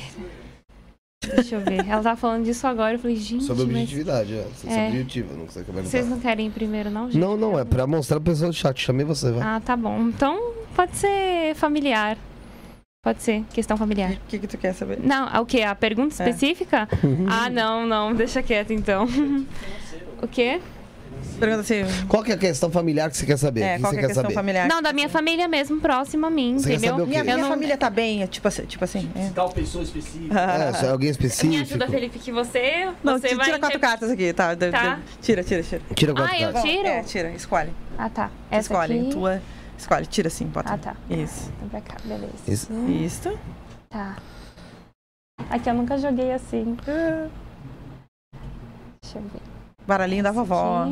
Deixa 1.34 1.56
eu 1.56 1.60
ver. 1.60 1.86
Ela 1.86 2.02
tava 2.02 2.16
falando 2.16 2.44
disso 2.44 2.66
agora. 2.66 2.94
Eu 2.94 2.98
falei, 2.98 3.16
gente, 3.16 3.44
Sobre 3.44 3.64
mas 3.64 3.72
objetividade, 3.74 4.34
é. 4.34 4.42
Você 4.42 4.68
É. 4.68 4.86
é. 4.86 4.88
objetiva, 4.88 5.34
não 5.34 5.44
consegue 5.46 5.70
vocês 5.70 6.08
não 6.08 6.18
querem 6.18 6.46
ir 6.46 6.50
primeiro, 6.50 6.90
não, 6.90 7.06
gente? 7.10 7.20
Não, 7.20 7.36
não, 7.36 7.58
é 7.58 7.64
pra 7.64 7.86
mostrar 7.86 8.18
pro 8.18 8.32
pessoal 8.32 8.50
do 8.50 8.56
chat. 8.56 8.80
Chamei 8.80 9.04
você, 9.04 9.30
vai. 9.30 9.42
Ah, 9.46 9.60
tá 9.60 9.76
bom. 9.76 10.00
Então, 10.08 10.54
pode 10.74 10.96
ser 10.96 11.54
familiar. 11.54 12.16
Pode 13.02 13.22
ser, 13.22 13.44
questão 13.52 13.76
familiar. 13.76 14.12
O 14.12 14.18
que, 14.28 14.38
que 14.38 14.46
tu 14.46 14.58
quer 14.58 14.74
saber? 14.74 14.98
Não, 15.02 15.26
o 15.42 15.46
quê? 15.46 15.62
A 15.62 15.74
pergunta 15.74 16.22
É. 16.22 16.28
específica? 16.30 16.88
ah, 17.30 17.48
não, 17.48 17.86
não. 17.86 18.14
Deixa 18.14 18.42
quieto, 18.42 18.72
então. 18.72 19.06
o 20.22 20.26
quê? 20.28 20.60
Pergunta 21.38 21.60
assim. 21.62 21.82
Qual 22.08 22.22
que 22.22 22.30
é 22.32 22.34
a 22.34 22.38
questão 22.38 22.70
familiar 22.70 23.10
que 23.10 23.16
você 23.16 23.24
quer 23.24 23.36
saber? 23.38 23.62
É, 23.62 23.74
que 23.76 23.80
qual 23.82 23.92
você 23.92 23.98
que 23.98 24.02
é 24.02 24.04
a 24.04 24.08
questão 24.08 24.22
saber? 24.24 24.34
familiar? 24.34 24.68
Não, 24.68 24.82
da 24.82 24.92
minha 24.92 25.08
família 25.08 25.48
mesmo, 25.48 25.80
próxima 25.80 26.26
a 26.26 26.30
mim, 26.30 26.58
Você 26.58 26.74
entendeu? 26.74 27.06
Minha, 27.06 27.22
minha 27.24 27.36
Eu 27.36 27.40
não- 27.40 27.48
família 27.48 27.76
tá 27.78 27.88
bem, 27.88 28.22
é 28.22 28.26
tipo 28.26 28.46
assim. 28.46 28.62
Tipo 28.66 28.84
assim 28.84 29.10
é. 29.14 29.30
Tal 29.34 29.48
pessoa 29.50 29.82
específica. 29.84 30.38
É, 30.38 30.72
se 30.74 30.84
é 30.84 30.88
alguém 30.90 31.06
Me 31.06 31.10
específico. 31.12 31.62
ajuda, 31.62 31.88
Felipe, 31.88 32.18
que 32.18 32.30
você, 32.32 32.88
Não, 33.02 33.18
você 33.18 33.28
ti- 33.28 33.34
vai... 33.34 33.46
tira 33.46 33.58
quatro 33.58 33.80
cartas 33.80 34.10
aqui, 34.10 34.32
tá? 34.32 34.54
Tá. 34.54 35.00
Tira, 35.22 35.42
tira, 35.42 35.62
tira. 35.62 35.82
Tira 35.94 36.12
quatro 36.14 36.34
Ah, 36.34 36.38
eu 36.40 36.52
cartas. 36.52 36.70
tiro? 36.70 36.86
É, 36.86 37.02
tira, 37.02 37.30
escolhe. 37.32 37.72
Ah, 37.96 38.08
tá. 38.10 38.30
Essa 38.50 38.72
escolhe, 38.72 39.00
aqui... 39.00 39.10
tua. 39.10 39.42
Escolhe, 39.78 40.06
tira 40.06 40.28
assim, 40.28 40.44
bota. 40.46 40.74
Ah, 40.74 40.78
tá. 40.78 40.96
Isso. 41.08 41.50
Então 41.56 41.68
pra 41.70 41.80
cá, 41.80 41.96
beleza. 42.04 42.32
Isso. 42.46 42.68
Isso. 42.86 43.38
Tá. 43.88 44.16
Aqui 45.48 45.70
eu 45.70 45.74
nunca 45.74 45.96
joguei 45.96 46.32
assim. 46.32 46.76
Deixa 49.02 49.18
eu 49.18 49.22
ver. 49.22 49.40
Baralhinho 49.86 50.22
da 50.22 50.32
vovó. 50.32 50.88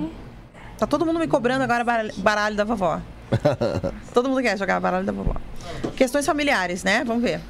Tá 0.79 0.87
todo 0.87 1.05
mundo 1.05 1.19
me 1.19 1.27
cobrando 1.27 1.65
agora 1.65 1.85
baralho, 1.85 2.13
baralho 2.19 2.57
da 2.57 2.65
vovó. 2.65 3.01
todo 4.15 4.29
mundo 4.29 4.41
quer 4.41 4.57
jogar 4.57 4.81
baralho 4.81 5.05
da 5.05 5.13
vovó. 5.13 5.35
Questões 5.97 6.25
familiares, 6.25 6.85
né? 6.85 7.05
Vamos 7.05 7.23
ver. 7.23 7.41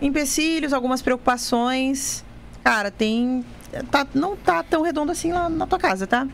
Empecilhos, 0.00 0.72
algumas 0.72 1.02
preocupações. 1.02 2.24
Cara, 2.62 2.90
tem. 2.90 3.44
Tá, 3.90 4.06
não 4.14 4.36
tá 4.36 4.62
tão 4.62 4.82
redondo 4.82 5.12
assim 5.12 5.32
lá 5.32 5.48
na 5.48 5.66
tua 5.66 5.78
casa, 5.78 6.06
tá? 6.06 6.26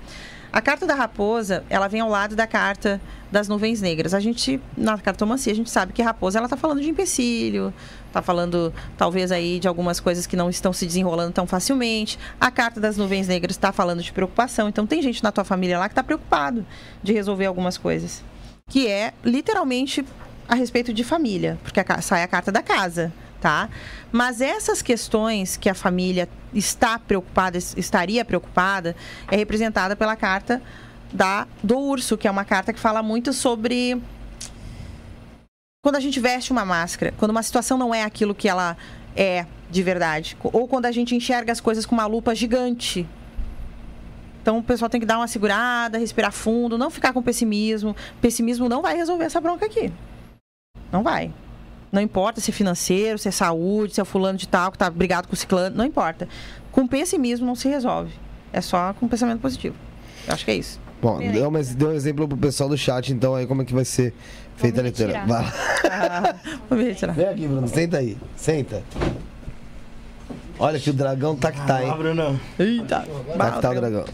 A 0.55 0.63
carta 0.63 0.87
da 0.87 0.95
raposa, 0.95 1.65
ela 1.69 1.89
vem 1.89 2.01
ao 2.01 2.09
lado 2.09 2.37
da 2.37 2.47
carta 2.47 3.01
das 3.29 3.49
nuvens 3.49 3.81
negras. 3.81 4.15
A 4.15 4.21
gente, 4.21 4.61
na 4.77 4.97
cartomancia, 4.97 5.53
a 5.53 5.57
gente 5.57 5.69
sabe 5.69 5.93
que 5.93 6.01
raposa, 6.01 6.39
ela 6.39 6.49
tá 6.49 6.57
falando 6.57 6.81
de 6.81 6.89
empecilho, 6.89 7.75
tá 8.13 8.23
falando, 8.23 8.73
talvez, 8.97 9.33
aí, 9.33 9.59
de 9.59 9.67
algumas 9.67 9.99
coisas 9.99 10.29
que 10.29 10.37
não 10.37 10.49
estão 10.49 10.73
se 10.73 10.87
desenrolando 10.87 11.33
tão 11.33 11.45
facilmente. 11.45 12.17
A 12.41 12.53
carta 12.53 12.79
das 12.79 12.97
nuvens 12.97 13.27
negras 13.27 13.57
está 13.57 13.73
falando 13.73 14.01
de 14.01 14.13
preocupação. 14.13 14.69
Então, 14.69 14.87
tem 14.87 15.03
gente 15.03 15.25
na 15.25 15.33
tua 15.33 15.43
família 15.43 15.77
lá 15.77 15.89
que 15.89 15.95
tá 15.97 16.05
preocupado 16.05 16.65
de 17.03 17.13
resolver 17.13 17.47
algumas 17.47 17.77
coisas. 17.77 18.23
Que 18.71 18.87
é, 18.87 19.13
literalmente, 19.25 20.05
a 20.49 20.55
respeito 20.55 20.95
de 20.95 21.03
família. 21.03 21.59
Porque 21.65 21.81
a 21.81 22.01
sai 22.01 22.23
a 22.23 22.29
carta 22.29 22.53
da 22.53 22.63
casa, 22.63 23.13
tá? 23.45 23.69
Mas 24.11 24.41
essas 24.41 24.81
questões 24.81 25.55
que 25.59 25.69
a 25.69 25.75
família 25.75 26.27
está 26.55 26.99
preocupada, 26.99 27.59
es- 27.59 27.75
estaria 27.77 28.25
preocupada, 28.25 28.97
é 29.31 29.37
representada 29.37 29.95
pela 29.95 30.17
carta 30.17 30.63
da 31.13 31.47
do 31.63 31.79
urso, 31.79 32.17
que 32.17 32.27
é 32.27 32.31
uma 32.31 32.47
carta 32.47 32.73
que 32.73 32.81
fala 32.81 33.03
muito 33.03 33.35
sobre 33.35 34.01
quando 35.85 35.97
a 35.97 36.01
gente 36.01 36.19
veste 36.19 36.53
uma 36.53 36.65
máscara, 36.65 37.13
quando 37.19 37.33
uma 37.33 37.43
situação 37.43 37.77
não 37.77 37.95
é 37.95 38.03
aquilo 38.03 38.35
que 38.35 38.49
ela 38.49 38.79
é 39.15 39.45
de 39.71 39.83
verdade, 39.83 40.39
ou 40.43 40.67
quando 40.67 40.87
a 40.87 40.93
gente 40.93 41.15
enxerga 41.15 41.53
as 41.53 41.61
coisas 41.61 41.85
com 41.85 41.95
uma 41.95 42.07
lupa 42.07 42.35
gigante. 42.35 43.07
Então 44.41 44.57
o 44.57 44.63
pessoal 44.63 44.89
tem 44.89 45.01
que 45.01 45.07
dar 45.07 45.19
uma 45.19 45.29
segurada, 45.29 45.99
respirar 45.99 46.33
fundo, 46.33 46.79
não 46.79 46.89
ficar 46.89 47.13
com 47.13 47.23
pessimismo. 47.23 47.95
Pessimismo 48.23 48.71
não 48.71 48.81
vai 48.81 48.97
resolver 48.97 49.25
essa 49.25 49.39
bronca 49.39 49.67
aqui. 49.67 49.93
Não 50.91 51.03
vai. 51.03 51.31
Não 51.95 52.03
importa 52.03 52.41
se 52.41 52.51
é 52.51 52.53
financeiro, 52.53 53.17
se 53.19 53.29
é 53.29 53.31
saúde, 53.31 53.95
se 53.95 54.01
é 54.01 54.03
o 54.03 54.07
fulano 54.07 54.37
de 54.37 54.49
tal 54.49 54.73
que 54.73 54.77
tá 54.79 54.91
brigado 54.91 55.29
com 55.29 55.35
o 55.35 55.37
ciclano, 55.37 55.77
não 55.77 55.85
importa. 55.85 56.29
Com 56.73 56.89
pessimismo 56.89 57.47
não 57.47 57.55
se 57.55 57.69
resolve. 57.69 58.13
É 58.53 58.61
só 58.61 58.93
com 58.95 59.07
pensamento 59.07 59.41
positivo. 59.41 59.77
Eu 60.27 60.35
acho 60.35 60.45
que 60.45 60.51
é 60.51 60.57
isso. 60.57 60.81
Bom, 61.01 61.19
deu, 61.19 61.53
mas 61.53 61.73
deu 61.73 61.91
um 61.91 61.93
exemplo 61.93 62.27
pro 62.27 62.37
pessoal 62.37 62.69
do 62.69 62.77
chat, 62.77 63.13
então 63.13 63.37
aí 63.37 63.47
como 63.47 63.63
é 63.63 63.65
que 63.65 63.73
vai 63.73 63.85
ser 63.85 64.13
feita 64.57 64.81
a 64.81 64.83
leitura. 64.83 65.25
Vai 65.25 65.29
lá. 65.29 65.53
Vamos 66.69 66.85
ver, 66.85 66.97
tirar. 66.97 67.13
Vem 67.13 67.29
aqui, 67.29 67.47
Bruno. 67.47 67.69
Senta 67.69 67.99
aí. 67.99 68.19
Senta. 68.35 68.83
Olha 70.59 70.81
que 70.81 70.91
o 70.91 70.93
dragão 70.93 71.37
tá 71.37 71.53
que 71.53 71.65
tá, 71.65 71.77
Ah, 71.77 71.85
hein? 71.85 71.95
Bruno. 71.97 72.41
Eita. 72.59 73.07
Tá 73.39 73.51
que 73.53 73.61
tá 73.63 73.71
o 73.71 73.75
dragão. 73.75 74.05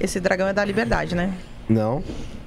Esse 0.00 0.18
dragão 0.18 0.48
é 0.48 0.52
da 0.52 0.64
liberdade, 0.64 1.14
né? 1.14 1.32
Não. 1.68 2.02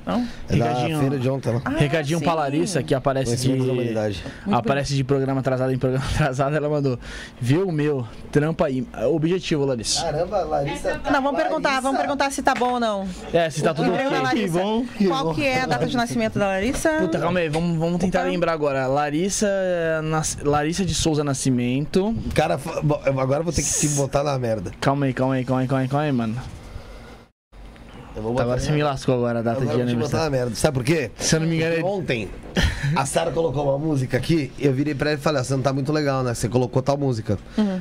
Não? 0.08 0.26
É 0.48 0.56
da 0.56 0.66
Recadinho. 0.70 1.00
feira 1.02 1.20
de 1.20 1.30
ontem. 1.30 1.62
Ah, 1.66 1.70
Recadinho 1.72 2.20
sim. 2.20 2.24
pra 2.24 2.34
Larissa, 2.34 2.82
que 2.82 2.96
aparece 2.96 3.36
de. 3.36 3.94
Da. 3.94 4.58
Aparece 4.58 4.96
de 4.96 5.04
programa 5.04 5.42
atrasado 5.42 5.74
em 5.74 5.78
programa 5.78 6.06
atrasado. 6.16 6.56
Ela 6.56 6.70
mandou. 6.70 6.98
Viu, 7.42 7.70
meu? 7.74 8.08
Trampa 8.32 8.68
aí. 8.68 8.88
Objetivo, 9.12 9.66
Larissa. 9.66 10.04
Caramba, 10.04 10.44
Larissa. 10.46 11.02
Não, 11.12 11.22
vamos 11.22 11.42
perguntar, 11.42 11.82
vamos 11.82 11.98
perguntar 12.00 12.32
se 12.32 12.42
tá 12.42 12.54
bom 12.56 12.74
ou 12.76 12.80
não. 12.80 13.06
É, 13.34 13.50
se 13.50 13.62
tá 13.62 13.74
tudo 13.74 13.90
Emprego 13.90 14.10
da 14.10 14.16
ok. 14.18 14.24
Larissa. 14.28 14.60
bom, 14.60 14.86
que 14.98 15.08
Qual 15.08 15.24
bom. 15.26 15.34
que 15.34 15.44
é 15.46 15.62
a 15.62 15.66
data 15.66 15.86
de 15.86 15.98
nascimento 15.98 16.40
da 16.40 16.48
Larissa? 16.48 16.90
Puta, 17.00 17.20
calma 17.20 17.40
aí, 17.40 17.50
vamos, 17.50 17.78
vamos 17.78 18.00
tentar 18.00 18.22
Opa. 18.22 18.30
lembrar 18.30 18.54
agora. 18.54 18.88
Larissa, 18.88 19.48
Nas- 20.04 20.38
Larissa 20.42 20.86
de 20.86 20.94
Souza 20.96 21.22
Nascimento. 21.24 22.16
Cara, 22.34 22.58
agora 23.18 23.42
eu 23.42 23.44
vou 23.44 23.52
ter 23.52 23.62
que 23.62 23.70
te 23.70 23.88
botar 23.90 24.24
na 24.24 24.40
merda. 24.40 24.72
Calma 24.80 25.06
aí, 25.06 25.14
calma 25.14 25.34
aí, 25.34 25.44
calma 25.44 25.62
aí, 25.64 25.68
calma 25.68 25.82
aí, 25.82 25.88
calma 25.90 26.06
aí, 26.06 26.12
mano. 26.14 26.36
Eu 28.18 28.24
vou 28.24 28.32
botar 28.32 28.44
Agora 28.46 28.60
você 28.60 28.72
me 28.72 28.82
lascou 28.82 29.14
agora 29.14 29.40
a 29.40 29.42
data 29.44 29.62
Agora 29.62 29.76
de 29.76 29.82
eu 29.82 29.86
vou 29.86 29.96
te 29.96 29.96
botar 29.96 30.18
aniversário. 30.26 30.26
na 30.26 30.38
merda. 30.38 30.56
Sabe 30.56 30.74
por 30.74 30.84
quê? 30.84 31.12
Se 31.18 31.36
eu 31.36 31.40
não 31.40 31.48
me 31.48 31.56
engano, 31.58 31.76
Porque 31.76 31.86
é- 31.88 31.90
ontem 31.90 32.30
a 32.96 33.06
Sara 33.06 33.30
colocou 33.32 33.64
uma 33.66 33.78
música 33.78 34.18
aqui, 34.18 34.52
eu 34.58 34.74
virei 34.74 34.96
pra 34.96 35.12
ela 35.12 35.20
e 35.20 35.22
falei, 35.22 35.42
"Ah, 35.42 35.44
você 35.44 35.54
não 35.54 35.62
tá 35.62 35.72
muito 35.72 35.94
legal, 35.94 36.24
né? 36.24 36.34
Você 36.34 36.50
colocou 36.50 36.82
tal 36.82 36.98
música. 36.98 37.38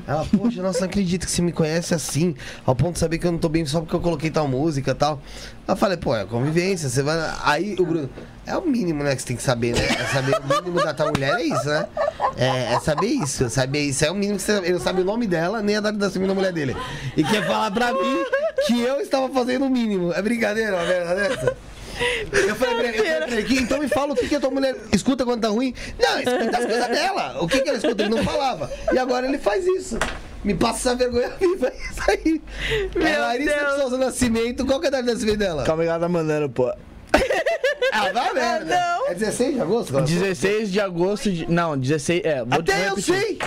Ela, 0.07 0.27
poxa, 0.37 0.63
nossa, 0.63 0.81
não 0.81 0.87
acredito 0.89 1.25
que 1.25 1.31
você 1.33 1.41
me 1.41 1.53
conhece 1.53 1.95
assim, 1.95 2.35
ao 2.67 2.77
ponto 2.77 2.93
de 2.95 2.99
saber 2.99 3.17
que 3.19 3.27
eu 3.27 3.33
não 3.33 3.39
tô 3.39 3.49
bem 3.49 3.65
só 3.65 3.81
porque 3.81 3.97
eu 3.97 4.01
coloquei 4.01 4.31
tal 4.31 4.47
música 4.47 4.91
e 4.91 4.95
tal. 4.95 5.19
Eu 5.67 5.75
falei, 5.75 5.97
pô, 5.97 6.15
é 6.15 6.25
convivência, 6.25 6.89
você 6.89 7.03
vai. 7.03 7.19
Aí 7.43 7.75
o 7.79 7.85
Bruno, 7.85 8.09
é 8.47 8.57
o 8.57 8.63
mínimo, 8.63 9.03
né, 9.03 9.17
que 9.17 9.23
você 9.23 9.29
tem 9.29 9.37
que 9.37 9.43
saber, 9.43 9.75
né? 9.75 9.85
É 9.85 10.05
saber 10.05 10.39
o 10.39 10.47
mínimo 10.47 10.85
da 10.85 10.95
tua 10.95 11.07
mulher, 11.07 11.35
é 11.41 11.43
isso, 11.43 11.65
né? 11.65 11.87
É, 12.37 12.75
é 12.75 12.81
saber 12.81 13.09
isso, 13.09 13.51
saber 13.51 13.81
isso. 13.81 14.05
É 14.05 14.11
o 14.11 14.15
mínimo 14.15 14.37
que 14.37 14.43
você. 14.45 14.53
Ele 14.59 14.75
não 14.75 14.81
sabe 14.81 15.01
o 15.01 15.05
nome 15.05 15.27
dela, 15.27 15.61
nem 15.63 15.77
a 15.77 15.81
data 15.81 15.97
da 15.99 16.35
mulher 16.35 16.53
dele. 16.53 16.77
E 17.17 17.25
quer 17.25 17.45
falar 17.45 17.71
pra 17.73 17.93
mim 17.93 18.25
que 18.67 18.81
eu 18.81 19.01
estava 19.01 19.29
fazendo 19.31 19.65
o 19.65 19.71
mínimo. 19.71 20.13
É 20.13 20.23
brincadeira, 20.23 20.77
uma 20.77 20.85
merda 20.85 21.15
dessa? 21.15 21.57
Eu 22.33 22.55
falei 22.57 22.75
pra 22.77 22.89
ele, 22.89 22.99
eu 22.99 23.05
falei 23.05 23.19
pra 23.21 23.31
ele, 23.33 23.43
"Gui, 23.43 23.59
então 23.63 23.79
me 23.79 23.89
fala 23.89 24.13
o 24.13 24.17
que, 24.17 24.29
que 24.29 24.35
a 24.37 24.41
tua 24.41 24.51
mulher 24.51 24.77
escuta 24.93 25.25
quando 25.25 25.41
tá 25.41 25.49
ruim. 25.49 25.75
Não, 25.99 26.19
escuta 26.19 26.59
as 26.59 26.65
coisas 26.67 26.89
dela. 26.89 27.37
O 27.41 27.49
que, 27.49 27.61
que 27.61 27.69
ela 27.69 27.79
escuta? 27.79 28.03
Ele 28.03 28.15
não 28.15 28.23
falava. 28.25 28.71
E 28.93 28.99
agora 28.99 29.27
ele 29.27 29.39
faz 29.39 29.67
isso. 29.67 29.99
Me 30.45 30.55
passa 30.55 30.91
essa 30.91 30.95
vergonha 30.97 31.31
viva. 31.41 31.69
É 31.69 31.77
isso 31.91 32.11
aí. 32.11 32.43
é 32.95 32.99
Meu 32.99 33.21
Larissa 33.21 33.55
Deus. 33.59 33.75
de 33.75 33.81
Souza 33.81 33.99
Nascimento. 33.99 34.65
Qual 34.67 34.79
que 34.79 34.87
é 34.87 34.89
a 34.89 34.93
data 34.93 35.03
de 35.05 35.13
nascimento 35.13 35.39
dela? 35.39 35.65
Calma 35.65 35.83
aí, 35.83 35.89
ela 35.89 35.99
tá 35.99 36.09
mandando, 36.09 36.49
pô. 36.51 36.73
Ah, 37.93 38.13
vai 38.13 38.35
merda. 38.35 38.65
não. 38.99 39.09
É 39.09 39.15
16 39.15 39.55
de 39.55 39.61
agosto? 39.61 39.93
falou? 39.93 40.07
16 40.07 40.71
de 40.73 40.81
agosto 40.81 41.31
de. 41.31 41.51
Não, 41.51 41.77
16. 41.79 42.23
É, 42.25 42.45
vou 42.45 42.61
Até 42.61 42.89
eu 42.89 43.01
sei. 43.01 43.39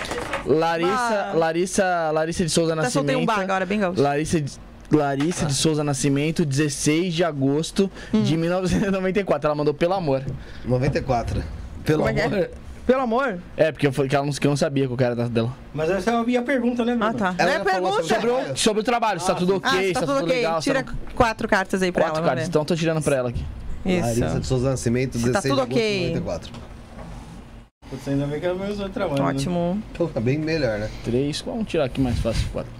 Larissa, 0.45 0.89
Bah. 0.91 1.31
Larissa, 1.35 2.11
Larissa 2.11 2.45
de 2.45 2.49
Souza 2.49 2.75
Nascimento. 2.75 2.93
soltei 2.93 3.15
um 3.15 3.25
bar 3.25 3.39
agora, 3.41 3.65
bem 3.65 3.79
gaúcho. 3.79 4.01
Larissa 4.01 4.41
de... 4.41 4.51
Larissa 4.91 5.45
de 5.45 5.53
Souza 5.53 5.83
Nascimento, 5.83 6.43
16 6.45 7.13
de 7.13 7.23
agosto 7.23 7.89
Hum. 8.13 8.23
de 8.23 8.35
1994. 8.35 9.47
Ela 9.47 9.55
mandou 9.55 9.73
pelo 9.73 9.93
amor. 9.93 10.23
94. 10.65 11.43
Pelo 11.85 12.03
Como 12.05 12.17
é 12.17 12.21
é? 12.21 12.25
amor. 12.25 12.49
Pelo 12.87 13.01
amor. 13.01 13.39
É, 13.55 13.71
porque 13.71 13.85
eu 13.85 13.93
falei 13.93 14.09
que 14.09 14.15
ela 14.15 14.25
não, 14.25 14.33
que 14.33 14.47
eu 14.47 14.49
não 14.49 14.57
sabia 14.57 14.87
qual 14.87 14.97
que 14.97 15.03
era 15.03 15.13
a 15.13 15.15
data 15.15 15.29
dela. 15.29 15.55
Mas 15.73 15.91
essa 15.91 16.09
é 16.09 16.15
a 16.15 16.23
minha 16.23 16.41
pergunta, 16.41 16.83
né, 16.83 16.97
Ah, 16.99 17.13
tá. 17.13 17.35
Ela 17.37 17.51
Não 17.53 17.61
é 17.61 17.63
pergunta. 17.63 18.03
sobre 18.03 18.29
o, 18.31 18.57
sobre 18.57 18.81
o 18.81 18.83
trabalho, 18.83 19.19
se 19.19 19.27
tá 19.27 19.35
tudo 19.35 19.57
ok, 19.57 19.69
Ah, 19.71 19.83
se 19.83 19.93
tá 19.93 19.99
tudo 20.01 20.23
ok. 20.23 20.27
legal. 20.27 20.59
Tira 20.59 20.83
tá- 20.83 20.93
quatro 21.15 21.47
cartas 21.47 21.83
aí 21.83 21.91
pra 21.91 22.01
Quatro 22.05 22.17
ela. 22.17 22.21
vamos 22.21 22.29
cartas, 22.29 22.47
então 22.49 22.61
eu 22.63 22.65
tô 22.65 22.75
tirando 22.75 23.01
pra 23.03 23.15
ela 23.15 23.29
aqui. 23.29 23.45
Larissa 23.85 24.13
de 24.29 24.37
Isso. 24.39 24.43
Souza 24.45 24.71
Nascimento, 24.71 25.19
Se 25.19 25.25
16 25.25 25.33
tá 25.33 25.41
de 25.41 25.49
tudo 25.49 25.61
agosto 25.61 25.73
de 25.77 25.79
ok. 25.79 26.07
94. 26.15 26.51
Putz, 27.91 28.07
ainda 28.07 28.25
bem 28.25 28.39
que 28.39 28.45
é 28.47 28.51
o 28.51 28.55
meu 28.57 28.89
trabalho. 28.89 29.23
né? 29.23 29.29
Ótimo. 29.29 29.83
Pô, 29.93 30.07
bem 30.19 30.37
melhor, 30.39 30.79
né? 30.79 30.89
Três, 31.03 31.41
vamos 31.41 31.67
tirar 31.67 31.85
aqui 31.85 32.01
mais 32.01 32.17
fácil. 32.19 32.47
Quatro. 32.51 32.71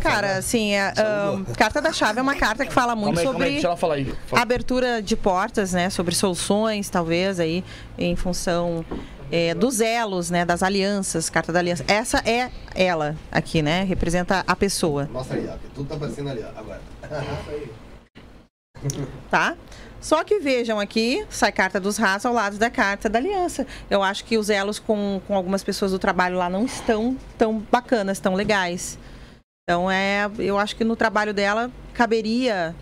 Cara, 0.00 0.38
assim, 0.38 0.72
é, 0.72 0.92
ahn, 0.96 1.44
carta 1.56 1.80
da 1.80 1.92
chave 1.92 2.18
é 2.18 2.22
uma 2.22 2.34
carta 2.34 2.64
que 2.64 2.72
fala 2.72 2.96
muito 2.96 3.16
Calma 3.16 3.20
aí, 3.20 3.24
calma 3.24 3.38
aí, 3.38 3.44
sobre 3.44 3.52
deixa 3.52 3.66
ela 3.66 3.76
falar 3.76 3.94
aí. 3.94 4.14
Fala. 4.26 4.42
abertura 4.42 5.02
de 5.02 5.16
portas, 5.16 5.72
né? 5.72 5.90
Sobre 5.90 6.14
soluções, 6.14 6.88
talvez, 6.88 7.38
aí, 7.38 7.62
em 7.98 8.16
função 8.16 8.84
é, 9.30 9.54
dos 9.54 9.80
elos, 9.80 10.30
né? 10.30 10.44
Das 10.44 10.62
alianças, 10.62 11.28
carta 11.28 11.52
da 11.52 11.58
aliança. 11.58 11.84
Essa 11.86 12.22
é 12.24 12.50
ela 12.74 13.16
aqui, 13.30 13.62
né? 13.62 13.84
Representa 13.84 14.42
a 14.46 14.56
pessoa, 14.56 15.08
Mostra 15.12 15.36
aí, 15.36 15.48
ó. 15.48 15.56
Tudo 15.74 15.88
tá 15.88 15.96
aparecendo 15.96 16.30
ali, 16.30 16.42
ó. 16.42 16.58
Agora. 16.58 16.80
tá? 19.30 19.56
Só 20.00 20.22
que 20.22 20.38
vejam 20.38 20.78
aqui, 20.78 21.24
sai 21.30 21.50
carta 21.50 21.80
dos 21.80 21.96
ratos 21.96 22.26
ao 22.26 22.34
lado 22.34 22.58
da 22.58 22.68
carta 22.68 23.08
da 23.08 23.18
aliança. 23.18 23.66
Eu 23.88 24.02
acho 24.02 24.22
que 24.26 24.36
os 24.36 24.50
elos 24.50 24.78
com, 24.78 25.18
com 25.26 25.34
algumas 25.34 25.64
pessoas 25.64 25.92
do 25.92 25.98
trabalho 25.98 26.36
lá 26.36 26.50
não 26.50 26.66
estão 26.66 27.16
tão 27.38 27.62
bacanas, 27.72 28.20
tão 28.20 28.34
legais. 28.34 28.98
Então, 29.66 29.90
é, 29.90 30.30
eu 30.38 30.58
acho 30.58 30.76
que 30.76 30.84
no 30.84 30.94
trabalho 30.94 31.32
dela 31.32 31.70
caberia 31.94 32.74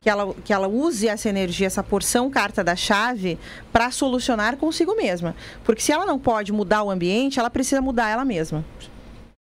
que 0.00 0.08
ela, 0.08 0.34
que 0.42 0.50
ela 0.50 0.66
use 0.66 1.06
essa 1.06 1.28
energia, 1.28 1.66
essa 1.66 1.82
porção 1.82 2.30
carta 2.30 2.64
da 2.64 2.74
chave, 2.74 3.38
para 3.70 3.90
solucionar 3.90 4.56
consigo 4.56 4.96
mesma. 4.96 5.36
Porque 5.62 5.82
se 5.82 5.92
ela 5.92 6.06
não 6.06 6.18
pode 6.18 6.50
mudar 6.50 6.84
o 6.84 6.90
ambiente, 6.90 7.38
ela 7.38 7.50
precisa 7.50 7.82
mudar 7.82 8.08
ela 8.08 8.24
mesma. 8.24 8.64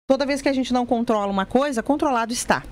Toda 0.09 0.27
vez 0.27 0.43
que 0.43 0.49
a 0.49 0.53
gente 0.53 0.73
não 0.73 0.85
controla 0.85 1.29
uma 1.31 1.47
coisa, 1.47 1.81
controlado 1.81 2.33
está. 2.33 2.65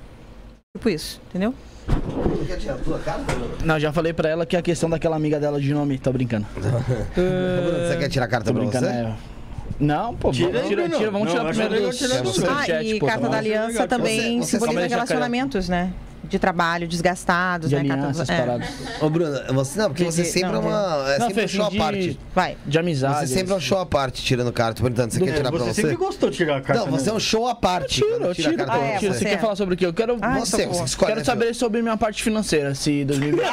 Tipo 0.77 0.89
isso, 0.89 1.21
entendeu? 1.29 1.55
Não 1.87 2.45
quer 2.45 2.57
tirar 2.59 2.75
a 2.75 2.79
tua 2.79 2.99
cara, 2.99 3.19
Bruno? 3.19 3.57
Não, 3.65 3.79
já 3.79 3.93
falei 3.93 4.13
pra 4.13 4.29
ela 4.29 4.45
que 4.45 4.57
é 4.57 4.59
a 4.59 4.63
questão 4.63 4.91
daquela 4.91 5.15
amiga 5.15 5.39
dela 5.39 5.61
de 5.61 5.73
nome, 5.73 5.97
tô 5.97 6.13
brincando. 6.13 6.45
Você 7.15 7.97
quer 7.97 8.09
tirar 8.09 8.25
a 8.25 8.29
carta 8.29 8.47
Tô 8.47 8.53
pra 8.53 8.63
brincando, 8.63 8.87
você? 8.87 8.93
é. 8.93 9.38
Não, 9.79 10.15
pô, 10.17 10.31
Tira 10.33 10.63
tira, 10.63 10.89
tira, 10.89 11.11
vamos 11.11 11.29
Não, 11.33 11.39
tirar 11.39 11.49
primeiro 11.55 11.87
dos, 12.23 12.43
Ah, 12.45 12.83
e 12.83 12.99
carta 13.01 13.29
da 13.29 13.39
aliança 13.39 13.87
também 13.87 14.41
Você- 14.41 14.59
você 14.59 14.67
simboliza 14.67 14.87
relacionamentos, 14.89 15.69
né? 15.69 15.93
De 16.29 16.39
trabalho 16.39 16.87
desgastados, 16.87 17.71
De 17.71 17.75
né? 17.77 17.81
Alianças, 17.81 18.27
do- 18.27 18.33
é. 18.33 18.39
paradas. 18.41 18.69
Ô, 19.01 19.09
Bruno, 19.09 19.41
você 19.55 19.79
não, 19.79 19.89
porque 19.89 20.05
De- 20.05 20.13
você 20.13 20.25
sempre 20.25 20.53
não, 20.53 20.57
é 20.57 20.59
uma. 20.59 21.11
É 21.13 21.19
Não, 21.19 21.27
sempre 21.29 21.61
um 21.63 21.77
parte. 21.79 22.21
Vai. 22.35 22.57
De 22.67 22.79
amizade. 22.79 23.27
Você 23.29 23.35
sempre 23.35 23.53
é 23.53 23.57
um 23.57 23.61
show 23.61 23.79
à 23.79 23.87
parte 23.87 24.23
tirando 24.23 24.53
carta. 24.53 24.81
Portanto, 24.81 25.13
você 25.13 25.21
quer 25.21 25.31
É, 25.31 25.33
tirar 25.35 25.51
pra 25.51 25.59
você 25.61 25.75
você? 25.75 25.83
sempre 25.83 25.97
gostou 25.97 26.31
de 26.31 26.37
tirar 26.37 26.57
a 26.59 26.61
carta. 26.61 26.85
Não, 26.85 26.91
você 26.91 27.09
é 27.09 27.13
né? 27.13 27.17
um 27.17 27.21
show 27.21 27.49
à 27.49 27.55
parte. 27.55 28.01
Eu 28.03 28.35
tira 28.35 28.51
a 28.51 28.53
tiro, 28.53 28.65
Ah, 28.69 28.79
é, 28.79 28.99
tiro. 28.99 29.13
você. 29.15 29.19
Você 29.19 29.19
você 29.19 29.25
quer 29.25 29.35
é. 29.35 29.39
falar 29.39 29.57
sobre 29.57 29.75
o 29.75 29.77
quê? 29.77 29.87
Eu 29.87 29.93
quero, 29.95 30.19
Ah, 30.21 30.39
Você, 30.41 30.63
então, 30.63 30.75
você 30.75 30.85
escolhe. 30.85 31.09
quero 31.13 31.21
né, 31.21 31.25
saber 31.25 31.55
sobre 31.55 31.81
minha 31.83 31.97
parte 31.97 32.23
financeira, 32.23 32.75
se 32.75 33.05
2020. 33.05 33.45
Ah, 33.45 33.53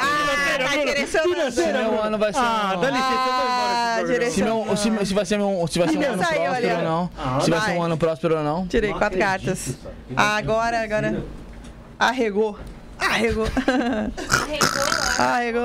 tá 0.57 0.69
se 0.69 0.77
direcionando. 0.85 1.91
meu 1.91 2.01
ano 2.03 2.17
vai 2.17 2.33
ser 2.33 2.39
Ah, 2.39 2.73
um... 2.77 2.81
dá 2.81 2.89
licença, 2.89 3.13
eu 3.13 3.17
vou 3.17 3.43
embora 3.43 3.75
Ah. 3.75 4.29
Se, 4.31 4.43
meu, 4.43 4.77
se, 4.99 5.05
se 5.07 5.13
vai 5.13 5.25
ser, 5.25 5.37
meu, 5.37 5.67
se 5.67 5.79
vai 5.79 5.87
ser 5.87 5.97
um 5.97 6.03
ano 6.03 6.17
próspero 6.17 6.75
ou 6.77 6.83
não. 6.83 7.09
Ah, 7.17 7.39
se 7.41 7.49
vai 7.49 7.59
vai. 7.59 7.69
ser 7.71 7.77
um 7.77 7.83
ano 7.83 7.97
próspero 7.97 8.37
ou 8.37 8.43
não. 8.43 8.67
Tirei 8.67 8.93
quatro 8.93 9.17
cartas. 9.19 9.69
Agora, 10.15 10.81
agora. 10.83 11.23
Arregou. 11.99 12.57
Arregou. 12.99 13.45
Arregou. 15.17 15.61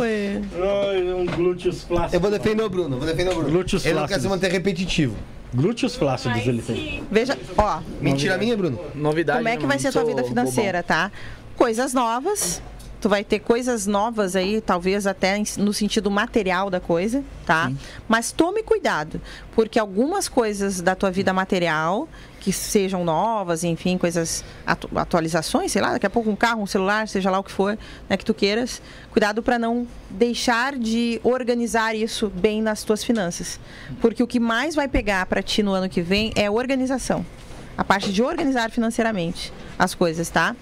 Oi. 0.00 0.42
Ai, 0.54 1.12
um 1.12 1.26
glúteos 1.26 1.82
flácidos. 1.82 2.14
Eu 2.14 2.20
vou 2.20 2.30
defender 2.30 2.62
o 2.62 2.68
Bruno, 2.68 2.98
vou 2.98 3.06
defender 3.06 3.30
o 3.30 3.34
Bruno. 3.34 3.50
Glúteos 3.50 3.84
Ele 3.84 3.98
não 3.98 4.06
quer 4.06 4.20
se 4.20 4.28
manter 4.28 4.50
repetitivo. 4.50 5.16
Glúteos 5.54 5.96
flácidos 5.96 6.46
ele 6.46 6.60
tem. 6.60 7.02
Veja, 7.10 7.38
ó, 7.56 7.80
Mentira 8.00 8.36
minha, 8.36 8.56
Bruno? 8.56 8.78
Novidade. 8.94 9.38
como 9.38 9.48
é 9.48 9.56
que 9.56 9.62
né, 9.62 9.68
vai 9.68 9.78
ser 9.78 9.88
a 9.88 9.92
tua 9.92 10.04
vida 10.04 10.22
financeira, 10.24 10.82
tá? 10.82 11.10
Coisas 11.56 11.94
novas. 11.94 12.60
Tu 13.00 13.08
vai 13.08 13.22
ter 13.22 13.38
coisas 13.40 13.86
novas 13.86 14.34
aí, 14.34 14.60
talvez 14.60 15.06
até 15.06 15.40
no 15.58 15.72
sentido 15.72 16.10
material 16.10 16.68
da 16.68 16.80
coisa, 16.80 17.22
tá? 17.44 17.70
Mas 18.08 18.32
tome 18.32 18.62
cuidado, 18.62 19.20
porque 19.54 19.78
algumas 19.78 20.28
coisas 20.28 20.80
da 20.80 20.94
tua 20.94 21.10
vida 21.10 21.32
material, 21.32 22.08
que 22.46 22.52
sejam 22.52 23.04
novas, 23.04 23.64
enfim, 23.64 23.98
coisas, 23.98 24.44
atu- 24.64 24.88
atualizações, 24.94 25.72
sei 25.72 25.82
lá, 25.82 25.90
daqui 25.90 26.06
a 26.06 26.10
pouco 26.10 26.30
um 26.30 26.36
carro, 26.36 26.62
um 26.62 26.66
celular, 26.66 27.08
seja 27.08 27.28
lá 27.28 27.40
o 27.40 27.42
que 27.42 27.50
for, 27.50 27.76
né, 28.08 28.16
que 28.16 28.24
tu 28.24 28.32
queiras, 28.32 28.80
cuidado 29.10 29.42
para 29.42 29.58
não 29.58 29.84
deixar 30.08 30.78
de 30.78 31.20
organizar 31.24 31.96
isso 31.96 32.28
bem 32.32 32.62
nas 32.62 32.84
tuas 32.84 33.02
finanças. 33.02 33.58
Porque 34.00 34.22
o 34.22 34.28
que 34.28 34.38
mais 34.38 34.76
vai 34.76 34.86
pegar 34.86 35.26
para 35.26 35.42
ti 35.42 35.60
no 35.60 35.72
ano 35.72 35.88
que 35.88 36.00
vem 36.00 36.32
é 36.36 36.48
organização. 36.48 37.26
A 37.76 37.82
parte 37.82 38.12
de 38.12 38.22
organizar 38.22 38.70
financeiramente 38.70 39.52
as 39.76 39.92
coisas, 39.92 40.30
tá? 40.30 40.54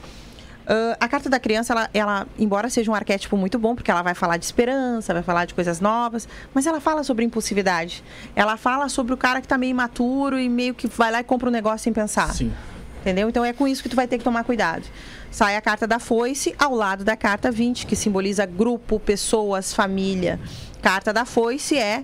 Ah, 0.67 0.97
a 1.01 1.09
carta 1.09 1.29
da 1.29 1.39
criança, 1.39 1.73
ela, 1.73 1.91
ela, 1.93 2.27
embora 2.39 2.69
seja 2.69 2.91
um 2.91 2.95
arquétipo 2.95 3.37
muito 3.37 3.59
bom, 3.59 3.75
porque 3.75 3.91
ela 3.91 4.03
vai 4.03 4.15
falar 4.15 4.37
de 4.37 4.45
esperança, 4.45 5.13
vai 5.13 5.23
falar 5.23 5.45
de 5.45 5.55
coisas 5.55 5.81
novas, 5.81 6.29
mas 6.53 6.67
ela 6.67 6.81
fala 6.81 7.03
sobre 7.05 7.25
impulsividade. 7.25 8.03
Ela 8.35 8.57
fala 8.57 8.89
sobre 8.89 9.13
o 9.13 9.17
cara 9.17 9.41
que 9.41 9.49
tá 9.49 9.59
meio 9.59 9.71
imaturo 9.71 10.39
e 10.39 10.49
meio 10.49 10.75
que 10.75 10.87
vai 10.87 11.11
lá 11.11 11.21
e 11.21 11.25
compra 11.25 11.49
um 11.49 11.53
negócio 11.53 11.85
sem 11.85 11.93
pensar. 11.93 12.33
Sim. 12.33 12.53
Entendeu? 13.01 13.29
Então 13.29 13.45
é 13.45 13.53
com 13.53 13.69
isso 13.69 13.83
que 13.83 13.89
tu 13.89 13.97
vai 13.97 14.09
ter 14.09 14.17
que 14.17 14.25
tomar 14.25 14.45
cuidado. 14.45 14.85
Sai 15.31 15.57
a 15.57 15.61
carta 15.61 15.87
da 15.87 15.99
foice 15.99 16.55
ao 16.59 16.75
lado 16.75 17.05
da 17.05 17.17
carta 17.17 17.51
20, 17.51 17.87
que 17.87 17.95
simboliza 17.95 18.47
grupo, 18.47 18.99
pessoas, 18.99 19.75
família. 19.75 20.41
Carta 20.81 21.13
da 21.13 21.27
foice 21.27 21.77
é 21.77 22.03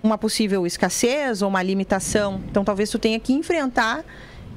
uma 0.00 0.16
possível 0.16 0.64
escassez 0.64 1.42
ou 1.42 1.48
uma 1.48 1.60
limitação. 1.60 2.40
Então 2.48 2.64
talvez 2.64 2.88
tu 2.88 3.00
tenha 3.00 3.18
que 3.18 3.32
enfrentar 3.32 4.04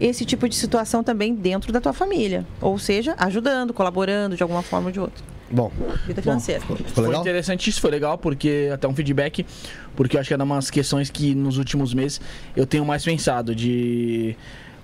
esse 0.02 0.26
tipo 0.26 0.49
de 0.49 0.56
situação 0.56 1.03
também 1.03 1.34
dentro 1.36 1.72
da 1.72 1.80
tua 1.80 1.94
família. 1.94 2.45
Ou 2.60 2.78
seja, 2.80 3.15
ajudando, 3.18 3.73
colaborando 3.73 4.36
de 4.36 4.44
alguma 4.44 4.61
forma 4.61 4.88
ou 4.88 4.91
de 4.91 4.99
outra. 4.99 5.23
Bom, 5.49 5.72
Vida 6.07 6.22
financeira. 6.22 6.61
ficou 6.61 6.78
Foi 6.78 7.06
legal? 7.07 7.22
interessante 7.22 7.69
isso, 7.69 7.82
foi 7.82 7.91
legal, 7.91 8.18
porque 8.18 8.69
até 8.73 8.88
um 8.88 8.95
feedback, 8.95 9.45
porque 9.95 10.15
eu 10.15 10.22
acho 10.22 10.30
que 10.30 10.34
é 10.34 10.38
uma 10.38 10.56
das 10.56 10.72
questões 10.72 11.10
que 11.10 11.36
nos 11.36 11.57
últimos 11.57 11.94
meses 11.94 12.22
eu 12.56 12.65
tenho 12.65 12.86
mais 12.86 13.03
pensado 13.03 13.53
de 13.53 14.36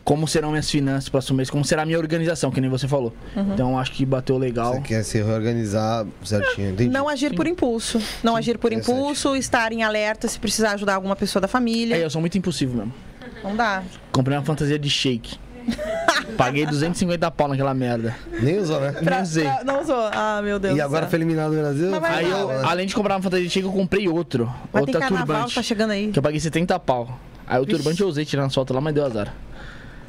como 0.03 0.25
serão 0.27 0.51
minhas 0.51 0.69
finanças 0.69 1.09
para 1.09 1.21
mês, 1.33 1.49
como 1.49 1.63
será 1.65 1.81
a 1.83 1.85
minha 1.85 1.97
organização, 1.97 2.49
que 2.51 2.59
nem 2.61 2.69
você 2.69 2.87
falou. 2.87 3.13
Uhum. 3.35 3.53
Então 3.53 3.79
acho 3.79 3.91
que 3.93 4.05
bateu 4.05 4.37
legal. 4.37 4.73
Você 4.75 4.81
quer 4.81 5.03
se 5.03 5.21
reorganizar 5.21 6.05
certinho, 6.23 6.71
entendi. 6.71 6.89
Não 6.89 7.07
agir 7.09 7.33
por 7.33 7.47
impulso. 7.47 8.01
Não 8.23 8.35
agir 8.35 8.57
por 8.57 8.71
impulso, 8.73 9.35
estar 9.35 9.71
em 9.71 9.83
alerta 9.83 10.27
se 10.27 10.37
precisar 10.39 10.71
ajudar 10.73 10.95
alguma 10.95 11.15
pessoa 11.15 11.41
da 11.41 11.45
É, 11.45 11.49
família. 11.49 11.97
eu 11.97 12.09
sou 12.09 12.19
muito 12.21 12.37
impulsivo 12.37 12.77
mesmo. 12.77 12.93
Não 13.43 13.55
dá. 13.55 13.83
Comprei 14.11 14.37
uma 14.37 14.43
fantasia 14.43 14.77
de 14.79 14.89
shake. 14.89 15.37
Paguei 16.37 16.65
250 16.65 17.29
pau 17.31 17.47
naquela 17.47 17.73
merda. 17.73 18.15
Nem 18.41 18.57
usou, 18.59 18.79
né? 18.79 18.93
Nem 19.01 19.21
usei. 19.21 19.43
Pra- 19.43 19.63
Não 19.63 19.81
usou. 19.81 20.09
Ah, 20.13 20.39
meu 20.43 20.59
Deus 20.59 20.73
E 20.75 20.77
do 20.77 20.83
agora 20.83 21.01
céu. 21.03 21.09
foi 21.09 21.19
eliminado 21.19 21.51
do 21.51 21.57
Brasil? 21.57 21.91
Mas 21.91 21.99
vai 22.01 22.15
Aí 22.25 22.29
eu, 22.29 22.47
né? 22.47 22.61
além 22.65 22.87
de 22.87 22.95
comprar 22.95 23.15
uma 23.15 23.21
fantasia 23.21 23.45
de 23.45 23.51
shake, 23.51 23.65
eu 23.65 23.71
comprei 23.73 24.07
outro. 24.07 24.45
Mas 24.71 24.85
tem 24.85 24.93
outra 24.95 24.99
carnaval, 25.01 25.25
turbante. 25.35 25.55
tá 25.55 25.61
chegando 25.63 25.91
aí. 25.91 26.11
Que 26.11 26.19
eu 26.19 26.23
paguei 26.23 26.39
70 26.39 26.79
pau. 26.79 27.19
Aí 27.45 27.61
o 27.61 27.65
turbante 27.65 28.01
eu 28.01 28.07
usei 28.07 28.23
tirando 28.25 28.47
as 28.47 28.55
fotos 28.55 28.73
lá, 28.75 28.81
mas 28.81 28.93
deu 28.93 29.05
azar. 29.05 29.33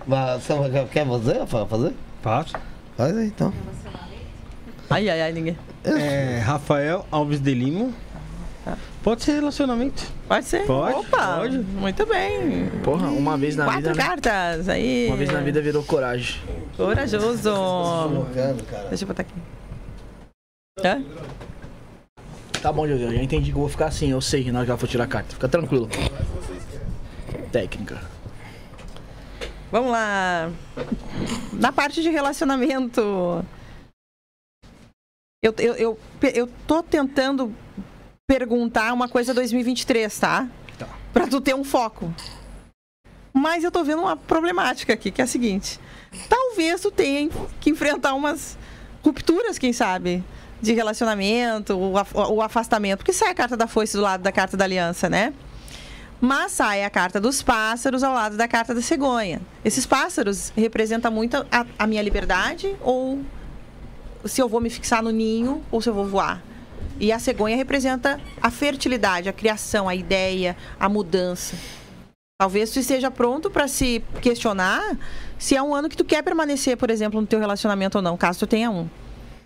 Mas, 0.07 0.43
você 0.43 0.55
quer 0.93 1.05
você 1.05 1.39
Rafael, 1.39 1.67
fazer? 1.67 1.93
Faço. 2.23 2.55
Faz 2.97 3.17
aí, 3.17 3.27
então. 3.27 3.53
Ai, 4.91 5.09
ai, 5.09 5.21
ai, 5.23 5.33
ninguém. 5.33 5.57
É, 5.85 6.39
Rafael 6.45 7.07
Alves 7.11 7.41
de 7.41 7.55
Lima. 7.55 7.91
Pode 9.03 9.23
ser 9.23 9.33
relacionamento. 9.35 10.03
Pode 10.27 10.45
ser? 10.45 10.67
Pode, 10.67 10.95
Opa, 10.97 11.37
pode. 11.39 11.59
muito 11.59 12.05
bem. 12.05 12.69
Porra, 12.83 13.09
uma 13.09 13.37
vez 13.39 13.57
na 13.57 13.65
Quatro 13.65 13.81
vida. 13.83 13.95
né? 13.95 14.03
cartas, 14.03 14.69
aí. 14.69 15.07
Uma 15.07 15.17
vez 15.17 15.31
na 15.31 15.41
vida 15.41 15.61
virou 15.63 15.83
coragem. 15.85 16.41
Corajoso. 16.77 17.53
Deixa 18.89 19.05
eu 19.05 19.09
botar 19.09 19.23
aqui. 19.23 19.33
Hã? 20.85 21.03
Tá 22.61 22.73
bom, 22.73 22.87
José, 22.89 23.05
eu 23.05 23.13
já 23.15 23.23
entendi 23.23 23.51
que 23.53 23.57
eu 23.57 23.61
vou 23.61 23.69
ficar 23.69 23.87
assim, 23.87 24.11
eu 24.11 24.21
sei 24.21 24.51
na 24.51 24.59
hora 24.59 24.67
que 24.67 24.71
ela 24.73 24.79
for 24.79 24.89
tirar 24.89 25.05
a 25.05 25.09
carta. 25.09 25.33
Fica 25.35 25.49
tranquilo. 25.49 25.89
Técnica. 27.53 28.01
Vamos 29.71 29.93
lá. 29.93 30.51
Na 31.53 31.71
parte 31.73 32.03
de 32.03 32.11
relacionamento. 32.11 33.45
Eu, 35.41 35.55
eu, 35.59 35.75
eu, 35.77 35.99
eu 36.35 36.49
tô 36.67 36.83
tentando 36.83 37.55
perguntar 38.29 38.93
uma 38.93 39.09
coisa 39.09 39.33
2023, 39.33 40.19
tá? 40.21 40.47
Tá. 40.79 40.87
Pra 41.15 41.27
tu 41.27 41.41
ter 41.41 41.55
um 41.55 41.65
foco. 41.65 42.15
Mas 43.33 43.65
eu 43.65 43.73
tô 43.73 43.83
vendo 43.83 44.03
uma 44.03 44.17
problemática 44.19 44.93
aqui, 44.93 45.11
que 45.11 45.23
é 45.23 45.25
a 45.25 45.27
seguinte. 45.27 45.81
Talvez 46.29 46.83
tu 46.83 46.91
tenha 46.91 47.31
que 47.59 47.71
enfrentar 47.71 48.13
umas 48.15 48.59
rupturas, 49.03 49.59
quem 49.59 49.73
sabe, 49.73 50.23
de 50.61 50.75
relacionamento, 50.75 51.75
o 51.75 51.97
af- 51.97 52.15
o 52.15 52.43
afastamento. 52.43 52.99
Porque 52.99 53.15
sai 53.15 53.31
a 53.31 53.35
carta 53.35 53.57
da 53.57 53.67
foice 53.67 53.97
do 53.97 54.03
lado 54.03 54.23
da 54.23 54.31
carta 54.31 54.57
da 54.59 54.65
aliança, 54.65 55.09
né? 55.09 55.33
Mas 56.21 56.53
sai 56.53 56.85
a 56.85 56.91
carta 56.91 57.19
dos 57.19 57.43
pássaros 57.43 58.03
ao 58.03 58.13
lado 58.13 58.37
da 58.37 58.47
carta 58.47 58.75
da 58.75 58.83
cegonha. 58.83 59.41
Esses 59.65 59.87
pássaros 59.87 60.53
representam 60.55 61.11
muito 61.13 61.37
a, 61.51 61.65
a 61.79 61.87
minha 61.87 62.03
liberdade 62.03 62.77
ou 62.83 63.21
se 64.27 64.43
eu 64.43 64.49
vou 64.49 64.61
me 64.61 64.69
fixar 64.69 65.03
no 65.03 65.11
ninho 65.13 65.63
ou 65.71 65.81
se 65.81 65.89
eu 65.89 65.95
vou 65.95 66.07
voar. 66.07 66.43
E 67.01 67.13
a 67.13 67.19
cegonha 67.19 67.57
representa 67.57 68.21
a 68.43 68.51
fertilidade, 68.51 69.29
a 69.29 69.33
criação, 69.33 69.89
a 69.89 69.95
ideia, 69.95 70.57
a 70.79 70.89
mudança. 70.89 71.57
Talvez 72.41 72.71
tu 72.71 72.79
esteja 72.79 73.11
pronto 73.11 73.51
para 73.51 73.67
se 73.67 74.03
questionar 74.21 74.97
se 75.39 75.57
é 75.57 75.63
um 75.63 75.75
ano 75.75 75.89
que 75.89 75.97
tu 75.97 76.05
quer 76.05 76.23
permanecer, 76.23 76.77
por 76.77 76.91
exemplo, 76.91 77.21
no 77.21 77.27
teu 77.27 77.39
relacionamento 77.39 77.99
ou 77.99 78.03
não, 78.03 78.17
caso 78.17 78.41
tu 78.41 78.47
tenha 78.47 78.71
um. 78.71 78.89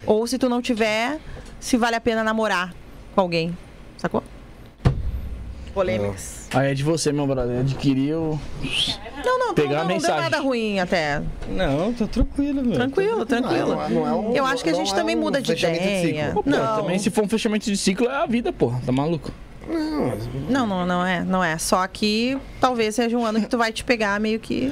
Ou 0.06 0.26
se 0.26 0.38
tu 0.38 0.48
não 0.48 0.60
tiver, 0.62 1.18
se 1.60 1.76
vale 1.76 1.96
a 1.96 2.00
pena 2.00 2.24
namorar 2.24 2.74
com 3.14 3.20
alguém. 3.20 3.56
Sacou? 3.98 4.22
Polêmicas. 5.74 6.48
Aí 6.54 6.70
é 6.70 6.74
de 6.74 6.82
você, 6.82 7.12
meu 7.12 7.26
brother. 7.26 7.60
Adquiriu. 7.60 8.38
Não, 9.24 9.38
não, 9.38 9.54
Pegar 9.54 9.70
não, 9.70 9.76
a 9.76 9.80
não 9.80 9.86
deu 9.88 9.96
mensagem. 9.96 10.20
nada 10.22 10.38
ruim 10.40 10.78
até. 10.80 11.22
Não, 11.48 11.92
tô 11.94 12.06
tranquilo, 12.06 12.62
meu. 12.62 12.74
Tranquilo, 12.74 13.24
tranquilo. 13.24 13.74
Não 13.74 13.82
é- 13.84 13.88
não 13.88 14.06
é 14.06 14.12
um- 14.12 14.34
Eu 14.36 14.44
acho 14.44 14.62
que 14.62 14.68
a 14.68 14.72
não 14.72 14.78
gente 14.80 14.92
é 14.92 14.96
também 14.96 15.16
um 15.16 15.20
muda 15.20 15.40
de 15.40 15.50
fechamento 15.52 15.82
de 15.82 15.88
ideia. 15.88 16.26
ciclo. 16.28 16.42
Pô, 16.42 16.50
não, 16.50 16.76
também 16.82 16.98
se 16.98 17.10
for 17.10 17.24
um 17.24 17.28
fechamento 17.28 17.64
de 17.64 17.76
ciclo 17.76 18.06
é 18.06 18.14
a 18.16 18.26
vida, 18.26 18.52
pô. 18.52 18.70
Tá 18.84 18.92
maluco? 18.92 19.32
não, 20.50 20.66
não, 20.66 20.84
não 20.84 21.06
é, 21.06 21.22
não 21.24 21.42
é. 21.42 21.56
Só 21.56 21.86
que 21.86 22.36
talvez 22.60 22.94
seja 22.96 23.16
um 23.16 23.24
ano 23.24 23.40
que 23.40 23.46
tu 23.48 23.56
vai 23.56 23.72
te 23.72 23.82
pegar 23.84 24.18
meio 24.20 24.38
que. 24.40 24.68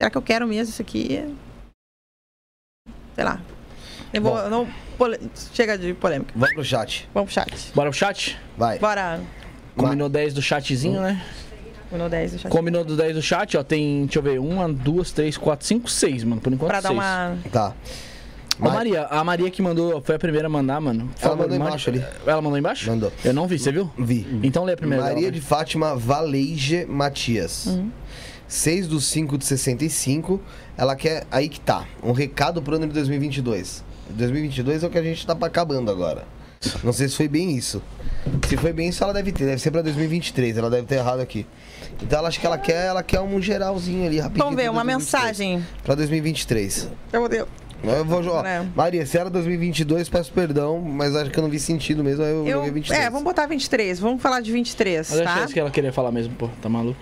Será 0.00 0.10
que 0.10 0.18
eu 0.18 0.22
quero 0.22 0.46
mesmo 0.46 0.70
isso 0.72 0.82
aqui? 0.82 1.24
Sei 3.14 3.24
lá. 3.24 3.40
Eu 4.12 4.22
vou, 4.22 4.50
não, 4.50 4.68
pole- 4.98 5.18
Chega 5.54 5.76
de 5.78 5.94
polêmica. 5.94 6.32
Vamos 6.36 6.54
pro 6.54 6.64
chat. 6.64 7.08
Vamos 7.14 7.32
pro 7.32 7.42
chat. 7.42 7.72
Bora 7.74 7.90
pro 7.90 7.98
chat? 7.98 8.38
Vai. 8.56 8.78
Bora. 8.78 9.20
Combinou 9.76 10.08
10 10.08 10.34
do 10.34 10.42
chatzinho, 10.42 11.00
né? 11.00 11.22
No 11.90 12.08
10 12.08 12.32
do 12.32 12.38
chat. 12.38 12.50
Combinou 12.50 12.84
do 12.84 12.96
10 12.96 13.14
do 13.14 13.22
chat, 13.22 13.56
ó. 13.56 13.62
Tem, 13.62 14.04
deixa 14.04 14.18
eu 14.18 14.22
ver, 14.22 14.38
uma, 14.38 14.68
duas, 14.70 15.12
três, 15.12 15.36
quatro, 15.36 15.66
cinco, 15.66 15.90
seis, 15.90 16.24
mano. 16.24 16.40
Por 16.40 16.52
enquanto, 16.52 16.70
Pra 16.70 16.80
dar 16.80 16.90
uma. 16.92 17.36
Tá. 17.50 17.74
A 18.60 18.68
Maria, 18.68 19.06
a 19.06 19.24
Maria 19.24 19.50
que 19.50 19.60
mandou, 19.62 20.00
foi 20.02 20.14
a 20.14 20.18
primeira 20.18 20.46
a 20.46 20.50
mandar, 20.50 20.78
mano. 20.80 21.06
Por 21.06 21.20
Ela 21.20 21.30
favor, 21.30 21.36
mandou 21.38 21.58
mande- 21.58 21.68
embaixo 21.70 21.90
ali. 21.90 22.04
Ela 22.26 22.42
mandou 22.42 22.58
embaixo? 22.58 22.90
Mandou. 22.90 23.12
Eu 23.24 23.32
não 23.32 23.46
vi, 23.48 23.58
você 23.58 23.72
viu? 23.72 23.90
Vi. 23.98 24.40
Então 24.42 24.62
lê 24.64 24.74
a 24.74 24.76
primeira. 24.76 25.02
Maria 25.04 25.20
dela, 25.22 25.32
de 25.32 25.40
vai. 25.40 25.58
Fátima 25.58 25.96
Valeige 25.96 26.84
Matias. 26.86 27.66
Uhum. 27.66 27.90
6 28.46 28.86
do 28.86 29.00
5 29.00 29.38
de 29.38 29.46
65. 29.46 30.40
Ela 30.76 30.94
quer. 30.94 31.24
Aí 31.30 31.48
que 31.48 31.58
tá. 31.58 31.86
Um 32.02 32.12
recado 32.12 32.60
pro 32.62 32.76
ano 32.76 32.86
de 32.86 32.92
2022. 32.92 33.82
2022 34.12 34.82
é 34.82 34.86
o 34.86 34.90
que 34.90 34.98
a 34.98 35.02
gente 35.02 35.26
tá 35.26 35.36
acabando 35.40 35.90
agora. 35.90 36.24
Não 36.84 36.92
sei 36.92 37.08
se 37.08 37.16
foi 37.16 37.26
bem 37.28 37.56
isso. 37.56 37.82
Se 38.48 38.56
foi 38.56 38.72
bem 38.72 38.88
isso, 38.88 39.02
ela 39.02 39.12
deve 39.12 39.32
ter. 39.32 39.44
Deve 39.46 39.60
ser 39.60 39.70
pra 39.70 39.82
2023. 39.82 40.56
Ela 40.56 40.70
deve 40.70 40.86
ter 40.86 40.96
errado 40.96 41.20
aqui. 41.20 41.44
Então 42.00 42.18
ela 42.20 42.28
acha 42.28 42.38
que 42.40 42.46
ela 42.46 42.56
quer, 42.58 42.86
ela 42.86 43.02
quer 43.02 43.20
um 43.20 43.40
geralzinho 43.42 44.06
ali 44.06 44.20
rapidinho. 44.20 44.44
Vamos 44.44 44.62
ver, 44.62 44.70
uma 44.70 44.84
2023. 44.84 45.24
mensagem. 45.38 45.66
Pra 45.82 45.94
2023. 45.96 46.88
Eu 47.12 47.24
odeio. 47.24 47.48
Eu 47.82 48.04
vou 48.04 48.22
jogar. 48.22 48.46
É. 48.46 48.64
Maria, 48.76 49.04
se 49.04 49.18
era 49.18 49.28
2022, 49.28 50.08
peço 50.08 50.32
perdão, 50.32 50.80
mas 50.80 51.16
acho 51.16 51.30
que 51.32 51.38
eu 51.38 51.42
não 51.42 51.50
vi 51.50 51.58
sentido 51.58 52.04
mesmo. 52.04 52.22
Aí 52.22 52.30
eu, 52.30 52.46
Eu, 52.46 52.52
joguei 52.58 52.70
23. 52.70 53.04
é, 53.06 53.10
vamos 53.10 53.24
botar 53.24 53.46
23. 53.46 53.98
Vamos 53.98 54.22
falar 54.22 54.40
de 54.40 54.52
23, 54.52 55.10
Mas 55.10 55.18
acho 55.20 55.28
que 55.28 55.38
tá? 55.38 55.44
isso 55.44 55.54
que 55.54 55.58
ela 55.60 55.70
queria 55.70 55.92
falar 55.92 56.12
mesmo, 56.12 56.32
pô. 56.36 56.48
Tá 56.62 56.68
maluco? 56.68 56.98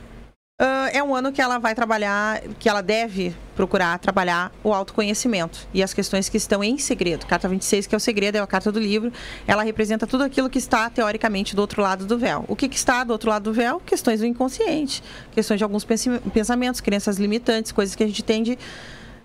Ah, 0.62 0.90
é 0.92 1.02
um 1.02 1.14
ano 1.14 1.32
que 1.32 1.40
ela 1.40 1.56
vai 1.56 1.74
trabalhar, 1.74 2.42
que 2.58 2.68
ela 2.68 2.82
deve 2.82 3.34
procurar 3.56 3.98
trabalhar 3.98 4.52
o 4.62 4.74
autoconhecimento 4.74 5.66
e 5.72 5.82
as 5.82 5.94
questões 5.94 6.28
que 6.28 6.36
estão 6.36 6.62
em 6.62 6.76
segredo. 6.76 7.24
Carta 7.24 7.48
26, 7.48 7.86
que 7.86 7.94
é 7.94 7.96
o 7.96 8.00
segredo, 8.00 8.36
é 8.36 8.40
a 8.40 8.46
carta 8.46 8.70
do 8.70 8.78
livro. 8.78 9.10
Ela 9.46 9.62
representa 9.62 10.06
tudo 10.06 10.22
aquilo 10.22 10.50
que 10.50 10.58
está, 10.58 10.90
teoricamente, 10.90 11.56
do 11.56 11.60
outro 11.62 11.80
lado 11.80 12.04
do 12.04 12.18
véu. 12.18 12.44
O 12.46 12.54
que, 12.54 12.68
que 12.68 12.76
está 12.76 13.02
do 13.04 13.10
outro 13.10 13.30
lado 13.30 13.44
do 13.44 13.54
véu? 13.54 13.80
Questões 13.80 14.20
do 14.20 14.26
inconsciente, 14.26 15.02
questões 15.32 15.56
de 15.56 15.64
alguns 15.64 15.86
pensamentos, 16.34 16.82
crenças 16.82 17.16
limitantes, 17.16 17.72
coisas 17.72 17.96
que 17.96 18.04
a 18.04 18.06
gente 18.06 18.22
tende 18.22 18.58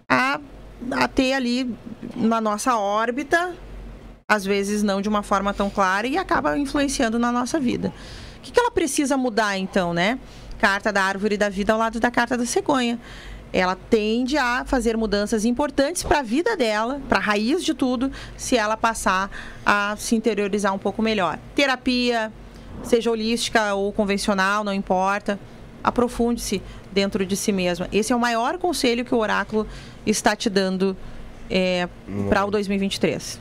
a, 0.08 0.40
a 0.92 1.08
ter 1.10 1.34
ali 1.34 1.70
na 2.16 2.40
nossa 2.40 2.78
órbita, 2.78 3.54
às 4.26 4.46
vezes 4.46 4.84
não 4.84 5.02
de 5.02 5.10
uma 5.10 5.22
forma 5.22 5.54
tão 5.54 5.70
clara 5.70 6.08
e 6.08 6.18
acaba 6.18 6.58
influenciando 6.58 7.20
na 7.20 7.30
nossa 7.30 7.60
vida. 7.60 7.92
O 8.38 8.42
que, 8.42 8.54
que 8.54 8.60
ela 8.60 8.72
precisa 8.72 9.18
mudar, 9.18 9.58
então, 9.58 9.94
né? 9.94 10.18
Carta 10.66 10.92
da 10.92 11.04
árvore 11.04 11.38
da 11.38 11.48
vida 11.48 11.74
ao 11.74 11.78
lado 11.78 12.00
da 12.00 12.10
carta 12.10 12.36
da 12.36 12.44
cegonha. 12.44 12.98
Ela 13.54 13.76
tende 13.76 14.36
a 14.36 14.66
fazer 14.66 14.98
mudanças 14.98 15.46
importantes 15.46 16.02
para 16.02 16.22
a 16.22 16.24
vida 16.24 16.58
dela, 16.58 17.00
para 17.08 17.20
a 17.20 17.22
raiz 17.22 17.64
de 17.64 17.76
tudo, 17.76 18.12
se 18.36 18.58
ela 18.58 18.76
passar 18.76 19.30
a 19.64 19.96
se 19.96 20.16
interiorizar 20.16 20.74
um 20.74 20.80
pouco 20.80 21.04
melhor. 21.04 21.38
Terapia, 21.54 22.34
seja 22.82 23.12
holística 23.12 23.76
ou 23.76 23.94
convencional, 23.94 24.64
não 24.64 24.74
importa. 24.74 25.40
Aprofunde-se 25.84 26.64
dentro 26.92 27.24
de 27.28 27.36
si 27.36 27.52
mesma. 27.52 27.88
Esse 27.92 28.12
é 28.12 28.16
o 28.16 28.20
maior 28.20 28.58
conselho 28.58 29.06
que 29.06 29.14
o 29.14 29.20
oráculo 29.20 29.68
está 30.04 30.36
te 30.36 30.50
dando 30.50 30.98
para 32.28 32.44
o 32.44 32.50
2023. 32.50 33.40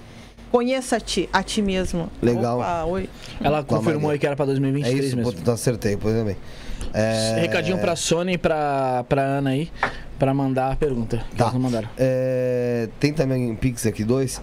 Conheça-te 0.51 1.27
a 1.33 1.43
ti 1.43 1.63
mesmo. 1.63 2.11
Legal. 2.21 2.59
Opa, 2.59 2.85
oi. 2.85 3.09
Ela 3.41 3.65
confirmou 3.65 4.11
aí 4.11 4.19
que 4.19 4.27
era 4.27 4.37
pra 4.37 4.45
É 4.45 4.49
2023 4.49 5.05
isso, 5.07 5.17
mesmo. 5.17 5.33
pô, 5.33 5.51
acertei, 5.53 5.97
pois 5.97 6.15
também. 6.15 6.37
É... 6.61 6.64
Recadinho 7.41 7.79
pra 7.79 7.97
Sony 7.97 8.35
e 8.35 8.39
pra, 8.39 9.05
pra 9.09 9.23
Ana 9.23 9.51
aí, 9.51 9.71
pra 10.19 10.33
mandar 10.35 10.73
a 10.73 10.77
pergunta. 10.77 11.25
Tá. 11.37 11.53
Não. 11.53 11.83
É, 11.97 12.89
Tem 13.01 13.13
também 13.13 13.51
um 13.51 13.57
Pix 13.57 13.87
aqui, 13.87 14.05
dois. 14.05 14.41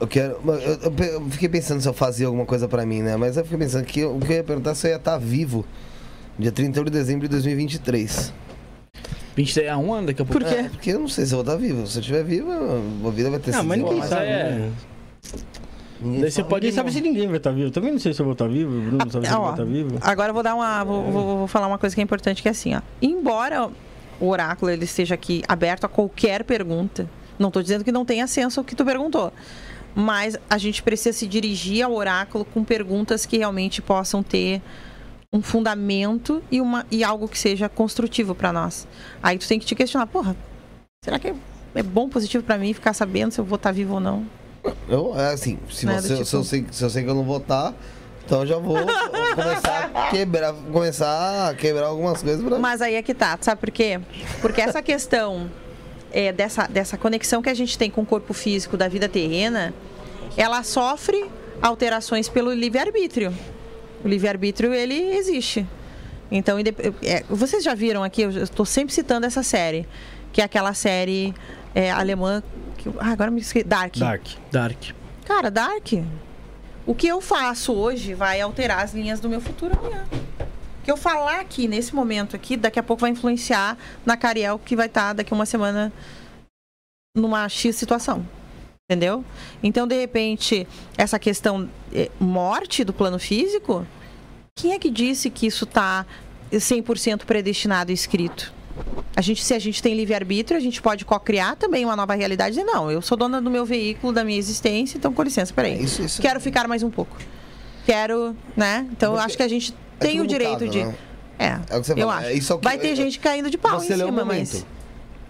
Eu 0.00 0.06
quero. 0.06 0.40
Eu, 0.44 0.54
eu- 0.54 1.04
eu 1.22 1.30
fiquei 1.30 1.48
pensando 1.48 1.80
se 1.80 1.88
eu 1.88 1.92
fazia 1.94 2.26
alguma 2.26 2.44
coisa 2.44 2.66
pra 2.66 2.84
mim, 2.84 3.02
né? 3.02 3.16
Mas 3.16 3.36
eu 3.36 3.44
fiquei 3.44 3.58
pensando 3.58 3.84
que 3.84 4.00
eu- 4.00 4.16
o 4.16 4.20
que 4.20 4.32
eu 4.32 4.36
ia 4.36 4.44
perguntar 4.44 4.72
é 4.72 4.74
se 4.74 4.86
eu 4.86 4.90
ia 4.90 4.96
estar 4.96 5.16
vivo 5.18 5.64
dia 6.38 6.50
31 6.50 6.84
de 6.84 6.90
dezembro 6.90 7.22
de 7.22 7.28
2023. 7.28 8.32
23 9.36 9.70
a 9.70 9.78
um 9.78 9.94
ano 9.94 10.08
daqui 10.08 10.20
a 10.20 10.24
pouco. 10.24 10.40
Por 10.44 10.48
quê? 10.48 10.56
É, 10.60 10.68
porque 10.68 10.90
eu 10.90 10.98
não 10.98 11.08
sei 11.08 11.24
se 11.24 11.32
eu 11.32 11.42
vou 11.42 11.44
estar 11.44 11.56
vivo. 11.56 11.86
Se 11.86 11.98
eu 11.98 12.00
estiver 12.00 12.24
vivo, 12.24 12.50
a 12.52 13.10
vida 13.10 13.30
vai 13.30 13.38
ter 13.38 13.50
Ah, 13.50 13.58
sido 13.58 13.64
mas 13.68 13.78
ninguém 13.78 14.02
sabe, 14.02 14.26
é- 14.26 14.50
né? 14.50 14.72
Ninguém 16.02 16.20
Daí 16.22 16.30
você 16.30 16.42
pode. 16.44 16.66
Ninguém 16.66 16.72
sabe 16.76 16.92
se 16.92 17.00
ninguém 17.00 17.28
vai 17.28 17.36
estar 17.36 17.50
vivo. 17.50 17.70
Também 17.70 17.92
não 17.92 17.98
sei 17.98 18.12
se 18.12 18.20
eu 18.20 18.24
vou 18.24 18.32
estar 18.32 18.48
vivo, 18.48 18.70
o 18.70 18.80
Bruno 18.80 18.98
não 19.04 19.10
sabe 19.10 19.26
se 19.26 19.32
Ah, 19.32 19.38
ó, 19.38 19.42
vai 19.44 19.50
estar 19.52 19.64
vivo. 19.64 19.98
Agora 20.00 20.30
eu 20.30 20.34
vou 20.34 20.42
dar 20.42 20.54
uma. 20.54 20.84
Vou, 20.84 21.02
vou- 21.10 21.38
vou 21.38 21.46
falar 21.48 21.66
uma 21.66 21.78
coisa 21.78 21.94
que 21.94 22.00
é 22.00 22.04
importante, 22.04 22.42
que 22.42 22.48
é 22.48 22.50
assim, 22.50 22.74
ó. 22.74 22.80
Embora 23.00 23.68
o 24.20 24.28
oráculo 24.28 24.70
ele 24.70 24.84
esteja 24.84 25.14
aqui 25.14 25.42
aberto 25.48 25.84
a 25.84 25.88
qualquer 25.88 26.44
pergunta, 26.44 27.08
não 27.38 27.48
estou 27.48 27.62
dizendo 27.62 27.82
que 27.84 27.90
não 27.92 28.04
tenha 28.04 28.26
senso 28.26 28.60
o 28.60 28.64
que 28.64 28.74
tu 28.74 28.84
perguntou. 28.84 29.32
Mas 29.94 30.38
a 30.48 30.56
gente 30.58 30.82
precisa 30.82 31.16
se 31.16 31.26
dirigir 31.26 31.84
ao 31.84 31.92
oráculo 31.92 32.44
com 32.46 32.64
perguntas 32.64 33.26
que 33.26 33.36
realmente 33.38 33.82
possam 33.82 34.22
ter 34.22 34.62
um 35.32 35.42
fundamento 35.42 36.42
e, 36.50 36.60
uma, 36.60 36.86
e 36.90 37.02
algo 37.04 37.26
que 37.28 37.38
seja 37.38 37.68
construtivo 37.68 38.34
para 38.34 38.52
nós. 38.52 38.86
Aí 39.22 39.36
tu 39.38 39.46
tem 39.48 39.58
que 39.58 39.66
te 39.66 39.74
questionar, 39.74 40.06
porra, 40.06 40.36
será 41.04 41.18
que 41.18 41.28
é, 41.28 41.34
é 41.74 41.82
bom, 41.82 42.08
positivo 42.08 42.42
para 42.44 42.56
mim 42.58 42.72
ficar 42.72 42.92
sabendo 42.92 43.32
se 43.32 43.40
eu 43.40 43.44
vou 43.44 43.56
estar 43.56 43.72
vivo 43.72 43.94
ou 43.94 44.00
não? 44.00 44.26
Eu, 44.88 45.18
é 45.18 45.32
assim, 45.32 45.58
se, 45.70 45.86
Nada, 45.86 46.00
você, 46.00 46.16
se, 46.16 46.24
tipo- 46.24 46.36
eu 46.36 46.44
sei, 46.44 46.66
se 46.70 46.84
eu 46.84 46.90
sei 46.90 47.02
que 47.02 47.10
eu 47.10 47.14
não 47.14 47.24
vou 47.24 47.38
estar, 47.38 47.74
então 48.24 48.40
eu 48.42 48.46
já 48.46 48.58
vou 48.58 48.76
começar 49.34 49.90
a 49.94 50.10
quebrar, 50.10 50.54
começar 50.54 51.48
a 51.50 51.54
quebrar 51.54 51.86
algumas 51.86 52.22
coisas 52.22 52.44
pra 52.44 52.58
Mas 52.58 52.80
aí 52.80 52.94
é 52.94 53.02
que 53.02 53.14
tá, 53.14 53.36
sabe 53.40 53.60
por 53.60 53.70
quê? 53.70 54.00
Porque 54.40 54.60
essa 54.60 54.80
questão 54.80 55.50
é, 56.12 56.32
dessa, 56.32 56.66
dessa 56.66 56.96
conexão 56.96 57.42
que 57.42 57.48
a 57.48 57.54
gente 57.54 57.76
tem 57.76 57.90
com 57.90 58.02
o 58.02 58.06
corpo 58.06 58.32
físico 58.32 58.76
da 58.76 58.86
vida 58.86 59.08
terrena, 59.08 59.74
ela 60.36 60.62
sofre 60.62 61.28
alterações 61.60 62.28
pelo 62.28 62.52
livre-arbítrio. 62.52 63.32
O 64.04 64.08
livre-arbítrio, 64.08 64.72
ele 64.74 65.16
existe. 65.16 65.66
Então, 66.30 66.56
é, 67.02 67.24
vocês 67.28 67.62
já 67.62 67.74
viram 67.74 68.02
aqui, 68.02 68.22
eu 68.22 68.30
estou 68.30 68.64
sempre 68.64 68.92
citando 68.94 69.26
essa 69.26 69.42
série, 69.42 69.86
que 70.32 70.40
é 70.40 70.44
aquela 70.44 70.72
série 70.74 71.34
é, 71.74 71.90
alemã, 71.90 72.42
ah, 72.98 73.12
agora 73.12 73.30
me 73.30 73.40
esqueci, 73.40 73.64
Dark. 73.64 73.96
Dark. 73.96 74.26
Dark. 74.50 74.78
Cara, 75.24 75.50
Dark, 75.50 75.92
o 76.84 76.94
que 76.94 77.06
eu 77.06 77.20
faço 77.20 77.72
hoje 77.72 78.14
vai 78.14 78.40
alterar 78.40 78.82
as 78.82 78.92
linhas 78.92 79.20
do 79.20 79.28
meu 79.28 79.40
futuro 79.40 79.78
amanhã. 79.78 80.04
O 80.80 80.84
que 80.84 80.90
eu 80.90 80.96
falar 80.96 81.40
aqui, 81.40 81.68
nesse 81.68 81.94
momento 81.94 82.34
aqui, 82.34 82.56
daqui 82.56 82.78
a 82.78 82.82
pouco 82.82 83.02
vai 83.02 83.10
influenciar 83.10 83.78
na 84.04 84.16
Cariel, 84.16 84.58
que 84.58 84.74
vai 84.74 84.86
estar 84.86 85.12
daqui 85.12 85.32
a 85.32 85.36
uma 85.36 85.46
semana 85.46 85.92
numa 87.16 87.48
X 87.48 87.76
situação. 87.76 88.26
Entendeu? 88.90 89.24
Então, 89.62 89.86
de 89.86 89.96
repente, 89.96 90.66
essa 90.98 91.18
questão 91.18 91.68
eh, 91.92 92.10
morte 92.18 92.82
do 92.82 92.92
plano 92.92 93.18
físico, 93.18 93.86
quem 94.56 94.72
é 94.72 94.78
que 94.78 94.90
disse 94.90 95.30
que 95.30 95.46
isso 95.46 95.64
está 95.64 96.04
100% 96.52 97.24
predestinado 97.24 97.92
e 97.92 97.94
escrito? 97.94 98.52
A 99.14 99.20
gente, 99.20 99.44
se 99.44 99.52
a 99.54 99.58
gente 99.58 99.82
tem 99.82 99.94
livre-arbítrio, 99.94 100.56
a 100.56 100.60
gente 100.60 100.80
pode 100.80 101.04
co-criar 101.04 101.54
também 101.56 101.84
uma 101.84 101.94
nova 101.94 102.14
realidade. 102.14 102.54
Dizer, 102.56 102.64
não, 102.64 102.90
eu 102.90 103.02
sou 103.02 103.16
dona 103.16 103.40
do 103.42 103.50
meu 103.50 103.64
veículo, 103.66 104.12
da 104.12 104.24
minha 104.24 104.38
existência, 104.38 104.96
então, 104.96 105.12
com 105.12 105.22
licença, 105.22 105.52
peraí. 105.52 105.74
É, 105.74 105.82
isso- 105.82 106.02
isso- 106.02 106.20
Quero 106.22 106.40
ficar 106.40 106.66
mais 106.66 106.82
um 106.82 106.90
pouco. 106.90 107.16
Quero, 107.84 108.34
né? 108.56 108.86
Então, 108.90 109.16
acho 109.16 109.36
que 109.36 109.42
a 109.42 109.48
gente 109.48 109.74
é 110.00 110.04
tem 110.04 110.20
o 110.20 110.26
direito 110.26 110.64
mutável, 110.64 110.68
de... 110.70 110.84
né? 110.84 110.94
É, 111.38 111.46
É 111.70 111.76
o 111.76 111.80
que 111.80 111.86
você 111.86 111.92
eu 111.92 111.96
fala, 111.98 112.16
acho. 112.18 112.26
é 112.28 112.32
isso 112.34 112.52
é 112.52 112.56
o 112.56 112.58
que- 112.58 112.64
Vai 112.64 112.78
ter 112.78 112.88
é- 112.92 112.96
gente 112.96 113.18
caindo 113.18 113.50
de 113.50 113.58
pau 113.58 113.80
Você 113.80 113.92
em 113.92 113.96
lê 113.96 114.04
o 114.04 114.06
cima, 114.06 114.24
momento. 114.24 114.38
mas... 114.52 114.66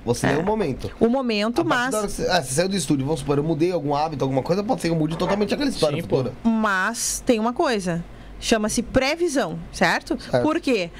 Você 0.04 0.26
É. 0.26 0.32
lê 0.32 0.36
o 0.38 0.42
momento. 0.42 0.90
O 1.00 1.08
momento, 1.08 1.64
mas... 1.64 1.94
hora 1.94 2.08
você, 2.08 2.26
ah, 2.28 2.42
você 2.42 2.52
saiu 2.54 2.68
do 2.68 2.76
estúdio, 2.76 3.04
vamos 3.06 3.20
supor, 3.20 3.38
eu 3.38 3.44
mudei 3.44 3.70
algum 3.72 3.94
hábito, 3.94 4.24
alguma 4.24 4.42
coisa, 4.42 4.62
pode 4.62 4.80
ser 4.82 4.88
que 4.88 4.94
eu 4.94 4.98
mude 4.98 5.16
totalmente 5.16 5.54
aquela 5.54 5.70
história 5.70 5.96
Sim, 5.96 6.02
futura. 6.02 6.32
Mas 6.44 7.22
tem 7.24 7.38
uma 7.40 7.52
coisa. 7.52 8.04
chama-se 8.40 8.82
previsão, 8.82 9.56
certo? 9.72 10.20
Certo. 10.20 10.42
Por 10.42 10.58
quê? 10.60 10.90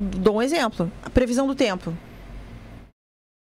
Dou 0.00 0.36
um 0.36 0.42
exemplo. 0.42 0.90
A 1.02 1.10
previsão 1.10 1.46
do 1.46 1.54
tempo. 1.54 1.92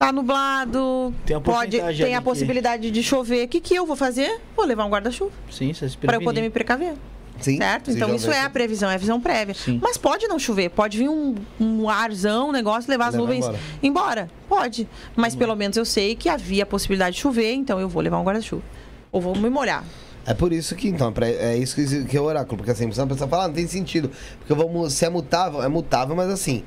Tá 0.01 0.13
nublado, 0.13 1.13
Tem 1.27 1.37
a 1.37 1.41
pode, 1.41 1.77
tem 1.97 2.15
a 2.15 2.19
que- 2.19 2.25
possibilidade 2.25 2.91
de 2.91 3.03
chover. 3.03 3.45
O 3.47 3.49
que, 3.49 3.61
que 3.61 3.75
eu 3.75 3.85
vou 3.85 3.97
fazer? 3.97 4.41
Vou 4.57 4.65
levar 4.65 4.85
um 4.85 4.89
guarda-chuva 4.91 5.33
Sim, 5.51 5.73
para 6.01 6.17
eu 6.17 6.21
poder 6.23 6.41
me 6.41 6.51
precaver. 6.51 6.95
Sim. 7.41 7.57
Certo? 7.57 7.91
Então 7.91 8.15
isso 8.15 8.31
é 8.31 8.43
a 8.43 8.51
previsão, 8.51 8.89
é 8.91 8.95
a 8.95 8.99
visão 8.99 9.21
prévia. 9.21 9.55
Sim. 9.55 9.79
Mas 9.83 9.97
pode 9.97 10.27
não 10.29 10.39
chover, 10.39 10.71
pode 10.71 10.99
vir 10.99 11.09
um, 11.09 11.35
um 11.61 11.89
arzão, 11.89 12.49
um 12.49 12.53
negócio, 12.53 12.89
levar 12.91 13.07
as 13.09 13.15
Leva 13.15 13.25
nuvens 13.27 13.45
embora. 13.45 13.59
embora. 13.83 14.31
Pode. 14.49 14.89
Mas 15.17 15.35
pelo 15.37 15.55
menos 15.57 15.77
eu 15.77 15.85
sei 15.85 16.15
que 16.17 16.29
havia 16.29 16.63
a 16.63 16.67
possibilidade 16.67 17.17
de 17.17 17.23
chover, 17.23 17.53
então 17.55 17.81
eu 17.81 17.89
vou 17.89 18.03
levar 18.03 18.19
um 18.21 18.25
guarda-chuva. 18.25 18.63
Ou 19.11 19.21
vou 19.21 19.37
me 19.37 19.51
molhar. 19.51 19.85
É 20.29 20.35
por 20.35 20.53
isso 20.53 20.75
que, 20.77 20.89
então, 20.89 21.11
pra- 21.11 21.27
é 21.27 21.57
isso 21.57 21.75
que, 21.75 22.05
é 22.17 22.21
o 22.21 22.25
oráculo. 22.25 22.59
Porque 22.59 22.71
assim, 22.71 22.87
você 22.87 23.01
pessoa 23.07 23.27
fala, 23.29 23.45
ah, 23.45 23.49
não 23.49 23.55
tem 23.55 23.67
sentido. 23.67 24.11
Porque 24.39 24.53
vamos, 24.53 24.93
se 24.93 25.07
é 25.07 25.09
mutável, 25.09 25.63
é 25.63 25.69
mutável, 25.69 26.15
mas 26.15 26.29
assim. 26.29 26.63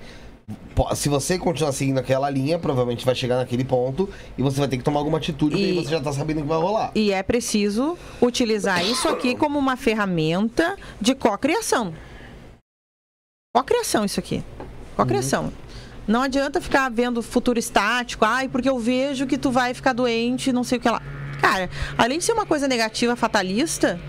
Se 0.95 1.07
você 1.07 1.37
continuar 1.37 1.71
seguindo 1.71 1.99
aquela 1.99 2.27
linha, 2.29 2.57
provavelmente 2.57 3.05
vai 3.05 3.13
chegar 3.15 3.37
naquele 3.37 3.63
ponto 3.63 4.09
e 4.37 4.41
você 4.41 4.59
vai 4.59 4.67
ter 4.67 4.77
que 4.77 4.83
tomar 4.83 4.99
alguma 4.99 5.19
atitude, 5.19 5.55
E- 5.55 5.59
porque 5.75 5.85
você 5.85 5.91
já 5.91 6.01
tá 6.01 6.11
sabendo 6.11 6.39
o 6.39 6.41
que 6.41 6.47
vai 6.47 6.57
rolar. 6.57 6.91
E 6.95 7.11
é 7.13 7.21
preciso 7.21 7.95
utilizar 8.21 8.83
isso 8.83 9.07
aqui 9.07 9.35
como 9.35 9.59
uma 9.59 9.77
ferramenta 9.77 10.75
de 10.99 11.13
cocriação. 11.13 11.93
Cocriação 13.55 14.03
isso 14.03 14.19
aqui. 14.19 14.43
Cocriação. 14.95 15.53
Não 16.07 16.23
adianta 16.23 16.59
ficar 16.59 16.89
vendo 16.89 17.21
futuro 17.21 17.59
estático, 17.59 18.25
ai, 18.25 18.49
porque 18.49 18.67
eu 18.67 18.79
vejo 18.79 19.27
que 19.27 19.37
tu 19.37 19.51
vai 19.51 19.73
ficar 19.73 19.93
doente, 19.93 20.51
não 20.51 20.63
sei 20.63 20.79
o 20.79 20.81
que 20.81 20.89
lá. 20.89 21.01
Cara, 21.41 21.71
além 21.97 22.19
de 22.19 22.23
ser 22.23 22.33
uma 22.33 22.45
coisa 22.45 22.67
negativa, 22.67 23.15
fatalista, 23.15 23.99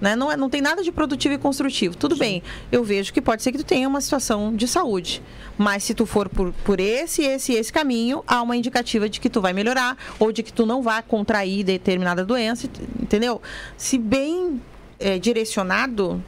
né, 0.00 0.14
não, 0.14 0.30
é, 0.30 0.36
não 0.36 0.48
tem 0.48 0.60
nada 0.60 0.80
de 0.80 0.92
produtivo 0.92 1.34
e 1.34 1.38
construtivo. 1.38 1.96
Tudo 1.96 2.16
bem, 2.16 2.40
eu 2.70 2.84
vejo 2.84 3.12
que 3.12 3.20
pode 3.20 3.42
ser 3.42 3.50
que 3.50 3.58
tu 3.58 3.64
tenha 3.64 3.88
uma 3.88 4.00
situação 4.00 4.54
de 4.54 4.68
saúde. 4.68 5.20
Mas 5.58 5.82
se 5.82 5.92
tu 5.92 6.06
for 6.06 6.28
por, 6.28 6.52
por 6.64 6.78
esse, 6.78 7.22
esse 7.22 7.52
e 7.52 7.56
esse 7.56 7.72
caminho, 7.72 8.22
há 8.28 8.40
uma 8.42 8.56
indicativa 8.56 9.08
de 9.08 9.18
que 9.18 9.28
tu 9.28 9.40
vai 9.40 9.52
melhorar 9.52 9.96
ou 10.20 10.30
de 10.30 10.44
que 10.44 10.52
tu 10.52 10.64
não 10.64 10.82
vai 10.82 11.02
contrair 11.02 11.64
determinada 11.64 12.24
doença, 12.24 12.68
entendeu? 13.00 13.42
Se 13.76 13.98
bem 13.98 14.60
é, 15.00 15.18
direcionado 15.18 16.22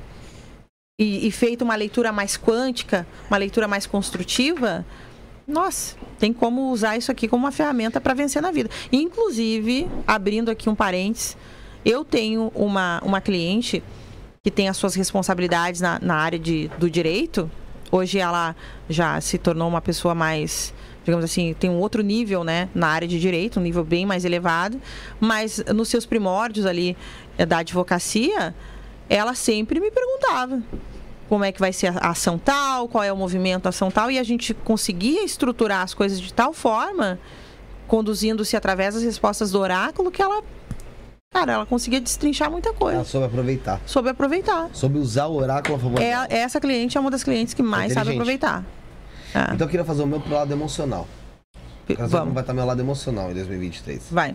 e, 0.98 1.28
e 1.28 1.30
feito 1.30 1.62
uma 1.62 1.76
leitura 1.76 2.10
mais 2.10 2.36
quântica, 2.36 3.06
uma 3.30 3.36
leitura 3.36 3.68
mais 3.68 3.86
construtiva, 3.86 4.84
nossa, 5.48 5.96
tem 6.18 6.30
como 6.30 6.70
usar 6.70 6.98
isso 6.98 7.10
aqui 7.10 7.26
como 7.26 7.46
uma 7.46 7.52
ferramenta 7.52 7.98
para 8.00 8.12
vencer 8.12 8.42
na 8.42 8.50
vida. 8.50 8.68
Inclusive, 8.92 9.88
abrindo 10.06 10.50
aqui 10.50 10.68
um 10.68 10.74
parênteses, 10.74 11.38
eu 11.84 12.04
tenho 12.04 12.52
uma, 12.54 13.00
uma 13.02 13.18
cliente 13.18 13.82
que 14.44 14.50
tem 14.50 14.68
as 14.68 14.76
suas 14.76 14.94
responsabilidades 14.94 15.80
na, 15.80 15.98
na 16.02 16.16
área 16.16 16.38
de, 16.38 16.68
do 16.78 16.90
direito. 16.90 17.50
Hoje 17.90 18.18
ela 18.18 18.54
já 18.90 19.18
se 19.22 19.38
tornou 19.38 19.66
uma 19.66 19.80
pessoa 19.80 20.14
mais, 20.14 20.74
digamos 21.02 21.24
assim, 21.24 21.54
tem 21.58 21.70
um 21.70 21.78
outro 21.78 22.02
nível, 22.02 22.44
né, 22.44 22.68
na 22.74 22.88
área 22.88 23.08
de 23.08 23.18
direito, 23.18 23.58
um 23.58 23.62
nível 23.62 23.82
bem 23.82 24.04
mais 24.04 24.26
elevado. 24.26 24.78
Mas 25.18 25.64
nos 25.74 25.88
seus 25.88 26.04
primórdios 26.04 26.66
ali 26.66 26.94
eh, 27.38 27.46
da 27.46 27.58
advocacia, 27.58 28.54
ela 29.08 29.34
sempre 29.34 29.80
me 29.80 29.90
perguntava 29.90 30.62
como 31.28 31.44
é 31.44 31.52
que 31.52 31.60
vai 31.60 31.72
ser 31.72 31.96
a 31.96 32.10
ação 32.10 32.38
tal, 32.38 32.88
qual 32.88 33.04
é 33.04 33.12
o 33.12 33.16
movimento 33.16 33.64
da 33.64 33.68
ação 33.70 33.90
tal, 33.90 34.10
e 34.10 34.18
a 34.18 34.22
gente 34.22 34.54
conseguia 34.54 35.24
estruturar 35.24 35.82
as 35.82 35.92
coisas 35.94 36.20
de 36.20 36.32
tal 36.32 36.52
forma, 36.52 37.18
conduzindo-se 37.86 38.56
através 38.56 38.94
das 38.94 39.02
respostas 39.02 39.50
do 39.50 39.58
oráculo, 39.60 40.10
que 40.10 40.20
ela, 40.22 40.42
cara, 41.32 41.52
ela 41.52 41.66
conseguia 41.66 42.00
destrinchar 42.00 42.50
muita 42.50 42.70
Ela 42.70 42.78
coisa. 42.78 43.04
soube 43.04 43.26
aproveitar. 43.26 43.80
Soube 43.86 44.08
aproveitar. 44.08 44.70
Soube 44.72 44.98
usar 44.98 45.26
o 45.26 45.36
oráculo 45.36 45.76
a 45.76 45.78
favor 45.78 46.00
É, 46.00 46.10
dela. 46.10 46.26
essa 46.30 46.60
cliente 46.60 46.96
é 46.96 47.00
uma 47.00 47.10
das 47.10 47.22
clientes 47.22 47.54
que 47.54 47.62
mais 47.62 47.92
sabe 47.92 48.12
aproveitar. 48.12 48.64
Ah, 49.34 49.50
Então 49.54 49.66
eu 49.66 49.70
queria 49.70 49.84
fazer 49.84 50.02
o 50.02 50.06
meu 50.06 50.20
pro 50.20 50.32
lado 50.34 50.52
emocional. 50.52 51.06
Vamos, 52.08 52.34
vai 52.34 52.42
estar 52.42 52.52
meu 52.52 52.66
lado 52.66 52.80
emocional 52.80 53.30
em 53.30 53.34
2023. 53.34 54.08
vai. 54.10 54.34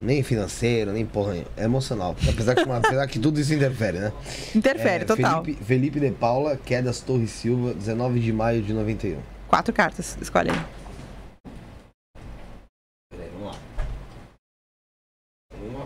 Nem 0.00 0.22
financeiro, 0.22 0.92
nem 0.92 1.04
porra 1.04 1.32
nenhuma. 1.32 1.50
É 1.56 1.64
emocional. 1.64 2.14
Apesar 2.28 2.54
que, 2.54 2.62
apesar 2.70 3.06
que 3.08 3.18
tudo 3.18 3.40
isso 3.40 3.52
interfere, 3.52 3.98
né? 3.98 4.12
Interfere, 4.54 5.02
É, 5.02 5.06
total. 5.06 5.44
Felipe, 5.44 5.64
Felipe 5.64 6.00
de 6.00 6.10
Paula, 6.12 6.56
Quedas 6.56 7.00
Torres 7.00 7.30
Silva, 7.30 7.74
19 7.74 8.20
de 8.20 8.32
maio 8.32 8.62
de 8.62 8.72
91. 8.72 9.20
Quatro 9.48 9.72
cartas, 9.72 10.16
escolhe 10.20 10.50
aí. 10.50 10.56
Peraí, 13.10 13.28
vamos 13.30 13.56
lá. 13.56 13.60
Uma. 15.60 15.84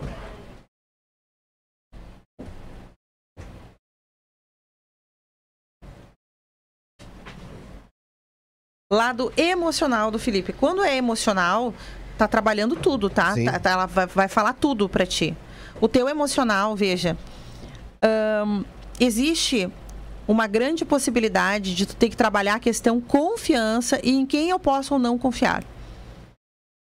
Lado 8.91 9.33
emocional 9.35 10.11
do 10.11 10.19
Felipe. 10.19 10.53
Quando 10.53 10.83
é 10.83 10.95
emocional, 10.95 11.73
tá 12.17 12.27
trabalhando 12.27 12.75
tudo, 12.75 13.09
tá? 13.09 13.33
Tá- 13.45 13.59
tá- 13.59 13.69
ela 13.71 13.85
vai, 13.85 14.05
vai 14.07 14.27
falar 14.27 14.53
tudo 14.53 14.87
pra 14.89 15.05
ti. 15.05 15.35
O 15.81 15.87
teu 15.87 16.07
emocional, 16.07 16.75
veja, 16.75 17.17
existe 18.99 19.69
uma 20.27 20.47
grande 20.47 20.85
possibilidade 20.85 21.75
de 21.75 21.85
tu 21.85 21.95
ter 21.95 22.09
que 22.09 22.15
trabalhar 22.17 22.55
a 22.55 22.59
questão 22.59 23.01
confiança 23.01 23.99
e 24.03 24.11
em 24.11 24.25
quem 24.25 24.49
eu 24.49 24.59
posso 24.59 24.93
ou 24.93 24.99
não 24.99 25.17
confiar. 25.17 25.63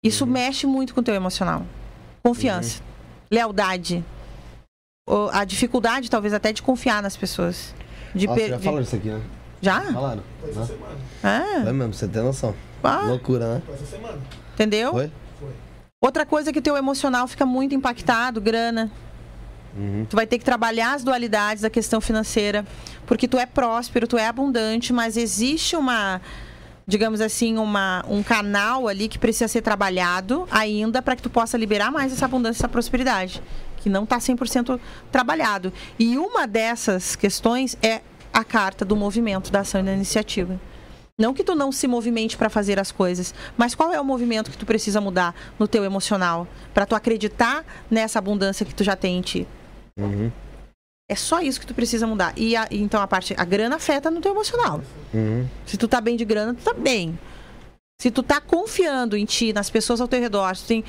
Isso 0.02 0.26
mexe 0.26 0.66
muito 0.66 0.94
com 0.94 1.00
o 1.00 1.04
teu 1.04 1.14
emocional. 1.14 1.62
Confiança, 2.22 2.80
lealdade, 3.30 4.04
o- 5.08 5.28
a 5.32 5.44
dificuldade 5.44 6.08
talvez 6.10 6.32
até 6.32 6.52
de 6.52 6.62
confiar 6.62 7.02
nas 7.02 7.16
pessoas. 7.16 7.74
De 8.14 8.26
Nossa, 8.26 8.40
per- 8.40 8.48
já 8.50 8.58
falaram 8.58 8.82
isso 8.82 8.96
aqui, 8.96 9.08
né? 9.08 9.20
Já? 9.60 9.80
Falaram. 9.92 10.22
Né? 10.42 10.68
Ah, 11.22 11.64
É 11.68 11.72
mesmo, 11.72 11.92
você 11.92 12.06
tem 12.08 12.22
noção. 12.22 12.54
ah, 12.82 13.02
Loucura, 13.06 13.54
né? 13.56 13.62
Entendeu? 14.58 14.90
Foi? 14.92 15.10
Outra 16.00 16.26
coisa 16.26 16.50
é 16.50 16.52
que 16.52 16.60
teu 16.60 16.76
emocional 16.76 17.26
fica 17.26 17.46
muito 17.46 17.74
impactado, 17.74 18.40
grana. 18.40 18.90
Uhum. 19.76 20.06
Tu 20.08 20.16
vai 20.16 20.26
ter 20.26 20.38
que 20.38 20.44
trabalhar 20.44 20.94
as 20.94 21.04
dualidades 21.04 21.62
da 21.62 21.70
questão 21.70 22.00
financeira, 22.00 22.64
porque 23.06 23.28
tu 23.28 23.38
é 23.38 23.46
próspero, 23.46 24.06
tu 24.06 24.16
é 24.16 24.26
abundante, 24.26 24.92
mas 24.92 25.16
existe 25.16 25.76
uma, 25.76 26.20
digamos 26.86 27.20
assim, 27.20 27.58
uma, 27.58 28.04
um 28.08 28.22
canal 28.22 28.88
ali 28.88 29.08
que 29.08 29.18
precisa 29.18 29.48
ser 29.48 29.62
trabalhado 29.62 30.46
ainda 30.50 31.02
para 31.02 31.16
que 31.16 31.22
tu 31.22 31.30
possa 31.30 31.56
liberar 31.58 31.90
mais 31.90 32.12
essa 32.12 32.24
abundância, 32.24 32.60
essa 32.60 32.68
prosperidade, 32.68 33.42
que 33.78 33.88
não 33.88 34.04
está 34.04 34.18
100% 34.18 34.78
trabalhado. 35.10 35.72
E 35.98 36.16
uma 36.16 36.46
dessas 36.46 37.16
questões 37.16 37.76
é 37.82 38.02
a 38.32 38.44
carta 38.44 38.84
do 38.84 38.94
movimento, 38.94 39.50
da 39.50 39.60
ação 39.60 39.80
e 39.80 39.84
da 39.84 39.92
iniciativa. 39.92 40.60
Não 41.20 41.34
que 41.34 41.42
tu 41.42 41.52
não 41.56 41.72
se 41.72 41.88
movimente 41.88 42.36
para 42.36 42.48
fazer 42.48 42.78
as 42.78 42.92
coisas, 42.92 43.34
mas 43.56 43.74
qual 43.74 43.92
é 43.92 44.00
o 44.00 44.04
movimento 44.04 44.52
que 44.52 44.56
tu 44.56 44.64
precisa 44.64 45.00
mudar 45.00 45.34
no 45.58 45.66
teu 45.66 45.84
emocional 45.84 46.46
para 46.72 46.86
tu 46.86 46.94
acreditar 46.94 47.64
nessa 47.90 48.20
abundância 48.20 48.64
que 48.64 48.72
tu 48.72 48.84
já 48.84 48.94
tem 48.94 49.18
em 49.18 49.20
ti? 49.20 49.46
Uhum. 49.98 50.30
É 51.10 51.16
só 51.16 51.40
isso 51.40 51.58
que 51.58 51.66
tu 51.66 51.74
precisa 51.74 52.06
mudar. 52.06 52.32
E 52.36 52.54
a- 52.54 52.68
então 52.70 53.02
a 53.02 53.06
parte 53.08 53.34
a 53.36 53.44
grana 53.44 53.76
afeta 53.76 54.12
no 54.12 54.20
teu 54.20 54.30
emocional. 54.30 54.80
Uhum. 55.12 55.44
Se 55.66 55.76
tu 55.76 55.88
tá 55.88 56.00
bem 56.00 56.16
de 56.16 56.24
grana, 56.24 56.54
tu 56.54 56.62
tá 56.62 56.72
bem. 56.72 57.18
Se 58.00 58.12
tu 58.12 58.22
tá 58.22 58.40
confiando 58.40 59.16
em 59.16 59.24
ti, 59.24 59.52
nas 59.52 59.68
pessoas 59.68 60.00
ao 60.00 60.06
teu 60.06 60.20
redor, 60.20 60.54
se 60.54 60.62
tu 60.62 60.68
tem 60.68 60.84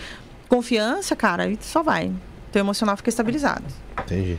confiança, 0.47 1.15
cara, 1.15 1.43
aí 1.45 1.57
tu 1.57 1.65
só 1.65 1.81
vai. 1.81 2.11
Teu 2.51 2.59
emocional 2.59 2.95
fica 2.95 3.09
estabilizado. 3.09 3.63
Entendi. 4.03 4.37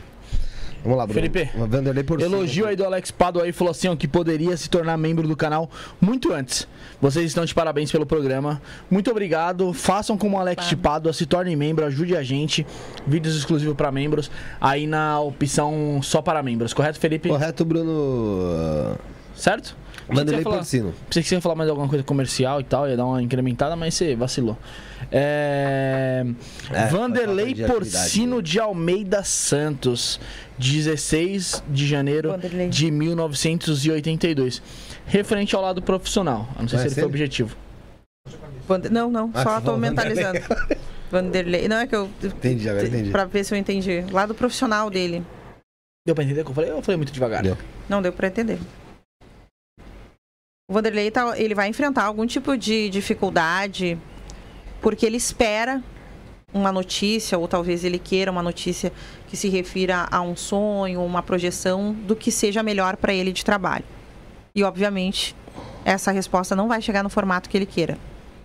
Vamos 0.83 0.97
lá, 0.97 1.05
Bruno. 1.05 1.13
Felipe, 1.13 1.49
Vanderlei 1.55 2.03
por 2.03 2.19
Elogio 2.19 2.65
aí 2.65 2.75
do 2.75 2.83
Alex 2.83 3.11
Pado 3.11 3.41
aí, 3.41 3.51
falou 3.51 3.71
assim, 3.71 3.87
ó, 3.87 3.95
que 3.95 4.07
poderia 4.07 4.57
se 4.57 4.69
tornar 4.69 4.97
membro 4.97 5.27
do 5.27 5.35
canal 5.35 5.69
muito 5.99 6.33
antes. 6.33 6.67
Vocês 6.99 7.25
estão 7.27 7.45
de 7.45 7.53
parabéns 7.53 7.91
pelo 7.91 8.05
programa. 8.05 8.61
Muito 8.89 9.09
obrigado. 9.11 9.73
Façam 9.73 10.17
como 10.17 10.37
o 10.37 10.39
Alex 10.39 10.67
de 10.67 10.75
Pádua, 10.75 11.13
se 11.13 11.25
tornem 11.25 11.55
membro, 11.55 11.85
ajude 11.85 12.15
a 12.15 12.23
gente. 12.23 12.65
Vídeos 13.05 13.35
exclusivos 13.37 13.75
para 13.75 13.91
membros, 13.91 14.31
aí 14.59 14.87
na 14.87 15.19
opção 15.19 15.99
só 16.01 16.21
para 16.21 16.41
membros, 16.41 16.73
correto, 16.73 16.99
Felipe? 16.99 17.29
Correto, 17.29 17.63
Bruno. 17.63 18.97
Certo? 19.35 19.75
Vanderlei 20.13 20.43
Porcino. 20.43 20.93
Pensei 21.07 21.23
que 21.23 21.29
você 21.29 21.35
ia 21.35 21.41
falar 21.41 21.55
mais 21.55 21.69
alguma 21.69 21.87
coisa 21.87 22.03
comercial 22.03 22.59
e 22.59 22.63
tal, 22.63 22.87
ia 22.89 22.95
dar 22.97 23.05
uma 23.05 23.21
incrementada, 23.21 23.75
mas 23.75 23.93
você 23.93 24.15
vacilou. 24.15 24.57
É... 25.11 26.25
É, 26.71 26.85
Vanderlei 26.87 27.53
de 27.53 27.63
Porcino 27.65 28.37
né? 28.37 28.41
de 28.41 28.59
Almeida 28.59 29.23
Santos, 29.23 30.19
16 30.57 31.63
de 31.69 31.87
janeiro 31.87 32.29
Vanderlei. 32.31 32.69
de 32.69 32.91
1982. 32.91 34.61
Referente 35.05 35.55
ao 35.55 35.61
lado 35.61 35.81
profissional. 35.81 36.47
Eu 36.55 36.61
não 36.61 36.67
sei 36.69 36.77
se 36.79 36.83
Conhece 36.85 36.87
ele 36.87 36.93
foi 37.01 37.03
objetivo. 37.09 37.55
Vande- 38.67 38.89
Não, 38.89 39.09
não, 39.11 39.31
Ah, 39.33 39.43
só 39.43 39.61
tô 39.61 39.75
mentalizando. 39.77 40.39
Vanderlei. 41.11 41.67
Não 41.67 41.77
é 41.77 41.87
que 41.87 41.95
eu. 41.95 42.09
Entendi, 42.23 42.69
agora 42.69 42.87
entendi. 42.87 43.09
Pra 43.09 43.25
ver 43.25 43.43
se 43.43 43.53
eu 43.53 43.57
entendi. 43.57 44.05
Lado 44.11 44.33
profissional 44.33 44.89
dele. 44.89 45.23
Deu 46.05 46.15
pra 46.15 46.23
entender 46.23 46.41
o 46.41 46.45
que 46.45 46.51
eu 46.51 46.55
falei? 46.55 46.71
Eu 46.71 46.81
falei 46.81 46.97
muito 46.97 47.11
devagar. 47.11 47.43
Deu. 47.43 47.57
Não 47.89 48.01
deu 48.01 48.13
pra 48.13 48.27
entender. 48.27 48.57
O 50.71 50.73
Vanderlei 50.73 51.11
tá, 51.11 51.37
ele 51.37 51.53
vai 51.53 51.67
enfrentar 51.67 52.05
algum 52.05 52.25
tipo 52.25 52.55
de 52.55 52.89
dificuldade 52.89 53.97
porque 54.79 55.05
ele 55.05 55.17
espera 55.17 55.83
uma 56.53 56.71
notícia, 56.71 57.37
ou 57.37 57.45
talvez 57.45 57.83
ele 57.83 57.99
queira 57.99 58.31
uma 58.31 58.41
notícia 58.41 58.89
que 59.27 59.35
se 59.35 59.49
refira 59.49 60.07
a 60.09 60.21
um 60.21 60.33
sonho, 60.33 61.03
uma 61.03 61.21
projeção 61.21 61.91
do 61.91 62.15
que 62.15 62.31
seja 62.31 62.63
melhor 62.63 62.95
para 62.95 63.13
ele 63.13 63.33
de 63.33 63.43
trabalho. 63.43 63.83
E, 64.55 64.63
obviamente, 64.63 65.35
essa 65.83 66.09
resposta 66.09 66.55
não 66.55 66.69
vai 66.69 66.81
chegar 66.81 67.03
no 67.03 67.09
formato 67.09 67.49
que 67.49 67.57
ele 67.57 67.65
queira, 67.65 67.97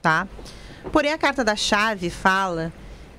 tá? 0.03 0.27
Porém, 0.91 1.13
a 1.13 1.19
carta 1.19 1.45
da 1.45 1.55
chave 1.55 2.11
fala 2.11 2.73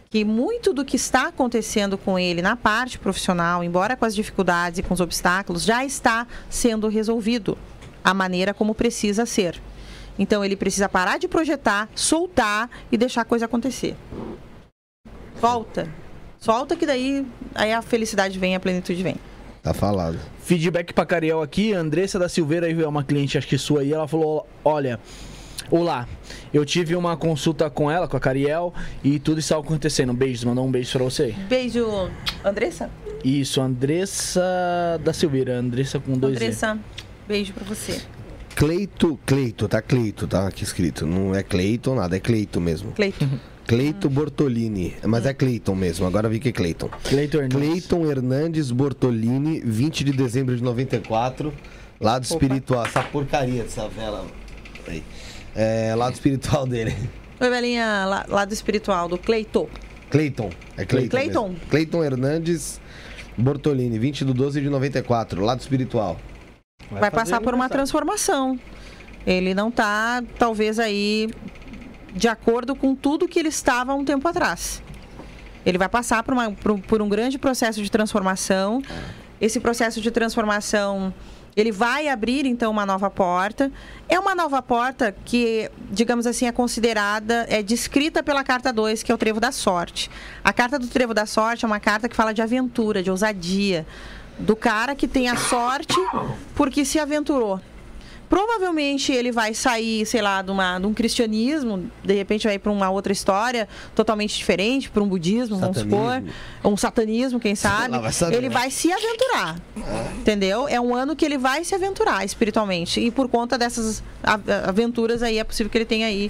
que 0.09 0.25
muito 0.25 0.73
do 0.73 0.83
que 0.83 0.97
está 0.97 1.29
acontecendo 1.29 1.97
com 1.97 2.19
ele 2.19 2.41
na 2.41 2.57
parte 2.57 2.99
profissional, 2.99 3.63
embora 3.63 3.95
com 3.95 4.03
as 4.03 4.13
dificuldades 4.13 4.79
e 4.79 4.83
com 4.83 4.93
os 4.93 4.99
obstáculos, 4.99 5.63
já 5.63 5.85
está 5.85 6.27
sendo 6.49 6.89
resolvido 6.89 7.57
a 8.07 8.13
maneira 8.13 8.53
como 8.53 8.73
precisa 8.73 9.25
ser. 9.25 9.61
Então 10.17 10.43
ele 10.43 10.55
precisa 10.55 10.87
parar 10.87 11.17
de 11.17 11.27
projetar, 11.27 11.89
soltar 11.93 12.69
e 12.89 12.97
deixar 12.97 13.23
a 13.23 13.25
coisa 13.25 13.43
acontecer. 13.43 13.97
Volta. 15.41 15.89
Solta 16.39 16.77
que 16.77 16.85
daí 16.85 17.27
aí 17.53 17.73
a 17.73 17.81
felicidade 17.81 18.39
vem, 18.39 18.55
a 18.55 18.61
plenitude 18.61 19.03
vem. 19.03 19.17
Tá 19.61 19.73
falado. 19.73 20.17
Feedback 20.41 20.93
pra 20.93 21.05
Cariel 21.05 21.41
aqui, 21.41 21.73
Andressa 21.73 22.17
da 22.17 22.29
Silveira, 22.29 22.71
é 22.71 22.87
uma 22.87 23.03
cliente, 23.03 23.37
acho 23.37 23.47
que 23.47 23.57
sua 23.57 23.81
aí, 23.81 23.91
ela 23.91 24.07
falou: 24.07 24.47
olha. 24.63 24.97
Olá, 25.69 26.07
eu 26.53 26.63
tive 26.63 26.95
uma 26.95 27.17
consulta 27.17 27.69
com 27.69 27.91
ela, 27.91 28.07
com 28.07 28.15
a 28.15 28.19
Cariel, 28.21 28.73
e 29.03 29.19
tudo 29.19 29.39
está 29.39 29.57
acontecendo. 29.57 30.13
Beijos, 30.13 30.45
mandou 30.45 30.65
um 30.65 30.71
beijo 30.71 30.89
pra 30.93 31.03
você. 31.03 31.35
Beijo, 31.49 32.09
Andressa? 32.41 32.89
Isso, 33.21 33.59
Andressa 33.59 34.41
da 35.03 35.11
Silveira, 35.11 35.57
Andressa 35.57 35.99
com 35.99 36.13
dois 36.13 36.37
Andressa, 36.37 36.79
beijo 37.27 37.53
pra 37.53 37.63
você. 37.65 38.01
Cleito, 38.55 39.19
Cleito, 39.25 39.67
tá 39.67 39.81
Cleito, 39.81 40.27
tá 40.27 40.47
aqui 40.47 40.63
escrito. 40.63 41.05
Não 41.05 41.35
é 41.35 41.43
Cleiton, 41.43 41.95
nada, 41.95 42.15
é 42.15 42.19
Cleito 42.19 42.59
mesmo. 42.59 42.91
Cleito. 42.93 43.27
Cleito 43.67 44.09
Bortolini, 44.09 44.95
mas 45.05 45.25
é 45.25 45.33
Cleiton 45.33 45.75
mesmo, 45.75 46.07
agora 46.07 46.29
vi 46.29 46.39
que 46.39 46.49
é 46.49 46.51
Cleiton. 46.53 46.89
Cleiton 47.03 47.39
Hernandes. 47.39 47.69
Cleiton 47.69 48.09
Hernandes 48.09 48.71
Bortolini, 48.71 49.59
20 49.59 50.05
de 50.05 50.13
dezembro 50.13 50.55
de 50.55 50.63
94, 50.63 51.53
lado 51.99 52.23
espiritual, 52.23 52.85
essa 52.85 53.03
porcaria 53.03 53.63
dessa 53.63 53.89
vela 53.89 54.25
aí. 54.87 55.03
É, 55.53 55.93
lado 55.95 56.13
espiritual 56.13 56.65
dele. 56.65 56.95
Oi, 57.41 57.49
velhinha, 57.49 58.05
lado 58.29 58.53
espiritual 58.53 59.09
do 59.09 59.17
Cleito. 59.17 59.69
Cleiton, 60.09 60.49
é 60.77 60.85
Cleiton. 60.85 61.09
Cleiton. 61.09 61.55
Cleiton 61.69 62.03
Hernandes 62.05 62.79
Bortolini, 63.37 63.99
20 63.99 64.23
de 64.23 64.33
12 64.33 64.61
de 64.61 64.69
94, 64.69 65.43
lado 65.43 65.59
espiritual. 65.59 66.17
Vai, 66.91 67.11
passar 67.11 67.41
por 67.41 67.53
uma 67.53 67.67
transformação. 67.69 68.59
Ele 69.25 69.53
não 69.53 69.69
tá, 69.69 70.23
talvez, 70.39 70.79
aí 70.79 71.29
de 72.13 72.27
acordo 72.27 72.75
com 72.75 72.95
tudo 72.95 73.27
que 73.27 73.37
ele 73.37 73.49
estava 73.49 73.93
um 73.93 74.03
tempo 74.05 74.27
atrás. 74.27 74.81
Ele 75.65 75.77
vai 75.77 75.89
passar 75.89 76.23
por, 76.23 76.33
uma- 76.33 76.51
por 76.51 76.71
um- 76.71 76.79
por 76.79 77.01
um 77.01 77.09
grande 77.09 77.37
processo 77.37 77.81
de 77.83 77.91
transformação. 77.91 78.81
Esse 79.39 79.59
processo 79.59 79.99
de 80.01 80.09
transformação, 80.09 81.13
ele 81.55 81.71
vai 81.71 82.07
abrir, 82.07 82.45
então, 82.45 82.71
uma 82.71 82.85
nova 82.85 83.09
porta. 83.09 83.69
É 84.07 84.17
uma 84.17 84.33
nova 84.33 84.61
porta 84.61 85.13
que, 85.25 85.69
digamos 85.91 86.25
assim, 86.25 86.47
é 86.47 86.51
considerada, 86.51 87.45
é 87.49 87.61
descrita 87.61 88.23
pela 88.23 88.43
carta 88.43 88.71
2, 88.71 89.03
que 89.03 89.11
é 89.11 89.15
o 89.15 89.17
Trevo 89.17 89.39
da 89.41 89.51
Sorte. 89.51 90.09
A 90.43 90.53
carta 90.53 90.79
do 90.79 90.87
Trevo 90.87 91.13
da 91.13 91.25
Sorte 91.25 91.65
é 91.65 91.67
uma 91.67 91.79
carta 91.79 92.07
que 92.07 92.15
fala 92.15 92.33
de 92.33 92.41
aventura, 92.41 93.03
de 93.03 93.11
ousadia. 93.11 93.85
Do 94.39 94.55
cara 94.55 94.95
que 94.95 95.07
tem 95.07 95.29
a 95.29 95.35
sorte 95.35 95.95
porque 96.55 96.85
se 96.85 96.99
aventurou. 96.99 97.59
Provavelmente 98.29 99.11
ele 99.13 99.31
vai 99.31 99.53
sair, 99.53 100.05
sei 100.05 100.21
lá, 100.21 100.41
de, 100.41 100.51
uma, 100.51 100.79
de 100.79 100.85
um 100.85 100.93
cristianismo, 100.93 101.89
de 102.03 102.13
repente 102.13 102.45
vai 102.45 102.59
para 102.59 102.71
uma 102.71 102.89
outra 102.89 103.13
história 103.13 103.69
totalmente 103.95 104.35
diferente, 104.35 104.89
para 104.89 105.01
um 105.01 105.07
budismo, 105.07 105.57
vamos 105.57 105.77
supor, 105.77 106.11
Satanismo. 106.11 106.33
um 106.65 106.77
satanismo, 106.77 107.39
quem 107.39 107.55
sabe. 107.55 107.91
Lá 107.91 107.99
vai 107.99 108.11
saber, 108.11 108.35
ele 108.35 108.49
né? 108.49 108.53
vai 108.53 108.69
se 108.69 108.91
aventurar, 108.91 109.55
entendeu? 110.17 110.67
É 110.67 110.79
um 110.79 110.93
ano 110.93 111.15
que 111.15 111.23
ele 111.23 111.37
vai 111.37 111.63
se 111.63 111.73
aventurar 111.73 112.25
espiritualmente 112.25 112.99
e 112.99 113.09
por 113.11 113.29
conta 113.29 113.57
dessas 113.57 114.03
aventuras 114.67 115.23
aí 115.23 115.37
é 115.37 115.43
possível 115.45 115.69
que 115.69 115.77
ele 115.77 115.85
tenha 115.85 116.07
aí, 116.07 116.29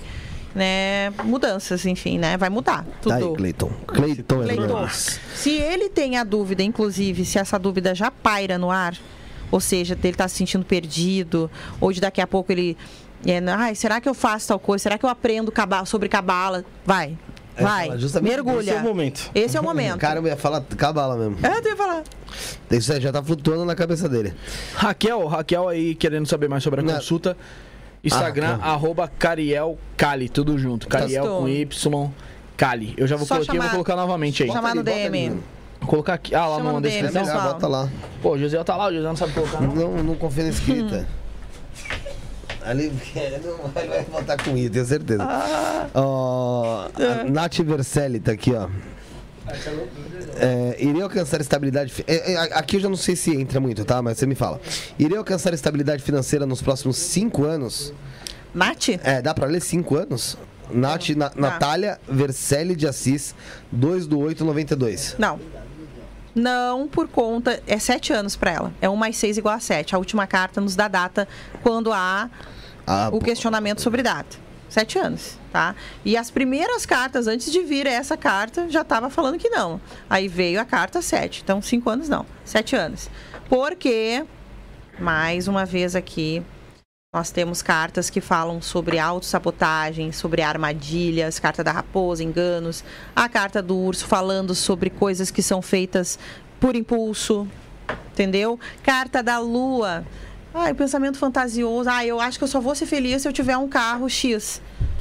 né, 0.57 1.11
mudanças, 1.23 1.85
enfim, 1.85 2.17
né? 2.17 2.35
Vai 2.35 2.49
mudar 2.49 2.83
tudo. 3.01 3.11
Tá 3.11 3.15
aí, 3.17 3.35
Cleiton. 3.35 3.71
Cleiton 3.85 4.41
Cleiton, 4.43 4.63
Hernandes. 4.63 5.19
se 5.35 5.51
ele 5.51 5.87
tem 5.87 6.17
a 6.17 6.23
dúvida, 6.23 6.63
inclusive, 6.63 7.23
se 7.23 7.37
essa 7.37 7.59
dúvida 7.59 7.93
já 7.93 8.09
paira 8.09 8.57
no 8.57 8.71
ar, 8.71 8.95
ou 9.51 9.59
seja, 9.59 9.95
dele 9.95 10.15
estar 10.15 10.27
se 10.27 10.35
sentindo 10.35 10.65
perdido, 10.65 11.49
ou 11.79 11.93
de 11.93 12.01
daqui 12.01 12.19
a 12.19 12.27
pouco 12.27 12.51
ele. 12.51 12.75
É, 13.25 13.39
Ai, 13.49 13.75
será 13.75 14.01
que 14.01 14.09
eu 14.09 14.13
faço 14.13 14.47
tal 14.49 14.59
coisa? 14.59 14.83
Será 14.83 14.97
que 14.97 15.05
eu 15.05 15.09
aprendo 15.09 15.53
sobre 15.85 16.09
cabala? 16.09 16.65
Vai. 16.85 17.17
É, 17.55 17.63
Vai. 17.63 17.89
Mergulha. 18.21 18.59
Esse 18.61 18.71
é 18.71 18.75
o 18.75 18.83
momento. 18.83 19.31
Esse 19.33 19.57
é 19.57 19.59
o 19.59 19.63
momento. 19.63 19.97
Cara, 19.97 20.19
eu 20.19 20.27
ia 20.27 20.37
falar 20.37 20.61
cabala 20.61 21.15
mesmo. 21.15 21.37
É, 21.45 21.57
eu 21.57 21.71
ia 21.71 21.75
falar. 21.75 22.03
Isso 22.69 22.93
aí 22.93 23.01
já 23.01 23.11
tá 23.11 23.23
flutuando 23.23 23.65
na 23.65 23.73
cabeça 23.75 24.07
dele. 24.07 24.33
Raquel, 24.75 25.25
Raquel 25.25 25.67
aí 25.67 25.95
querendo 25.95 26.27
saber 26.27 26.47
mais 26.47 26.63
sobre 26.63 26.81
a 26.81 26.83
Não. 26.83 26.93
consulta. 26.93 27.35
Instagram, 28.03 28.47
Ah, 28.47 28.51
Raquel. 28.55 28.69
arroba 28.71 29.07
Cariel 29.19 29.77
Cali, 29.97 30.29
tudo 30.29 30.57
junto. 30.57 30.87
Cariel 30.87 31.23
Gostou. 31.23 31.41
com 31.41 31.49
Y, 31.49 32.11
Cali. 32.55 32.93
Eu 32.97 33.07
já 33.07 33.15
vou 33.15 33.27
colocar, 33.27 33.43
eu 33.43 33.45
vou 33.53 33.55
chamar- 33.63 33.71
colocar 33.71 33.95
novamente 33.95 34.43
aí. 34.43 34.51
Chamar 34.51 34.75
no 34.75 34.83
DM. 34.83 35.29
Vou 35.79 35.89
colocar 35.89 36.13
aqui. 36.15 36.33
Ah, 36.33 36.47
lá 36.47 36.57
Chama 36.57 36.71
no 36.71 36.77
É 36.79 36.81
descrição. 36.81 37.21
melhor, 37.21 37.33
pessoal. 37.35 37.53
bota 37.53 37.67
lá. 37.67 37.89
Pô, 38.21 38.31
o 38.31 38.39
José 38.39 38.63
tá 38.63 38.75
lá, 38.75 38.87
o 38.87 38.93
José 38.93 39.07
não 39.07 39.15
sabe 39.15 39.33
colocar, 39.33 39.61
não. 39.61 39.75
Não, 39.75 40.03
não 40.03 40.15
confia 40.15 40.43
na 40.43 40.49
escrita. 40.49 41.07
Ali 42.65 42.91
não 43.45 43.69
vai, 43.69 43.87
vai 43.87 44.03
botar 44.03 44.37
com 44.43 44.57
I, 44.57 44.69
tenho 44.69 44.85
certeza. 44.85 45.25
Ó, 45.93 46.87
a 46.97 47.23
Nath 47.29 47.59
Verselli 47.59 48.19
tá 48.19 48.31
aqui, 48.31 48.53
ó. 48.53 48.67
É, 50.39 50.75
irei 50.79 51.01
alcançar 51.01 51.41
estabilidade. 51.41 51.93
é, 52.07 52.33
é, 52.33 52.37
aqui 52.53 52.75
eu 52.77 52.81
já 52.81 52.89
não 52.89 52.95
sei 52.95 53.15
se 53.15 53.35
entra 53.35 53.59
muito, 53.59 53.83
tá? 53.85 54.01
Mas 54.01 54.17
você 54.17 54.25
me 54.25 54.35
fala. 54.35 54.59
Irei 54.99 55.17
alcançar 55.17 55.53
estabilidade 55.53 56.03
financeira 56.03 56.45
nos 56.45 56.61
próximos 56.61 56.97
cinco 56.97 57.43
anos. 57.43 57.93
Nath? 58.53 58.89
É, 59.03 59.21
dá 59.21 59.33
pra 59.33 59.47
ler 59.47 59.61
cinco 59.61 59.95
anos? 59.95 60.37
Nath, 60.71 61.09
Na- 61.09 61.31
Natália 61.35 61.99
Verselli 62.07 62.75
de 62.75 62.87
Assis, 62.87 63.33
2 63.71 64.05
do 64.05 64.19
8, 64.19 64.43
92. 64.43 65.15
Não. 65.17 65.39
Não 66.35 66.87
por 66.87 67.07
conta. 67.07 67.61
É 67.65 67.79
sete 67.79 68.13
anos 68.13 68.35
para 68.35 68.51
ela. 68.51 68.73
É 68.81 68.87
um 68.89 68.95
mais 68.95 69.17
seis 69.17 69.37
igual 69.37 69.55
a 69.55 69.59
sete. 69.59 69.95
A 69.95 69.97
última 69.97 70.27
carta 70.27 70.61
nos 70.61 70.75
dá 70.75 70.87
data 70.87 71.27
quando 71.63 71.91
há 71.91 72.29
Ah, 72.85 73.09
o 73.11 73.19
questionamento 73.19 73.81
sobre 73.81 74.03
data. 74.03 74.37
Sete 74.77 74.99
anos, 74.99 75.39
tá? 75.51 75.75
E 76.05 76.15
as 76.15 76.29
primeiras 76.29 76.85
cartas, 76.85 77.25
antes 77.25 77.51
de 77.51 77.63
vir 77.63 77.87
essa 77.87 78.15
carta, 78.15 78.69
já 78.69 78.81
estava 78.81 79.09
falando 79.09 79.39
que 79.39 79.49
não. 79.49 79.81
Aí 80.07 80.27
veio 80.27 80.61
a 80.61 80.65
carta 80.65 81.01
sete. 81.01 81.41
Então, 81.43 81.63
cinco 81.63 81.89
anos 81.89 82.07
não. 82.07 82.27
Sete 82.45 82.75
anos. 82.75 83.09
Porque, 83.49 84.23
mais 84.99 85.47
uma 85.47 85.65
vez 85.65 85.95
aqui, 85.95 86.43
nós 87.11 87.31
temos 87.31 87.63
cartas 87.63 88.11
que 88.11 88.21
falam 88.21 88.61
sobre 88.61 88.99
autossabotagem, 88.99 90.11
sobre 90.11 90.43
armadilhas, 90.43 91.39
carta 91.39 91.63
da 91.63 91.71
raposa, 91.71 92.23
enganos, 92.23 92.83
a 93.15 93.27
carta 93.27 93.63
do 93.63 93.75
urso 93.75 94.05
falando 94.05 94.53
sobre 94.53 94.91
coisas 94.91 95.31
que 95.31 95.41
são 95.41 95.59
feitas 95.59 96.19
por 96.59 96.75
impulso, 96.75 97.47
entendeu? 98.11 98.59
Carta 98.83 99.23
da 99.23 99.39
lua. 99.39 100.05
Ai, 100.57 100.73
pensamento 100.73 101.19
fantasioso. 101.19 101.87
Ah, 101.87 102.03
eu 102.03 102.19
acho 102.19 102.39
que 102.39 102.43
eu 102.43 102.47
só 102.47 102.59
vou 102.59 102.73
ser 102.73 102.87
feliz 102.87 103.21
se 103.21 103.27
eu 103.27 103.33
tiver 103.33 103.55
um 103.57 103.67
carro 103.67 104.09
X. 104.09 104.59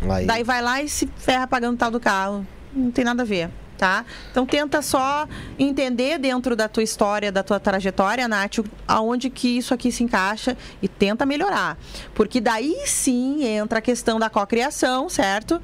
aí. 0.08 0.26
Daí 0.26 0.44
vai 0.44 0.60
lá 0.60 0.82
e 0.82 0.88
se 0.88 1.08
ferra 1.16 1.46
pagando 1.46 1.74
o 1.74 1.78
tal 1.78 1.90
do 1.90 1.98
carro. 1.98 2.46
Não 2.74 2.90
tem 2.90 3.02
nada 3.02 3.22
a 3.22 3.24
ver, 3.24 3.48
tá? 3.78 4.04
Então 4.30 4.44
tenta 4.44 4.82
só 4.82 5.26
entender 5.58 6.18
dentro 6.18 6.54
da 6.54 6.68
tua 6.68 6.82
história, 6.82 7.32
da 7.32 7.42
tua 7.42 7.58
trajetória, 7.58 8.28
Nath, 8.28 8.58
aonde 8.86 9.30
que 9.30 9.56
isso 9.56 9.72
aqui 9.72 9.90
se 9.90 10.04
encaixa 10.04 10.54
e 10.82 10.88
tenta 10.88 11.24
melhorar. 11.24 11.78
Porque 12.14 12.38
daí 12.38 12.82
sim 12.84 13.44
entra 13.44 13.78
a 13.78 13.82
questão 13.82 14.18
da 14.18 14.28
cocriação, 14.28 15.08
certo? 15.08 15.60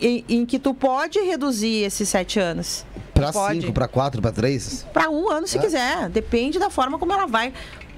Em, 0.00 0.24
em 0.28 0.44
que 0.44 0.58
tu 0.58 0.74
pode 0.74 1.20
reduzir 1.20 1.84
esses 1.84 2.08
sete 2.08 2.40
anos. 2.40 2.84
Pra 3.14 3.32
pode. 3.32 3.60
5, 3.60 3.72
pra 3.72 3.88
4, 3.88 4.20
pra 4.20 4.32
3? 4.32 4.86
Para 4.92 5.10
um 5.10 5.30
ano, 5.30 5.46
se 5.46 5.58
quiser. 5.58 6.08
Depende 6.08 6.58
da 6.58 6.70
forma 6.70 6.98
como 6.98 7.12
ela 7.12 7.26
vai 7.26 7.52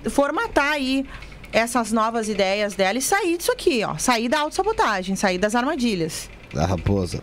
formatar 0.08 0.72
aí 0.72 1.06
essas 1.52 1.92
novas 1.92 2.28
ideias 2.28 2.74
dela 2.74 2.98
e 2.98 3.02
sair 3.02 3.36
disso 3.36 3.52
aqui, 3.52 3.82
ó. 3.84 3.96
Sair 3.98 4.28
da 4.28 4.40
autossabotagem, 4.40 5.16
sair 5.16 5.38
das 5.38 5.54
armadilhas. 5.54 6.28
Da 6.52 6.66
raposa. 6.66 7.20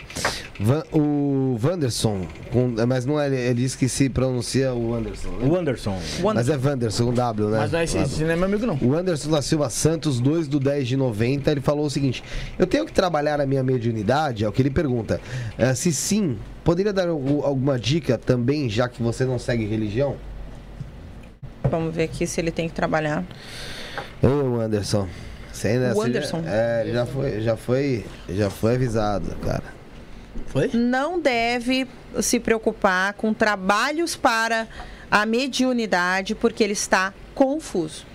Van- 0.58 0.86
o 0.94 1.60
Wanderson, 1.62 2.26
com- 2.50 2.74
mas 2.88 3.06
não 3.06 3.20
é, 3.20 3.28
ele 3.28 3.56
disse 3.62 3.78
que 3.78 3.90
se 3.90 4.08
pronuncia 4.10 4.74
o 4.74 4.94
Anderson. 4.96 5.30
né? 5.32 5.48
O 5.50 5.56
Anderson. 5.58 6.00
Mas 6.34 6.48
é 6.48 6.56
Wanderson, 6.56 7.06
com 7.08 7.14
W, 7.14 7.50
né? 7.50 7.58
Mas 7.60 7.72
não 7.74 7.80
é 7.80 7.84
esse, 7.84 7.98
esse 7.98 8.24
não 8.24 8.32
é 8.32 8.36
meu 8.38 8.46
amigo, 8.46 8.66
não. 8.66 8.78
O 8.82 8.96
Anderson 8.96 9.30
da 9.30 9.42
Silva 9.42 9.70
Santos, 9.70 10.22
2 10.22 10.48
do 10.48 10.62
10 10.62 10.88
de 10.88 10.96
90, 10.96 11.52
ele 11.52 11.60
falou 11.60 11.86
o 11.86 11.90
seguinte: 11.90 12.24
Eu 12.58 12.66
tenho 12.66 12.86
que 12.86 12.94
trabalhar 12.94 13.42
a 13.42 13.46
minha 13.46 13.62
mediunidade? 13.62 14.46
É 14.46 14.48
o 14.48 14.52
que 14.54 14.62
ele 14.62 14.70
pergunta. 14.72 15.20
Eh, 15.58 15.76
se 15.76 15.92
sim, 15.92 16.38
poderia 16.64 16.94
dar 16.94 17.10
algu- 17.10 17.44
alguma 17.44 17.78
dica 17.78 18.18
também, 18.18 18.70
já 18.70 18.88
que 18.88 19.04
você 19.04 19.26
não 19.26 19.38
segue 19.38 19.66
religião? 19.66 20.16
Vamos 21.70 21.94
ver 21.94 22.04
aqui 22.04 22.26
se 22.26 22.40
ele 22.40 22.50
tem 22.52 22.70
que 22.70 22.74
trabalhar. 22.76 23.26
Ô, 24.22 24.60
Anderson. 24.60 25.08
Você 25.52 25.70
ainda, 25.70 25.92
O 25.92 25.96
você 25.96 26.02
já- 26.02 26.08
Anderson? 26.20 26.44
é, 26.46 26.82
ele 26.84 26.94
já 26.94 27.06
foi, 27.06 27.42
já 27.42 27.58
foi, 27.58 28.06
já 28.30 28.50
foi 28.50 28.76
avisado, 28.76 29.36
cara. 29.38 29.78
Foi? 30.48 30.70
não 30.74 31.20
deve 31.20 31.88
se 32.22 32.40
preocupar 32.40 33.14
com 33.14 33.34
trabalhos 33.34 34.16
para 34.16 34.68
a 35.10 35.26
mediunidade, 35.26 36.36
porque 36.36 36.64
ele 36.64 36.74
está 36.74 37.12
confuso. 37.34 38.06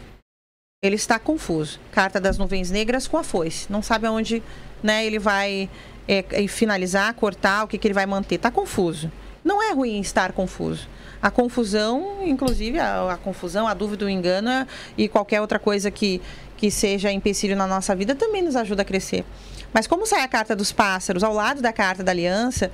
Ele 0.84 0.94
está 0.96 1.18
confuso. 1.18 1.80
Carta 1.90 2.20
das 2.20 2.38
nuvens 2.38 2.70
negras 2.70 3.08
com 3.08 3.16
a 3.16 3.24
foice. 3.24 3.70
Não 3.70 3.82
sabe 3.82 4.06
aonde 4.06 4.42
né, 4.82 5.04
ele 5.04 5.18
vai 5.18 5.68
é, 6.08 6.22
finalizar, 6.48 7.12
cortar, 7.14 7.64
o 7.64 7.68
que, 7.68 7.76
que 7.78 7.86
ele 7.86 7.94
vai 7.94 8.06
manter. 8.06 8.36
Está 8.36 8.50
confuso. 8.50 9.10
Não 9.44 9.62
é 9.62 9.72
ruim 9.72 10.00
estar 10.00 10.32
confuso. 10.32 10.88
A 11.20 11.30
confusão, 11.30 12.18
inclusive, 12.24 12.78
a, 12.78 13.12
a 13.12 13.16
confusão, 13.16 13.66
a 13.66 13.74
dúvida, 13.74 14.04
o 14.04 14.08
engano 14.08 14.48
é- 14.48 14.66
e 14.96 15.08
qualquer 15.08 15.40
outra 15.40 15.58
coisa 15.58 15.90
que, 15.90 16.20
que 16.56 16.70
seja 16.70 17.10
empecilho 17.12 17.56
na 17.56 17.66
nossa 17.66 17.94
vida 17.94 18.14
também 18.14 18.42
nos 18.42 18.56
ajuda 18.56 18.82
a 18.82 18.84
crescer. 18.84 19.24
Mas 19.72 19.86
como 19.86 20.06
sai 20.06 20.22
a 20.22 20.28
carta 20.28 20.54
dos 20.54 20.72
pássaros 20.72 21.22
ao 21.22 21.32
lado 21.32 21.62
da 21.62 21.72
carta 21.72 22.02
da 22.02 22.12
aliança, 22.12 22.70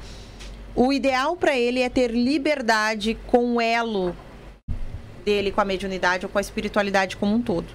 o 0.75 0.93
ideal 0.93 1.37
para 1.37 1.57
ele 1.57 1.81
é 1.81 1.89
ter 1.89 2.11
liberdade 2.11 3.19
com 3.27 3.57
o 3.57 3.61
elo 3.61 4.15
dele 5.25 5.51
com 5.53 5.61
a 5.61 5.65
mediunidade 5.65 6.25
ou 6.25 6.31
com 6.31 6.39
a 6.39 6.41
espiritualidade 6.41 7.17
como 7.17 7.35
um 7.35 7.43
todo. 7.43 7.67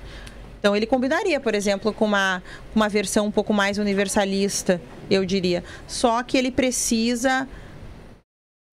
Então 0.60 0.76
ele 0.76 0.86
combinaria, 0.86 1.40
por 1.40 1.54
exemplo, 1.54 1.94
com 1.94 2.06
uma, 2.06 2.42
uma 2.74 2.90
versão 2.90 3.28
um 3.28 3.32
pouco 3.32 3.54
mais 3.54 3.78
universalista, 3.78 4.82
eu 5.10 5.26
diria. 5.26 5.64
Só 5.88 6.24
que 6.24 6.38
ele 6.38 6.50
precisa 6.50 7.48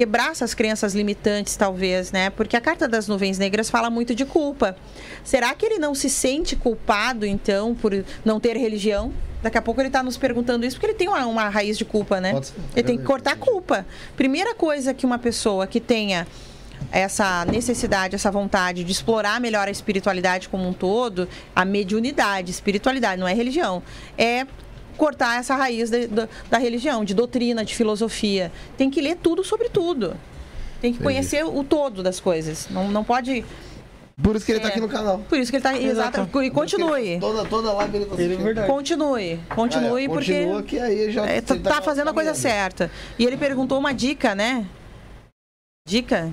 quebrar 0.00 0.30
essas 0.30 0.54
crenças 0.54 0.94
limitantes, 0.94 1.54
talvez, 1.56 2.10
né? 2.10 2.30
Porque 2.30 2.56
a 2.56 2.60
carta 2.60 2.88
das 2.88 3.06
nuvens 3.06 3.36
negras 3.36 3.68
fala 3.68 3.90
muito 3.90 4.14
de 4.14 4.24
culpa. 4.24 4.74
Será 5.22 5.54
que 5.54 5.66
ele 5.66 5.78
não 5.78 5.94
se 5.94 6.08
sente 6.08 6.56
culpado, 6.56 7.26
então, 7.26 7.74
por 7.74 7.92
não 8.24 8.40
ter 8.40 8.56
religião? 8.56 9.12
Daqui 9.42 9.58
a 9.58 9.62
pouco 9.62 9.78
ele 9.78 9.88
está 9.88 10.02
nos 10.02 10.16
perguntando 10.16 10.64
isso 10.64 10.76
porque 10.76 10.86
ele 10.86 10.94
tem 10.94 11.06
uma, 11.06 11.26
uma 11.26 11.50
raiz 11.50 11.76
de 11.76 11.84
culpa, 11.84 12.18
né? 12.18 12.40
Ser. 12.40 12.54
Ele 12.74 12.82
tem 12.82 12.96
que 12.96 13.04
cortar 13.04 13.32
a 13.32 13.36
culpa. 13.36 13.84
Primeira 14.16 14.54
coisa 14.54 14.94
que 14.94 15.04
uma 15.04 15.18
pessoa 15.18 15.66
que 15.66 15.78
tenha 15.78 16.26
essa 16.90 17.44
necessidade, 17.44 18.14
essa 18.14 18.30
vontade 18.30 18.82
de 18.82 18.90
explorar 18.90 19.38
melhor 19.38 19.68
a 19.68 19.70
espiritualidade 19.70 20.48
como 20.48 20.66
um 20.66 20.72
todo, 20.72 21.28
a 21.54 21.62
mediunidade, 21.62 22.50
espiritualidade, 22.50 23.20
não 23.20 23.28
é 23.28 23.34
religião, 23.34 23.82
é 24.16 24.46
cortar 25.00 25.38
essa 25.40 25.54
raiz 25.56 25.88
de- 25.88 26.06
da, 26.08 26.28
da 26.50 26.58
religião, 26.58 27.04
de 27.06 27.14
doutrina, 27.14 27.64
de 27.64 27.74
filosofia. 27.74 28.52
Tem 28.76 28.90
que 28.90 29.00
ler 29.00 29.16
tudo 29.16 29.42
sobre 29.42 29.70
tudo. 29.70 30.14
Tem 30.80 30.92
que 30.92 31.02
conhecer 31.02 31.42
o 31.44 31.64
todo 31.64 32.02
das 32.02 32.20
coisas. 32.20 32.68
Não, 32.70 32.88
não 32.90 33.02
pode. 33.02 33.42
Por 34.22 34.36
isso 34.36 34.44
que 34.44 34.52
ele 34.52 34.60
tá 34.60 34.68
É. 34.68 34.70
aqui 34.72 34.80
no 34.80 34.88
canal. 34.88 35.18
Por 35.26 35.38
isso 35.38 35.50
que 35.50 35.56
ele 35.56 35.66
está. 35.66 35.78
Exato. 35.78 36.28
E 36.42 36.50
continue. 36.50 37.18
Toda, 37.18 37.44
toda 37.46 37.72
live 37.72 37.96
ele 37.96 38.04
tá 38.04 38.12
Ele 38.14 38.22
é 38.22 38.26
assistindo. 38.26 38.44
verdade. 38.44 38.66
Continue. 38.68 39.40
Continue, 39.54 40.04
É, 40.04 40.08
porque. 40.08 40.32
Continua 40.34 40.62
que 40.62 40.78
aí 40.78 41.10
já... 41.10 41.24
É, 41.26 41.40
tá, 41.40 41.56
tá 41.56 41.80
fazendo 41.82 42.10
a 42.10 42.12
coisa 42.12 42.34
certa. 42.34 42.90
E 43.18 43.24
ele 43.24 43.38
perguntou 43.38 43.78
uma 43.78 43.92
dica, 43.94 44.34
né? 44.34 44.66
Dica? 45.88 46.30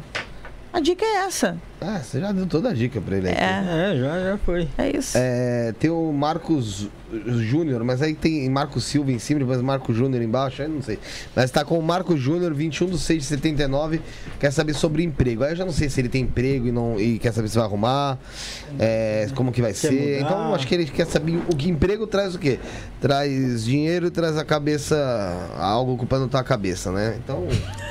A 0.74 0.80
dica 0.82 1.06
é 1.06 1.16
essa. 1.26 1.58
Ah, 1.80 2.00
você 2.04 2.20
já 2.20 2.32
deu 2.32 2.48
toda 2.48 2.70
a 2.70 2.74
dica 2.74 3.00
pra 3.00 3.18
ele 3.18 3.30
aqui. 3.30 3.40
É, 3.40 3.92
É, 3.94 3.98
já, 3.98 4.20
já 4.32 4.38
foi. 4.40 4.68
é 4.80 4.98
isso. 4.98 5.16
É, 5.16 5.74
tem 5.80 5.92
o 5.92 6.12
Marcos 6.12 6.88
Júnior, 7.28 7.84
mas 7.84 8.02
aí 8.02 8.16
tem 8.16 8.50
Marcos 8.50 8.84
Silva 8.84 9.12
em 9.12 9.20
cima, 9.20 9.40
depois 9.42 9.62
Marcos 9.62 9.96
Júnior 9.96 10.24
embaixo, 10.24 10.64
aí 10.64 10.68
não 10.68 10.82
sei. 10.82 10.98
Mas 11.36 11.52
tá 11.52 11.64
com 11.64 11.78
o 11.78 11.84
Marcos 11.84 12.20
Júnior, 12.20 12.52
21 12.54 12.88
de 12.90 12.98
6 12.98 13.20
de 13.22 13.26
79, 13.30 14.02
quer 14.40 14.52
saber 14.52 14.74
sobre 14.74 15.04
emprego. 15.04 15.44
Aí 15.44 15.52
eu 15.52 15.56
já 15.56 15.66
não 15.66 15.72
sei 15.72 15.88
se 15.88 16.02
ele 16.02 16.10
tem 16.10 16.24
emprego 16.24 16.68
e, 16.68 16.72
não, 16.72 17.00
e 17.00 17.20
quer 17.20 17.32
saber 17.32 17.48
se 17.48 17.56
vai 17.56 17.66
arrumar, 17.66 18.18
é, 18.80 19.28
como 19.36 19.52
que 19.52 19.62
vai 19.62 19.72
Quer 19.72 19.78
ser. 19.78 19.92
mudar. 20.16 20.20
Então 20.26 20.56
acho 20.56 20.66
que 20.68 20.74
ele 20.74 20.86
quer 20.86 21.06
saber 21.06 21.38
o 21.48 21.56
que 21.56 21.70
emprego 21.70 22.08
traz 22.08 22.34
o 22.34 22.40
quê? 22.40 22.60
Traz 23.00 23.64
dinheiro 23.64 24.08
e 24.08 24.10
traz 24.10 24.36
a 24.36 24.44
cabeça, 24.44 24.98
algo 25.60 25.94
ocupando 25.94 26.28
tua 26.28 26.44
cabeça, 26.44 26.92
né? 26.92 27.18
Então, 27.24 27.48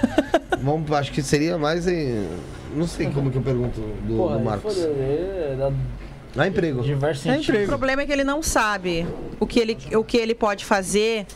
vamos, 0.61 0.91
acho 0.91 1.13
que 1.13 1.23
seria 1.23 1.57
mais 1.57 1.87
em... 1.87 2.27
Não 2.75 2.87
sei 2.87 3.07
como 3.09 3.31
que 3.31 3.39
eu 3.39 3.43
pergunto 3.43 3.76
do, 3.77 4.29
do 4.29 4.41
Marcos. 4.41 4.77
Ah, 6.39 6.47
emprego. 6.47 6.83
Diversos 6.83 7.27
É 7.27 7.35
sentidos. 7.37 7.65
O 7.65 7.69
problema 7.69 8.03
é 8.03 8.07
que 8.07 8.13
ele 8.13 8.25
não 8.25 8.43
sabe 8.43 9.07
o 9.41 9.47
que 9.47 9.59
ele, 9.59 9.79
o 9.95 10.05
que 10.05 10.17
ele 10.17 10.35
pode 10.35 10.65
fazer 10.65 11.27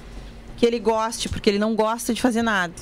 que 0.57 0.67
ele 0.67 0.79
goste, 0.79 1.29
porque 1.29 1.49
ele 1.49 1.59
não 1.59 1.75
gosta 1.75 2.13
de 2.13 2.21
fazer 2.21 2.43
nada. 2.43 2.75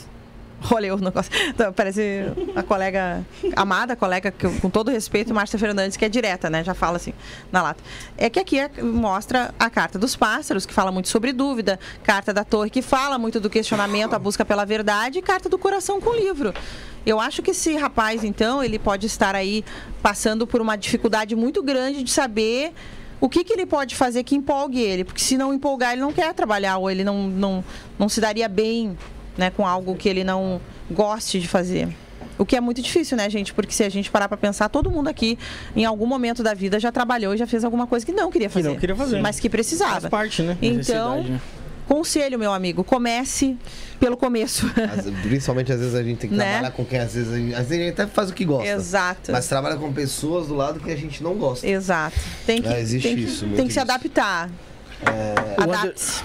Olha, 0.73 0.89
eu 0.89 0.97
não 0.99 1.13
gosto. 1.13 1.31
Então, 1.47 1.73
parece 1.73 2.25
a 2.57 2.65
colega 2.65 3.25
amada, 3.55 3.95
colega 3.95 4.33
que 4.33 4.45
eu, 4.45 4.53
com 4.61 4.69
todo 4.69 4.91
respeito, 4.91 5.33
Márcia 5.33 5.57
Fernandes, 5.57 5.97
que 5.97 6.05
é 6.05 6.09
direta, 6.09 6.51
né? 6.51 6.65
Já 6.65 6.75
fala 6.75 6.97
assim 6.97 7.13
na 7.53 7.63
lata. 7.63 7.81
É 8.17 8.29
que 8.29 8.41
aqui 8.41 8.59
é- 8.59 8.83
mostra 8.83 9.55
a 9.57 9.71
carta 9.71 9.97
dos 9.97 10.17
pássaros, 10.17 10.67
que 10.67 10.75
fala 10.75 10.91
muito 10.91 11.09
sobre 11.09 11.33
dúvida, 11.33 11.79
carta 12.03 12.35
da 12.35 12.43
torre, 12.43 12.71
que 12.71 12.83
fala 12.83 13.17
muito 13.17 13.39
do 13.39 13.49
questionamento, 13.49 14.15
a 14.15 14.19
busca 14.19 14.45
pela 14.45 14.65
verdade, 14.65 15.21
e 15.21 15.23
carta 15.23 15.49
do 15.49 15.57
coração 15.57 16.01
com 16.01 16.11
o 16.11 16.17
livro. 16.17 16.53
Eu 17.07 17.19
acho 17.21 17.43
que 17.43 17.51
esse 17.53 17.75
rapaz, 17.77 18.23
então, 18.25 18.63
ele 18.63 18.79
pode 18.79 19.07
estar 19.07 19.35
aí 19.35 19.65
passando 20.03 20.47
por 20.47 20.61
uma 20.61 20.77
dificuldade 20.77 21.35
muito 21.35 21.63
grande 21.63 22.03
de 22.03 22.11
saber 22.11 22.73
o 23.21 23.29
que, 23.29 23.43
que 23.43 23.53
ele 23.53 23.67
pode 23.67 23.97
fazer 23.97 24.23
que 24.25 24.35
empolgue 24.37 24.81
ele. 24.81 25.05
Porque 25.05 25.21
se 25.21 25.37
não 25.37 25.53
empolgar, 25.53 25.93
ele 25.93 26.03
não 26.03 26.13
quer 26.13 26.33
trabalhar, 26.35 26.77
ou 26.79 26.91
ele 26.91 27.03
não, 27.05 27.27
não, 27.29 27.65
não 27.99 28.09
se 28.09 28.21
daria 28.21 28.49
bem 28.49 28.97
né, 29.37 29.51
com 29.51 29.67
algo 29.67 29.95
que 29.97 30.09
ele 30.09 30.23
não 30.25 30.61
goste 30.91 31.41
de 31.41 31.49
fazer. 31.49 31.89
O 32.37 32.47
que 32.47 32.55
é 32.55 32.61
muito 32.61 32.81
difícil, 32.81 33.17
né, 33.17 33.29
gente? 33.29 33.53
Porque 33.53 33.73
se 33.73 33.83
a 33.83 33.89
gente 33.89 34.11
parar 34.13 34.29
para 34.29 34.37
pensar, 34.37 34.69
todo 34.69 34.89
mundo 34.89 35.09
aqui, 35.09 35.37
em 35.75 35.85
algum 35.85 36.07
momento 36.07 36.41
da 36.41 36.55
vida, 36.55 36.79
já 36.79 36.93
trabalhou 36.93 37.35
e 37.35 37.37
já 37.37 37.49
fez 37.49 37.65
alguma 37.65 37.85
coisa 37.87 38.07
que 38.07 38.13
não 38.13 38.31
queria 38.31 38.47
Que 38.49 38.55
fazer. 38.55 38.69
não 38.69 38.77
queria 38.77 38.95
fazer. 38.95 39.21
Mas 39.21 39.41
que 39.41 39.49
Faz 39.49 39.51
precisava. 39.51 40.09
parte, 40.09 40.43
né? 40.43 40.57
Então, 40.63 41.25
né? 41.25 41.41
Conselho, 41.89 42.39
meu 42.39 42.53
amigo, 42.53 42.85
comece 42.85 43.57
pelo 43.99 44.17
começo. 44.17 44.67
Às- 44.67 45.07
Principalmente 45.23 45.73
às 45.73 45.81
vezes 45.81 45.95
a 45.95 46.03
gente 46.03 46.19
tem 46.19 46.31
que 46.31 46.37
Né? 46.37 46.45
trabalhar 46.45 46.71
com 46.71 46.85
quem 46.85 46.99
às 47.01 47.15
vezes, 47.15 47.33
a 47.33 47.37
gente, 47.37 47.55
às 47.55 47.69
vezes 47.69 47.73
a 47.73 47.85
gente 47.89 48.01
até 48.01 48.07
faz 48.07 48.31
o 48.31 48.35
que 48.35 48.45
gosta. 48.45 48.69
Exato. 48.69 49.33
Mas 49.33 49.49
trabalha 49.49 49.77
com 49.77 49.93
pessoas 49.93 50.47
do 50.49 50.55
lado 50.55 50.79
que 50.79 50.91
a 50.91 50.97
gente 50.97 51.23
não 51.23 51.35
gosta. 51.35 51.67
Exato. 51.67 52.17
Tem 52.47 52.63
que, 52.63 52.69
É, 52.69 52.81
existe 52.81 53.09
tem 53.09 53.17
que, 53.17 53.23
isso, 53.25 53.45
muito 53.47 53.57
tem 53.57 53.67
que 53.67 53.73
se 53.73 53.81
adaptar. 53.81 54.51
Ander- 55.03 55.63
Adapte-se. 55.77 56.23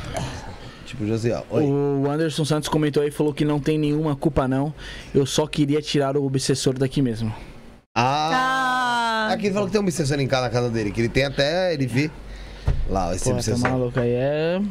Tipo. 0.85 1.03
Oi. 1.05 1.63
O 1.63 2.07
Anderson 2.09 2.45
Santos 2.45 2.69
comentou 2.69 3.01
aí 3.01 3.09
e 3.09 3.11
falou 3.11 3.33
que 3.33 3.43
não 3.43 3.59
tem 3.59 3.79
nenhuma 3.79 4.15
culpa, 4.15 4.47
não. 4.47 4.71
Eu 5.13 5.25
só 5.25 5.47
queria 5.47 5.81
tirar 5.81 6.15
o 6.15 6.23
obsessor 6.23 6.77
daqui 6.77 7.01
mesmo. 7.01 7.33
Ah! 7.95 9.27
Ah, 9.29 9.33
Aqui 9.33 9.45
ele 9.47 9.53
falou 9.53 9.67
que 9.67 9.71
tem 9.71 9.81
um 9.81 9.83
obsessor 9.83 10.19
em 10.19 10.27
casa 10.27 10.43
na 10.43 10.49
casa 10.49 10.69
dele, 10.69 10.91
que 10.91 11.01
ele 11.01 11.09
tem 11.09 11.25
até. 11.25 11.73
Ele 11.73 11.87
vê. 11.87 12.11
Lá, 12.89 13.13
esse 13.15 13.23
Pô, 13.23 13.29
tá 13.31 13.35
obsessor. 13.37 13.69
maluco 13.69 13.99
aí. 13.99 14.09
É. 14.11 14.61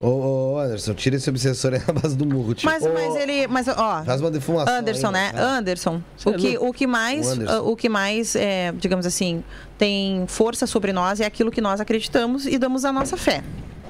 Ô, 0.00 0.52
ô, 0.54 0.58
Anderson, 0.60 0.94
tira 0.94 1.16
esse 1.16 1.28
obsessor 1.28 1.74
aí 1.74 1.82
na 1.84 1.92
base 1.92 2.16
do 2.16 2.24
murro, 2.24 2.54
tio. 2.54 2.70
mas, 2.70 2.84
mas 2.84 3.16
ele. 3.16 3.48
Mas, 3.48 3.66
ó. 3.66 4.04
Faz 4.04 4.20
uma 4.20 4.30
defumação. 4.30 4.72
Anderson, 4.72 5.08
aí, 5.08 5.12
né? 5.12 5.32
Ah, 5.34 5.58
Anderson. 5.58 6.00
Cê 6.16 6.28
O 6.28 6.34
é 6.34 6.38
que, 6.38 6.58
o 6.58 6.72
que 6.72 6.86
mais, 6.86 7.26
O 7.26 7.30
Anderson. 7.30 7.58
o 7.64 7.76
que 7.76 7.88
mais 7.88 8.36
é, 8.36 8.72
digamos 8.76 9.04
assim, 9.06 9.42
tem 9.76 10.24
força 10.28 10.68
sobre 10.68 10.92
nós 10.92 11.20
é 11.20 11.26
aquilo 11.26 11.50
que 11.50 11.60
nós 11.60 11.80
acreditamos 11.80 12.46
e 12.46 12.56
damos 12.58 12.84
a 12.84 12.92
nossa 12.92 13.16
fé. 13.16 13.42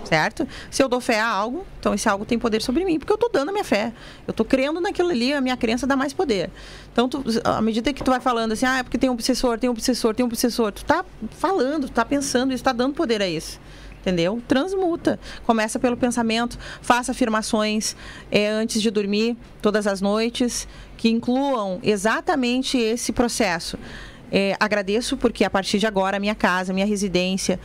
Certo? 0.05 0.48
Se 0.70 0.82
eu 0.82 0.89
dou 0.89 1.02
fé 1.02 1.20
a 1.20 1.28
algo, 1.28 1.66
então 1.78 1.93
esse 1.93 2.09
algo 2.09 2.24
tem 2.24 2.39
poder 2.39 2.62
sobre 2.62 2.82
mim, 2.86 2.98
porque 2.98 3.12
eu 3.12 3.18
tô 3.18 3.28
dando 3.28 3.51
a 3.51 3.52
minha 3.52 3.64
fé. 3.64 3.93
Eu 4.26 4.32
tô 4.32 4.47
crendo 4.47 4.80
naquilo 4.80 5.10
ali, 5.10 5.35
a 5.35 5.43
minha 5.43 5.59
crença 5.59 5.86
dá 5.86 5.94
mais 5.94 6.14
poder. 6.14 6.48
Então, 6.90 7.06
tu, 7.06 7.22
à 7.44 7.60
medida 7.60 7.93
que 7.93 8.02
tu 8.02 8.10
vai 8.10 8.20
falando 8.20 8.52
assim, 8.52 8.64
ah, 8.64 8.78
é 8.78 8.82
porque 8.82 8.97
tem 8.97 9.10
um 9.10 9.12
obsessor, 9.12 9.59
tem 9.59 9.68
um 9.68 9.74
obsessor, 9.74 10.14
tem 10.14 10.24
um 10.24 10.28
obsessor, 10.28 10.72
tu 10.72 10.82
tá 10.86 11.05
falando, 11.32 11.89
tu 11.89 11.93
tá 11.93 12.06
pensando, 12.06 12.55
isso 12.55 12.64
tá 12.64 12.72
dando 12.72 12.94
poder 12.94 13.20
a 13.20 13.28
isso. 13.28 13.60
Entendeu? 14.00 14.40
Transmuta. 14.46 15.18
Começa 15.44 15.78
pelo 15.78 15.96
pensamento, 15.96 16.58
faça 16.80 17.12
afirmações 17.12 17.96
é, 18.30 18.48
antes 18.48 18.80
de 18.80 18.90
dormir, 18.90 19.36
todas 19.60 19.86
as 19.86 20.00
noites, 20.00 20.68
que 20.96 21.08
incluam 21.08 21.78
exatamente 21.82 22.78
esse 22.78 23.12
processo. 23.12 23.78
É, 24.30 24.56
agradeço 24.60 25.16
porque 25.16 25.44
a 25.44 25.50
partir 25.50 25.78
de 25.78 25.86
agora 25.86 26.16
a 26.16 26.20
minha 26.20 26.34
casa, 26.34 26.72
a 26.72 26.74
minha 26.74 26.86
residência 26.86 27.58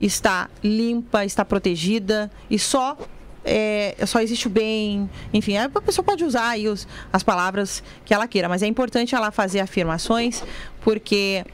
está 0.00 0.48
limpa, 0.62 1.24
está 1.24 1.44
protegida 1.44 2.30
e 2.50 2.58
só 2.58 2.96
é, 3.44 3.94
só 4.04 4.20
existe 4.20 4.48
o 4.48 4.50
bem, 4.50 5.08
enfim, 5.32 5.56
a 5.56 5.68
pessoa 5.68 6.04
pode 6.04 6.24
usar 6.24 6.48
aí 6.48 6.66
os, 6.68 6.86
as 7.12 7.22
palavras 7.22 7.82
que 8.04 8.12
ela 8.12 8.26
queira, 8.26 8.48
mas 8.48 8.60
é 8.60 8.66
importante 8.66 9.14
ela 9.14 9.30
fazer 9.30 9.60
afirmações 9.60 10.42
porque 10.80 11.44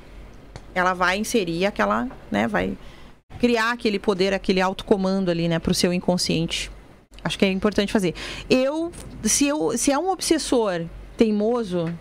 ela 0.75 0.95
vai 0.95 1.19
inserir 1.19 1.67
aquela, 1.67 2.09
né, 2.31 2.49
vai 2.49 2.79
criar 3.41 3.73
aquele 3.73 3.99
poder, 3.99 4.33
aquele 4.33 4.61
autocomando 4.61 5.31
ali, 5.31 5.49
né, 5.49 5.59
para 5.59 5.73
o 5.73 5.75
seu 5.75 5.93
inconsciente. 5.93 6.71
Acho 7.25 7.39
que 7.39 7.45
é 7.45 7.51
importante 7.51 7.93
fazer. 7.93 8.15
Eu, 8.51 8.91
se 9.23 9.47
eu, 9.47 9.77
se 9.79 9.93
é 9.93 9.99
um 9.99 10.11
obsessor 10.11 10.83
teimoso, 11.17 11.93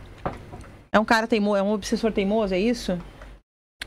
é 0.92 1.00
um 1.00 1.06
cara 1.06 1.28
teimoso, 1.28 1.58
é 1.58 1.62
um 1.64 1.72
obsessor 1.74 2.12
teimoso, 2.12 2.54
é 2.54 2.60
isso? 2.60 2.98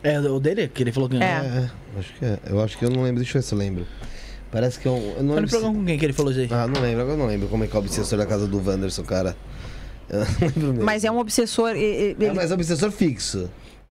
É 0.02 0.20
o 0.20 0.38
dele? 0.38 0.68
Que 0.68 0.82
ele 0.82 0.92
falou 0.92 1.08
que 1.08 1.16
É. 1.16 1.20
É, 1.20 1.70
acho 1.98 2.12
que 2.14 2.24
é. 2.24 2.38
Eu 2.46 2.60
acho 2.62 2.78
que 2.78 2.84
eu 2.84 2.90
não 2.90 3.02
lembro, 3.02 3.20
deixa 3.22 3.38
eu 3.38 3.42
ver 3.42 3.46
se 3.48 3.54
eu 3.54 3.58
lembro. 3.58 3.86
Parece 4.52 4.78
que 4.78 4.86
eu, 4.86 4.96
eu 5.16 5.22
não 5.24 5.34
lembro. 5.34 5.50
se- 5.50 5.60
com 5.60 5.84
quem 5.84 5.98
que 5.98 6.04
ele 6.04 6.12
falou 6.12 6.30
isso 6.30 6.40
aí? 6.42 6.48
Ah, 6.50 6.68
não 6.68 6.80
lembro, 6.80 7.00
agora 7.02 7.14
eu 7.14 7.18
não 7.18 7.26
lembro 7.26 7.48
como 7.48 7.64
é 7.64 7.66
que 7.66 7.74
é 7.74 7.78
o 7.78 7.82
obsessor 7.82 8.18
da 8.18 8.26
casa 8.26 8.46
do 8.46 8.58
Wanderson, 8.64 9.02
cara. 9.02 9.36
Eu 10.10 10.18
não 10.20 10.26
lembro 10.40 10.60
mesmo. 10.74 10.84
Mas 10.84 11.02
é 11.04 11.10
um 11.10 11.18
obsessor. 11.18 11.74
e- 11.74 11.78
e- 11.80 12.16
É, 12.20 12.24
ele- 12.24 12.32
mas 12.34 12.50
é 12.50 12.54
um 12.54 12.58
obsessor 12.58 12.90
fixo. 12.92 13.50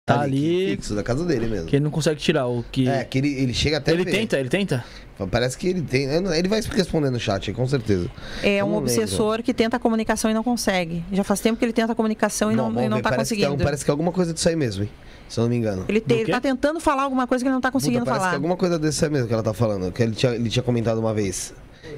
Tá 0.07 0.17
aqui, 0.17 0.25
ali, 0.25 0.71
Fixo, 0.77 0.95
da 0.95 1.03
casa 1.03 1.25
dele 1.25 1.47
mesmo. 1.47 1.67
que 1.67 1.77
ele 1.77 1.85
não 1.85 1.91
consegue 1.91 2.21
tirar 2.21 2.47
o 2.47 2.63
que... 2.71 2.87
É, 2.87 3.05
que 3.05 3.17
ele, 3.17 3.41
ele 3.41 3.55
chega 3.55 3.79
até 3.79 3.91
ele 3.91 4.05
ver. 4.05 4.11
tenta, 4.11 4.39
ele 4.39 4.51
tenta? 4.51 4.85
Parece 5.31 5.57
que 5.57 5.67
ele 5.67 5.81
tem. 5.81 6.07
não- 6.21 6.35
Ele 6.35 6.47
vai 6.47 6.61
responder 6.61 7.09
no 7.09 7.19
chat, 7.19 7.51
com 7.55 7.67
certeza. 7.67 8.11
É 8.43 8.57
Eu 8.61 8.67
um 8.67 8.71
não 8.73 8.77
obsessor 8.79 9.43
que 9.43 9.55
tenta 9.55 9.79
a 9.79 9.81
comunicação 9.81 10.31
e 10.31 10.35
não 10.35 10.45
consegue. 10.45 11.03
Já 11.11 11.25
faz 11.25 11.41
tempo 11.41 11.59
que 11.59 11.65
ele 11.65 11.73
tenta 11.73 11.93
a 11.93 11.95
comunicação 11.95 12.53
e 12.53 12.55
não, 12.55 12.69
e 12.71 12.87
não 12.89 12.99
ver, 12.99 13.03
tá 13.03 13.09
parece 13.11 13.35
Que 13.35 13.43
é, 13.43 13.47
conseguindo. 13.47 13.63
um- 13.63 13.65
parece 13.65 13.83
que 13.83 13.91
é 13.91 13.93
alguma 13.93 14.13
coisa 14.13 14.35
disso 14.35 14.47
aí 14.47 14.57
mesmo, 14.57 14.83
hein? 14.83 14.91
Se 15.27 15.41
eu 15.41 15.43
não 15.45 15.49
me 15.49 15.57
engano. 15.57 15.87
Ele, 15.89 16.01
te, 16.03 16.13
ele 16.13 16.31
tá 16.31 16.41
tentando 16.41 16.79
falar 16.81 17.05
alguma 17.05 17.27
coisa 17.27 17.43
que 17.43 17.49
ele 17.49 17.55
não 17.55 17.61
tá 17.63 17.71
conseguindo 17.71 18.01
Puta, 18.01 18.11
parece 18.11 18.21
falar. 18.25 18.31
que 18.33 18.35
é 18.35 18.37
alguma 18.37 18.57
coisa 18.59 18.79
desse 18.79 19.03
aí 19.07 19.11
mesmo 19.11 19.27
que 19.27 19.33
ela 19.33 19.43
tá 19.43 19.55
falando. 19.55 19.91
Que 19.91 20.03
ele 20.03 20.13
tinha, 20.15 20.35
ele 20.35 20.51
tinha 20.51 20.63
comentado 20.63 20.99
uma 20.99 21.15
vez. 21.15 21.55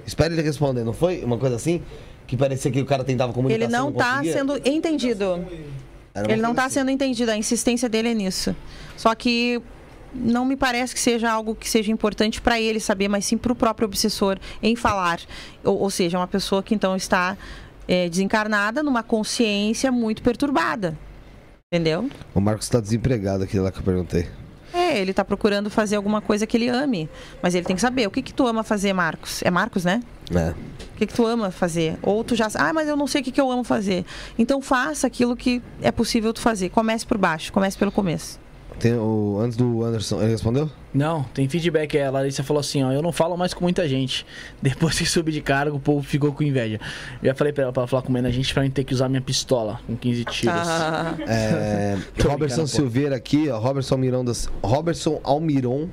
Espera 0.06 0.32
ele 0.32 0.42
responder, 0.42 0.84
não 0.84 0.92
foi? 0.92 1.24
Uma 1.24 1.38
coisa 1.38 1.56
assim? 1.56 1.82
Que 2.24 2.36
parecia 2.36 2.70
que 2.70 2.80
o 2.80 2.86
cara 2.86 3.02
tentava 3.02 3.32
comunicar. 3.32 3.60
Ele 3.64 3.66
não 3.72 3.90
tá 3.90 4.10
conseguia? 4.18 4.32
sendo 4.32 4.60
entendido. 4.64 5.44
Ele 6.24 6.36
não 6.36 6.50
coisa 6.50 6.54
tá 6.54 6.64
assim. 6.64 6.74
sendo 6.74 6.90
entendido. 6.90 7.30
A 7.30 7.36
insistência 7.36 7.88
dele 7.88 8.10
é 8.10 8.14
nisso. 8.14 8.54
Só 8.96 9.14
que 9.14 9.60
não 10.14 10.44
me 10.44 10.56
parece 10.56 10.94
que 10.94 11.00
seja 11.00 11.30
algo 11.30 11.54
que 11.54 11.68
seja 11.68 11.92
importante 11.92 12.40
para 12.40 12.60
ele 12.60 12.80
saber, 12.80 13.08
mas 13.08 13.26
sim 13.26 13.36
para 13.36 13.52
o 13.52 13.56
próprio 13.56 13.86
obsessor 13.86 14.38
em 14.62 14.74
falar. 14.74 15.20
Ou, 15.62 15.78
ou 15.78 15.90
seja, 15.90 16.18
uma 16.18 16.26
pessoa 16.26 16.62
que 16.62 16.74
então 16.74 16.96
está 16.96 17.36
é, 17.86 18.08
desencarnada 18.08 18.82
numa 18.82 19.02
consciência 19.02 19.92
muito 19.92 20.22
perturbada. 20.22 20.96
Entendeu? 21.72 22.08
O 22.34 22.40
Marcos 22.40 22.68
tá 22.68 22.80
desempregado 22.80 23.44
aqui 23.44 23.58
lá 23.58 23.70
que 23.70 23.78
eu 23.78 23.82
perguntei. 23.82 24.26
É, 24.72 24.98
ele 24.98 25.12
tá 25.12 25.24
procurando 25.24 25.70
fazer 25.70 25.96
alguma 25.96 26.20
coisa 26.20 26.46
que 26.46 26.56
ele 26.56 26.68
ame. 26.68 27.08
Mas 27.42 27.54
ele 27.54 27.64
tem 27.64 27.74
que 27.74 27.82
saber 27.82 28.06
o 28.06 28.10
que, 28.10 28.22
que 28.22 28.32
tu 28.32 28.46
ama 28.46 28.62
fazer, 28.62 28.92
Marcos. 28.92 29.42
É 29.42 29.50
Marcos, 29.50 29.84
né? 29.84 30.00
É. 30.34 30.50
O 30.50 30.98
que, 30.98 31.06
que 31.06 31.12
tu 31.14 31.26
ama 31.26 31.50
fazer? 31.50 31.98
Ou 32.02 32.24
tu 32.24 32.34
já. 32.34 32.48
Ah, 32.54 32.72
mas 32.72 32.88
eu 32.88 32.96
não 32.96 33.06
sei 33.06 33.20
o 33.20 33.24
que, 33.24 33.30
que 33.30 33.40
eu 33.40 33.50
amo 33.50 33.62
fazer. 33.62 34.04
Então 34.38 34.62
faça 34.62 35.06
aquilo 35.06 35.36
que 35.36 35.62
é 35.82 35.92
possível 35.92 36.32
tu 36.32 36.40
fazer. 36.40 36.70
Comece 36.70 37.06
por 37.06 37.18
baixo, 37.18 37.52
comece 37.52 37.76
pelo 37.76 37.92
começo. 37.92 38.40
Tem 38.78 38.94
o. 38.94 39.38
Antes 39.40 39.56
do 39.56 39.82
Anderson. 39.84 40.20
Ele 40.22 40.32
respondeu? 40.32 40.70
Não, 40.92 41.22
tem 41.34 41.48
feedback. 41.48 41.98
A 41.98 42.10
Larissa 42.10 42.42
falou 42.42 42.60
assim, 42.60 42.82
ó, 42.82 42.92
eu 42.92 43.02
não 43.02 43.12
falo 43.12 43.36
mais 43.36 43.52
com 43.54 43.62
muita 43.62 43.86
gente. 43.88 44.26
Depois 44.60 44.98
que 44.98 45.06
subi 45.06 45.32
de 45.32 45.40
cargo, 45.40 45.76
o 45.76 45.80
povo 45.80 46.02
ficou 46.02 46.32
com 46.32 46.42
inveja. 46.42 46.80
Eu 47.22 47.28
já 47.28 47.34
falei 47.34 47.52
pra 47.52 47.64
ela 47.64 47.72
pra 47.72 47.82
ela 47.82 47.88
falar 47.88 48.02
com 48.02 48.12
menos 48.12 48.34
gente 48.34 48.52
pra 48.52 48.62
mim 48.62 48.70
ter 48.70 48.84
que 48.84 48.94
usar 48.94 49.08
minha 49.08 49.20
pistola 49.22 49.80
com 49.86 49.96
15 49.96 50.24
tiros. 50.26 50.54
Ah, 50.68 51.14
É. 51.26 51.96
Robertson. 52.22 52.66
Silveira 52.66 53.16
aqui, 53.16 53.48
ó. 53.50 53.58
Robertson 53.58 53.94
Almiron 53.94 54.24
da, 54.24 54.32
Robertson 54.62 55.20
Almiron 55.22 55.88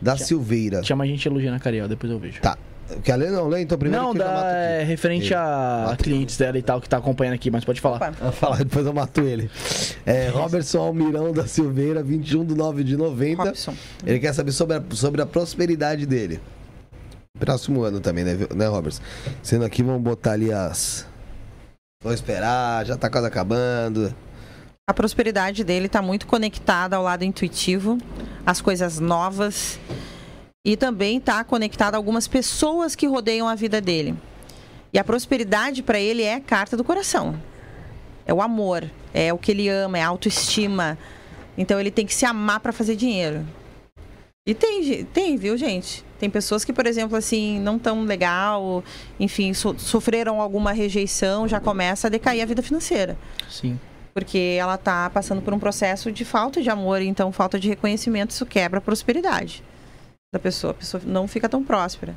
da 0.00 0.16
Silveira. 0.16 0.82
Chama 0.84 1.04
a 1.04 1.06
gente 1.06 1.26
elogiando 1.26 1.56
a 1.56 1.60
Cariel, 1.60 1.88
depois 1.88 2.12
eu 2.12 2.18
vejo. 2.18 2.40
Tá. 2.40 2.56
Quer 3.04 3.16
ler? 3.16 3.30
Não, 3.30 3.48
lê 3.48 3.60
então 3.60 3.76
primeiro. 3.76 4.02
não, 4.02 4.12
que 4.12 4.18
dá, 4.18 4.24
mato 4.24 4.46
aqui. 4.46 4.54
é 4.54 4.84
referente 4.84 5.34
a 5.34 5.84
Mato 5.88 6.04
clientes 6.04 6.36
dela 6.36 6.58
e 6.58 6.62
tal 6.62 6.80
que 6.80 6.88
tá 6.88 6.96
acompanhando 6.96 7.34
aqui, 7.34 7.50
mas 7.50 7.64
pode 7.64 7.80
falar. 7.80 8.12
Falar, 8.32 8.58
depois 8.58 8.86
eu 8.86 8.92
mato 8.92 9.20
ele. 9.20 9.50
É, 10.06 10.28
Robertson 10.28 10.78
Almirão 10.78 11.32
da 11.32 11.46
Silveira, 11.46 12.02
21 12.02 12.46
de 12.46 12.54
9 12.54 12.84
de 12.84 12.96
90. 12.96 13.44
Robson. 13.44 13.74
Ele 14.06 14.18
quer 14.18 14.32
saber 14.32 14.52
sobre 14.52 14.76
a, 14.76 14.82
sobre 14.90 15.20
a 15.20 15.26
prosperidade 15.26 16.06
dele. 16.06 16.40
Próximo 17.38 17.82
ano 17.82 18.00
também, 18.00 18.24
né, 18.24 18.36
né, 18.54 18.66
Robertson? 18.66 19.02
Sendo 19.42 19.64
aqui, 19.64 19.82
vamos 19.82 20.02
botar 20.02 20.32
ali 20.32 20.52
as. 20.52 21.06
Vou 22.02 22.12
esperar, 22.12 22.86
já 22.86 22.96
tá 22.96 23.10
quase 23.10 23.26
acabando. 23.26 24.14
A 24.88 24.94
prosperidade 24.94 25.62
dele 25.64 25.86
está 25.86 26.00
muito 26.00 26.26
conectada 26.26 26.96
ao 26.96 27.02
lado 27.02 27.22
intuitivo, 27.22 27.98
às 28.46 28.60
coisas 28.60 28.98
novas. 28.98 29.78
E 30.64 30.76
também 30.76 31.18
está 31.18 31.42
conectada 31.44 31.96
a 31.96 31.98
algumas 31.98 32.26
pessoas 32.26 32.94
que 32.94 33.06
rodeiam 33.06 33.48
a 33.48 33.54
vida 33.54 33.80
dele. 33.80 34.14
E 34.92 34.98
a 34.98 35.04
prosperidade 35.04 35.82
para 35.82 35.98
ele 36.00 36.22
é 36.22 36.34
a 36.34 36.40
carta 36.40 36.76
do 36.76 36.84
coração. 36.84 37.40
É 38.26 38.34
o 38.34 38.42
amor, 38.42 38.90
é 39.14 39.32
o 39.32 39.38
que 39.38 39.52
ele 39.52 39.68
ama, 39.68 39.98
é 39.98 40.02
a 40.02 40.08
autoestima. 40.08 40.98
Então 41.56 41.78
ele 41.80 41.90
tem 41.90 42.06
que 42.06 42.14
se 42.14 42.24
amar 42.24 42.60
para 42.60 42.72
fazer 42.72 42.96
dinheiro. 42.96 43.46
E 44.46 44.54
tem, 44.54 45.04
tem, 45.04 45.36
viu, 45.36 45.56
gente? 45.56 46.04
Tem 46.18 46.28
pessoas 46.28 46.64
que, 46.64 46.72
por 46.72 46.86
exemplo, 46.86 47.16
assim, 47.16 47.60
não 47.60 47.78
tão 47.78 48.02
legal, 48.04 48.82
enfim, 49.20 49.52
so- 49.52 49.78
sofreram 49.78 50.40
alguma 50.40 50.72
rejeição, 50.72 51.46
já 51.46 51.60
começa 51.60 52.06
a 52.06 52.10
decair 52.10 52.42
a 52.42 52.46
vida 52.46 52.62
financeira 52.62 53.16
Sim. 53.48 53.78
porque 54.14 54.56
ela 54.58 54.74
está 54.74 55.08
passando 55.10 55.40
por 55.42 55.52
um 55.54 55.58
processo 55.58 56.10
de 56.10 56.24
falta 56.24 56.60
de 56.62 56.70
amor, 56.70 57.02
então 57.02 57.30
falta 57.30 57.60
de 57.60 57.68
reconhecimento, 57.68 58.30
isso 58.30 58.44
quebra 58.46 58.78
a 58.78 58.80
prosperidade 58.80 59.62
da 60.32 60.38
pessoa. 60.38 60.72
A 60.72 60.74
pessoa 60.74 61.02
não 61.06 61.26
fica 61.26 61.48
tão 61.48 61.62
próspera. 61.62 62.14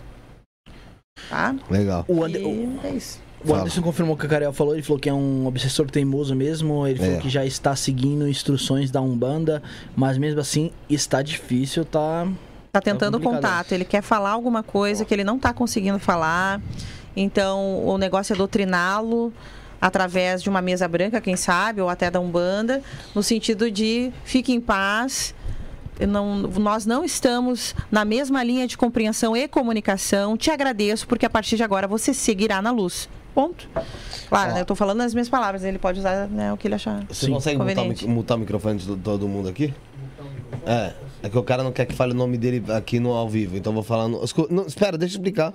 Tá? 1.30 1.56
Legal. 1.70 2.06
O, 2.08 2.24
Ander- 2.24 2.42
é 2.84 2.90
isso. 2.92 3.20
o. 3.46 3.54
Anderson 3.54 3.82
confirmou 3.82 4.18
que 4.18 4.26
a 4.26 4.30
Cariel 4.30 4.54
falou, 4.54 4.74
ele 4.74 4.84
falou 4.84 5.00
que 5.00 5.10
é 5.10 5.14
um 5.14 5.46
obsessor 5.46 5.90
teimoso 5.90 6.36
mesmo, 6.36 6.88
ele 6.88 7.00
falou 7.00 7.16
É. 7.16 7.20
que 7.20 7.30
já 7.30 7.46
está 7.46 7.76
seguindo 7.76 8.28
instruções 8.28 8.90
da 8.92 9.02
Umbanda, 9.02 9.62
mas 9.96 10.18
mesmo 10.18 10.40
assim 10.40 10.72
está 10.90 11.22
difícil, 11.22 11.86
tá... 11.86 12.28
Tá 12.72 12.80
tentando 12.80 13.20
complicado. 13.20 13.42
contato, 13.42 13.72
ele 13.74 13.84
quer 13.84 14.02
falar 14.02 14.30
alguma 14.32 14.64
coisa 14.64 15.04
que 15.04 15.14
ele 15.14 15.26
não 15.26 15.36
está 15.36 15.54
conseguindo 15.54 16.00
falar. 16.00 16.62
Então, 17.14 17.86
o 17.86 17.98
negócio 17.98 18.34
é 18.34 18.36
doutriná-lo 18.38 19.34
através 19.82 20.42
de 20.42 20.50
uma 20.50 20.62
mesa 20.62 20.88
branca, 20.88 21.20
quem 21.20 21.36
sabe, 21.36 21.82
ou 21.82 21.90
até 21.90 22.10
da 22.10 22.22
Umbanda, 22.22 22.82
no 23.14 23.22
sentido 23.22 23.70
de 23.70 24.14
fique 24.24 24.54
em 24.54 24.62
paz. 24.62 25.36
Não, 26.08 26.38
nós 26.38 26.86
não 26.86 27.04
estamos 27.04 27.76
na 27.92 28.04
mesma 28.06 28.44
linha 28.44 28.68
de 28.68 28.78
compreensão 28.78 29.36
e 29.36 29.48
comunicação. 29.48 30.36
Te 30.38 30.52
agradeço, 30.52 31.08
porque 31.08 31.26
a 31.26 31.30
partir 31.30 31.56
de 31.56 31.64
agora 31.64 31.88
você 31.88 32.14
seguirá 32.14 32.62
na 32.62 32.72
luz. 32.72 33.10
Ponto. 33.34 33.68
Claro, 34.28 34.52
Ó. 34.52 34.54
né, 34.54 34.60
eu 34.60 34.64
estou 34.64 34.76
falando 34.76 34.98
nas 34.98 35.14
minhas 35.14 35.30
palavras, 35.30 35.64
ele 35.64 35.80
pode 35.80 36.00
usar 36.00 36.28
né, 36.28 36.52
o 36.52 36.58
que 36.58 36.68
ele 36.68 36.76
achar. 36.76 37.06
Você 37.08 37.28
Sim. 37.28 37.34
consegue 37.34 37.58
mutar 37.58 38.08
mutar 38.08 38.36
o 38.36 38.40
microfone 38.40 38.78
de 38.78 38.96
todo 38.98 39.28
mundo 39.28 39.48
aqui? 39.48 39.74
É. 40.66 40.94
É 41.24 41.30
que 41.30 41.38
o 41.38 41.44
cara 41.44 41.64
não 41.64 41.72
quer 41.72 41.86
que 41.86 41.94
fale 41.94 42.12
o 42.12 42.16
nome 42.16 42.38
dele 42.38 42.64
aqui 42.72 43.00
no 43.00 43.12
ao 43.12 43.30
vivo, 43.30 43.56
então 43.56 43.72
eu 43.72 43.76
vou 43.76 43.84
falar 43.84 44.08
no. 44.08 44.22
Não, 44.50 44.66
espera, 44.66 44.98
deixa 44.98 45.16
eu 45.16 45.20
explicar. 45.20 45.54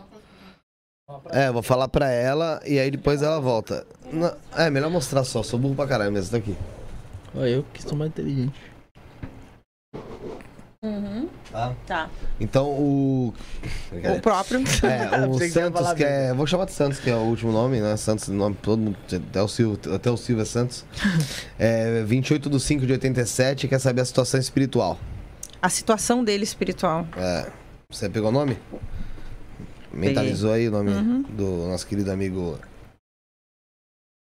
É, 1.31 1.49
eu 1.49 1.53
vou 1.53 1.63
falar 1.63 1.87
pra 1.89 2.11
ela 2.11 2.61
e 2.67 2.79
aí 2.79 2.91
depois 2.91 3.23
ela 3.23 3.41
volta. 3.41 3.87
Não, 4.13 4.33
é, 4.57 4.71
melhor 4.71 4.91
mostrar 4.91 5.23
só, 5.25 5.43
sou 5.43 5.59
burro 5.59 5.75
pra 5.75 5.87
caralho 5.87 6.13
mesmo, 6.13 6.31
tá 6.31 6.37
aqui. 6.39 6.57
Olha, 7.35 7.49
eu 7.49 7.65
que 7.73 7.83
sou 7.83 7.97
mais 7.97 8.11
inteligente. 8.11 8.55
Tá? 11.51 11.75
Tá. 11.87 12.11
Então 12.39 12.67
o. 12.69 13.35
O 14.17 14.21
próprio. 14.21 14.61
É, 14.85 15.27
o 15.27 15.35
que 15.39 15.49
Santos, 15.49 15.93
que 15.95 16.05
é. 16.05 16.33
Vou 16.35 16.47
chamar 16.47 16.67
de 16.67 16.73
Santos, 16.73 17.01
que 17.01 17.11
é 17.11 17.15
o 17.17 17.21
último 17.21 17.51
nome, 17.51 17.81
né? 17.81 17.97
Santos, 17.97 18.29
nome 18.29 18.57
todo 18.63 18.79
mundo. 18.79 18.97
Até 19.31 19.43
o 19.43 19.49
Silvio, 19.49 19.95
até 19.95 20.11
o 20.11 20.17
Silvio 20.17 20.43
é 20.43 20.45
Santos. 20.45 20.85
É 21.59 22.03
28 22.05 22.51
de 22.51 22.61
5 22.61 22.87
de 22.87 22.93
87 22.93 23.67
quer 23.69 23.79
saber 23.79 24.03
a 24.03 24.05
situação 24.05 24.39
espiritual. 24.39 24.99
A 25.61 25.69
situação 25.71 26.23
dele 26.23 26.45
espiritual. 26.45 27.07
É. 27.17 27.51
Você 27.91 28.09
pegou 28.09 28.29
o 28.29 28.33
nome? 28.33 28.59
Mentalizou 29.93 30.53
aí 30.53 30.69
o 30.69 30.71
nome 30.71 30.91
Uhum. 30.91 31.23
do 31.23 31.67
nosso 31.69 31.87
querido 31.87 32.13
amigo. 32.13 32.59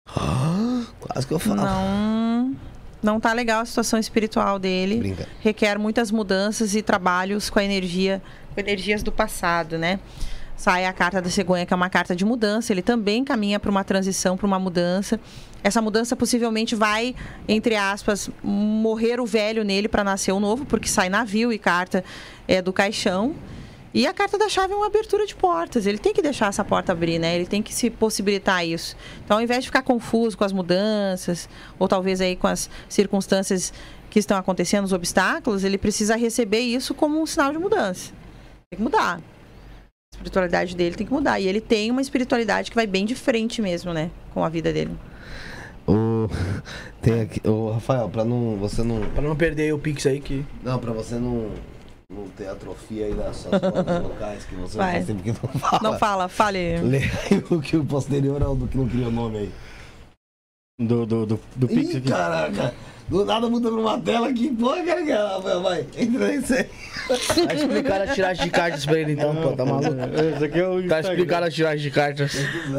Ah, 0.08 0.84
Quase 1.00 1.28
que 1.28 1.34
eu 1.34 1.40
falo. 1.40 1.58
Não, 1.62 1.66
não 3.02 3.20
tá 3.20 3.34
legal 3.34 3.62
a 3.62 3.66
situação 3.66 4.00
espiritual 4.00 4.60
dele. 4.60 4.98
Brinca. 4.98 5.28
Requer 5.40 5.78
muitas 5.78 6.12
mudanças 6.12 6.76
e 6.76 6.82
trabalhos 6.82 7.50
com 7.50 7.60
a 7.60 7.64
energia, 7.64 8.22
com 8.54 8.60
energias 8.60 9.02
do 9.02 9.12
passado, 9.12 9.78
né? 9.78 10.00
Sai 10.56 10.86
a 10.86 10.92
carta 10.92 11.22
da 11.22 11.30
cegonha, 11.30 11.66
que 11.66 11.74
é 11.74 11.76
uma 11.76 11.90
carta 11.90 12.14
de 12.14 12.26
mudança. 12.26 12.74
Ele 12.74 12.82
também 12.82 13.24
caminha 13.24 13.58
para 13.60 13.72
uma 13.72 13.84
transição, 13.84 14.36
para 14.36 14.46
uma 14.46 14.60
mudança. 14.60 15.18
Essa 15.64 15.82
mudança 15.82 16.18
possivelmente 16.18 16.76
vai, 16.76 17.16
entre 17.48 17.76
aspas, 17.78 18.30
morrer 18.44 19.22
o 19.22 19.26
velho 19.26 19.64
nele 19.64 19.88
para 19.88 20.04
nascer 20.04 20.34
o 20.34 20.40
novo, 20.40 20.66
porque 20.66 20.90
sai 20.90 21.08
navio 21.08 21.54
e 21.54 21.58
carta 21.58 22.04
é 22.48 22.62
do 22.62 22.74
caixão. 22.74 23.34
E 23.94 24.06
a 24.06 24.14
carta 24.14 24.38
da 24.38 24.48
chave 24.48 24.74
é 24.74 24.76
uma 24.76 24.86
abertura 24.86 25.26
de 25.26 25.36
portas. 25.36 25.88
Ele 25.88 25.98
tem 25.98 26.14
que 26.14 26.22
deixar 26.22 26.48
essa 26.48 26.64
porta 26.64 26.92
abrir, 26.92 27.18
né? 27.18 27.36
Ele 27.36 27.48
tem 27.48 27.62
que 27.62 27.74
se 27.74 27.90
possibilitar 27.90 28.66
isso. 28.66 28.96
Então, 29.26 29.38
ao 29.38 29.44
invés 29.44 29.62
de 29.62 29.68
ficar 29.68 29.82
confuso 29.82 30.38
com 30.38 30.44
as 30.44 30.54
mudanças, 30.54 31.50
ou 31.80 31.88
talvez 31.88 32.22
aí 32.22 32.36
com 32.36 32.48
as 32.48 32.70
circunstâncias 32.88 33.74
que 34.10 34.20
estão 34.20 34.38
acontecendo, 34.38 34.86
os 34.86 34.94
obstáculos, 34.94 35.64
ele 35.64 35.78
precisa 35.78 36.16
receber 36.16 36.60
isso 36.60 36.94
como 36.94 37.20
um 37.20 37.26
sinal 37.26 37.52
de 37.52 37.58
mudança. 37.58 38.12
Tem 38.70 38.78
que 38.78 38.84
mudar. 38.84 39.18
A 39.18 40.16
espiritualidade 40.16 40.76
dele 40.76 40.96
tem 40.96 41.08
que 41.08 41.14
mudar. 41.14 41.40
E 41.40 41.48
ele 41.48 41.62
tem 41.62 41.90
uma 41.90 42.02
espiritualidade 42.02 42.70
que 42.70 42.76
vai 42.76 42.86
bem 42.86 43.06
de 43.06 43.16
frente 43.16 43.62
mesmo, 43.62 43.92
né? 43.92 44.12
Com 44.34 44.44
a 44.44 44.50
vida 44.50 44.72
dele. 44.72 44.96
O... 45.88 46.30
Tem 47.02 47.22
aqui. 47.22 47.42
Ô, 47.48 47.72
Rafael, 47.72 48.08
pra 48.08 48.24
não. 48.24 48.56
Você 48.58 48.84
não. 48.84 49.02
Pra 49.10 49.24
não 49.24 49.36
perder 49.36 49.74
o 49.74 49.80
Pix 49.80 50.06
aí 50.06 50.20
que... 50.20 50.46
Não, 50.64 50.78
pra 50.78 50.92
você 50.92 51.16
não. 51.16 51.50
Não 52.12 52.28
ter 52.30 52.48
atrofia 52.48 53.06
aí 53.06 53.14
das 53.14 53.38
suas 53.38 53.62
vocais, 54.02 54.44
que 54.46 54.56
você 54.56 54.78
Vai. 54.78 54.94
faz 54.94 55.06
tempo 55.06 55.22
que 55.22 55.30
não 55.30 55.60
fala. 55.60 55.80
Não 55.84 56.00
fala, 56.00 56.28
fale. 56.28 56.82
Lê 56.82 56.98
aí 56.98 57.44
o 57.52 57.62
que 57.62 57.78
o 57.78 57.86
posterior 57.86 58.42
ao 58.42 58.56
do 58.56 58.68
que 58.68 58.76
não 58.78 58.90
cria 58.90 59.08
o 59.08 59.12
nome 59.12 59.38
aí. 59.38 59.52
Do, 60.80 61.06
do, 61.06 61.26
do, 61.28 61.40
do 61.56 61.68
Pix 61.68 61.94
Ih, 61.94 61.98
aqui. 61.98 62.08
caraca! 62.10 62.74
Do 63.10 63.26
nada 63.26 63.50
muda 63.50 63.70
pra 63.72 63.80
uma 63.80 64.00
tela 64.00 64.30
aqui. 64.30 64.50
Porra, 64.50 64.84
cara, 64.84 65.02
que 65.04 65.12
ela 65.12 65.40
vai, 65.40 65.60
vai. 65.60 65.86
Entra 65.98 66.28
nesse 66.28 66.54
aí. 66.54 66.66
Tá 67.10 67.54
explicado 67.56 68.04
a 68.04 68.08
tiragem 68.14 68.44
de 68.46 68.52
cartas 68.52 68.86
pra 68.86 69.00
ele 69.00 69.14
então, 69.14 69.36
pô, 69.36 69.52
tá 69.54 69.66
maluco? 69.66 69.88
Esse 70.36 70.46
aqui 70.46 70.60
é 70.60 70.68
o 70.68 70.88
Tá 70.88 71.00
explicado 71.00 71.46
a 71.48 71.50
tiragem 71.50 71.80
de 71.82 71.90
cartas. 71.90 72.32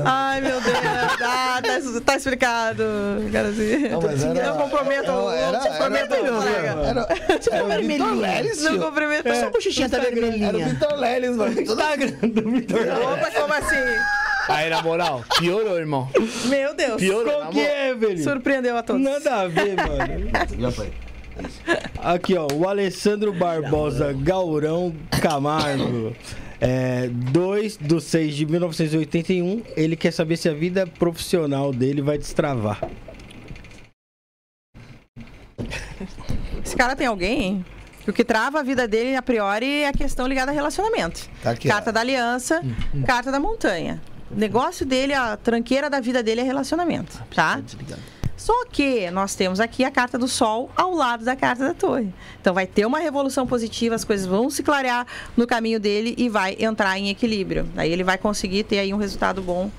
Ai, 0.04 0.40
meu 0.40 0.60
Deus. 0.60 0.76
Ah, 1.20 1.60
tá, 1.60 2.00
tá 2.04 2.16
explicado. 2.16 2.84
Garozinho. 3.32 3.90
Não, 3.90 4.00
mas 4.02 4.22
era- 4.24 4.44
Não 4.54 4.56
comprometo. 4.58 5.10
era- 5.10 5.36
era- 5.36 5.50
Não 5.52 5.60
comprometo 5.66 6.14
era- 6.14 6.32
o 6.32 6.36
colega. 6.36 6.68
Era, 6.68 7.08
era 7.50 7.80
o 7.80 7.82
Vitor 7.82 8.14
Leles, 8.14 8.62
Não 8.62 8.72
tio. 8.72 8.80
comprometo. 8.82 9.34
Só 9.34 9.46
a 9.46 9.50
bochechinha 9.50 9.88
tá 9.88 9.96
Era 9.96 10.06
o 10.06 10.14
vermelhinha. 10.14 10.68
Vitor 10.68 10.94
Leles, 10.96 11.36
mano. 11.36 11.60
Instagram 11.60 12.28
do 12.28 12.50
Vitor. 12.52 12.80
Opa, 12.80 13.30
como 13.40 13.52
assim? 13.54 13.76
Aí, 14.50 14.68
na 14.68 14.82
moral, 14.82 15.24
piorou, 15.38 15.78
irmão. 15.78 16.08
Meu 16.46 16.74
Deus. 16.74 17.00
Piorou, 17.00 17.32
Qual 17.40 17.52
que 17.52 17.60
é, 17.60 17.94
velho? 17.94 18.22
Surpreendeu 18.22 18.76
a 18.76 18.82
todos. 18.82 19.00
Nada 19.00 19.42
a 19.42 19.48
ver, 19.48 19.76
mano. 19.76 20.30
Já 20.58 20.70
foi. 20.72 20.92
Aqui, 21.98 22.36
ó, 22.36 22.48
o 22.52 22.68
Alessandro 22.68 23.32
Barbosa 23.32 24.12
Gaurão 24.12 24.94
Camargo. 25.22 26.14
É, 26.60 27.08
2 27.08 27.76
do 27.78 28.00
6 28.00 28.34
de 28.34 28.46
1981. 28.46 29.62
Ele 29.76 29.96
quer 29.96 30.12
saber 30.12 30.36
se 30.36 30.48
a 30.48 30.52
vida 30.52 30.86
profissional 30.86 31.72
dele 31.72 32.02
vai 32.02 32.18
destravar. 32.18 32.80
Esse 36.64 36.76
cara 36.76 36.96
tem 36.96 37.06
alguém? 37.06 37.64
O 38.06 38.12
que 38.12 38.24
trava 38.24 38.60
a 38.60 38.62
vida 38.62 38.88
dele, 38.88 39.14
a 39.14 39.22
priori, 39.22 39.82
é 39.82 39.88
a 39.88 39.92
questão 39.92 40.26
ligada 40.26 40.50
a 40.50 40.54
relacionamento. 40.54 41.28
Tá 41.42 41.50
aqui, 41.50 41.68
carta 41.68 41.90
ó. 41.90 41.92
da 41.92 42.00
aliança, 42.00 42.60
carta 43.06 43.30
da 43.30 43.38
montanha. 43.38 44.00
O 44.30 44.34
negócio 44.36 44.86
dele, 44.86 45.12
a 45.12 45.36
tranqueira 45.36 45.90
da 45.90 46.00
vida 46.00 46.22
dele 46.22 46.40
é 46.40 46.44
relacionamento, 46.44 47.20
tá? 47.34 47.60
Só 48.36 48.64
que 48.64 49.10
nós 49.10 49.34
temos 49.34 49.60
aqui 49.60 49.84
a 49.84 49.90
carta 49.90 50.16
do 50.16 50.26
sol 50.26 50.70
ao 50.74 50.94
lado 50.94 51.24
da 51.24 51.36
carta 51.36 51.62
da 51.66 51.74
torre. 51.74 52.10
Então 52.40 52.54
vai 52.54 52.66
ter 52.66 52.86
uma 52.86 52.98
revolução 52.98 53.46
positiva, 53.46 53.94
as 53.94 54.04
coisas 54.04 54.26
vão 54.26 54.48
se 54.48 54.62
clarear 54.62 55.06
no 55.36 55.46
caminho 55.46 55.78
dele 55.78 56.14
e 56.16 56.28
vai 56.28 56.56
entrar 56.58 56.98
em 56.98 57.10
equilíbrio. 57.10 57.68
Aí 57.76 57.92
ele 57.92 58.02
vai 58.02 58.16
conseguir 58.16 58.64
ter 58.64 58.78
aí 58.78 58.94
um 58.94 58.96
resultado 58.96 59.42
bom, 59.42 59.70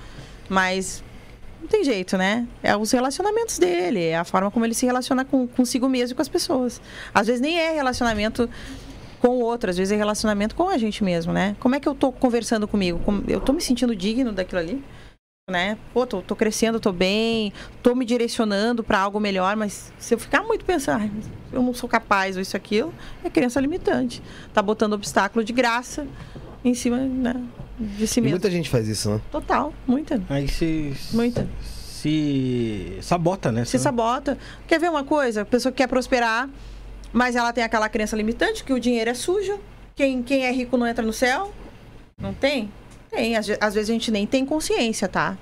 mas 0.48 1.02
não 1.60 1.68
tem 1.68 1.84
jeito, 1.84 2.18
né? 2.18 2.46
É 2.62 2.76
os 2.76 2.92
relacionamentos 2.92 3.58
dele, 3.58 4.04
é 4.04 4.18
a 4.18 4.24
forma 4.24 4.52
como 4.52 4.64
ele 4.66 4.76
se 4.76 4.86
relaciona 4.86 5.26
com, 5.26 5.48
consigo 5.48 5.90
mesmo 5.90 6.14
e 6.14 6.16
com 6.16 6.22
as 6.22 6.30
pessoas. 6.30 6.80
Às 7.14 7.28
vezes 7.28 7.42
nem 7.42 7.58
é 7.58 7.72
relacionamento 7.72 8.48
com 9.22 9.28
o 9.30 9.40
outro, 9.42 9.70
às 9.70 9.78
vezes 9.78 9.92
é 9.92 9.96
relacionamento 9.96 10.56
com 10.56 10.68
a 10.68 10.78
gente 10.78 11.04
mesmo, 11.04 11.32
né? 11.32 11.56
Como 11.60 11.76
é 11.76 11.80
que 11.80 11.88
eu 11.88 11.94
tô 11.94 12.12
conversando 12.12 12.68
comigo? 12.68 13.00
Eu 13.28 13.40
tô 13.40 13.54
me 13.54 13.62
sentindo 13.62 13.96
digno 13.96 14.32
daquilo 14.32 14.60
ali? 14.60 14.84
Né? 15.50 15.78
Pô, 15.94 16.06
tô, 16.08 16.22
tô 16.22 16.36
crescendo, 16.36 16.80
tô 16.80 16.92
bem, 16.94 17.52
tô 17.84 17.94
me 17.94 18.06
direcionando 18.06 18.84
para 18.84 19.00
algo 19.00 19.20
melhor, 19.20 19.56
mas 19.58 19.92
se 20.00 20.14
eu 20.14 20.20
ficar 20.20 20.44
muito 20.44 20.64
pensando, 20.64 21.02
"Ai, 21.02 21.12
eu 21.52 21.62
não 21.62 21.74
sou 21.74 21.90
capaz 21.90 22.36
ou 22.38 22.42
isso, 22.42 22.56
aquilo, 22.56 22.94
é 23.24 23.30
crença 23.30 23.60
limitante. 23.60 24.22
Tá 24.54 24.62
botando 24.62 24.94
obstáculo 24.94 25.44
de 25.44 25.52
graça 25.52 26.08
em 26.64 26.74
cima 26.74 26.98
né, 26.98 27.36
de 27.80 28.08
si 28.08 28.20
E 28.20 28.24
mesmo. 28.24 28.36
muita 28.36 28.50
gente 28.50 28.70
faz 28.70 28.88
isso, 28.88 29.10
né? 29.10 29.22
Total, 29.32 29.74
muita. 29.86 30.22
Aí 30.30 30.48
se. 30.48 30.94
Muita. 31.12 31.48
Se 31.60 32.98
sabota, 33.02 33.52
né? 33.52 33.66
se 33.66 33.78
sabota. 33.78 34.38
Quer 34.68 34.80
ver 34.80 34.90
uma 34.90 35.04
coisa? 35.04 35.42
A 35.42 35.46
pessoa 35.46 35.72
que 35.72 35.78
quer 35.80 35.88
prosperar, 35.88 36.50
mas 37.14 37.36
ela 37.36 37.52
tem 37.52 37.64
aquela 37.64 37.90
crença 37.90 38.16
limitante 38.16 38.64
que 38.64 38.74
o 38.74 38.80
dinheiro 38.80 39.10
é 39.10 39.14
sujo. 39.14 39.60
Quem, 39.96 40.24
quem 40.24 40.46
é 40.46 40.52
rico 40.52 40.78
não 40.78 40.88
entra 40.88 41.06
no 41.06 41.14
céu? 41.14 41.54
Não 42.18 42.34
tem? 42.34 42.72
Tem. 43.10 43.36
Às, 43.36 43.50
às 43.60 43.74
vezes 43.74 43.90
a 43.90 43.94
gente 43.94 44.12
nem 44.12 44.26
tem 44.26 44.46
consciência, 44.46 45.08
tá? 45.08 45.38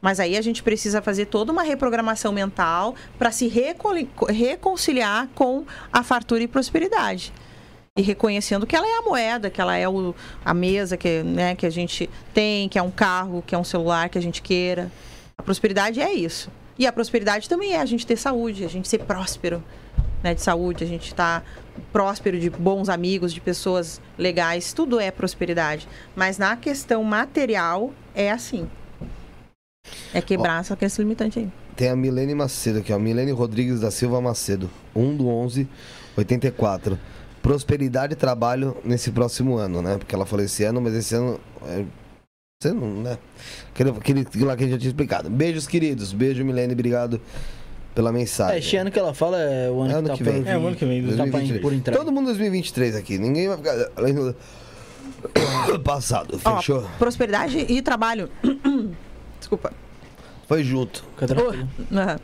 Mas 0.00 0.20
aí 0.20 0.36
a 0.36 0.42
gente 0.42 0.62
precisa 0.62 1.02
fazer 1.02 1.26
toda 1.26 1.50
uma 1.50 1.62
reprogramação 1.62 2.32
mental 2.32 2.94
para 3.18 3.30
se 3.30 3.48
reconciliar 3.48 5.28
com 5.34 5.64
a 5.92 6.02
fartura 6.02 6.42
e 6.42 6.48
prosperidade. 6.48 7.32
E 7.96 8.02
reconhecendo 8.02 8.64
que 8.64 8.76
ela 8.76 8.86
é 8.86 8.98
a 8.98 9.02
moeda, 9.02 9.50
que 9.50 9.60
ela 9.60 9.76
é 9.76 9.88
o, 9.88 10.14
a 10.44 10.54
mesa 10.54 10.96
que, 10.96 11.22
né, 11.24 11.56
que 11.56 11.66
a 11.66 11.70
gente 11.70 12.08
tem, 12.32 12.68
que 12.68 12.78
é 12.78 12.82
um 12.82 12.92
carro, 12.92 13.42
que 13.44 13.56
é 13.56 13.58
um 13.58 13.64
celular 13.64 14.08
que 14.08 14.16
a 14.16 14.22
gente 14.22 14.40
queira. 14.40 14.90
A 15.36 15.42
prosperidade 15.42 16.00
é 16.00 16.12
isso. 16.12 16.48
E 16.78 16.86
a 16.86 16.92
prosperidade 16.92 17.48
também 17.48 17.72
é 17.72 17.80
a 17.80 17.86
gente 17.86 18.06
ter 18.06 18.16
saúde, 18.16 18.64
a 18.64 18.68
gente 18.68 18.86
ser 18.86 18.98
próspero, 18.98 19.64
né, 20.22 20.34
de 20.34 20.42
saúde, 20.42 20.84
a 20.84 20.86
gente 20.86 21.06
estar 21.06 21.44
próspero 21.92 22.38
de 22.38 22.50
bons 22.50 22.88
amigos, 22.88 23.32
de 23.32 23.40
pessoas 23.40 24.00
legais, 24.16 24.72
tudo 24.72 25.00
é 25.00 25.10
prosperidade. 25.10 25.88
Mas 26.14 26.38
na 26.38 26.56
questão 26.56 27.02
material 27.04 27.92
é 28.14 28.30
assim. 28.30 28.68
É 30.12 30.20
quebrar 30.20 30.60
essa 30.60 30.76
crença 30.76 31.00
limitante 31.00 31.38
aí. 31.38 31.50
Tem 31.76 31.88
a 31.88 31.96
Milene 31.96 32.34
Macedo 32.34 32.80
aqui, 32.80 32.92
ó. 32.92 32.98
Milene 32.98 33.30
Rodrigues 33.30 33.80
da 33.80 33.90
Silva 33.90 34.20
Macedo. 34.20 34.68
1 34.94 35.16
do 35.16 35.28
11, 35.28 35.68
84. 36.16 36.98
Prosperidade 37.40 38.14
e 38.14 38.16
trabalho 38.16 38.76
nesse 38.84 39.12
próximo 39.12 39.56
ano, 39.56 39.80
né? 39.80 39.96
Porque 39.96 40.14
ela 40.14 40.26
falou 40.26 40.44
esse 40.44 40.64
ano, 40.64 40.80
mas 40.80 40.94
esse 40.94 41.14
ano. 41.14 41.40
É... 41.64 41.84
Você 42.60 42.72
não, 42.72 43.02
né? 43.02 43.16
Aquele, 43.70 43.90
aquele, 43.90 44.44
lá 44.44 44.56
que 44.56 44.64
a 44.64 44.66
gente 44.66 44.72
já 44.72 44.78
tinha 44.78 44.90
explicado. 44.90 45.30
Beijos, 45.30 45.68
queridos. 45.68 46.12
Beijo, 46.12 46.44
Milene. 46.44 46.72
Obrigado 46.72 47.20
pela 47.98 48.12
mensagem. 48.12 48.54
É, 48.54 48.58
esse 48.60 48.76
ano 48.76 48.92
que 48.92 48.98
ela 48.98 49.12
fala 49.12 49.36
é 49.40 49.68
o 49.68 49.80
ano 49.80 49.88
É 49.90 49.92
que 49.94 49.98
ano 49.98 50.08
tá 50.08 50.14
que 50.14 50.22
vem. 50.22 50.42
vir. 50.42 50.48
É, 50.48 50.56
o 50.56 50.64
ano 50.68 50.76
que 50.76 50.84
vem, 50.86 51.00
Tá 51.02 51.06
pra 51.08 51.16
2023. 51.16 51.60
por 51.62 51.72
entrega. 51.72 51.98
Todo 51.98 52.12
mundo 52.12 52.26
2023 52.26 52.94
aqui. 52.94 53.18
Ninguém 53.18 53.48
vai 53.48 53.56
ficar 53.56 53.90
além 53.96 54.14
do 54.14 54.36
passado. 55.82 56.40
Ó, 56.44 56.56
Fechou? 56.58 56.88
prosperidade 56.96 57.58
e 57.68 57.82
trabalho. 57.82 58.30
Desculpa. 59.40 59.72
Foi 60.46 60.62
junto. 60.62 61.04
Fica 61.14 61.26
tranquilo. 61.26 61.68
Aham. 61.92 62.16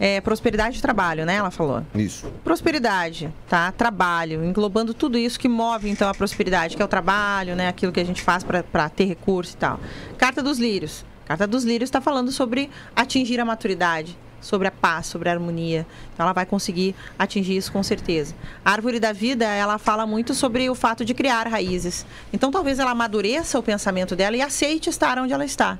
É, 0.00 0.18
prosperidade 0.22 0.78
e 0.78 0.80
trabalho, 0.80 1.26
né? 1.26 1.34
Ela 1.34 1.50
falou. 1.50 1.84
Isso. 1.94 2.26
Prosperidade, 2.42 3.30
tá? 3.50 3.70
Trabalho, 3.70 4.42
englobando 4.42 4.94
tudo 4.94 5.18
isso 5.18 5.38
que 5.38 5.46
move 5.46 5.90
então 5.90 6.08
a 6.08 6.14
prosperidade, 6.14 6.74
que 6.74 6.80
é 6.80 6.84
o 6.84 6.88
trabalho, 6.88 7.54
né? 7.54 7.68
Aquilo 7.68 7.92
que 7.92 8.00
a 8.00 8.04
gente 8.04 8.22
faz 8.22 8.42
para 8.42 8.88
ter 8.88 9.04
recurso 9.04 9.52
e 9.52 9.56
tal. 9.58 9.78
Carta 10.16 10.42
dos 10.42 10.58
Lírios. 10.58 11.04
Carta 11.26 11.46
dos 11.46 11.64
Lírios 11.64 11.88
está 11.88 12.00
falando 12.00 12.32
sobre 12.32 12.70
atingir 12.96 13.38
a 13.38 13.44
maturidade, 13.44 14.16
sobre 14.42 14.68
a 14.68 14.70
paz, 14.70 15.06
sobre 15.06 15.30
a 15.30 15.32
harmonia. 15.32 15.86
Então 16.12 16.24
ela 16.24 16.34
vai 16.34 16.44
conseguir 16.44 16.94
atingir 17.18 17.56
isso 17.56 17.72
com 17.72 17.82
certeza. 17.82 18.34
A 18.62 18.72
árvore 18.72 19.00
da 19.00 19.12
vida, 19.12 19.46
ela 19.46 19.78
fala 19.78 20.04
muito 20.04 20.34
sobre 20.34 20.68
o 20.68 20.74
fato 20.74 21.04
de 21.04 21.14
criar 21.14 21.46
raízes. 21.46 22.04
Então 22.32 22.50
talvez 22.50 22.78
ela 22.78 22.90
amadureça 22.90 23.58
o 23.58 23.62
pensamento 23.62 24.14
dela 24.14 24.36
e 24.36 24.42
aceite 24.42 24.90
estar 24.90 25.18
onde 25.18 25.32
ela 25.32 25.44
está. 25.44 25.78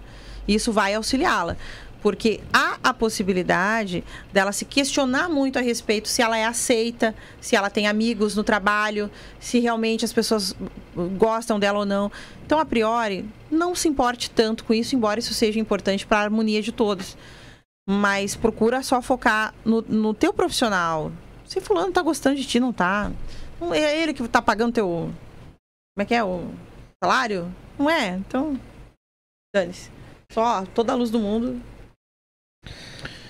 Isso 0.48 0.72
vai 0.72 0.94
auxiliá-la. 0.94 1.56
Porque 2.00 2.40
há 2.52 2.78
a 2.82 2.92
possibilidade 2.92 4.02
dela 4.32 4.50
se 4.50 4.64
questionar 4.64 5.28
muito 5.28 5.56
a 5.56 5.62
respeito 5.62 6.08
se 6.08 6.20
ela 6.20 6.36
é 6.36 6.44
aceita, 6.44 7.14
se 7.40 7.54
ela 7.54 7.70
tem 7.70 7.86
amigos 7.86 8.34
no 8.34 8.42
trabalho, 8.42 9.08
se 9.38 9.60
realmente 9.60 10.04
as 10.04 10.12
pessoas 10.12 10.52
gostam 11.16 11.60
dela 11.60 11.78
ou 11.78 11.84
não. 11.84 12.10
Então, 12.44 12.58
a 12.58 12.64
priori, 12.64 13.24
não 13.48 13.72
se 13.76 13.86
importe 13.86 14.28
tanto 14.28 14.64
com 14.64 14.74
isso, 14.74 14.96
embora 14.96 15.20
isso 15.20 15.32
seja 15.32 15.60
importante 15.60 16.04
para 16.04 16.18
a 16.18 16.22
harmonia 16.22 16.60
de 16.60 16.72
todos. 16.72 17.16
Mas 17.88 18.36
procura 18.36 18.82
só 18.82 19.02
focar 19.02 19.54
no, 19.64 19.82
no 19.82 20.14
teu 20.14 20.32
profissional. 20.32 21.10
Se 21.44 21.60
fulano 21.60 21.92
tá 21.92 22.00
gostando 22.02 22.36
de 22.36 22.46
ti, 22.46 22.60
não 22.60 22.72
tá. 22.72 23.10
Não 23.60 23.74
É 23.74 23.98
ele 24.00 24.14
que 24.14 24.26
tá 24.28 24.40
pagando 24.40 24.72
teu. 24.74 24.86
Como 24.86 26.02
é 26.02 26.04
que 26.04 26.14
é? 26.14 26.22
O 26.22 26.50
salário? 27.02 27.52
Não 27.78 27.90
é? 27.90 28.10
Então. 28.10 28.58
Dane-se. 29.54 29.90
Só 30.30 30.64
toda 30.66 30.92
a 30.92 30.96
luz 30.96 31.10
do 31.10 31.18
mundo 31.18 31.60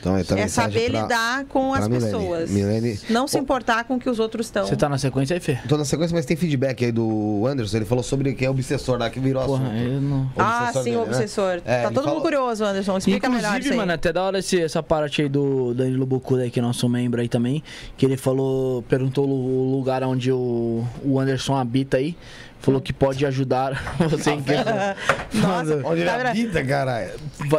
Então, 0.02 0.18
então 0.18 0.36
é 0.36 0.48
saber 0.48 0.90
pra- 0.90 1.02
lidar 1.02 1.44
com 1.44 1.72
as 1.72 1.86
Milene. 1.86 2.04
pessoas. 2.12 2.50
Milene- 2.50 2.98
Não 3.08 3.28
se 3.28 3.38
importar 3.38 3.84
com 3.84 3.94
o 3.94 4.00
que 4.00 4.10
os 4.10 4.18
outros 4.18 4.46
estão. 4.46 4.66
Você 4.66 4.74
tá 4.74 4.88
na 4.88 4.98
sequência 4.98 5.34
aí, 5.34 5.38
Fê? 5.40 5.60
Tô 5.68 5.78
na 5.78 5.84
sequência, 5.84 6.12
mas 6.12 6.26
tem 6.26 6.36
feedback 6.36 6.84
aí 6.84 6.90
do 6.90 7.46
Anderson. 7.46 7.76
Ele 7.76 7.84
falou 7.86 8.02
sobre 8.02 8.34
quem 8.34 8.46
é 8.46 8.48
o 8.48 8.52
obsessor 8.52 8.98
lá 8.98 9.08
que 9.08 9.20
virou 9.20 9.44
Porra, 9.44 9.64
assunto. 9.68 9.78
eu 9.80 10.00
não. 10.00 10.28
Ah, 10.36 10.58
obsessor 10.64 10.82
sim, 10.82 10.90
dele, 10.90 10.96
o 10.96 11.00
né? 11.06 11.06
obsessor. 11.06 11.62
É, 11.64 11.82
tá 11.82 11.88
todo 11.90 11.94
falou- 12.02 12.14
mundo 12.14 12.22
curioso, 12.22 12.64
Anderson. 12.64 12.98
Explica 12.98 13.28
melhor 13.28 13.42
isso 13.42 13.48
Inclusive, 13.50 13.70
aí. 13.74 13.78
mano, 13.78 13.92
até 13.92 14.12
da 14.12 14.22
hora 14.24 14.38
esse, 14.40 14.60
essa 14.60 14.82
parte 14.82 15.22
aí 15.22 15.28
do 15.28 15.72
Danilo 15.72 16.04
Bocuda 16.04 16.50
que 16.50 16.58
é 16.58 16.62
nosso 16.62 16.88
membro 16.88 17.20
aí 17.20 17.28
também, 17.28 17.62
que 17.96 18.04
ele 18.04 18.16
falou, 18.16 18.82
perguntou 18.82 19.28
o 19.28 19.70
lugar 19.76 20.02
onde 20.02 20.32
o, 20.32 20.84
o 21.04 21.20
Anderson 21.20 21.54
habita 21.56 21.98
aí, 21.98 22.16
falou 22.62 22.80
que 22.80 22.92
pode 22.92 23.26
ajudar 23.26 23.96
você 24.08 24.30
em 24.30 24.42
questão. 24.42 24.74
Nossa, 25.34 25.82
tá 25.82 25.94
vendo? 25.94 26.08
habita, 26.08 26.64
caralho. 26.64 27.10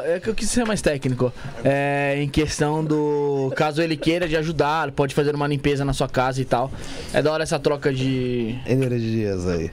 É 0.06 0.20
que 0.20 0.30
eu 0.30 0.34
quis 0.34 0.50
ser 0.50 0.66
mais 0.66 0.82
técnico. 0.82 1.32
É, 1.64 2.16
em 2.18 2.30
questão 2.30 2.84
do. 2.84 3.54
Caso 3.56 3.82
ele 3.82 3.98
queira 3.98 4.28
de 4.28 4.36
ajudar, 4.38 4.92
pode 4.92 5.14
fazer 5.14 5.36
uma 5.36 5.48
limpeza 5.48 5.84
na 5.86 5.94
sua 5.94 6.08
casa 6.08 6.42
e 6.42 6.46
tal. 6.46 6.72
É 7.14 7.22
da 7.22 7.32
hora 7.32 7.44
essa 7.44 7.60
troca 7.60 7.94
de. 7.94 8.58
Energias 8.66 9.48
aí. 9.48 9.70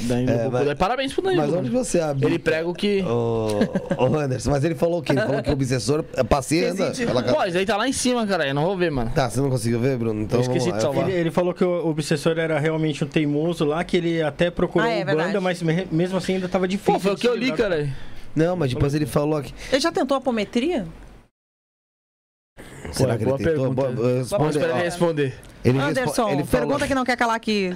Danilo 0.00 0.30
É, 0.30 0.48
mas- 0.48 0.74
Parabéns 0.78 1.12
pro 1.12 1.22
Danilo. 1.22 1.42
Mas 1.42 1.52
onde 1.54 1.70
mano. 1.70 1.84
você 1.84 2.00
habita? 2.00 2.26
Ele 2.26 2.38
prega 2.38 2.68
o 2.68 2.74
que. 2.74 3.02
Ô, 3.02 3.48
ô, 3.96 4.04
Anderson, 4.16 4.50
mas 4.50 4.64
ele 4.64 4.74
falou 4.74 4.98
o 5.00 5.02
quê? 5.02 5.12
Ele 5.12 5.20
falou 5.22 5.42
que 5.42 5.50
o 5.50 5.52
obsessor 5.52 6.04
é 6.14 6.22
paciência. 6.24 6.92
Ela... 7.04 7.22
Pô, 7.22 7.42
isso 7.44 7.56
aí 7.58 7.64
tá 7.66 7.76
lá 7.76 7.88
em 7.88 7.92
cima, 7.92 8.26
cara. 8.26 8.46
Eu 8.46 8.54
não 8.54 8.64
vou 8.64 8.76
ver, 8.76 8.90
mano. 8.90 9.10
Tá, 9.14 9.28
você 9.30 9.40
não 9.40 9.48
conseguiu 9.50 9.80
ver, 9.80 9.96
Bruno? 9.96 10.22
Então 10.22 10.38
Eu 10.38 10.42
esqueci 10.42 10.70
de 10.70 10.80
salvar. 10.80 11.08
Ele, 11.08 11.18
ele 11.18 11.30
falou 11.30 11.54
que 11.54 11.64
o 11.64 11.88
obsessor 11.88 12.38
era 12.38 12.58
realmente 12.58 13.02
um 13.04 13.06
teimoso 13.06 13.64
lá, 13.64 13.82
que 13.84 13.96
ele 13.96 14.22
até 14.22 14.50
procurou 14.50 14.86
Ah, 14.86 14.90
é 14.92 15.02
o 15.02 15.06
banda, 15.06 15.16
verdade. 15.22 15.40
mas 15.44 15.62
me- 15.62 15.88
mesmo 15.90 16.18
assim 16.18 16.34
ainda 16.34 16.48
tava 16.48 16.68
difícil. 16.68 16.94
Pô, 16.94 17.00
foi 17.00 17.12
o 17.12 17.16
que 17.16 17.26
eu 17.28 17.34
li, 17.34 17.52
cara. 17.52 17.88
Não, 18.34 18.54
mas 18.56 18.70
depois 18.72 18.94
ele 18.94 19.06
falou 19.06 19.40
que. 19.42 19.54
Ele 19.72 19.80
já 19.80 19.90
tentou 19.90 20.16
apometria? 20.16 20.86
Será 22.92 23.16
que 23.16 23.22
ele 23.24 23.30
boa 23.30 23.38
tentou? 23.38 23.52
pergunta. 23.74 23.74
Boa- 23.74 23.88
respondo- 24.18 24.38
Vamos 24.42 24.56
esperar 24.56 24.74
ele 24.76 24.84
responder. 24.84 25.34
ele 25.64 25.78
respo- 25.78 25.90
Anderson, 25.90 26.28
ele 26.30 26.44
fala- 26.44 26.64
pergunta 26.66 26.86
que 26.86 26.94
não 26.94 27.04
quer 27.04 27.16
calar 27.16 27.36
aqui. 27.36 27.74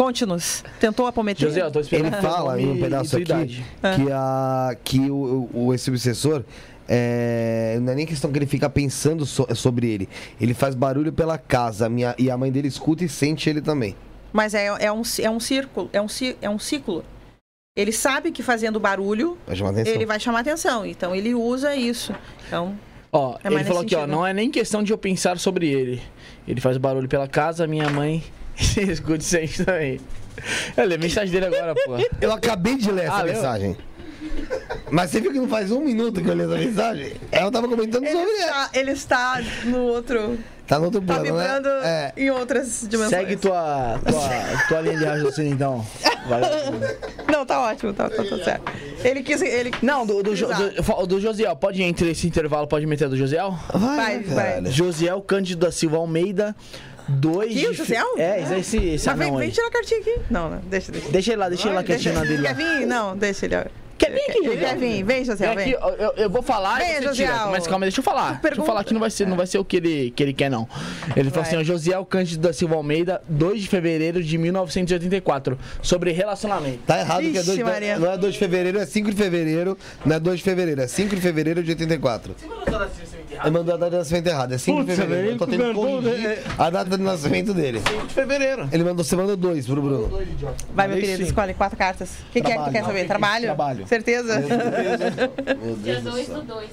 Conte-nos. 0.00 0.64
Tentou 0.80 1.06
acometer? 1.06 1.46
José, 1.46 1.60
eu 1.60 1.70
tô 1.70 1.78
esperando. 1.78 2.06
Ele 2.14 2.22
fala 2.22 2.58
em 2.58 2.70
um 2.70 2.80
pedaço 2.80 3.16
aqui 3.16 3.24
idade. 3.24 3.64
que, 3.96 4.10
a, 4.10 4.74
que 4.82 5.10
o, 5.10 5.50
o- 5.52 5.74
esse 5.74 5.90
obsessor 5.90 6.42
é, 6.88 7.78
não 7.82 7.92
é 7.92 7.96
nem 7.96 8.06
questão 8.06 8.32
que 8.32 8.38
ele 8.38 8.46
fica 8.46 8.70
pensando 8.70 9.26
so- 9.26 9.46
sobre 9.54 9.90
ele. 9.90 10.08
Ele 10.40 10.54
faz 10.54 10.74
barulho 10.74 11.12
pela 11.12 11.36
casa 11.36 11.86
minha, 11.86 12.14
e 12.18 12.30
a 12.30 12.36
mãe 12.38 12.50
dele 12.50 12.66
escuta 12.66 13.04
e 13.04 13.10
sente 13.10 13.50
ele 13.50 13.60
também. 13.60 13.94
Mas 14.32 14.54
é, 14.54 14.68
é, 14.68 14.90
um, 14.90 15.02
é 15.20 15.30
um 15.30 15.38
círculo, 15.38 15.90
é 15.92 16.00
um, 16.00 16.06
é 16.40 16.48
um 16.48 16.58
ciclo. 16.58 17.04
Ele 17.76 17.92
sabe 17.92 18.32
que 18.32 18.42
fazendo 18.42 18.80
barulho, 18.80 19.36
Vai 19.46 19.82
ele 19.86 20.06
vai 20.06 20.18
chamar 20.18 20.40
atenção. 20.40 20.86
Então 20.86 21.14
ele 21.14 21.34
usa 21.34 21.76
isso. 21.76 22.14
Então, 22.46 22.74
Ó, 23.12 23.36
É 23.44 23.48
ele 23.48 23.64
falou 23.64 23.82
aqui, 23.82 23.94
ó, 23.96 24.06
não 24.06 24.26
é 24.26 24.32
nem 24.32 24.50
questão 24.50 24.82
de 24.82 24.92
eu 24.94 24.96
pensar 24.98 25.38
sobre 25.38 25.68
ele. 25.68 26.00
Ele 26.48 26.58
faz 26.60 26.78
barulho 26.78 27.06
pela 27.08 27.28
casa, 27.28 27.66
minha 27.66 27.90
mãe 27.90 28.22
escute 28.90 29.24
sempre 29.24 29.64
também. 29.64 30.00
Eu 30.76 30.84
li 30.86 30.94
a 30.94 30.98
mensagem 30.98 31.30
dele 31.32 31.46
agora, 31.54 31.74
pô. 31.74 31.96
Eu 32.20 32.32
acabei 32.32 32.76
de 32.76 32.90
ler 32.90 33.04
essa 33.06 33.14
Ah, 33.16 33.22
leu? 33.22 33.34
mensagem. 33.34 33.76
Mas 34.90 35.10
você 35.10 35.20
viu 35.20 35.32
que 35.32 35.38
não 35.38 35.48
faz 35.48 35.70
um 35.70 35.80
minuto 35.80 36.20
que 36.22 36.28
eu 36.28 36.34
li 36.34 36.42
essa 36.42 36.56
mensagem? 36.56 37.12
Ela 37.32 37.50
tava 37.50 37.68
comentando 37.68 38.04
ele 38.04 38.12
sobre 38.12 38.30
ela. 38.36 38.64
está, 38.64 38.70
ele 38.78 38.90
está 38.92 39.42
no 39.64 39.78
outro. 39.84 40.38
Tá 40.66 40.78
no 40.78 40.84
outro 40.84 41.00
Tá 41.00 41.06
plano, 41.14 41.24
vibrando 41.24 41.68
né? 41.68 42.12
É. 42.16 42.22
em 42.22 42.30
outras 42.30 42.86
dimensões. 42.88 43.10
Segue 43.10 43.36
tua, 43.36 43.98
tua, 44.06 44.20
tua 44.68 44.80
linha 44.82 44.98
de 44.98 45.04
raciocínio, 45.04 45.52
então. 45.52 45.84
Vai. 46.28 46.40
Não, 47.32 47.44
tá 47.44 47.60
ótimo, 47.60 47.92
tá, 47.92 48.08
tá, 48.08 48.22
tá 48.22 48.38
certo. 48.44 48.72
Ele 49.02 49.22
quis. 49.22 49.42
Ele 49.42 49.72
Não, 49.82 50.06
do, 50.06 50.22
do, 50.22 50.36
Jo- 50.36 50.46
do, 50.48 51.06
do 51.06 51.20
Josiel. 51.20 51.56
Pode 51.56 51.82
entre 51.82 52.10
esse 52.10 52.26
intervalo, 52.26 52.68
pode 52.68 52.86
meter 52.86 53.08
do 53.08 53.16
Josiel? 53.16 53.58
Vai, 53.74 54.18
né, 54.18 54.24
vai. 54.28 54.46
caralho? 54.50 54.70
Josiel 54.70 55.20
Cândido 55.22 55.66
da 55.66 55.72
Silva 55.72 55.96
Almeida, 55.96 56.54
2 57.10 57.50
Aqui, 57.56 57.66
o 57.68 57.74
Josiel? 57.74 58.06
É, 58.18 58.40
esse, 58.42 58.54
esse, 58.54 58.76
esse 58.94 59.06
Mas 59.06 59.18
vem, 59.18 59.28
anão 59.28 59.38
vem 59.38 59.48
aí. 59.48 59.52
tirar 59.54 59.66
a 59.66 59.70
cartinha 59.70 60.00
aqui. 60.00 60.16
Não, 60.30 60.50
não, 60.50 60.58
deixa, 60.60 60.92
deixa. 60.92 61.08
Deixa 61.10 61.32
ele 61.32 61.40
lá, 61.40 61.48
deixa 61.48 61.68
ele 61.68 61.74
lá 61.74 61.82
quietinho 61.84 62.14
na 62.14 62.20
dele 62.22 62.42
lá. 62.42 62.54
Quer 62.54 62.54
vir? 62.54 62.86
Não, 62.86 63.16
deixa 63.16 63.46
ele. 63.46 63.56
ó. 63.56 63.64
Quer 63.98 64.12
vir 64.12 64.30
aqui, 64.30 64.56
quer 64.56 64.76
vir, 64.78 65.02
vem, 65.04 65.22
José, 65.26 65.54
Vem 65.54 65.58
aqui, 65.58 65.72
eu, 65.98 66.12
eu- 66.16 66.30
vou 66.30 66.40
falar 66.40 66.78
Vem, 66.78 66.88
e 66.96 67.02
você 67.02 67.12
tira. 67.16 67.46
Mas 67.48 67.66
calma, 67.66 67.84
deixa 67.84 68.00
eu 68.00 68.02
falar. 68.02 68.22
Deixa 68.28 68.36
eu 68.38 68.40
Pergunta. 68.40 68.66
falar 68.66 68.82
que 68.84 68.94
não 68.94 69.00
vai 69.00 69.10
ser, 69.10 69.26
não 69.26 69.36
vai 69.36 69.46
ser 69.46 69.58
o 69.58 69.64
que 69.64 69.76
ele, 69.76 70.10
que 70.16 70.22
ele 70.22 70.32
quer, 70.32 70.50
não. 70.50 70.66
Ele 71.14 71.28
falou 71.28 71.42
assim, 71.46 71.56
ó, 71.58 71.62
Josiel 71.62 72.02
Cândido 72.06 72.40
da 72.48 72.50
Silva 72.54 72.76
Almeida, 72.76 73.20
2 73.28 73.60
de 73.60 73.68
fevereiro 73.68 74.22
de 74.22 74.38
1984, 74.38 75.58
sobre 75.82 76.12
relacionamento. 76.12 76.78
Tá 76.86 76.98
errado 76.98 77.20
que 77.20 77.26
é 77.26 77.30
Vixe, 77.32 77.44
dois, 77.44 77.58
Maria. 77.58 77.98
não 77.98 78.10
é 78.10 78.16
2 78.16 78.32
de 78.32 78.38
fevereiro, 78.38 78.78
é 78.78 78.86
5 78.86 79.10
de 79.10 79.16
fevereiro. 79.16 79.76
Não 80.02 80.16
é 80.16 80.18
2 80.18 80.38
de 80.38 80.44
fevereiro, 80.44 80.80
é 80.80 80.86
5 80.86 81.14
de 81.14 81.20
fevereiro 81.20 81.62
de 81.62 81.70
84. 81.72 82.34
Ele 83.42 83.50
mandou 83.50 83.74
a 83.74 83.76
data 83.76 83.90
de 83.90 83.96
nascimento 83.98 84.26
errada, 84.26 84.54
é 84.54 84.58
5 84.58 84.80
de 84.80 84.84
Putz, 84.86 84.98
fevereiro. 84.98 85.22
velho, 85.22 85.34
Eu 85.34 85.38
tô 85.38 85.46
tendo 85.46 85.64
que 85.64 85.74
corrigir 85.74 86.28
né? 86.28 86.38
a 86.58 86.70
data 86.70 86.96
de 86.98 87.02
nascimento 87.02 87.54
dele. 87.54 87.80
5 87.88 88.06
de 88.06 88.14
fevereiro. 88.14 88.68
Ele 88.72 88.84
mandou, 88.84 89.04
você 89.04 89.16
mandou 89.16 89.36
2 89.36 89.66
pro 89.66 89.80
Bruno. 89.82 90.20
Vai, 90.74 90.88
meu 90.88 90.96
querido, 90.98 91.16
sim. 91.18 91.22
escolhe 91.24 91.54
quatro 91.54 91.76
cartas. 91.78 92.10
O 92.28 92.32
que, 92.32 92.40
que 92.40 92.52
é 92.52 92.56
que 92.58 92.64
tu 92.64 92.70
quer 92.70 92.84
saber? 92.84 93.06
Trabalho? 93.06 93.44
Trabalho. 93.46 93.86
Certeza? 93.86 94.40
Meu 94.40 95.76
Dia 95.76 96.00
Deus 96.00 96.02
do 96.04 96.10
2 96.10 96.26
céu. 96.26 96.36
do 96.36 96.42
2. 96.42 96.70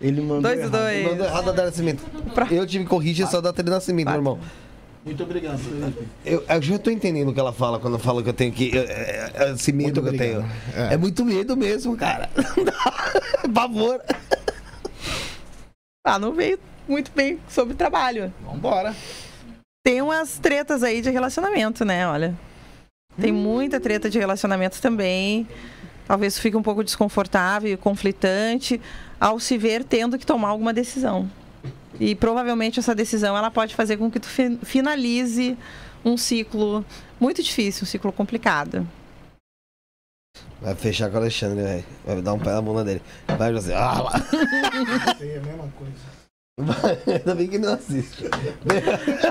Ele 0.00 0.20
mandou. 0.22 0.40
Dois 0.42 0.58
do 0.70 0.76
errado. 0.76 0.88
Ele 0.90 1.02
dois. 1.02 1.10
mandou 1.12 1.26
errado 1.26 1.48
a 1.48 1.52
data 1.52 1.60
de 1.60 1.66
nascimento. 1.66 2.02
Eu 2.50 2.66
tive 2.66 2.84
que 2.84 2.90
corrigir 2.90 3.24
essa 3.26 3.40
data 3.42 3.62
de 3.62 3.70
nascimento, 3.70 4.06
meu 4.08 4.16
irmão. 4.16 4.38
Muito 5.04 5.22
obrigado, 5.22 5.58
Felipe. 5.58 6.06
Eu, 6.26 6.44
eu 6.46 6.62
já 6.62 6.78
tô 6.78 6.90
entendendo 6.90 7.28
o 7.30 7.34
que 7.34 7.40
ela 7.40 7.52
fala 7.54 7.78
quando 7.78 7.98
fala 7.98 8.22
que 8.22 8.28
eu 8.28 8.34
tenho 8.34 8.52
que. 8.52 8.76
é, 8.76 9.30
é, 9.34 9.52
Esse 9.52 9.72
medo 9.72 10.00
Muito 10.00 10.02
que 10.02 10.08
eu 10.08 10.18
tenho. 10.18 10.38
obrigado. 10.40 10.92
É. 10.92 10.96
muito 10.96 11.24
medo 11.24 11.56
mesmo, 11.56 11.96
cara. 11.96 12.28
Pavor. 13.54 14.00
Ah, 16.04 16.18
não 16.18 16.32
veio 16.32 16.58
muito 16.88 17.10
bem 17.14 17.38
sobre 17.48 17.74
trabalho. 17.74 18.32
Vambora. 18.42 18.94
Tem 19.84 20.00
umas 20.02 20.38
tretas 20.38 20.82
aí 20.82 21.00
de 21.00 21.10
relacionamento, 21.10 21.84
né? 21.84 22.06
Olha. 22.06 22.34
Tem 23.20 23.32
muita 23.32 23.78
treta 23.80 24.08
de 24.08 24.18
relacionamento 24.18 24.80
também. 24.80 25.46
Talvez 26.06 26.38
fique 26.38 26.56
um 26.56 26.62
pouco 26.62 26.82
desconfortável 26.82 27.72
e 27.72 27.76
conflitante 27.76 28.80
ao 29.20 29.38
se 29.38 29.56
ver 29.58 29.84
tendo 29.84 30.18
que 30.18 30.26
tomar 30.26 30.48
alguma 30.48 30.72
decisão. 30.72 31.30
E 31.98 32.14
provavelmente 32.14 32.78
essa 32.80 32.94
decisão 32.94 33.36
ela 33.36 33.50
pode 33.50 33.74
fazer 33.74 33.96
com 33.98 34.10
que 34.10 34.18
tu 34.18 34.26
fi- 34.28 34.58
finalize 34.62 35.56
um 36.04 36.16
ciclo 36.16 36.84
muito 37.20 37.42
difícil, 37.42 37.82
um 37.84 37.86
ciclo 37.86 38.10
complicado. 38.10 38.88
Vai 40.60 40.74
fechar 40.74 41.08
com 41.08 41.16
o 41.16 41.20
Alexandre, 41.20 41.62
velho. 41.62 41.84
Vai 42.04 42.20
dar 42.20 42.34
um 42.34 42.38
pé 42.38 42.50
na 42.50 42.60
bunda 42.60 42.84
dele. 42.84 43.02
Vai, 43.38 43.52
José. 43.52 43.74
Ah, 43.74 44.02
lá. 44.02 44.12
É 45.20 45.38
a 45.38 45.40
mesma 45.40 45.68
coisa. 45.76 46.19
Vai. 46.60 46.98
Ainda 47.16 47.34
bem 47.34 47.46
que 47.48 47.58
não 47.58 47.72
assiste. 47.74 48.24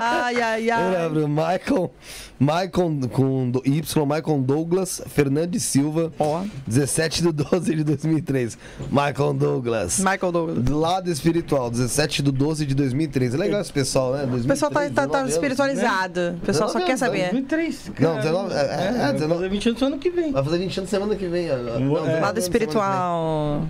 Ai, 0.00 0.40
ai, 0.40 0.70
Eu 0.70 0.74
ai. 0.74 1.02
lembro, 1.02 1.28
Michael, 1.28 1.92
Michael 2.38 3.08
com 3.12 3.50
do- 3.50 3.62
Y, 3.64 4.06
Michael 4.06 4.40
Douglas 4.42 5.02
Fernandes 5.08 5.62
Silva, 5.62 6.12
Ó, 6.18 6.44
17 6.66 7.22
de 7.22 7.32
12 7.32 7.74
de 7.74 7.84
2003. 7.84 8.58
Michael 8.90 9.34
Douglas. 9.34 9.98
Michael 9.98 10.32
Douglas. 10.32 10.58
Do 10.64 10.78
lado 10.78 11.10
espiritual, 11.10 11.70
17 11.70 12.22
de 12.22 12.30
12 12.32 12.66
de 12.66 12.74
2003. 12.74 13.34
É 13.34 13.36
legal 13.36 13.60
esse 13.60 13.72
pessoal, 13.72 14.12
né? 14.14 14.24
O 14.24 14.44
pessoal 14.46 14.70
tá, 14.70 14.88
tá- 14.90 15.06
tá 15.08 15.26
espiritualizado. 15.26 16.36
O 16.42 16.46
pessoal 16.46 16.68
só 16.68 16.80
quer 16.80 16.96
saber. 16.96 17.30
2003. 17.30 17.86
Não, 17.88 17.94
cara. 17.94 18.16
19, 18.22 18.54
é, 18.54 18.56
é, 18.56 18.60
é, 18.60 18.92
vai 18.92 19.12
19. 19.12 19.34
fazer 19.34 19.48
20 19.50 19.68
anos 19.68 19.82
ano 19.82 19.98
que 19.98 20.10
vem. 20.10 20.32
Vai 20.32 20.44
fazer 20.44 20.58
20 20.58 20.78
anos 20.78 20.90
semana 20.90 21.14
que 21.16 21.26
vem. 21.26 21.50
ó. 21.50 21.56
Não, 21.56 21.62
É. 21.64 21.78
19 21.78 21.98
Lado 21.98 22.08
semana 22.10 22.32
que 22.34 22.40
espiritual. 22.40 23.62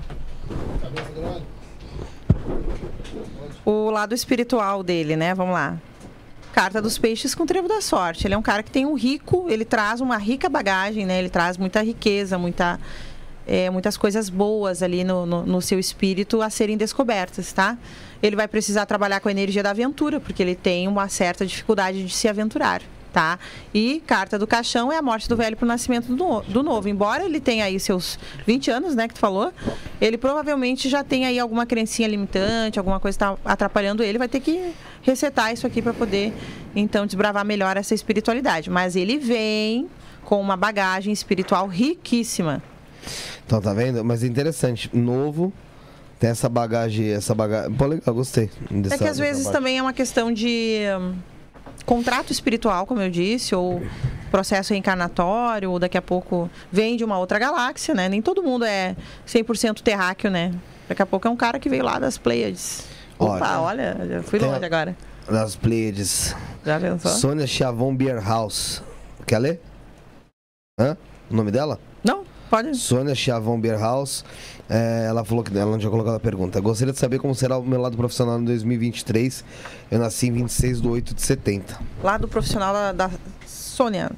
O 3.71 3.89
lado 3.89 4.13
espiritual 4.13 4.83
dele, 4.83 5.15
né? 5.15 5.33
Vamos 5.33 5.55
lá. 5.55 5.79
Carta 6.53 6.83
dos 6.83 6.99
peixes 6.99 7.37
com 7.37 7.47
trevo 7.47 7.69
da 7.69 7.81
sorte. 7.81 8.27
Ele 8.27 8.35
é 8.35 8.37
um 8.37 8.43
cara 8.43 8.65
que 8.65 8.71
tem 8.71 8.85
um 8.85 8.95
rico, 8.95 9.47
ele 9.49 9.65
traz 9.65 10.01
uma 10.01 10.17
rica 10.17 10.49
bagagem, 10.49 11.07
né? 11.07 11.21
Ele 11.21 11.29
traz 11.29 11.57
muita 11.57 11.81
riqueza, 11.81 12.37
muita, 12.37 12.81
é, 13.47 13.71
muitas 13.71 13.97
coisas 13.97 14.29
boas 14.29 14.83
ali 14.83 15.05
no, 15.05 15.25
no, 15.25 15.47
no 15.47 15.63
seu 15.63 15.79
espírito 15.79 16.43
a 16.43 16.51
serem 16.51 16.77
descobertas, 16.77 17.53
tá? 17.53 17.79
Ele 18.21 18.35
vai 18.35 18.49
precisar 18.49 18.87
trabalhar 18.87 19.21
com 19.21 19.29
a 19.29 19.31
energia 19.31 19.63
da 19.63 19.71
aventura, 19.71 20.19
porque 20.19 20.43
ele 20.43 20.57
tem 20.57 20.89
uma 20.89 21.09
certa 21.09 21.47
dificuldade 21.47 22.05
de 22.05 22.13
se 22.13 22.27
aventurar. 22.27 22.83
Tá? 23.13 23.39
E 23.75 24.01
carta 24.07 24.39
do 24.39 24.47
caixão 24.47 24.93
é 24.93 24.97
a 24.97 25.03
morte 25.03 25.29
do 25.29 25.37
velho 25.37 25.57
para 25.57 25.65
o 25.65 25.69
nascimento 25.69 26.15
do, 26.15 26.41
do 26.43 26.63
novo. 26.63 26.89
Embora 26.89 27.25
ele 27.25 27.41
tenha 27.41 27.65
aí 27.65 27.81
seus 27.81 28.19
20 28.47 28.71
anos, 28.71 28.95
né, 28.95 29.09
que 29.09 29.15
tu 29.15 29.21
falou, 29.21 29.53
ele 30.01 30.17
provavelmente 30.17 30.89
já 30.89 31.03
tem 31.03 31.27
aí 31.27 31.39
alguma 31.39 31.67
crencinha 31.67 32.07
limitante, 32.07 32.79
alguma 32.79 33.01
coisa 33.01 33.17
está 33.17 33.37
atrapalhando 33.45 34.05
ele, 34.05 34.17
vai 34.17 34.29
ter 34.29 34.39
que 34.39 34.73
resetar 35.03 35.53
isso 35.53 35.67
aqui 35.67 35.83
para 35.83 35.93
poder 35.93 36.33
então 36.77 37.05
desbravar 37.05 37.45
melhor 37.45 37.77
essa 37.77 37.95
espiritualidade. 37.95 38.71
Mas 38.71 38.95
ele 38.95 39.19
vem 39.19 39.89
com 40.25 40.41
uma 40.41 40.57
bagagem 40.57 41.13
espiritual 41.13 41.67
riquíssima. 41.67 42.63
Então, 43.45 43.61
tá 43.61 43.75
vendo? 43.75 44.05
Mas 44.05 44.23
é 44.23 44.29
interessante. 44.29 44.89
Novo, 44.97 45.53
tem 46.21 46.31
essa 46.31 46.49
bagagem, 46.49 47.09
essa 47.11 47.35
bagagem. 47.35 47.73
Pô, 47.73 47.87
legal, 47.87 48.15
gostei. 48.15 48.49
É 48.71 48.75
dessa- 48.75 48.99
que 48.99 49.05
às 49.05 49.19
vezes 49.19 49.45
parte. 49.45 49.57
também 49.57 49.79
é 49.79 49.83
uma 49.83 49.93
questão 49.93 50.33
de 50.33 50.83
hum, 51.01 51.15
contrato 51.85 52.33
espiritual, 52.33 52.87
como 52.87 53.01
eu 53.01 53.11
disse, 53.11 53.55
ou 53.55 53.83
processo 54.31 54.73
reencarnatório, 54.73 55.71
ou 55.71 55.79
daqui 55.79 55.99
a 55.99 56.03
pouco 56.03 56.49
vem 56.71 56.97
de 56.97 57.05
uma 57.05 57.19
outra 57.19 57.39
galáxia, 57.39 57.95
né? 57.95 58.09
Nem 58.09 58.23
todo 58.23 58.43
mundo 58.43 58.65
é 58.65 58.95
100% 59.27 59.81
terráqueo, 59.83 60.31
né? 60.31 60.53
Daqui 60.89 61.03
a 61.03 61.07
pouco 61.07 61.27
é 61.27 61.31
um 61.31 61.37
cara 61.37 61.59
que 61.59 61.69
veio 61.69 61.85
lá 61.85 61.99
das 61.99 62.19
Pleiades. 62.19 62.85
Opa, 63.19 63.59
olha, 63.59 63.97
já 64.09 64.23
fui 64.23 64.39
longe 64.39 64.65
agora. 64.65 64.97
Das 65.29 65.55
Pleiades. 65.55 66.35
Já 66.65 66.81
pensou? 66.81 67.11
Sônia 67.11 67.47
Chavon 67.47 67.95
Beer 67.95 68.23
House. 68.23 68.83
Quer 69.27 69.39
ler? 69.39 69.61
Hã? 70.79 70.97
O 71.31 71.35
nome 71.35 71.51
dela? 71.51 71.79
Pode. 72.51 72.77
Sônia 72.77 73.15
Chavon 73.15 73.61
Beer 73.61 73.79
House. 73.79 74.25
É, 74.69 75.07
ela 75.07 75.25
falou 75.25 75.45
que 75.45 75.57
ela 75.57 75.71
não 75.71 75.79
tinha 75.79 75.91
colocado 75.91 76.17
a 76.17 76.21
pergunta. 76.21 76.61
Gostaria 76.61 76.93
de 76.93 76.99
saber 76.99 77.21
como 77.21 77.33
será 77.33 77.57
o 77.57 77.63
meu 77.63 77.81
lado 77.81 77.97
profissional 77.97 78.41
em 78.41 78.45
2023. 78.45 79.45
Eu 79.89 80.01
nasci 80.01 80.27
em 80.27 80.33
26 80.33 80.83
de 80.83 80.89
8 80.89 81.15
de 81.15 81.23
70. 81.23 81.81
Lá 82.03 82.19
do 82.19 82.27
profissional 82.27 82.75
da, 82.75 82.93
da 82.93 83.11
Sônia. 83.47 84.11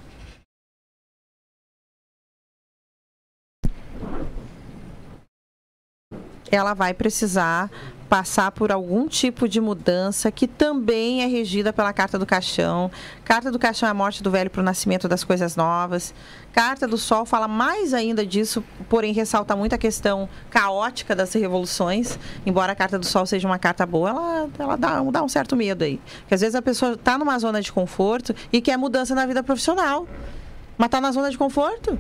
Ela 6.51 6.73
vai 6.73 6.95
precisar 6.95 7.71
passar 8.13 8.53
por 8.53 8.71
algum 8.71 9.09
tipo 9.09 9.49
de 9.49 9.59
mudança 9.59 10.31
que 10.31 10.47
também 10.47 11.23
é 11.23 11.27
regida 11.27 11.73
pela 11.73 11.95
carta 11.95 12.19
do 12.19 12.27
caixão. 12.27 12.91
Carta 13.25 13.51
do 13.51 13.59
caixão 13.59 13.89
é 13.89 13.91
a 13.91 13.95
morte 13.95 14.23
do 14.23 14.31
velho 14.31 14.51
para 14.51 14.61
o 14.61 14.63
nascimento 14.63 15.09
das 15.09 15.25
coisas 15.25 15.57
novas. 15.57 16.13
Carta 16.53 16.87
do 16.87 16.99
sol 16.99 17.25
fala 17.25 17.49
mais 17.49 17.95
ainda 17.95 18.27
disso, 18.27 18.63
porém 18.87 19.15
ressalta 19.15 19.57
muito 19.57 19.75
a 19.75 19.79
questão 19.79 20.29
caótica 20.51 21.17
das 21.17 21.33
revoluções. 21.33 22.19
Embora 22.45 22.73
a 22.73 22.75
carta 22.75 22.99
do 22.99 23.07
sol 23.07 23.25
seja 23.25 23.49
uma 23.49 23.59
carta 23.59 23.87
boa, 23.87 24.11
ela, 24.11 24.51
ela 24.59 24.77
dá, 24.77 25.03
dá 25.05 25.23
um 25.23 25.29
certo 25.31 25.57
medo 25.57 25.83
aí. 25.83 25.99
Porque 26.21 26.35
às 26.35 26.43
vezes 26.43 26.55
a 26.55 26.61
pessoa 26.61 26.93
está 26.93 27.17
numa 27.17 27.39
zona 27.39 27.63
de 27.63 27.73
conforto 27.73 28.35
e 28.53 28.61
quer 28.61 28.77
mudança 28.77 29.15
na 29.15 29.25
vida 29.25 29.43
profissional. 29.43 30.07
Mas 30.77 30.89
está 30.89 31.01
na 31.01 31.13
zona 31.13 31.31
de 31.31 31.39
conforto? 31.39 31.99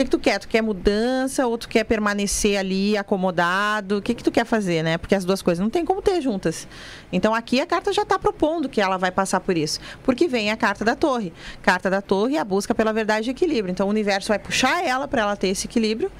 Que, 0.00 0.04
que 0.04 0.10
tu 0.10 0.18
quer? 0.18 0.38
Tu 0.38 0.48
quer 0.48 0.62
mudança 0.62 1.46
ou 1.46 1.58
tu 1.58 1.68
quer 1.68 1.84
permanecer 1.84 2.56
ali 2.58 2.96
acomodado? 2.96 3.98
O 3.98 4.02
que, 4.02 4.14
que 4.14 4.24
tu 4.24 4.30
quer 4.30 4.46
fazer, 4.46 4.82
né? 4.82 4.96
Porque 4.96 5.14
as 5.14 5.24
duas 5.24 5.42
coisas 5.42 5.62
não 5.62 5.68
tem 5.68 5.84
como 5.84 6.00
ter 6.00 6.20
juntas. 6.22 6.66
Então 7.12 7.34
aqui 7.34 7.60
a 7.60 7.66
carta 7.66 7.92
já 7.92 8.02
está 8.02 8.18
propondo 8.18 8.68
que 8.68 8.80
ela 8.80 8.96
vai 8.96 9.10
passar 9.10 9.40
por 9.40 9.56
isso. 9.56 9.78
Porque 10.02 10.26
vem 10.26 10.50
a 10.50 10.56
carta 10.56 10.84
da 10.84 10.96
torre. 10.96 11.32
Carta 11.62 11.90
da 11.90 12.00
torre 12.00 12.36
é 12.36 12.38
a 12.38 12.44
busca 12.44 12.74
pela 12.74 12.92
verdade 12.92 13.28
e 13.28 13.32
equilíbrio. 13.32 13.70
Então 13.70 13.86
o 13.86 13.90
universo 13.90 14.28
vai 14.28 14.38
puxar 14.38 14.84
ela 14.84 15.06
para 15.06 15.22
ela 15.22 15.36
ter 15.36 15.48
esse 15.48 15.66
equilíbrio, 15.66 16.10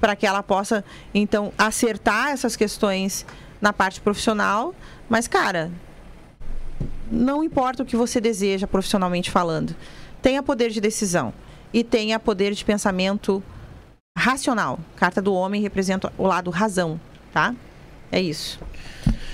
para 0.00 0.14
que 0.14 0.26
ela 0.26 0.42
possa, 0.42 0.84
então, 1.12 1.52
acertar 1.58 2.30
essas 2.30 2.54
questões 2.54 3.26
na 3.60 3.72
parte 3.72 4.00
profissional. 4.00 4.72
Mas, 5.08 5.26
cara, 5.26 5.72
não 7.10 7.42
importa 7.42 7.82
o 7.82 7.86
que 7.86 7.96
você 7.96 8.20
deseja 8.20 8.66
profissionalmente 8.66 9.28
falando, 9.28 9.74
tenha 10.22 10.40
poder 10.40 10.70
de 10.70 10.80
decisão 10.80 11.32
e 11.72 11.82
tenha 11.84 12.18
poder 12.18 12.52
de 12.54 12.64
pensamento 12.64 13.42
racional. 14.16 14.78
Carta 14.96 15.20
do 15.22 15.32
homem 15.34 15.60
representa 15.62 16.12
o 16.18 16.26
lado 16.26 16.50
razão, 16.50 17.00
tá? 17.32 17.54
É 18.10 18.20
isso. 18.20 18.58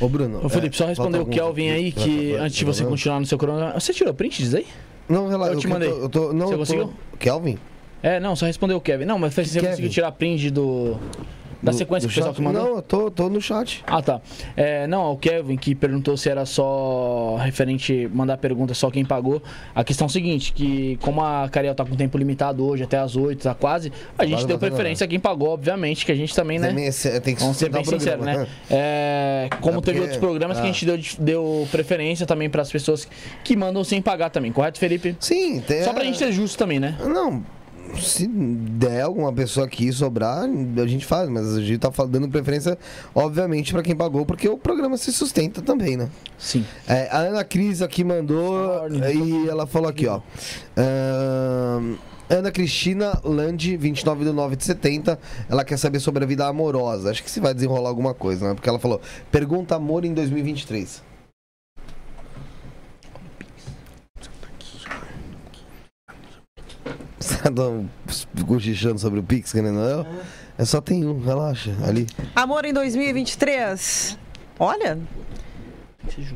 Ô, 0.00 0.08
Bruno. 0.08 0.44
Ô, 0.44 0.48
Felipe, 0.48 0.74
é, 0.74 0.78
só 0.78 0.86
responder 0.86 1.18
o 1.18 1.20
falta 1.20 1.30
algum- 1.30 1.32
Kelvin 1.32 1.70
aí, 1.70 1.92
que 1.92 2.34
antes 2.34 2.56
de 2.56 2.64
você 2.64 2.84
continuar 2.84 3.20
no 3.20 3.26
seu 3.26 3.38
cronograma. 3.38 3.78
Você 3.78 3.92
tirou 3.94 4.12
print 4.12 4.42
disso 4.42 4.56
aí? 4.56 4.66
Não, 5.08 5.28
relaxa. 5.28 5.52
Eu 5.54 5.58
te 5.60 5.64
eu 5.66 5.70
mandei. 5.70 5.88
tô- 5.90 5.96
eu 5.98 6.08
tô- 6.08 6.32
não, 6.32 6.38
Você 6.38 6.44
eu 6.44 6.48
tô- 6.50 6.56
conseguiu? 6.58 6.92
Kelvin? 7.18 7.58
É, 8.02 8.18
não, 8.20 8.34
só 8.36 8.44
respondeu 8.46 8.76
o 8.76 8.80
Kevin. 8.80 9.04
Não, 9.04 9.18
mas 9.18 9.32
você 9.32 9.44
Kevin? 9.44 9.66
conseguiu 9.68 9.90
tirar 9.90 10.12
print 10.12 10.50
do. 10.50 10.98
Da 11.64 11.72
sequência 11.72 12.08
do 12.08 12.12
que 12.12 12.18
o 12.18 12.22
pessoal 12.22 12.34
chat? 12.34 12.42
mandou? 12.42 12.62
Não, 12.62 12.76
eu 12.76 12.82
tô, 12.82 13.10
tô 13.10 13.28
no 13.28 13.40
chat. 13.40 13.82
Ah, 13.86 14.02
tá. 14.02 14.20
É, 14.56 14.86
não, 14.86 15.12
o 15.12 15.16
Kevin 15.16 15.56
que 15.56 15.74
perguntou 15.74 16.16
se 16.16 16.28
era 16.28 16.44
só 16.46 17.36
referente 17.40 18.08
mandar 18.12 18.36
pergunta 18.36 18.74
só 18.74 18.90
quem 18.90 19.04
pagou. 19.04 19.42
A 19.74 19.82
questão 19.82 20.06
é 20.06 20.08
a 20.08 20.10
seguinte, 20.10 20.52
que 20.52 20.96
como 21.00 21.22
a 21.22 21.48
Cariel 21.48 21.74
tá 21.74 21.84
com 21.84 21.96
tempo 21.96 22.16
limitado 22.18 22.64
hoje, 22.64 22.82
até 22.84 22.98
as 22.98 23.16
8, 23.16 23.42
tá 23.42 23.54
quase, 23.54 23.92
a 24.18 24.24
gente 24.24 24.32
Claro, 24.34 24.46
deu 24.48 24.58
tá 24.58 24.66
preferência 24.66 25.04
a 25.04 25.08
quem 25.08 25.18
pagou, 25.18 25.48
obviamente, 25.50 26.04
que 26.04 26.12
a 26.12 26.14
gente 26.14 26.34
também, 26.34 26.58
né? 26.58 26.72
Tem 27.22 27.34
que 27.34 27.40
Vamos 27.40 27.56
ser 27.56 27.70
bem 27.70 27.84
sinceros, 27.84 28.24
programa. 28.24 28.42
né? 28.42 28.48
É, 28.70 29.48
como 29.60 29.78
É 29.78 29.82
teve 29.82 29.98
porque- 29.98 30.00
outros 30.00 30.18
programas 30.18 30.56
que 30.58 30.66
a 30.66 30.68
ah. 30.68 30.72
gente 30.72 30.84
deu, 30.84 30.98
deu 31.18 31.68
preferência 31.70 32.26
também 32.26 32.50
para 32.50 32.62
as 32.62 32.70
pessoas 32.70 33.08
que 33.42 33.56
mandam 33.56 33.82
sem 33.84 34.02
pagar 34.02 34.30
também, 34.30 34.52
correto, 34.52 34.78
Felipe? 34.78 35.16
Sim, 35.20 35.60
tem. 35.60 35.82
Só 35.82 35.92
pra 35.92 36.04
gente 36.04 36.18
ser 36.18 36.32
justo 36.32 36.58
também, 36.58 36.78
né? 36.78 36.96
Não, 37.00 37.42
se 37.96 38.26
der 38.26 39.02
alguma 39.02 39.32
pessoa 39.32 39.66
aqui 39.66 39.92
sobrar, 39.92 40.44
a 40.44 40.86
gente 40.86 41.04
faz, 41.04 41.28
mas 41.28 41.56
a 41.56 41.60
gente 41.60 41.78
tá 41.78 41.90
dando 42.06 42.28
preferência, 42.28 42.78
obviamente, 43.14 43.72
pra 43.72 43.82
quem 43.82 43.94
pagou, 43.94 44.24
porque 44.24 44.48
o 44.48 44.58
programa 44.58 44.96
se 44.96 45.12
sustenta 45.12 45.62
também, 45.62 45.96
né? 45.96 46.08
Sim. 46.38 46.64
É, 46.86 47.08
a 47.10 47.18
Ana 47.18 47.44
Cris 47.44 47.82
aqui 47.82 48.04
mandou 48.04 48.52
Ordem. 48.54 49.44
e 49.44 49.48
ela 49.48 49.66
falou 49.66 49.88
aqui, 49.88 50.06
ó. 50.06 50.20
Ahn, 50.76 51.96
Ana 52.28 52.50
Cristina 52.50 53.20
Landi, 53.22 53.76
29 53.76 54.24
de 54.24 54.32
9 54.32 54.56
de 54.56 54.64
70. 54.64 55.18
Ela 55.48 55.64
quer 55.64 55.78
saber 55.78 56.00
sobre 56.00 56.24
a 56.24 56.26
vida 56.26 56.46
amorosa. 56.46 57.10
Acho 57.10 57.22
que 57.22 57.30
se 57.30 57.38
vai 57.38 57.52
desenrolar 57.52 57.88
alguma 57.90 58.14
coisa, 58.14 58.48
né? 58.48 58.54
Porque 58.54 58.68
ela 58.68 58.78
falou: 58.78 59.00
pergunta 59.30 59.74
amor 59.76 60.04
em 60.04 60.14
2023. 60.14 61.02
Tá 67.24 68.44
cochichando 68.46 68.98
sobre 68.98 69.20
o 69.20 69.22
Pix, 69.22 69.52
querendo 69.52 69.78
ou 69.78 70.04
não? 70.04 70.06
É 70.56 70.64
só 70.64 70.80
tem 70.80 71.04
um, 71.04 71.20
relaxa. 71.20 71.74
Ali. 71.86 72.06
Amor 72.34 72.64
em 72.64 72.72
2023. 72.72 74.18
Olha, 74.58 74.98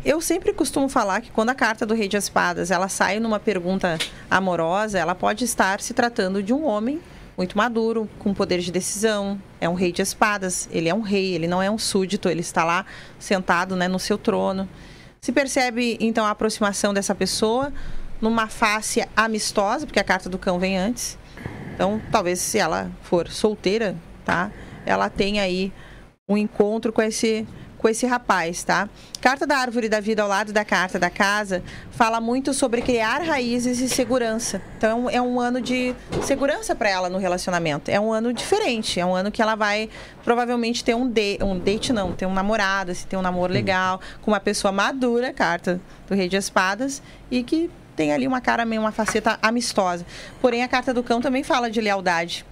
eu 0.05 0.20
sempre 0.20 0.52
costumo 0.52 0.89
falar 0.89 1.20
que 1.20 1.31
quando 1.31 1.51
a 1.51 1.55
carta 1.55 1.85
do 1.85 1.94
Rei 1.94 2.09
de 2.09 2.16
Espadas 2.16 2.70
ela 2.70 2.89
sai 2.89 3.20
numa 3.20 3.39
pergunta 3.39 3.98
amorosa, 4.31 4.98
ela 4.98 5.15
pode 5.15 5.44
estar 5.44 5.81
se 5.81 5.94
tratando 5.94 6.43
de 6.43 6.52
um 6.52 6.65
homem 6.65 7.01
muito 7.36 7.56
maduro, 7.56 8.09
com 8.19 8.35
poder 8.35 8.59
de 8.59 8.73
decisão. 8.73 9.40
É 9.60 9.69
um 9.69 9.74
rei 9.74 9.93
de 9.93 10.02
espadas, 10.02 10.69
ele 10.73 10.89
é 10.89 10.94
um 10.94 11.01
rei, 11.01 11.35
ele 11.35 11.47
não 11.47 11.62
é 11.62 11.70
um 11.70 11.78
súdito, 11.78 12.28
ele 12.28 12.40
está 12.40 12.65
lá 12.65 12.85
sentado 13.19 13.77
né, 13.77 13.86
no 13.86 13.98
seu 13.98 14.19
trono. 14.19 14.69
Se 15.20 15.31
percebe 15.31 15.97
então 16.01 16.24
a 16.24 16.31
aproximação 16.31 16.93
dessa 16.93 17.15
pessoa 17.15 17.73
numa 18.20 18.48
face 18.48 19.06
amistosa, 19.16 19.86
porque 19.86 20.00
a 20.00 20.04
carta 20.04 20.28
do 20.28 20.38
cão 20.38 20.58
vem 20.58 20.76
antes. 20.76 21.18
Então, 21.74 22.00
talvez 22.10 22.40
se 22.40 22.58
ela 22.58 22.90
for 23.02 23.28
solteira, 23.30 23.94
tá? 24.24 24.50
Ela 24.84 25.08
tenha 25.08 25.42
aí 25.42 25.72
um 26.28 26.36
encontro 26.36 26.92
com 26.92 27.00
esse 27.00 27.46
com 27.78 27.88
esse 27.88 28.04
rapaz, 28.06 28.64
tá? 28.64 28.88
Carta 29.20 29.46
da 29.46 29.56
árvore 29.56 29.88
da 29.88 30.00
vida 30.00 30.20
ao 30.22 30.28
lado 30.28 30.52
da 30.52 30.64
carta 30.64 30.98
da 30.98 31.08
casa 31.08 31.62
fala 31.90 32.20
muito 32.20 32.52
sobre 32.52 32.82
criar 32.82 33.22
raízes 33.22 33.80
e 33.80 33.88
segurança. 33.88 34.60
Então 34.76 35.08
é 35.08 35.22
um 35.22 35.40
ano 35.40 35.60
de 35.60 35.94
segurança 36.24 36.74
para 36.74 36.90
ela 36.90 37.08
no 37.08 37.18
relacionamento. 37.18 37.90
É 37.90 37.98
um 37.98 38.12
ano 38.12 38.32
diferente, 38.32 38.98
é 38.98 39.06
um 39.06 39.14
ano 39.14 39.30
que 39.30 39.40
ela 39.40 39.54
vai 39.54 39.88
provavelmente 40.24 40.84
ter 40.84 40.94
um, 40.94 41.08
de, 41.08 41.38
um 41.40 41.58
date 41.58 41.92
não, 41.92 42.12
ter 42.12 42.26
um 42.26 42.34
namorado, 42.34 42.94
se 42.94 43.06
ter 43.06 43.16
um 43.16 43.22
namoro 43.22 43.52
legal 43.52 44.00
com 44.20 44.30
uma 44.32 44.40
pessoa 44.40 44.72
madura, 44.72 45.32
carta 45.32 45.80
do 46.08 46.14
Rei 46.14 46.28
de 46.28 46.36
Espadas 46.36 47.00
e 47.30 47.42
que 47.42 47.70
tem 47.98 48.12
ali 48.12 48.28
uma 48.28 48.40
cara 48.40 48.64
meio 48.64 48.80
uma 48.80 48.92
faceta 48.92 49.36
amistosa. 49.42 50.06
Porém 50.40 50.62
a 50.62 50.68
carta 50.68 50.94
do 50.94 51.02
cão 51.02 51.20
também 51.20 51.42
fala 51.42 51.68
de 51.68 51.80
lealdade. 51.80 52.46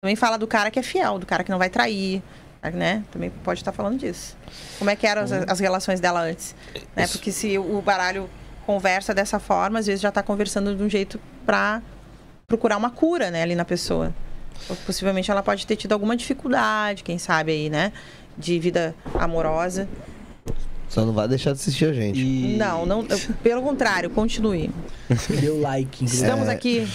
Também 0.00 0.14
fala 0.14 0.38
do 0.38 0.46
cara 0.46 0.70
que 0.70 0.78
é 0.78 0.82
fiel, 0.84 1.18
do 1.18 1.26
cara 1.26 1.42
que 1.42 1.50
não 1.50 1.58
vai 1.58 1.68
trair, 1.68 2.22
né? 2.62 3.02
Também 3.10 3.28
pode 3.42 3.58
estar 3.58 3.72
falando 3.72 3.98
disso. 3.98 4.36
Como 4.78 4.88
é 4.88 4.94
que 4.94 5.04
eram 5.04 5.22
as, 5.22 5.32
as 5.32 5.58
relações 5.58 5.98
dela 5.98 6.20
antes? 6.20 6.54
Né? 6.94 7.08
Porque 7.08 7.32
se 7.32 7.58
o 7.58 7.82
baralho 7.82 8.30
conversa 8.64 9.12
dessa 9.12 9.40
forma, 9.40 9.80
às 9.80 9.86
vezes 9.86 10.00
já 10.00 10.10
está 10.10 10.22
conversando 10.22 10.76
de 10.76 10.82
um 10.82 10.88
jeito 10.88 11.18
para 11.44 11.82
procurar 12.46 12.76
uma 12.76 12.90
cura, 12.90 13.32
né, 13.32 13.42
ali 13.42 13.56
na 13.56 13.64
pessoa. 13.64 14.14
Ou, 14.68 14.76
possivelmente 14.76 15.28
ela 15.28 15.42
pode 15.42 15.66
ter 15.66 15.74
tido 15.74 15.92
alguma 15.92 16.16
dificuldade, 16.16 17.02
quem 17.02 17.18
sabe 17.18 17.50
aí, 17.50 17.68
né, 17.68 17.92
de 18.38 18.60
vida 18.60 18.94
amorosa. 19.18 19.88
Só 20.94 21.04
não 21.04 21.12
vai 21.12 21.26
deixar 21.26 21.50
de 21.50 21.58
assistir 21.58 21.86
a 21.86 21.92
gente. 21.92 22.20
E... 22.20 22.56
Não, 22.56 22.86
não, 22.86 23.04
pelo 23.42 23.60
contrário, 23.62 24.08
continue. 24.08 24.70
Deu 25.40 25.60
like. 25.60 26.04
Estamos 26.04 26.48
aqui. 26.48 26.86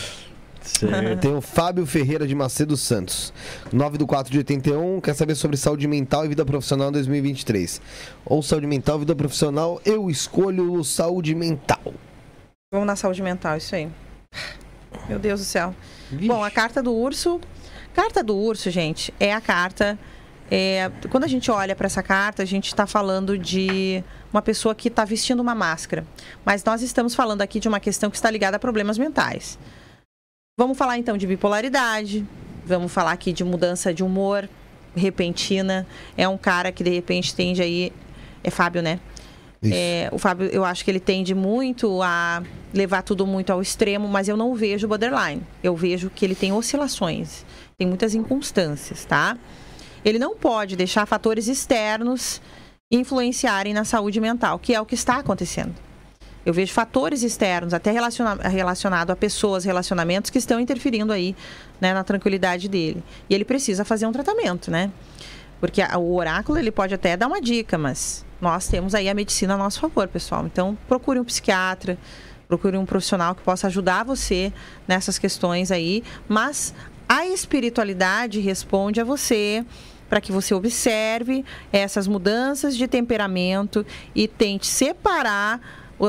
Tem 1.20 1.36
o 1.36 1.42
Fábio 1.42 1.86
Ferreira 1.86 2.26
de 2.26 2.34
Macedo 2.34 2.78
Santos. 2.78 3.34
9 3.74 3.98
do 3.98 4.08
4 4.08 4.32
de 4.32 4.38
81. 4.38 5.02
Quer 5.02 5.14
saber 5.16 5.36
sobre 5.36 5.58
saúde 5.58 5.86
mental 5.86 6.24
e 6.24 6.30
vida 6.30 6.46
profissional 6.46 6.88
em 6.88 6.94
2023. 6.94 7.82
Ou 8.24 8.42
saúde 8.42 8.68
mental, 8.68 9.00
vida 9.00 9.14
profissional. 9.14 9.82
Eu 9.84 10.10
escolho 10.10 10.82
saúde 10.82 11.36
mental. 11.36 11.94
Vamos 12.72 12.88
na 12.88 12.96
saúde 12.96 13.22
mental, 13.22 13.58
isso 13.58 13.76
aí. 13.76 13.90
Meu 15.10 15.20
Deus 15.20 15.42
do 15.42 15.46
céu. 15.46 15.76
Bom, 16.26 16.42
a 16.42 16.50
carta 16.50 16.82
do 16.82 16.94
urso. 16.94 17.42
Carta 17.94 18.24
do 18.24 18.38
urso, 18.38 18.72
gente, 18.72 19.14
é 19.20 19.34
a 19.34 19.42
carta. 19.42 20.00
É, 20.52 20.92
quando 21.10 21.24
a 21.24 21.28
gente 21.28 21.52
olha 21.52 21.76
para 21.76 21.86
essa 21.86 22.02
carta, 22.02 22.42
a 22.42 22.46
gente 22.46 22.68
está 22.68 22.88
falando 22.88 23.38
de 23.38 24.04
uma 24.32 24.42
pessoa 24.42 24.74
que 24.74 24.88
está 24.88 25.06
vestindo 25.06 25.40
uma 25.40 25.54
máscara. 25.54 26.06
Mas 26.46 26.64
nós 26.64 26.82
estamos 26.82 27.14
falando 27.14 27.42
aqui 27.42 27.60
de 27.60 27.68
uma 27.68 27.80
questão 27.80 28.10
que 28.10 28.16
está 28.16 28.30
ligada 28.30 28.58
a 28.58 28.60
problemas 28.60 28.98
mentais. 28.98 29.60
Vamos 30.58 30.78
falar 30.78 30.98
então 30.98 31.18
de 31.18 31.28
bipolaridade. 31.28 32.26
Vamos 32.66 32.92
falar 32.92 33.12
aqui 33.12 33.32
de 33.32 33.44
mudança 33.44 33.94
de 33.94 34.04
humor 34.04 34.50
repentina. 34.96 35.86
É 36.18 36.28
um 36.28 36.38
cara 36.38 36.72
que 36.72 36.84
de 36.84 36.90
repente 36.90 37.34
tende 37.34 37.62
aí. 37.62 37.94
É 38.44 38.50
Fábio, 38.50 38.82
né? 38.82 39.00
É, 39.62 40.10
o 40.14 40.18
Fábio, 40.18 40.48
eu 40.48 40.64
acho 40.64 40.86
que 40.86 40.92
ele 40.92 41.02
tende 41.02 41.36
muito 41.36 42.02
a 42.02 42.42
levar 42.74 43.02
tudo 43.02 43.28
muito 43.28 43.52
ao 43.52 43.62
extremo, 43.62 44.08
mas 44.08 44.30
eu 44.30 44.38
não 44.38 44.56
vejo 44.56 44.88
borderline. 44.88 45.42
Eu 45.62 45.76
vejo 45.76 46.10
que 46.10 46.26
ele 46.26 46.36
tem 46.36 46.54
oscilações, 46.54 47.46
tem 47.78 47.86
muitas 47.86 48.16
inconstâncias, 48.16 49.04
tá? 49.04 49.38
Ele 50.04 50.20
não 50.20 50.36
pode 50.36 50.76
deixar 50.76 51.06
fatores 51.06 51.48
externos 51.48 52.42
influenciarem 52.92 53.74
na 53.74 53.84
saúde 53.84 54.20
mental, 54.20 54.58
que 54.60 54.74
é 54.74 54.82
o 54.82 54.86
que 54.86 54.96
está 54.96 55.18
acontecendo. 55.18 55.76
Eu 56.46 56.54
vejo 56.54 56.74
fatores 56.74 57.22
externos, 57.22 57.74
até 57.74 57.92
relaciona 57.92 58.34
relacionado 58.50 59.12
a 59.12 59.16
pessoas, 59.16 59.66
relacionamentos 59.66 60.32
que 60.32 60.38
estão 60.38 60.60
interferindo 60.60 61.12
aí 61.14 61.36
né, 61.80 61.94
na 61.94 62.04
tranquilidade 62.04 62.68
dele. 62.68 63.04
E 63.30 63.36
ele 63.36 63.46
precisa 63.46 63.86
fazer 63.86 64.08
um 64.08 64.12
tratamento, 64.12 64.72
né? 64.72 64.90
Porque 65.60 65.82
a- 65.82 65.98
o 65.98 66.16
oráculo 66.16 66.58
ele 66.58 66.72
pode 66.72 66.94
até 66.96 67.16
dar 67.18 67.28
uma 67.28 67.42
dica, 67.42 67.78
mas 67.78 68.26
nós 68.42 68.68
temos 68.68 68.96
aí 68.96 69.10
a 69.10 69.14
medicina 69.14 69.54
a 69.54 69.58
nosso 69.58 69.80
favor, 69.82 70.08
pessoal. 70.08 70.46
Então 70.46 70.78
procure 70.88 71.20
um 71.20 71.26
psiquiatra, 71.26 71.98
procure 72.48 72.78
um 72.78 72.86
profissional 72.86 73.36
que 73.36 73.44
possa 73.44 73.68
ajudar 73.68 74.04
você 74.04 74.52
nessas 74.88 75.20
questões 75.20 75.72
aí. 75.72 76.04
Mas 76.28 76.74
a 77.10 77.26
espiritualidade 77.26 78.40
responde 78.40 79.02
a 79.02 79.04
você 79.04 79.66
para 80.08 80.22
que 80.22 80.32
você 80.32 80.54
observe 80.54 81.44
essas 81.74 82.08
mudanças 82.08 82.78
de 82.78 82.88
temperamento 82.88 83.84
e 84.14 84.28
tente 84.28 84.68
separar 84.68 85.60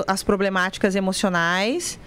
as 0.07 0.23
problemáticas 0.23 0.95
emocionais 0.95 1.99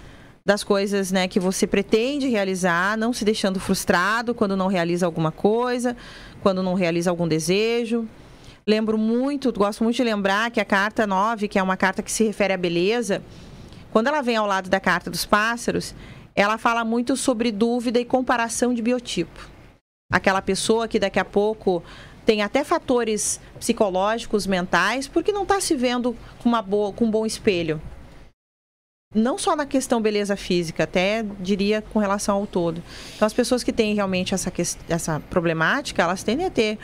das 0.46 0.64
coisas 0.64 1.12
né, 1.12 1.28
que 1.28 1.40
você 1.40 1.66
pretende 1.66 2.28
realizar, 2.28 2.96
não 2.96 3.12
se 3.12 3.26
deixando 3.26 3.60
frustrado 3.60 4.36
quando 4.36 4.56
não 4.56 4.68
realiza 4.68 5.08
alguma 5.08 5.32
coisa, 5.32 5.98
quando 6.42 6.62
não 6.62 6.76
realiza 6.76 7.10
algum 7.10 7.28
desejo. 7.28 8.08
Lembro 8.66 8.98
muito, 8.98 9.52
gosto 9.52 9.84
muito 9.84 9.96
de 9.96 10.04
lembrar 10.04 10.52
que 10.52 10.60
a 10.60 10.66
carta 10.66 11.08
9, 11.08 11.48
que 11.48 11.58
é 11.58 11.64
uma 11.64 11.78
carta 11.78 12.04
que 12.04 12.12
se 12.12 12.24
refere 12.24 12.54
à 12.54 12.58
beleza, 12.58 13.24
quando 13.92 14.08
ela 14.08 14.22
vem 14.22 14.36
ao 14.36 14.46
lado 14.46 14.70
da 14.70 14.80
carta 14.80 15.10
dos 15.10 15.26
pássaros, 15.26 15.96
ela 16.36 16.58
fala 16.58 16.84
muito 16.84 17.16
sobre 17.16 17.52
dúvida 17.52 18.00
e 18.00 18.06
comparação 18.06 18.74
de 18.74 18.82
biotipo. 18.82 19.50
Aquela 20.12 20.42
pessoa 20.42 20.88
que 20.88 21.00
daqui 21.00 21.20
a 21.20 21.26
pouco 21.26 21.84
tem 22.26 22.42
até 22.42 22.64
fatores 22.64 23.40
psicológicos, 23.60 24.48
mentais, 24.48 25.08
porque 25.08 25.32
não 25.32 25.44
está 25.44 25.60
se 25.60 25.76
vendo 25.76 26.16
com, 26.40 26.50
uma 26.50 26.62
boa, 26.62 26.94
com 26.94 27.06
um 27.06 27.12
bom 27.12 27.26
espelho. 27.26 27.82
Não 29.14 29.38
só 29.38 29.56
na 29.56 29.66
questão 29.66 30.02
beleza 30.02 30.36
física, 30.36 30.86
até 30.86 31.24
diria 31.40 31.82
com 31.82 32.00
relação 32.00 32.38
ao 32.38 32.48
todo. 32.48 32.82
Então, 33.16 33.26
as 33.26 33.34
pessoas 33.34 33.64
que 33.64 33.72
têm 33.72 33.94
realmente 33.94 34.34
essa, 34.34 34.52
essa 34.90 35.20
problemática, 35.30 36.02
elas 36.02 36.24
tendem 36.24 36.48
a 36.48 36.50
ter, 36.50 36.80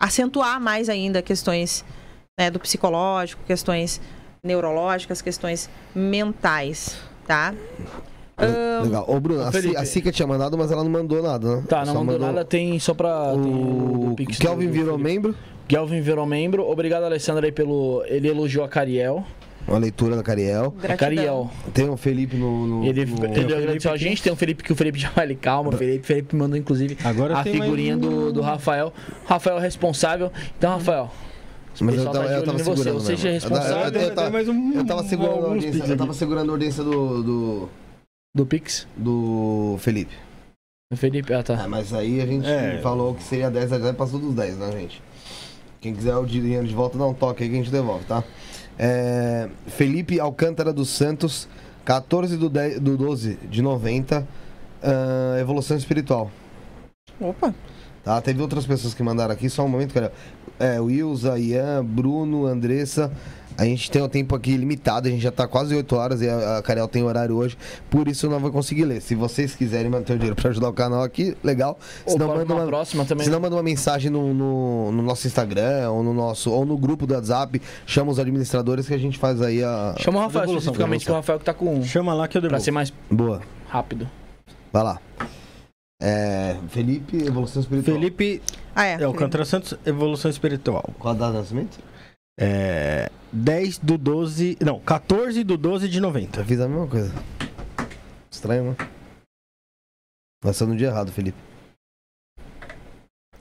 acentuar 0.00 0.60
mais 0.60 0.88
ainda 0.88 1.22
questões 1.22 1.84
né, 2.38 2.50
do 2.50 2.58
psicológico, 2.58 3.44
questões 3.44 4.00
neurológicas, 4.42 5.22
questões 5.22 5.70
mentais, 5.94 6.96
tá? 7.26 7.54
Legal. 8.82 9.04
Ô, 9.08 9.20
Bruno, 9.20 9.42
a, 9.42 9.52
C, 9.52 9.76
a 9.76 9.84
Cica 9.84 10.10
tinha 10.12 10.26
mandado, 10.26 10.56
mas 10.56 10.70
ela 10.72 10.82
não 10.82 10.90
mandou 10.90 11.22
nada, 11.22 11.56
né? 11.56 11.64
Tá, 11.68 11.84
não 11.84 11.92
Só 11.94 12.04
mandou, 12.04 12.18
nada, 12.26 12.44
tem 12.44 12.78
só 12.78 12.94
pra. 12.94 13.32
tem 13.32 13.40
O, 13.40 14.14
do- 14.16 14.26
Kelvin 14.38 14.66
do 14.66 14.72
virou 14.72 14.96
Felipe. 14.98 15.02
membro. 15.14 15.34
Kelvin 15.68 16.00
virou 16.00 16.26
membro. 16.26 16.68
Obrigado, 16.68 17.04
Alessandro, 17.04 17.44
aí 17.44 17.52
pelo. 17.52 18.02
Ele 18.06 18.28
elogiou 18.28 18.64
a 18.64 18.68
Cariel. 18.68 19.24
Uma 19.68 19.78
leitura 19.78 20.16
da 20.16 20.22
Cariel. 20.22 20.74
A 20.82 20.96
Cariel. 20.96 21.50
Tem 21.74 21.88
o 21.88 21.96
Felipe 21.96 22.36
no. 22.36 22.66
no- 22.66 22.84
Ele, 22.86 23.04
no- 23.04 23.24
ele 23.26 23.54
agradeceu 23.54 23.92
a 23.92 23.96
gente, 23.96 24.22
tem 24.22 24.32
o 24.32 24.36
Felipe 24.36 24.64
que 24.64 24.72
o 24.72 24.76
Felipe 24.76 24.98
já 24.98 25.10
vai 25.10 25.26
ele 25.26 25.34
calma. 25.36 25.68
O 25.68 25.72
Felipe, 25.72 26.06
Felipe 26.06 26.34
mandou, 26.34 26.56
inclusive, 26.58 26.96
Agora 27.04 27.36
a 27.38 27.44
tem 27.44 27.52
mais 27.56 27.64
figurinha 27.64 27.94
um- 27.96 28.00
do, 28.00 28.32
do 28.32 28.40
Rafael. 28.40 28.92
Rafael 29.26 29.58
é 29.58 29.60
responsável. 29.60 30.32
Então, 30.58 30.72
Rafael. 30.72 31.10
Mas 31.80 31.94
eu 31.94 32.04
pessoal 32.04 32.12
tava, 32.14 32.26
tá 32.26 32.32
eu 32.34 32.42
tava 32.44 32.58
você. 32.58 32.64
segurando. 32.64 33.00
Você 33.00 33.12
mesmo. 33.12 33.16
seja 33.16 33.28
Eu 33.28 33.32
responsável 33.34 34.00
Eu, 34.00 34.08
eu 34.08 34.14
tava, 34.14 34.30
Tem 34.44 34.50
um- 34.50 34.72
eu 34.74 34.84
tava 34.86 35.02
segurando 35.04 35.44
a 35.44 35.48
audiência. 35.50 35.84
Eu 35.92 35.96
tava 35.96 36.14
segurando 36.14 36.48
a 36.50 36.52
audiência 36.52 36.82
do. 36.84 37.22
do, 37.22 37.68
do 38.34 38.46
Pix. 38.46 38.86
do 38.96 39.76
Felipe. 39.80 40.14
O 40.92 40.96
Felipe, 40.96 41.32
ah, 41.32 41.42
tá. 41.42 41.64
Ah, 41.64 41.68
mas 41.68 41.92
aí 41.92 42.20
a 42.20 42.26
gente 42.26 42.46
É. 42.48 42.80
falou 42.82 43.14
que 43.14 43.22
seria 43.22 43.50
10, 43.50 43.70
já 43.70 43.92
passou 43.94 44.18
dos 44.18 44.34
10, 44.34 44.56
né, 44.58 44.72
gente? 44.72 45.02
Quem 45.80 45.94
quiser 45.94 46.16
o 46.16 46.26
dinheiro 46.26 46.66
de 46.66 46.74
volta, 46.74 46.98
dá 46.98 47.06
um 47.06 47.14
toque 47.14 47.42
aí 47.42 47.48
que 47.48 47.54
a 47.54 47.58
gente 47.58 47.70
devolve, 47.70 48.04
tá? 48.04 48.22
É, 48.78 49.48
Felipe 49.66 50.18
Alcântara 50.18 50.72
dos 50.72 50.88
Santos, 50.90 51.48
14 51.84 52.36
do, 52.36 52.48
10, 52.50 52.80
do 52.80 52.96
12 52.96 53.36
de 53.48 53.62
90, 53.62 54.26
ah, 54.82 55.38
Evolução 55.40 55.76
Espiritual. 55.76 56.30
Opa, 57.20 57.54
Tá? 58.02 58.18
Teve 58.22 58.40
outras 58.40 58.66
pessoas 58.66 58.94
que 58.94 59.02
mandaram 59.02 59.32
aqui, 59.34 59.50
só 59.50 59.62
um 59.62 59.68
momento, 59.68 59.92
cara. 59.92 60.10
É, 60.58 60.80
Wilza, 60.80 61.38
Ian, 61.38 61.84
Bruno, 61.84 62.46
Andressa. 62.46 63.12
A 63.60 63.64
gente 63.66 63.90
tem 63.90 64.00
um 64.00 64.08
tempo 64.08 64.34
aqui 64.34 64.56
limitado, 64.56 65.06
a 65.06 65.10
gente 65.10 65.20
já 65.20 65.30
tá 65.30 65.46
quase 65.46 65.74
8 65.76 65.94
horas 65.94 66.22
e 66.22 66.28
a, 66.30 66.56
a 66.56 66.62
Cariel 66.62 66.88
tem 66.88 67.02
horário 67.02 67.36
hoje, 67.36 67.58
por 67.90 68.08
isso 68.08 68.24
eu 68.24 68.30
não 68.30 68.40
vou 68.40 68.50
conseguir 68.50 68.86
ler. 68.86 69.02
Se 69.02 69.14
vocês 69.14 69.54
quiserem 69.54 69.90
manter 69.90 70.14
o 70.14 70.16
dinheiro 70.16 70.34
pra 70.34 70.48
ajudar 70.48 70.70
o 70.70 70.72
canal 70.72 71.02
aqui, 71.02 71.36
legal. 71.44 71.78
Senão 72.06 72.28
para 72.28 72.38
manda 72.38 72.54
uma 72.54 72.66
próxima 72.66 73.04
também. 73.04 73.26
senão 73.26 73.38
manda 73.38 73.54
uma 73.54 73.62
mensagem 73.62 74.10
no, 74.10 74.32
no, 74.32 74.90
no 74.92 75.02
nosso 75.02 75.26
Instagram 75.26 75.90
ou 75.90 76.02
no 76.02 76.14
nosso 76.14 76.50
ou 76.50 76.64
no 76.64 76.78
grupo 76.78 77.06
do 77.06 77.12
WhatsApp, 77.12 77.60
chama 77.84 78.10
os 78.10 78.18
administradores 78.18 78.88
que 78.88 78.94
a 78.94 78.98
gente 78.98 79.18
faz 79.18 79.42
aí 79.42 79.62
a. 79.62 79.94
Chama 79.98 80.20
o 80.20 80.22
Rafael, 80.22 80.46
especificamente, 80.46 81.04
que 81.04 81.10
o 81.12 81.14
Rafael 81.14 81.38
que 81.38 81.44
tá 81.44 81.52
com. 81.52 81.82
Chama 81.82 82.14
lá 82.14 82.26
que 82.26 82.38
eu 82.38 82.40
Pra 82.40 82.48
devolvo. 82.48 82.64
ser 82.64 82.70
mais 82.70 82.90
Boa. 83.10 83.42
rápido. 83.68 84.08
Vai 84.72 84.84
lá. 84.84 84.98
É, 86.02 86.56
Felipe, 86.68 87.18
Evolução 87.18 87.60
Espiritual. 87.60 87.94
Felipe 87.98 88.40
ah 88.74 88.86
é. 88.86 89.02
é 89.02 89.04
Alcântara 89.04 89.44
Santos, 89.44 89.74
Evolução 89.84 90.30
Espiritual. 90.30 90.88
Qual 90.98 91.12
a 91.12 91.16
data 91.16 91.32
de 91.32 91.38
nascimento? 91.40 91.78
É. 92.40 93.10
10 93.32 93.78
do 93.78 93.96
12. 93.98 94.56
Não, 94.60 94.80
14 94.80 95.44
do 95.44 95.56
12 95.56 95.88
de 95.88 96.00
90. 96.00 96.40
Eu 96.40 96.44
fiz 96.44 96.60
a 96.60 96.66
mesma 96.68 96.86
coisa. 96.86 97.12
Estranho, 98.30 98.70
né? 98.70 98.88
Nasceu 100.44 100.66
no 100.66 100.74
dia 100.76 100.88
errado, 100.88 101.12
Felipe. 101.12 101.38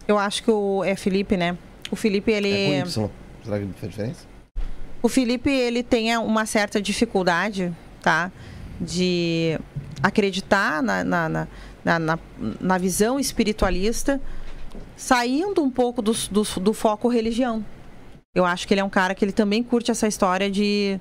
Eu 0.07 0.17
acho 0.17 0.43
que 0.43 0.51
o 0.51 0.84
é 0.84 0.95
Felipe, 0.95 1.38
né? 1.38 1.57
O 1.91 1.95
Felipe 1.95 2.31
ele 2.31 2.51
É 2.51 2.81
com 2.84 2.88
Y. 2.89 3.09
Será 3.43 3.59
que 3.59 3.65
faz 3.80 3.91
diferença? 3.91 4.27
O 5.01 5.07
Felipe, 5.07 5.49
ele 5.49 5.81
tem 5.81 6.15
uma 6.17 6.45
certa 6.45 6.81
dificuldade, 6.81 7.73
tá? 8.01 8.31
De 8.81 9.57
acreditar 10.03 10.84
na, 10.84 11.03
na, 11.03 11.30
na, 11.30 11.47
na, 11.85 11.99
na- 11.99 12.19
na 12.59 12.77
visão 12.77 13.17
espiritualista, 13.19 14.19
saindo 14.97 15.63
um 15.63 15.71
pouco 15.71 16.01
do, 16.01 16.11
do, 16.30 16.43
do 16.59 16.73
foco 16.73 17.07
religião. 17.07 17.63
Eu 18.35 18.45
acho 18.45 18.68
que 18.68 18.73
ele 18.73 18.81
é 18.81 18.84
um 18.84 18.89
cara 18.89 19.15
que 19.15 19.26
ele 19.26 19.31
também 19.31 19.64
curte 19.64 19.89
essa 19.89 20.07
história 20.07 20.49
de, 20.51 20.99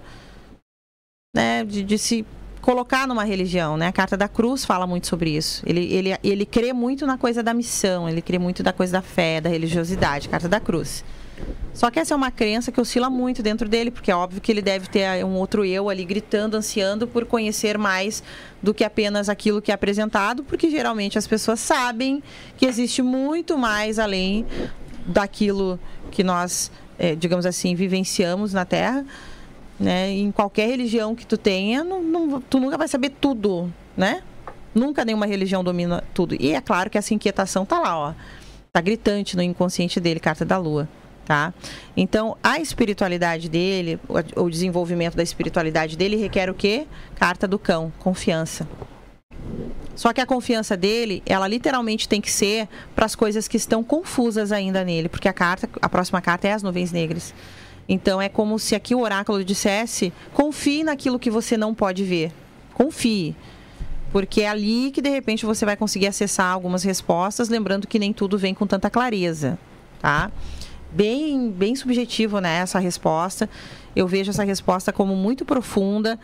né, 1.35 1.65
de, 1.65 1.83
de 1.83 1.99
se 1.99 2.25
colocar 2.63 3.07
numa 3.07 3.25
religião, 3.25 3.77
né? 3.77 3.87
A 3.87 3.93
Carta 3.93 4.17
da 4.17 4.29
Cruz 4.29 4.65
fala 4.65 4.87
muito 4.87 5.07
sobre 5.07 5.31
isso. 5.31 5.63
Ele, 5.67 5.93
ele, 5.93 6.17
ele 6.23 6.47
crê 6.47 6.73
muito 6.73 7.07
na 7.07 7.17
coisa 7.17 7.43
da 7.43 7.55
missão, 7.55 8.09
ele 8.09 8.21
crê 8.21 8.39
muito 8.39 8.63
da 8.63 8.73
coisa 8.73 8.93
da 8.95 9.03
fé, 9.03 9.41
da 9.41 9.49
religiosidade, 9.49 10.29
Carta 10.29 10.49
da 10.49 10.59
Cruz. 10.59 11.05
Só 11.73 11.91
que 11.91 12.01
essa 12.01 12.13
é 12.13 12.17
uma 12.17 12.31
crença 12.31 12.73
que 12.73 12.81
oscila 12.81 13.09
muito 13.09 13.43
dentro 13.43 13.69
dele, 13.69 13.91
porque 13.91 14.11
é 14.11 14.17
óbvio 14.17 14.41
que 14.41 14.51
ele 14.51 14.61
deve 14.61 14.89
ter 14.89 15.25
um 15.25 15.37
outro 15.37 15.65
eu 15.65 15.89
ali 15.89 16.05
gritando, 16.05 16.57
ansiando 16.57 17.07
por 17.07 17.25
conhecer 17.25 17.79
mais 17.79 18.23
do 18.63 18.75
que 18.75 18.83
apenas 18.83 19.29
aquilo 19.29 19.63
que 19.63 19.71
é 19.71 19.75
apresentado, 19.75 20.43
porque 20.43 20.69
geralmente 20.71 21.17
as 21.17 21.27
pessoas 21.27 21.61
sabem 21.61 22.23
que 22.57 22.67
existe 22.67 23.01
muito 23.01 23.57
mais 23.57 23.99
além 23.99 24.45
daquilo 25.07 25.79
que 26.11 26.25
nós, 26.25 26.71
eh, 26.99 27.15
digamos 27.15 27.47
assim, 27.47 27.75
vivenciamos 27.75 28.53
na 28.53 28.65
Terra. 28.65 29.05
Né? 29.79 30.11
Em 30.11 30.33
qualquer 30.33 30.67
religião 30.69 31.15
que 31.15 31.25
tu 31.25 31.37
tenha, 31.39 31.85
não- 31.85 32.03
não- 32.03 32.41
tu 32.41 32.59
nunca 32.59 32.77
vai 32.77 32.89
saber 32.89 33.11
tudo, 33.21 33.73
né? 33.97 34.23
Nunca 34.75 35.05
nenhuma 35.05 35.25
religião 35.25 35.63
domina 35.63 36.03
tudo. 36.13 36.35
E 36.39 36.53
é 36.53 36.61
claro 36.61 36.91
que 36.91 36.99
essa 36.99 37.15
inquietação 37.15 37.65
tá 37.65 37.79
lá, 37.79 37.97
ó. 37.97 38.13
Tá 38.73 38.81
gritante 38.81 39.37
no 39.37 39.43
inconsciente 39.43 40.01
dele, 40.01 40.19
carta 40.19 40.45
da 40.45 40.59
lua, 40.59 40.89
tá? 41.25 41.55
Então, 41.97 42.37
a 42.43 42.59
espiritualidade 42.59 43.49
dele, 43.49 44.01
o 44.37 44.51
desenvolvimento 44.51 45.15
da 45.17 45.23
espiritualidade 45.23 45.97
dele 45.97 46.17
requer 46.17 46.51
o 46.51 46.55
quê? 46.55 46.87
Carta 47.15 47.47
do 47.47 47.59
cão, 47.59 47.93
confiança. 48.01 48.67
Só 49.99 50.13
que 50.13 50.21
a 50.21 50.27
confiança 50.27 50.77
dele, 50.77 51.25
ela 51.27 51.49
literalmente 51.49 52.09
tem 52.09 52.21
que 52.21 52.31
ser 52.31 52.69
para 52.95 53.05
as 53.05 53.17
coisas 53.17 53.49
que 53.49 53.57
estão 53.57 53.83
confusas 53.83 54.53
ainda 54.53 54.85
nele, 54.85 55.09
porque 55.09 55.27
a 55.27 55.33
carta, 55.33 55.69
a 55.83 55.89
próxima 55.89 56.21
carta 56.21 56.47
é 56.47 56.53
as 56.53 56.63
nuvens 56.63 56.93
negras. 56.93 57.35
Então 57.89 58.23
é 58.23 58.29
como 58.29 58.61
se 58.61 58.77
aqui 58.77 58.95
o 58.95 59.01
oráculo 59.01 59.45
dissesse: 59.45 60.13
confie 60.33 60.85
naquilo 60.85 61.19
que 61.19 61.29
você 61.29 61.57
não 61.57 61.75
pode 61.75 62.05
ver. 62.05 62.31
Confie. 62.75 63.35
Porque 64.13 64.43
é 64.43 64.49
ali 64.49 64.93
que 64.93 65.03
de 65.03 65.09
repente 65.11 65.45
você 65.45 65.65
vai 65.65 65.77
conseguir 65.77 66.07
acessar 66.07 66.53
algumas 66.53 66.85
respostas, 66.85 67.49
lembrando 67.49 67.89
que 67.89 67.99
nem 67.99 68.13
tudo 68.13 68.39
vem 68.39 68.55
com 68.55 68.69
tanta 68.69 68.89
clareza, 68.89 69.59
tá? 70.01 70.31
Bem, 70.93 71.51
bem 71.51 71.75
subjetivo, 71.75 72.39
né, 72.39 72.59
essa 72.59 72.79
resposta. 72.79 73.51
Eu 73.97 74.07
vejo 74.07 74.31
essa 74.31 74.45
resposta 74.45 74.93
como 74.93 75.17
muito 75.17 75.45
profunda, 75.45 76.21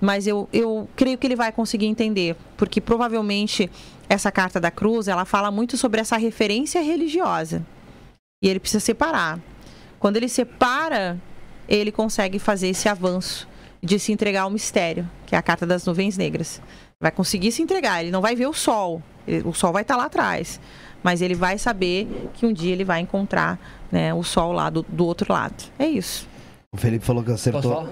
mas 0.00 0.26
eu, 0.26 0.48
eu 0.52 0.88
creio 0.96 1.18
que 1.18 1.26
ele 1.26 1.36
vai 1.36 1.52
conseguir 1.52 1.86
entender, 1.86 2.36
porque 2.56 2.80
provavelmente 2.80 3.70
essa 4.08 4.32
carta 4.32 4.58
da 4.58 4.70
cruz, 4.70 5.06
ela 5.06 5.24
fala 5.24 5.50
muito 5.50 5.76
sobre 5.76 6.00
essa 6.00 6.16
referência 6.16 6.80
religiosa. 6.80 7.64
E 8.42 8.48
ele 8.48 8.58
precisa 8.58 8.80
separar. 8.80 9.38
Quando 9.98 10.16
ele 10.16 10.28
separa, 10.28 11.20
ele 11.68 11.92
consegue 11.92 12.38
fazer 12.38 12.68
esse 12.68 12.88
avanço 12.88 13.46
de 13.82 13.98
se 13.98 14.12
entregar 14.12 14.42
ao 14.42 14.50
mistério, 14.50 15.08
que 15.26 15.34
é 15.34 15.38
a 15.38 15.42
carta 15.42 15.66
das 15.66 15.84
nuvens 15.84 16.16
negras. 16.16 16.60
Vai 17.00 17.12
conseguir 17.12 17.52
se 17.52 17.62
entregar, 17.62 18.02
ele 18.02 18.10
não 18.10 18.20
vai 18.20 18.34
ver 18.34 18.46
o 18.46 18.52
sol, 18.52 19.02
o 19.44 19.52
sol 19.52 19.72
vai 19.72 19.82
estar 19.82 19.96
lá 19.96 20.06
atrás, 20.06 20.60
mas 21.02 21.22
ele 21.22 21.34
vai 21.34 21.56
saber 21.56 22.30
que 22.34 22.44
um 22.44 22.52
dia 22.52 22.72
ele 22.72 22.84
vai 22.84 23.00
encontrar 23.00 23.58
né, 23.92 24.12
o 24.12 24.22
sol 24.22 24.52
lá 24.52 24.68
do, 24.68 24.84
do 24.88 25.06
outro 25.06 25.32
lado. 25.32 25.64
É 25.78 25.86
isso. 25.86 26.28
O 26.72 26.76
Felipe 26.76 27.04
falou 27.04 27.22
que 27.22 27.30
Posso 27.30 27.48
acertou, 27.48 27.74
falar? 27.74 27.90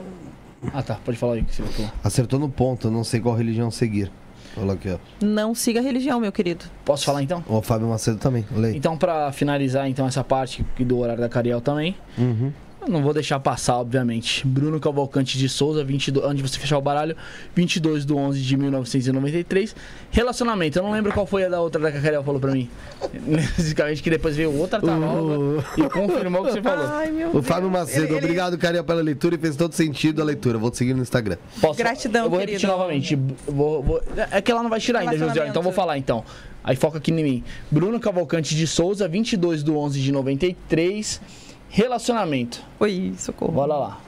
Ah, 0.72 0.82
tá. 0.82 0.98
Pode 1.04 1.16
falar 1.16 1.34
aí 1.34 1.44
que 1.44 1.54
você 1.54 1.62
falou. 1.62 1.90
acertou 2.02 2.38
no 2.38 2.48
ponto, 2.48 2.90
não 2.90 3.04
sei 3.04 3.20
qual 3.20 3.34
religião 3.34 3.70
seguir. 3.70 4.10
Falou 4.54 4.72
aqui, 4.72 4.88
ó. 4.90 4.98
Não 5.24 5.54
siga 5.54 5.78
a 5.78 5.82
religião, 5.82 6.18
meu 6.18 6.32
querido. 6.32 6.64
Posso 6.84 7.04
falar 7.04 7.22
então? 7.22 7.44
O 7.46 7.62
Fábio 7.62 7.86
Macedo 7.88 8.18
também, 8.18 8.44
leia. 8.50 8.76
Então, 8.76 8.96
pra 8.96 9.30
finalizar 9.30 9.88
então 9.88 10.06
essa 10.06 10.24
parte 10.24 10.64
aqui 10.74 10.84
do 10.84 10.98
horário 10.98 11.20
da 11.20 11.28
Cariel 11.28 11.60
também, 11.60 11.94
Uhum. 12.16 12.52
Não 12.88 13.02
vou 13.02 13.12
deixar 13.14 13.38
passar, 13.40 13.76
obviamente. 13.78 14.46
Bruno 14.46 14.78
Cavalcante 14.80 15.36
de 15.38 15.48
Souza, 15.48 15.84
22, 15.84 16.24
antes 16.26 16.42
de 16.42 16.48
você 16.48 16.58
fechar 16.58 16.78
o 16.78 16.80
baralho, 16.80 17.16
22 17.54 18.04
de 18.06 18.12
11 18.12 18.40
de 18.40 18.56
1993. 18.56 19.74
Relacionamento, 20.10 20.78
eu 20.78 20.82
não 20.82 20.90
lembro 20.90 21.12
qual 21.12 21.26
foi 21.26 21.44
a 21.44 21.48
da 21.48 21.60
outra 21.60 21.80
da 21.80 21.90
que 21.92 21.98
a 21.98 22.00
Cariel 22.00 22.22
falou 22.24 22.40
pra 22.40 22.52
mim. 22.52 22.68
Basicamente 23.56 24.02
que 24.02 24.10
depois 24.10 24.36
veio 24.36 24.52
outra 24.56 24.80
tarola 24.80 25.64
e 25.76 25.82
confirmou 25.90 26.42
o 26.42 26.44
que 26.46 26.52
você 26.52 26.62
falou. 26.62 26.86
Ai, 26.86 27.10
meu 27.10 27.36
O 27.36 27.42
Fábio 27.42 27.70
Macedo, 27.70 28.16
obrigado, 28.16 28.56
Carinha, 28.58 28.82
pela 28.82 29.02
leitura 29.02 29.34
e 29.34 29.38
fez 29.38 29.56
todo 29.56 29.72
sentido 29.74 30.22
a 30.22 30.24
leitura. 30.24 30.58
Vou 30.58 30.70
te 30.70 30.78
seguir 30.78 30.94
no 30.94 31.02
Instagram. 31.02 31.36
Posso- 31.60 31.78
Gratidão, 31.78 32.24
Eu 32.24 32.30
vou 32.30 32.38
repetir 32.38 32.60
querido. 32.60 32.78
novamente. 32.78 33.18
Vou- 33.46 33.82
vou- 33.82 34.02
é 34.30 34.40
que 34.40 34.50
ela 34.50 34.62
não 34.62 34.70
vai 34.70 34.80
tirar 34.80 35.00
ainda, 35.00 35.16
Josiane, 35.16 35.50
então 35.50 35.60
eu 35.60 35.64
vou 35.64 35.72
falar 35.72 35.98
então. 35.98 36.24
Aí 36.64 36.76
foca 36.76 36.98
aqui 36.98 37.10
em 37.12 37.22
mim. 37.22 37.44
Bruno 37.70 37.98
Cavalcante 37.98 38.54
de 38.54 38.66
Souza, 38.66 39.08
22 39.08 39.62
de 39.64 39.70
11 39.70 40.00
de 40.00 40.12
93. 40.12 41.20
Relacionamento. 41.68 42.62
Oi, 42.80 43.14
socorro. 43.18 43.52
Bora 43.52 43.76
lá. 43.76 44.00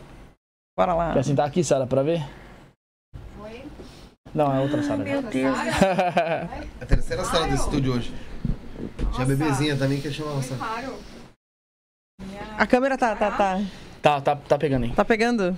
Bora 0.77 0.95
lá. 0.95 1.13
Quer 1.13 1.25
sentar 1.25 1.47
aqui, 1.47 1.63
Sara, 1.63 1.87
pra 1.87 2.03
ver? 2.03 2.25
Não, 4.35 4.55
é 4.55 4.61
outra 4.61 4.83
Sara. 4.83 5.03
Meu 5.03 5.23
Deus. 5.23 5.57
A 6.81 6.87
terceira 6.87 7.25
sala 7.25 7.49
do 7.49 7.55
estúdio 7.55 7.95
hoje. 7.95 8.15
Tinha 9.13 9.25
a 9.25 9.29
bebezinha 9.29 9.77
também 9.77 10.01
que 10.01 10.11
chamava 10.11 10.39
essa. 10.39 10.57
A 12.57 12.67
câmera 12.67 12.97
tá, 12.97 13.15
tá, 13.15 13.31
tá, 13.31 13.61
tá, 14.01 14.21
tá, 14.21 14.37
tá 14.37 14.59
pegando 14.59 14.85
aí. 14.85 14.93
tá 14.93 15.05
pegando? 15.05 15.55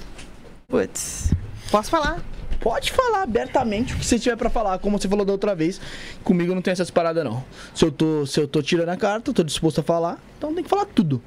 Putz. 0.67 1.33
Posso 1.71 1.91
falar? 1.91 2.21
Pode 2.61 2.93
falar 2.93 3.23
abertamente 3.23 3.95
o 3.95 3.99
que 3.99 4.05
você 4.05 4.19
tiver 4.19 4.37
pra 4.37 4.49
falar, 4.49 4.79
como 4.79 4.99
você 4.99 5.09
falou 5.09 5.25
da 5.25 5.33
outra 5.33 5.55
vez. 5.55 5.81
Comigo 6.25 6.55
não 6.55 6.63
tem 6.63 6.73
essas 6.73 6.91
paradas, 6.91 7.25
não. 7.25 7.45
Se 7.75 7.85
eu 7.85 7.93
tô, 7.93 8.25
se 8.25 8.41
eu 8.41 8.49
tô 8.49 8.63
tirando 8.63 8.89
a 8.89 8.97
carta, 8.97 9.31
eu 9.31 9.35
tô 9.35 9.43
disposto 9.43 9.81
a 9.81 9.85
falar, 9.85 10.19
então 10.39 10.55
tem 10.55 10.63
que 10.65 10.71
falar 10.71 10.87
tudo. 10.87 11.21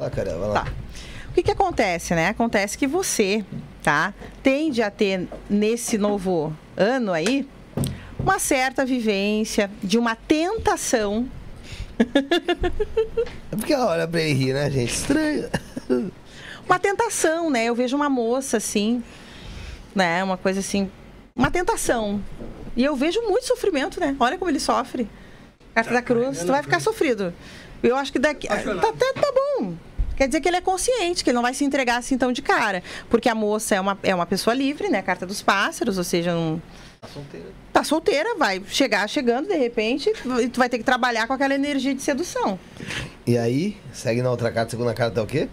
Ah, 0.00 0.08
cara, 0.08 0.38
vai 0.38 0.48
lá. 0.48 0.62
Tá. 0.62 0.72
O 1.28 1.32
que 1.32 1.42
que 1.42 1.50
acontece, 1.50 2.14
né? 2.14 2.28
Acontece 2.28 2.78
que 2.78 2.86
você, 2.86 3.44
tá? 3.82 4.14
Tende 4.44 4.80
a 4.80 4.92
ter 4.92 5.26
nesse 5.50 5.98
novo 5.98 6.56
ano 6.76 7.12
aí 7.12 7.48
uma 8.16 8.38
certa 8.38 8.86
vivência 8.86 9.68
de 9.82 9.98
uma 9.98 10.14
tentação 10.14 11.28
É 13.50 13.56
porque 13.56 13.72
ela 13.72 13.86
olha 13.88 14.06
pra 14.06 14.20
ele 14.20 14.34
rir, 14.34 14.52
né, 14.52 14.70
gente? 14.70 14.92
Estranho. 14.92 15.50
uma 16.64 16.78
tentação, 16.78 17.50
né? 17.50 17.64
Eu 17.64 17.74
vejo 17.74 17.96
uma 17.96 18.08
moça 18.08 18.58
assim, 18.58 19.02
né? 19.96 20.22
Uma 20.22 20.36
coisa 20.36 20.60
assim, 20.60 20.88
uma 21.34 21.50
tentação. 21.50 22.22
E 22.76 22.84
eu 22.84 22.94
vejo 22.94 23.20
muito 23.22 23.46
sofrimento, 23.46 23.98
né? 23.98 24.14
Olha 24.20 24.38
como 24.38 24.48
ele 24.48 24.60
sofre. 24.60 25.10
Carta 25.74 25.92
da 25.92 26.02
Cruz, 26.02 26.38
tu 26.38 26.52
vai 26.52 26.62
ficar 26.62 26.78
sofrido. 26.78 27.34
Eu 27.82 27.96
acho 27.96 28.12
que 28.12 28.18
daqui. 28.20 28.46
Tá, 28.46 28.54
até 28.54 29.12
tá 29.12 29.32
bom. 29.32 29.74
Quer 30.18 30.26
dizer 30.26 30.40
que 30.40 30.48
ele 30.48 30.56
é 30.56 30.60
consciente, 30.60 31.22
que 31.22 31.30
ele 31.30 31.36
não 31.36 31.42
vai 31.42 31.54
se 31.54 31.64
entregar 31.64 31.96
assim 31.96 32.18
tão 32.18 32.32
de 32.32 32.42
cara. 32.42 32.82
Porque 33.08 33.28
a 33.28 33.36
moça 33.36 33.76
é 33.76 33.80
uma, 33.80 33.96
é 34.02 34.12
uma 34.12 34.26
pessoa 34.26 34.52
livre, 34.52 34.88
né? 34.88 35.00
Carta 35.00 35.24
dos 35.24 35.40
pássaros, 35.40 35.96
ou 35.96 36.02
seja, 36.02 36.34
um, 36.34 36.60
Tá 37.00 37.06
solteira. 37.06 37.46
tá 37.72 37.84
solteira, 37.84 38.34
vai 38.36 38.60
chegar 38.66 39.08
chegando 39.08 39.46
de 39.46 39.56
repente, 39.56 40.12
e 40.42 40.48
tu 40.48 40.58
vai 40.58 40.68
ter 40.68 40.78
que 40.78 40.82
trabalhar 40.84 41.28
com 41.28 41.32
aquela 41.34 41.54
energia 41.54 41.94
de 41.94 42.02
sedução. 42.02 42.58
E 43.24 43.38
aí, 43.38 43.76
segue 43.92 44.20
na 44.20 44.30
outra 44.32 44.50
carta, 44.50 44.72
segunda 44.72 44.92
carta 44.92 45.20
é 45.20 45.22
o 45.22 45.26
quê? 45.26 45.48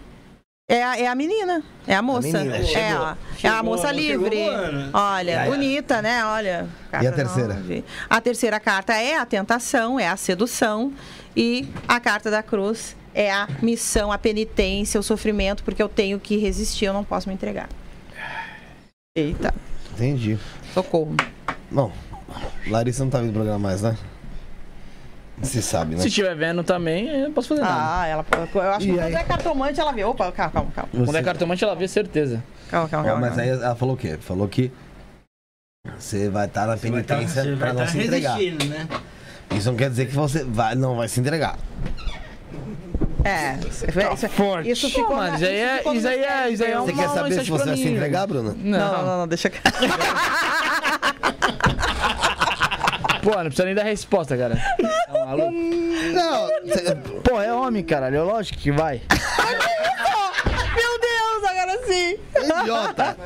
É 0.68 0.82
a, 0.82 0.98
é 0.98 1.06
a 1.06 1.14
menina, 1.14 1.62
é 1.86 1.94
a 1.94 2.02
moça. 2.02 2.26
menina, 2.26 2.56
é, 2.56 2.64
chegou. 2.64 2.80
é 2.82 2.88
a 2.88 3.16
Chegou, 3.38 3.62
moça 3.62 3.94
chegou 3.94 4.00
livre. 4.28 4.44
voando. 4.44 4.90
Olha, 4.92 5.44
bonita, 5.44 6.02
né? 6.02 6.24
Olha. 6.24 6.66
E 7.00 7.06
a 7.06 7.12
terceira? 7.12 7.54
nove. 7.54 7.84
A 8.10 8.20
terceira 8.20 8.58
carta 8.58 8.92
é 8.94 9.16
a 9.16 9.24
tentação, 9.24 9.98
é 10.00 10.08
a 10.08 10.16
sedução. 10.16 10.92
E 11.36 11.68
a 11.86 12.00
carta 12.00 12.32
da 12.32 12.42
cruz 12.42 12.96
é 13.14 13.30
a 13.30 13.46
missão, 13.62 14.10
a 14.10 14.18
penitência, 14.18 14.98
o 14.98 15.04
sofrimento, 15.04 15.62
porque 15.62 15.80
eu 15.80 15.88
tenho 15.88 16.18
que 16.18 16.36
resistir, 16.36 16.86
eu 16.86 16.92
não 16.92 17.04
posso 17.04 17.28
me 17.28 17.34
entregar. 17.34 17.68
Eita, 19.16 19.54
Entendi. 19.92 20.36
socorro. 20.74 21.14
Bom, 21.70 21.92
Larissa 22.66 23.04
não 23.04 23.10
tá 23.10 23.20
vindo 23.20 23.32
programa 23.32 23.58
mais, 23.60 23.82
né? 23.82 23.96
Você 25.42 25.60
sabe, 25.60 25.94
né? 25.94 26.00
Se 26.00 26.08
estiver 26.08 26.34
vendo 26.34 26.64
também, 26.64 27.08
eu 27.08 27.24
não 27.24 27.32
posso 27.32 27.48
fazer 27.48 27.60
nada. 27.60 28.00
Ah, 28.00 28.06
ela. 28.06 28.24
Eu 28.54 28.60
acho 28.62 28.78
que 28.86 28.92
E 28.92 28.94
quando 28.94 29.02
aí? 29.04 29.14
é 29.14 29.22
cartomante, 29.24 29.78
ela 29.80 29.92
vê. 29.92 30.02
Opa, 30.04 30.32
calma, 30.32 30.50
calma, 30.52 30.70
calma. 30.74 30.88
Quando 30.90 31.06
Você- 31.06 31.18
é 31.18 31.22
cartomante, 31.22 31.62
ela 31.64 31.74
vê 31.76 31.86
certeza. 31.86 32.42
Calma, 32.70 32.88
calma, 32.88 33.06
Ó, 33.06 33.10
calma. 33.12 33.26
mas 33.28 33.38
aí 33.38 33.48
ela 33.50 33.74
falou 33.76 33.94
o 33.94 33.98
quê? 33.98 34.16
Falou 34.18 34.48
que 34.48 34.72
você 35.98 36.28
vai 36.30 36.46
estar 36.46 36.66
na 36.66 36.76
Você 36.76 36.90
vai 36.90 37.02
tá- 37.02 37.14
penitência 37.16 37.42
você 37.42 37.48
pra 37.56 37.66
vai 37.66 37.74
não 37.74 37.84
tá 37.84 37.86
se 37.88 37.98
entregar. 37.98 38.36
resistindo, 38.36 38.64
né? 38.66 38.88
Isso 39.54 39.70
não 39.70 39.76
quer 39.76 39.90
dizer 39.90 40.06
que 40.06 40.14
você 40.14 40.42
vai, 40.42 40.74
não 40.74 40.96
vai 40.96 41.06
se 41.08 41.20
entregar. 41.20 41.58
É, 43.22 43.54
isso, 43.68 43.84
forte. 44.30 44.70
isso 44.70 44.88
ficou. 44.88 45.06
Pô, 45.08 45.16
na- 45.16 45.34
isso 45.34 45.44
aí 45.44 45.56
é- 45.56 45.76
ficou 45.78 45.92
no 45.92 45.98
isso 45.98 46.08
aí 46.08 46.14
é- 46.14 46.18
mistério, 46.20 46.52
isso 46.54 46.64
aí 46.64 46.70
é? 46.70 46.74
Você 46.76 46.92
uma 46.92 47.02
quer 47.02 47.08
saber 47.08 47.14
se 47.14 47.22
mensagem 47.22 47.50
você 47.52 47.62
pra 47.64 47.72
vai 47.72 47.76
se 47.76 47.84
mim. 47.84 47.92
entregar, 47.94 48.26
Bruna? 48.26 48.56
Não, 48.56 48.78
não, 48.78 49.04
não, 49.06 49.18
não, 49.18 49.28
deixa. 49.28 49.50
Pô, 53.26 53.34
não 53.34 53.42
precisa 53.46 53.64
nem 53.64 53.74
dar 53.74 53.82
resposta, 53.82 54.36
cara. 54.36 54.54
Tá 55.06 55.26
maluco? 55.26 55.50
Não, 55.52 56.48
você- 56.64 56.94
Pô, 57.24 57.40
é 57.40 57.52
homem, 57.52 57.82
caralho. 57.82 58.16
É 58.18 58.22
lógico 58.22 58.56
que 58.58 58.70
vai. 58.70 59.02
Meu 60.76 61.00
Deus, 61.00 61.50
agora 61.50 61.78
sim! 61.86 62.16
idiota. 62.62 63.16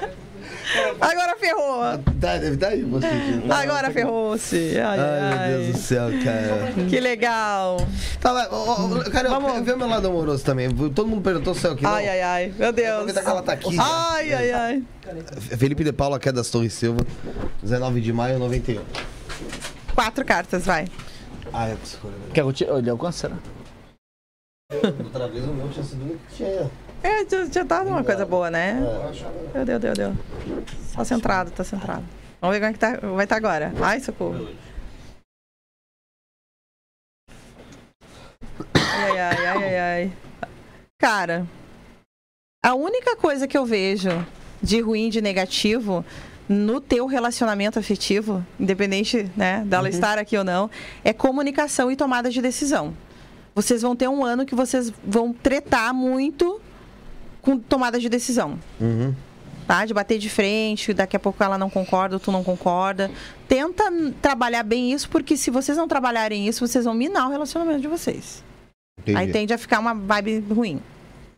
Agora 1.00 1.36
ferrou! 1.36 1.80
Tá, 2.20 2.38
deve 2.38 2.54
estar 2.54 2.68
aí 2.68 2.82
você. 2.82 3.06
Agora 3.50 3.90
ferrou-se! 3.90 4.78
Ai, 4.78 4.98
ai, 5.00 5.20
Ai, 5.20 5.48
meu 5.50 5.58
Deus 5.62 5.72
do 5.72 5.78
céu, 5.82 6.08
cara. 6.24 6.72
Que 6.88 7.00
legal! 7.00 7.86
Tá, 8.20 8.32
vai, 8.32 8.46
ó, 8.50 8.86
ó, 8.86 9.10
cara, 9.10 9.28
Vamos. 9.28 9.64
vê 9.64 9.72
o 9.72 9.76
meu 9.78 9.88
lado 9.88 10.06
amoroso 10.06 10.44
também. 10.44 10.70
Todo 10.70 11.08
mundo 11.08 11.22
perguntou 11.22 11.54
se 11.54 11.66
é 11.66 11.70
o 11.70 11.76
que 11.76 11.82
não. 11.82 11.90
Ai, 11.92 12.08
ai, 12.08 12.22
ai, 12.22 12.54
meu 12.56 12.72
Deus! 12.72 12.88
Aproveitar 12.92 13.22
que 13.22 13.28
ela 13.28 13.42
tá 13.42 13.52
aqui. 13.52 13.74
já. 13.76 13.82
Ai, 14.12 14.32
ai, 14.32 14.52
ai! 14.52 14.82
Felipe 15.58 15.82
de 15.84 15.92
Paula, 15.92 16.18
que 16.20 16.28
é 16.28 16.32
das 16.32 16.48
Torres 16.48 16.72
Silva, 16.72 17.04
19 17.62 18.00
de 18.00 18.12
maio, 18.12 18.38
91. 18.38 18.80
Quatro 19.94 20.24
cartas, 20.24 20.64
vai. 20.66 20.86
Ah, 21.52 21.68
é. 21.68 21.76
Quer 22.32 22.34
que 22.34 22.40
eu 22.40 22.52
tire? 22.52 22.70
Ele 22.70 22.90
alcança, 22.90 23.28
né? 23.30 23.38
Outra 25.04 25.28
vez 25.28 25.44
o 25.44 25.52
meu 25.52 25.68
tinha 25.68 25.84
sido 25.84 26.04
muito 26.04 26.32
cheio. 26.32 26.70
É, 27.02 27.28
já, 27.28 27.44
já 27.46 27.64
tá 27.64 27.82
uma 27.82 28.04
coisa 28.04 28.24
boa, 28.24 28.50
né? 28.50 28.74
Meu 29.54 29.64
Deus, 29.64 29.80
Deus, 29.80 29.98
Deus. 29.98 30.16
Tá 30.94 31.04
centrado, 31.04 31.50
tá 31.50 31.64
centrado. 31.64 32.04
Vamos 32.40 32.56
ver 32.56 32.60
como 32.60 32.70
é 32.70 32.72
que 32.72 32.78
tá, 32.78 33.14
vai 33.14 33.24
estar 33.24 33.36
agora. 33.36 33.72
Ai, 33.82 34.00
socorro. 34.00 34.48
Ai, 38.74 39.18
ai, 39.18 39.46
ai, 39.46 39.64
ai, 39.64 39.78
ai. 39.78 40.12
Cara, 40.98 41.46
a 42.62 42.74
única 42.74 43.16
coisa 43.16 43.48
que 43.48 43.56
eu 43.56 43.64
vejo 43.64 44.10
de 44.62 44.80
ruim, 44.80 45.08
de 45.08 45.20
negativo 45.22 46.04
no 46.52 46.80
teu 46.80 47.06
relacionamento 47.06 47.78
afetivo, 47.78 48.44
independente, 48.58 49.30
né, 49.36 49.62
dela 49.64 49.88
estar 49.88 50.18
aqui 50.18 50.36
ou 50.36 50.42
não, 50.42 50.68
é 51.04 51.12
comunicação 51.12 51.92
e 51.92 51.94
tomada 51.94 52.28
de 52.28 52.42
decisão. 52.42 52.92
Vocês 53.54 53.82
vão 53.82 53.94
ter 53.94 54.08
um 54.08 54.24
ano 54.24 54.44
que 54.44 54.52
vocês 54.52 54.92
vão 55.04 55.32
tretar 55.32 55.94
muito 55.94 56.60
com 57.40 57.56
tomada 57.56 58.00
de 58.00 58.08
decisão 58.08 58.58
Uhum. 58.80 59.14
tá? 59.64 59.84
De 59.86 59.94
bater 59.94 60.18
de 60.18 60.28
frente, 60.28 60.92
daqui 60.92 61.14
a 61.16 61.20
pouco 61.20 61.40
ela 61.42 61.56
não 61.56 61.70
concorda, 61.70 62.18
tu 62.18 62.32
não 62.32 62.42
concorda. 62.42 63.08
Tenta 63.46 63.84
trabalhar 64.20 64.64
bem 64.64 64.92
isso, 64.92 65.08
porque 65.08 65.36
se 65.36 65.52
vocês 65.52 65.78
não 65.78 65.86
trabalharem 65.86 66.48
isso, 66.48 66.66
vocês 66.66 66.84
vão 66.84 66.94
minar 66.94 67.28
o 67.28 67.30
relacionamento 67.30 67.80
de 67.80 67.86
vocês. 67.86 68.42
Entendi. 68.98 69.16
Aí 69.16 69.30
tende 69.30 69.54
a 69.54 69.58
ficar 69.58 69.78
uma 69.78 69.94
vibe 69.94 70.40
ruim, 70.52 70.80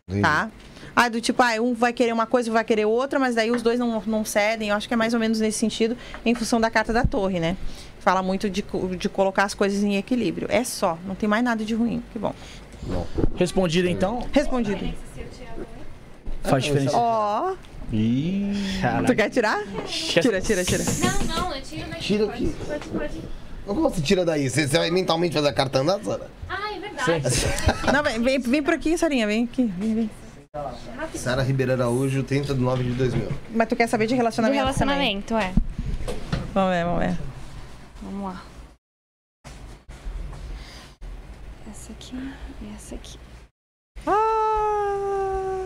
Entendi. 0.09 0.21
tá? 0.23 0.49
Ah, 0.95 1.09
do 1.09 1.19
tipo, 1.19 1.41
ah, 1.41 1.59
um 1.61 1.73
vai 1.73 1.91
querer 1.91 2.13
uma 2.13 2.25
coisa, 2.25 2.49
um 2.49 2.53
vai 2.53 2.63
querer 2.63 2.85
outra, 2.85 3.19
mas 3.19 3.35
daí 3.35 3.51
os 3.51 3.61
dois 3.61 3.79
não, 3.79 4.01
não 4.05 4.23
cedem. 4.23 4.69
Eu 4.69 4.75
acho 4.75 4.87
que 4.87 4.93
é 4.93 4.97
mais 4.97 5.13
ou 5.13 5.19
menos 5.19 5.39
nesse 5.39 5.57
sentido, 5.57 5.97
em 6.25 6.35
função 6.35 6.61
da 6.61 6.69
carta 6.69 6.93
da 6.93 7.03
torre, 7.03 7.39
né? 7.39 7.57
Fala 7.99 8.21
muito 8.21 8.49
de, 8.49 8.63
de 8.97 9.09
colocar 9.09 9.43
as 9.43 9.53
coisas 9.53 9.83
em 9.83 9.97
equilíbrio. 9.97 10.47
É 10.51 10.63
só, 10.63 10.97
não 11.05 11.15
tem 11.15 11.27
mais 11.27 11.43
nada 11.43 11.63
de 11.63 11.73
ruim. 11.73 12.03
Que 12.11 12.19
bom. 12.19 12.35
Respondido 13.35 13.87
então? 13.87 14.27
Respondido. 14.31 14.93
Faz 16.43 16.63
diferença. 16.65 16.97
Ó, 16.97 17.55
Ih, 17.91 18.53
tu 19.05 19.15
quer 19.15 19.29
tirar? 19.29 19.63
Tira, 19.85 20.41
tira, 20.41 20.63
tira. 20.65 20.83
Não, 20.83 21.35
não, 21.35 21.55
eu 21.55 21.61
tiro 21.61 21.87
daqui. 21.89 22.01
Tira 22.01 22.25
pode, 22.25 22.45
aqui. 22.45 22.55
Pode, 22.67 22.87
pode. 22.87 23.21
Como 23.65 23.81
você 23.81 24.01
tira 24.01 24.25
daí? 24.25 24.49
Você, 24.49 24.67
você 24.67 24.77
vai 24.77 24.91
mentalmente 24.91 25.33
fazer 25.33 25.47
a 25.47 25.53
carta 25.53 25.79
andar, 25.79 26.03
Sara? 26.03 26.29
Ah, 26.49 26.73
é 26.75 26.79
verdade. 26.79 27.45
Não, 27.93 28.03
vem, 28.03 28.21
vem, 28.21 28.39
vem 28.39 28.63
por 28.63 28.73
aqui, 28.73 28.97
Sarinha, 28.97 29.25
vem 29.27 29.45
aqui. 29.45 29.71
Vem, 29.77 29.95
vem. 29.95 30.09
Sara 31.15 31.41
Ribeiro 31.41 31.71
Araújo, 31.73 32.21
30 32.21 32.53
de 32.53 32.59
9 32.59 32.83
de 32.83 32.91
2000. 32.91 33.27
Mas 33.55 33.67
tu 33.67 33.75
quer 33.75 33.87
saber 33.87 34.05
de 34.05 34.13
relacionamento? 34.13 34.59
relacionamento, 34.59 35.35
é. 35.35 35.51
também? 35.51 35.63
Vamos 36.53 36.71
ver, 36.71 36.85
vamos 36.85 36.99
ver. 36.99 37.17
Vamos 38.03 38.23
lá. 38.25 38.43
Essa 41.71 41.91
aqui 41.93 42.15
e 42.61 42.75
essa 42.75 42.93
aqui. 42.93 43.17
Ah, 44.05 45.65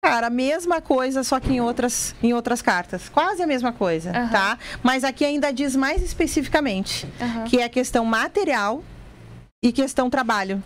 cara, 0.00 0.28
a 0.28 0.30
mesma 0.30 0.80
coisa, 0.80 1.22
só 1.22 1.38
que 1.38 1.52
em 1.52 1.60
outras, 1.60 2.14
em 2.22 2.32
outras 2.32 2.62
cartas. 2.62 3.10
Quase 3.10 3.42
a 3.42 3.46
mesma 3.46 3.74
coisa, 3.74 4.10
Aham. 4.10 4.30
tá? 4.30 4.58
Mas 4.82 5.04
aqui 5.04 5.22
ainda 5.22 5.52
diz 5.52 5.76
mais 5.76 6.02
especificamente, 6.02 7.06
Aham. 7.20 7.44
que 7.44 7.58
é 7.60 7.64
a 7.64 7.68
questão 7.68 8.06
material 8.06 8.82
e 9.62 9.70
questão 9.70 10.08
trabalho. 10.08 10.62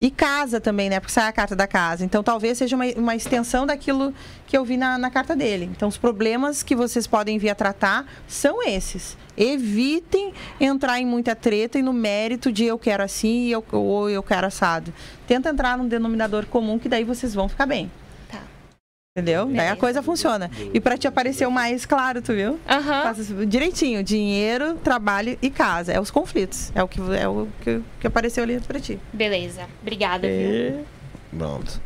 E 0.00 0.12
casa 0.12 0.60
também, 0.60 0.88
né? 0.88 1.00
Porque 1.00 1.12
sai 1.12 1.26
a 1.26 1.32
carta 1.32 1.56
da 1.56 1.66
casa. 1.66 2.04
Então 2.04 2.22
talvez 2.22 2.56
seja 2.56 2.76
uma, 2.76 2.84
uma 2.96 3.16
extensão 3.16 3.66
daquilo 3.66 4.14
que 4.46 4.56
eu 4.56 4.64
vi 4.64 4.76
na, 4.76 4.96
na 4.96 5.10
carta 5.10 5.34
dele. 5.34 5.68
Então 5.72 5.88
os 5.88 5.96
problemas 5.96 6.62
que 6.62 6.76
vocês 6.76 7.04
podem 7.04 7.36
vir 7.36 7.50
a 7.50 7.54
tratar 7.56 8.06
são 8.28 8.62
esses. 8.62 9.18
Evitem 9.36 10.32
entrar 10.60 11.00
em 11.00 11.04
muita 11.04 11.34
treta 11.34 11.80
e 11.80 11.82
no 11.82 11.92
mérito 11.92 12.52
de 12.52 12.64
eu 12.64 12.78
quero 12.78 13.02
assim 13.02 13.48
eu, 13.48 13.64
ou 13.72 14.08
eu 14.08 14.22
quero 14.22 14.46
assado. 14.46 14.94
Tenta 15.26 15.50
entrar 15.50 15.76
num 15.76 15.88
denominador 15.88 16.46
comum 16.46 16.78
que 16.78 16.88
daí 16.88 17.02
vocês 17.02 17.34
vão 17.34 17.48
ficar 17.48 17.66
bem. 17.66 17.90
Tá. 19.18 19.22
Entendeu? 19.22 19.46
Daí 19.46 19.68
a 19.68 19.76
coisa 19.76 20.02
funciona. 20.02 20.50
E 20.72 20.80
pra 20.80 20.96
te 20.96 21.06
aparecer 21.08 21.46
o 21.46 21.50
mais 21.50 21.84
claro, 21.84 22.22
tu 22.22 22.32
viu? 22.32 22.58
Faça 22.66 23.22
direitinho, 23.46 24.02
dinheiro, 24.02 24.74
trabalho 24.74 25.36
e 25.42 25.50
casa. 25.50 25.92
É 25.92 26.00
os 26.00 26.10
conflitos. 26.10 26.70
É 26.74 26.82
o 26.82 26.88
que, 26.88 27.00
é 27.18 27.28
o 27.28 27.48
que, 27.62 27.80
que 28.00 28.06
apareceu 28.06 28.44
ali 28.44 28.60
pra 28.60 28.78
ti. 28.80 28.98
Beleza. 29.12 29.62
Obrigada, 29.82 30.26
viu? 30.28 30.84
Pronto. 31.36 31.80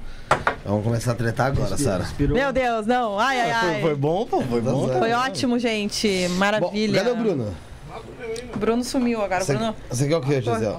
Vamos 0.65 0.85
começar 0.85 1.13
a 1.13 1.15
tretar 1.15 1.49
agora, 1.49 1.77
Sara. 1.77 2.07
Meu 2.19 2.53
Deus, 2.53 2.87
não. 2.87 3.19
Ai, 3.19 3.41
ai, 3.41 3.51
Ah, 3.51 3.61
foi, 3.61 3.69
ai. 3.75 3.81
foi 3.83 3.95
bom, 3.97 4.25
pô. 4.27 4.41
Foi 4.43 4.61
bom. 4.61 4.89
tá? 4.89 4.99
Foi 4.99 5.13
ótimo, 5.13 5.59
gente. 5.59 6.29
Bom, 6.29 6.35
Maravilha. 6.37 6.99
cadê 7.03 7.11
o 7.11 7.17
Bruno? 7.17 7.55
Bruno 8.57 8.85
sumiu 8.85 9.21
agora. 9.23 9.45
Você, 9.45 9.55
Bruno. 9.55 9.75
você 9.91 10.09
quer 10.09 10.17
o 10.17 10.21
quê, 10.21 10.41
José? 10.41 10.75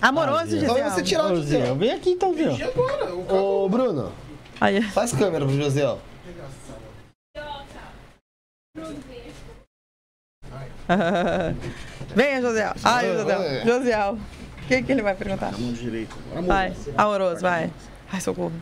Amoroso, 0.00 0.56
Então 0.56 0.76
Gisele. 0.76 0.90
você 0.90 1.02
tirar 1.02 1.32
o. 1.32 1.42
Zé, 1.42 1.74
Vem 1.74 1.90
aqui 1.92 2.10
então, 2.10 2.32
Zé. 2.34 2.70
Ô, 3.32 3.68
Bruno, 3.68 4.12
Aí. 4.60 4.82
faz 4.82 5.12
câmera 5.12 5.44
pro 5.46 5.54
José, 5.56 5.84
ó. 5.86 5.98
Venha, 12.14 12.40
José. 12.40 12.72
Ai, 12.84 13.12
José. 13.12 13.64
José. 13.64 14.10
O 14.10 14.18
que, 14.68 14.82
que 14.82 14.92
ele 14.92 15.02
vai 15.02 15.14
perguntar? 15.14 15.52
Vai. 16.46 16.74
Amoroso, 16.96 17.40
vai. 17.40 17.70
Ai, 18.12 18.20
socorro. 18.20 18.52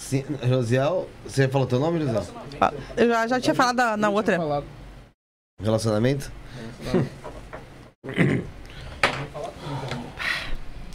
Sim, 0.00 0.24
Josiel, 0.42 1.08
você 1.24 1.48
falou 1.48 1.66
teu 1.66 1.80
nome, 1.80 2.00
José? 2.00 2.20
Eu 2.96 3.08
já, 3.08 3.26
já 3.26 3.40
tinha 3.40 3.54
falado 3.54 3.76
da- 3.76 3.96
na 3.96 4.08
outra. 4.10 4.38
Relacionamento? 5.60 6.30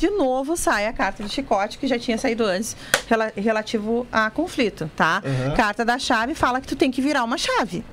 De 0.02 0.10
novo 0.10 0.58
sai 0.58 0.88
a 0.88 0.94
carta 0.94 1.22
de 1.24 1.30
chicote 1.30 1.78
que 1.78 1.86
já 1.86 2.00
tinha 2.00 2.18
saído 2.18 2.44
antes, 2.44 2.76
rela- 3.08 3.32
relativo 3.38 4.08
a 4.12 4.32
conflito, 4.32 4.90
tá? 4.96 5.22
Carta 5.56 5.86
da 5.86 6.00
chave 6.00 6.34
fala 6.34 6.60
que 6.60 6.66
tu 6.66 6.76
tem 6.76 6.90
que 6.90 7.04
virar 7.04 7.24
uma 7.24 7.38
chave. 7.38 7.84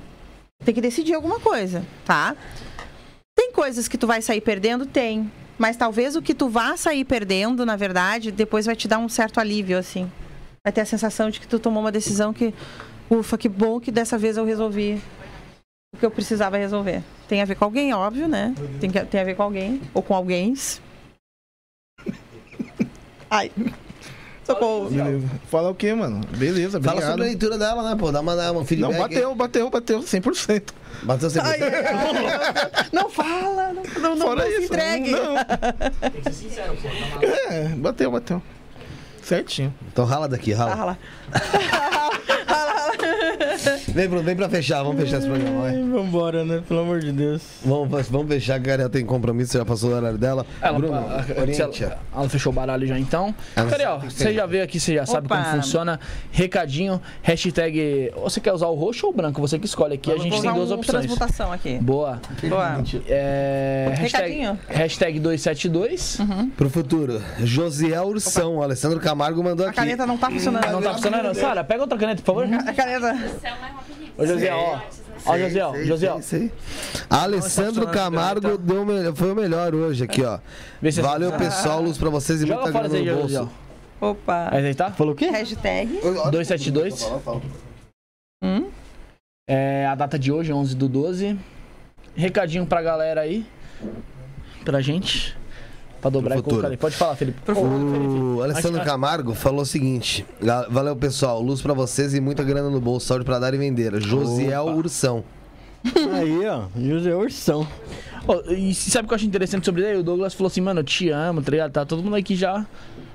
Tem 0.65 0.73
que 0.73 0.81
decidir 0.81 1.13
alguma 1.13 1.39
coisa, 1.39 1.85
tá? 2.03 2.35
Tem 3.37 3.51
coisas 3.51 3.87
que 3.87 3.95
tu 3.95 4.07
vai 4.07 4.23
sair 4.23 4.41
perdendo? 4.41 4.87
Tem. 4.87 5.31
Mas 5.55 5.77
talvez 5.77 6.15
o 6.15 6.21
que 6.23 6.33
tu 6.33 6.49
vá 6.49 6.75
sair 6.75 7.05
perdendo, 7.05 7.63
na 7.63 7.75
verdade, 7.75 8.31
depois 8.31 8.65
vai 8.65 8.75
te 8.75 8.87
dar 8.87 8.97
um 8.97 9.07
certo 9.07 9.39
alívio, 9.39 9.77
assim. 9.77 10.11
Vai 10.65 10.73
ter 10.73 10.81
a 10.81 10.85
sensação 10.85 11.29
de 11.29 11.39
que 11.39 11.47
tu 11.47 11.59
tomou 11.59 11.83
uma 11.83 11.91
decisão 11.91 12.33
que, 12.33 12.55
ufa, 13.07 13.37
que 13.37 13.47
bom 13.47 13.79
que 13.79 13.91
dessa 13.91 14.17
vez 14.17 14.35
eu 14.35 14.45
resolvi 14.45 14.99
o 15.95 15.99
que 15.99 16.05
eu 16.07 16.09
precisava 16.09 16.57
resolver. 16.57 17.03
Tem 17.27 17.39
a 17.39 17.45
ver 17.45 17.53
com 17.53 17.65
alguém, 17.65 17.93
óbvio, 17.93 18.27
né? 18.27 18.55
Tem, 18.81 18.89
que, 18.89 18.99
tem 19.05 19.21
a 19.21 19.23
ver 19.23 19.35
com 19.35 19.43
alguém, 19.43 19.79
ou 19.93 20.01
com 20.01 20.15
alguém. 20.15 20.55
Ai. 23.29 23.51
Socorro. 24.45 24.89
Beleza. 24.89 25.27
Fala 25.51 25.69
o 25.69 25.75
quê, 25.75 25.93
mano? 25.93 26.21
Beleza, 26.35 26.79
Fala 26.81 26.93
obrigado. 26.93 27.11
sobre 27.11 27.25
a 27.25 27.27
leitura 27.27 27.57
dela, 27.57 27.87
né, 27.87 27.95
pô? 27.99 28.11
Dá 28.11 28.19
uma, 28.21 28.35
dá 28.35 28.51
um 28.51 28.65
feedback. 28.65 28.91
Não, 28.91 28.99
bateu, 28.99 29.35
bateu, 29.35 29.69
bateu, 29.69 29.99
100%. 29.99 30.63
Bateu 31.03 31.29
sempre. 31.29 31.49
Ai, 31.51 31.61
ai, 31.61 31.85
ai. 31.85 32.85
Não 32.91 33.09
fala, 33.09 33.73
não, 33.73 33.83
não, 34.01 34.15
não, 34.15 34.27
Fora 34.27 34.43
não 34.43 34.49
se 34.51 34.55
isso. 34.57 34.65
entregue. 34.73 35.11
Não. 35.11 35.37
É, 37.51 37.67
bateu, 37.77 38.11
bateu. 38.11 38.41
Certinho. 39.21 39.71
Então 39.91 40.05
rala 40.05 40.27
daqui, 40.27 40.51
rala. 40.53 40.75
Fala. 40.75 40.97
Vem, 43.93 44.07
Bruno, 44.07 44.23
vem 44.23 44.35
pra 44.35 44.47
fechar, 44.49 44.83
vamos 44.83 45.01
fechar 45.01 45.17
esse 45.17 45.27
programa, 45.27 45.61
vai. 45.61 45.75
Ai, 45.75 45.83
Vambora, 45.83 46.45
né? 46.45 46.61
Pelo 46.67 46.81
amor 46.81 46.99
de 46.99 47.11
Deus. 47.11 47.41
Vamos, 47.65 48.07
vamos 48.09 48.27
fechar, 48.27 48.59
que 48.59 48.69
a 48.69 48.73
Ariel 48.73 48.89
tem 48.89 49.05
compromisso, 49.05 49.57
já 49.57 49.65
passou 49.65 49.91
o 49.91 49.93
horário 49.95 50.17
dela. 50.17 50.45
Ela, 50.61 50.77
Bruno, 50.77 50.95
a- 50.95 50.99
a- 51.37 51.41
oriente. 51.41 51.83
ela, 51.83 51.97
ela 52.15 52.29
fechou 52.29 52.51
o 52.51 52.55
baralho 52.55 52.87
já 52.87 52.97
então. 52.99 53.33
Ela 53.55 53.69
Cariel, 53.69 53.99
sabe 54.01 54.13
você 54.13 54.33
já 54.33 54.45
veio 54.45 54.63
aqui, 54.63 54.79
você 54.79 54.93
já 54.95 55.05
sabe 55.05 55.25
Opa. 55.27 55.37
como 55.43 55.55
funciona. 55.55 55.99
Recadinho, 56.31 57.01
hashtag. 57.21 58.11
Você 58.23 58.39
quer 58.39 58.53
usar 58.53 58.67
o 58.67 58.75
roxo 58.75 59.07
ou 59.07 59.13
o 59.13 59.15
branco? 59.15 59.41
Você 59.41 59.57
que 59.59 59.65
escolhe 59.65 59.95
aqui. 59.95 60.11
A 60.11 60.15
Vou 60.15 60.23
gente 60.23 60.33
usar 60.33 60.41
tem 60.43 60.53
duas 60.53 60.71
um 60.71 60.75
opções. 60.75 61.05
transmutação 61.05 61.51
aqui. 61.51 61.77
Boa. 61.79 62.21
Boa. 62.47 62.83
É, 63.07 63.87
hashtag, 63.97 64.23
Recadinho? 64.33 64.59
hashtag 64.67 65.19
272. 65.19 66.17
Pro 66.55 66.69
futuro, 66.69 67.21
Josiel 67.39 68.05
Ursão, 68.07 68.57
o 68.57 68.63
Alessandro 68.63 68.99
Camargo 68.99 69.43
mandou 69.43 69.65
A 69.65 69.69
aqui. 69.69 69.77
caneta 69.79 70.05
não 70.05 70.17
tá 70.17 70.29
funcionando. 70.29 70.65
Não 70.71 70.81
tá 70.81 70.93
funcionando? 70.93 71.33
Sara, 71.35 71.63
pega 71.63 71.81
outra 71.81 71.97
caneta, 71.97 72.21
por 72.21 72.25
favor. 72.43 72.43
A 72.45 72.73
caneta. 72.73 73.78
Ô, 74.17 74.25
José, 74.25 74.53
ó. 74.53 74.79
Ó, 75.25 75.37
José, 75.37 75.63
ó. 75.65 75.73
José, 75.83 76.09
ó. 76.11 76.19
Alessandro 77.09 77.87
Camargo 77.87 78.57
deu 78.57 78.81
o 78.81 78.85
melhor- 78.85 79.15
foi 79.15 79.31
o 79.31 79.35
melhor 79.35 79.73
hoje 79.75 80.03
aqui, 80.03 80.23
ó. 80.23 80.39
Vê 80.81 80.91
se 80.91 81.01
Valeu, 81.01 81.31
pessoal, 81.33 81.81
luz 81.81 81.97
pra 81.97 82.09
vocês 82.09 82.41
e 82.41 82.47
Joga 82.47 82.61
muita 82.61 82.71
fora 82.71 82.87
grana 82.89 82.99
esse 82.99 83.09
aí, 83.09 83.15
no 83.15 83.21
José. 83.23 83.39
bolso. 83.39 83.53
ó. 84.01 84.09
Opa. 84.11 84.49
Aí 84.51 84.75
tá? 84.75 84.91
Falou 84.91 85.13
o 85.13 85.15
quê? 85.15 85.27
Hashtag. 85.29 85.99
272. 86.31 87.11
Hum? 88.43 88.69
É 89.49 89.85
a 89.87 89.95
data 89.95 90.17
de 90.17 90.31
hoje, 90.31 90.53
11 90.53 90.75
do 90.75 90.87
12. 90.87 91.37
Recadinho 92.15 92.65
pra 92.65 92.81
galera 92.81 93.21
aí. 93.21 93.45
Pra 94.63 94.79
gente. 94.81 95.35
Pra 96.01 96.09
dobrar 96.09 96.37
e 96.37 96.41
colocar 96.41 96.67
ali. 96.67 96.77
Pode 96.77 96.95
falar, 96.95 97.15
Felipe. 97.15 97.39
O 97.51 98.41
Alessandro 98.41 98.81
Camargo 98.83 99.33
falou 99.33 99.61
o 99.61 99.65
seguinte: 99.65 100.25
"Ga- 100.41 100.67
Valeu, 100.69 100.95
pessoal. 100.95 101.41
Luz 101.41 101.61
pra 101.61 101.73
vocês 101.73 102.13
e 102.13 102.21
muita 102.21 102.43
grana 102.43 102.69
no 102.69 102.79
bolso. 102.79 103.07
Saúde 103.07 103.25
pra 103.25 103.37
dar 103.39 103.53
e 103.53 103.57
vender. 103.57 103.99
Josiel 104.01 104.63
Opa. 104.67 104.75
Ursão. 104.75 105.23
Aí, 106.13 106.45
ó. 106.47 106.63
José 106.77 107.15
Ursão. 107.15 107.67
Ô, 108.27 108.51
e 108.51 108.73
sabe 108.75 109.05
o 109.05 109.07
que 109.07 109.13
eu 109.13 109.15
acho 109.15 109.25
interessante 109.25 109.65
sobre 109.65 109.81
ele? 109.83 109.99
O 109.99 110.03
Douglas 110.03 110.33
falou 110.33 110.47
assim, 110.47 110.61
mano, 110.61 110.81
eu 110.81 110.83
te 110.83 111.09
amo, 111.09 111.41
tá 111.41 111.51
ligado? 111.51 111.71
Tá 111.71 111.85
todo 111.85 112.03
mundo 112.03 112.15
aqui 112.15 112.35
já 112.35 112.65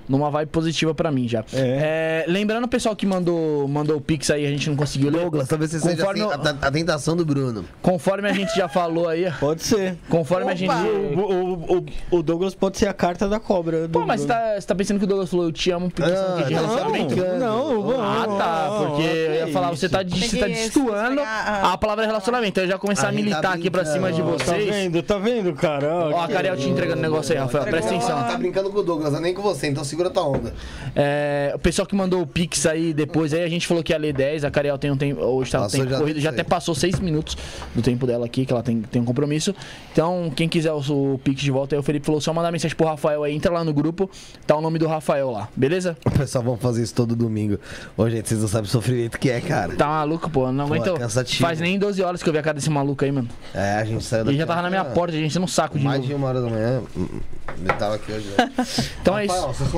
numa 0.09 0.31
vibe 0.31 0.49
positiva 0.51 0.95
pra 0.95 1.11
mim 1.11 1.27
já. 1.29 1.45
É. 1.53 2.25
É, 2.27 2.31
lembrando 2.31 2.65
o 2.65 2.69
pessoal 2.69 2.95
que 2.97 3.07
mandou, 3.07 3.67
mandou 3.69 3.97
o 3.97 4.01
Pix 4.01 4.31
aí, 4.31 4.47
a 4.47 4.51
gente 4.51 4.69
não 4.69 4.77
conseguiu 4.77 5.11
ler. 5.11 5.21
Douglas, 5.23 5.49
talvez 5.49 5.71
você 5.71 5.81
seja 5.81 5.97
Conforme 5.97 6.21
assim, 6.23 6.33
eu- 6.33 6.47
a, 6.63 6.67
a 6.69 6.71
tentação 6.71 7.17
do 7.17 7.25
Bruno. 7.25 7.65
Conforme 7.83 8.29
a 8.29 8.33
gente 8.33 8.55
já 8.57 8.69
falou 8.69 9.09
aí, 9.09 9.31
Pode 9.41 9.63
ser. 9.63 9.97
conforme 10.09 10.51
a 10.51 10.55
gente. 10.55 10.71
Opa! 10.71 10.83
O, 10.85 11.21
o, 11.21 11.79
o, 11.79 11.87
o 12.19 12.23
Douglas 12.23 12.55
pode 12.55 12.79
ser 12.79 12.87
a 12.89 12.93
carta 12.93 13.29
da 13.29 13.39
cobra. 13.41 13.87
do- 13.89 13.99
Pô, 13.99 14.07
mas 14.07 14.21
você 14.23 14.27
tá, 14.29 14.55
você 14.61 14.67
tá 14.67 14.75
pensando 14.75 14.99
que 14.99 15.05
o 15.05 15.09
Douglas 15.09 15.31
falou 15.31 15.47
eu 15.47 15.53
te 15.53 15.71
amo 15.71 15.91
porque 15.91 16.03
você 16.03 16.13
não 16.15 16.37
Ah, 16.37 16.47
relacionamento? 16.49 17.17
não. 17.17 17.39
Não, 17.39 17.83
não. 17.93 18.03
Ah, 18.03 18.27
tá. 18.39 18.77
Porque 18.79 19.03
eu 19.03 19.35
ia 19.35 19.49
falar, 19.49 19.71
você 19.71 19.89
tá, 19.89 20.03
de- 20.03 20.19
você 20.29 20.37
tá 20.39 20.47
destoando 20.47 21.21
a- 21.21 21.79
palavra 21.79 22.07
relacionamento. 22.07 22.61
Eu 22.61 22.67
já 22.69 22.79
começar 22.79 23.05
A 23.09 23.11
tá 23.11 23.13
militar 23.13 23.55
aqui 23.55 23.71
pra 23.71 23.85
cima 23.85 24.11
de 24.13 24.23
brincando. 24.23 24.45
Tá 24.45 24.53
vocês. 24.53 24.69
vendo? 24.75 25.03
Tá 25.03 25.19
vendo, 25.19 25.53
cara? 25.55 25.95
Ó, 26.15 26.21
a 26.23 26.29
Cariel 26.29 26.57
te 26.57 26.69
entregando 26.69 26.99
o 26.99 27.03
negócio 27.03 27.33
aí, 27.35 27.39
Rafael. 27.39 27.65
Presta 27.65 27.91
atenção. 27.95 28.23
Tá 28.25 28.37
brincando 28.37 28.71
com 28.71 28.79
o 28.79 28.83
Douglas, 28.83 29.13
não 29.13 29.19
é 29.19 29.23
nem 29.23 29.35
com 29.35 29.43
você, 29.43 29.67
então 29.67 29.85
segura 29.95 30.11
tua 30.11 30.25
onda. 30.25 30.53
É, 30.95 31.53
o 31.55 31.59
pessoal 31.59 31.87
que 31.87 31.95
mandou 31.95 32.21
o 32.23 32.27
Pix 32.27 32.67
aí 32.67 32.93
depois, 32.93 33.33
aí 33.33 33.43
a 33.43 33.49
gente 33.49 33.67
falou 33.67 33.83
que 33.83 33.93
ia 33.93 33.99
ler 33.99 34.13
10, 34.13 34.45
a 34.45 34.51
Cariel 34.51 34.77
tem 34.79 34.91
um 34.91 34.97
tempo, 34.97 35.21
hoje 35.23 35.51
tá 35.51 35.61
no 35.61 35.69
tempo 35.69 35.89
já 35.89 35.99
corrido, 35.99 36.17
do 36.17 36.21
já 36.21 36.31
até 36.31 36.43
passou 36.43 36.75
6 36.75 37.01
minutos 37.01 37.37
do 37.75 37.83
tempo 37.83 38.07
dela 38.07 38.27
aqui, 38.27 38.45
que 38.45 38.53
ela 38.53 38.63
tem, 38.63 38.81
tem 38.83 39.01
um 39.01 39.05
compromisso. 39.05 39.55
Então, 39.93 40.33
quem 40.35 40.49
quiser 40.49 40.73
o, 40.73 40.79
o 41.15 41.19
Pix 41.23 41.41
de 41.41 41.51
volta 41.51 41.75
aí, 41.75 41.79
o 41.79 41.83
Felipe 41.83 42.05
falou, 42.07 42.21
só 42.21 42.33
mandar 42.33 42.51
mensagem 42.53 42.77
pro 42.77 42.87
Rafael 42.87 43.23
aí, 43.23 43.35
entra 43.35 43.53
lá 43.53 43.65
no 43.65 43.73
grupo, 43.73 44.11
tá 44.47 44.57
o 44.57 44.61
nome 44.61 44.79
do 44.79 44.87
Rafael 44.87 45.31
lá, 45.31 45.49
beleza? 45.57 45.97
O 46.05 46.11
pessoal 46.11 46.43
vamos 46.45 46.61
fazer 46.61 46.83
isso 46.83 46.95
todo 46.95 47.15
domingo. 47.17 47.59
Ô, 47.97 48.09
gente, 48.11 48.29
vocês 48.29 48.41
não 48.41 48.49
sabem 48.49 48.67
o 48.67 48.71
sofrimento 48.71 49.19
que 49.19 49.31
é, 49.31 49.41
cara. 49.41 49.75
Tá 49.77 49.87
maluco, 49.87 50.29
pô, 50.31 50.51
não 50.53 50.67
Pô, 50.69 50.75
aguento. 50.75 50.97
é 50.97 50.99
cansativo. 50.99 51.41
Faz 51.43 51.61
nem 51.61 51.79
12 51.79 52.03
horas 52.03 52.23
que 52.23 52.29
eu 52.29 52.33
vi 52.33 52.39
a 52.39 52.43
cara 52.43 52.55
desse 52.55 52.71
maluco 52.71 53.05
aí, 53.05 53.13
mano. 53.13 53.29
É, 53.55 53.75
a 53.75 53.85
gente 53.85 54.05
saiu 54.05 54.21
Ele 54.23 54.27
daqui. 54.27 54.39
já 54.39 54.47
tava 54.47 54.63
na 54.63 54.71
minha 54.71 54.85
porta, 54.85 55.13
gente, 55.17 55.39
no 55.39 55.47
saco 55.49 55.79
de 55.79 55.85
Mais 55.85 55.99
novo. 55.99 56.09
de 56.09 56.15
uma 56.15 56.29
hora 56.29 56.41
da 56.41 56.49
manhã. 56.49 56.83
Ele 57.57 57.73
tava 57.79 57.95
aqui 57.97 58.11
hoje. 58.13 58.27
né? 58.37 58.51
Então 59.01 59.17
é 59.19 59.27
isso. 59.27 59.35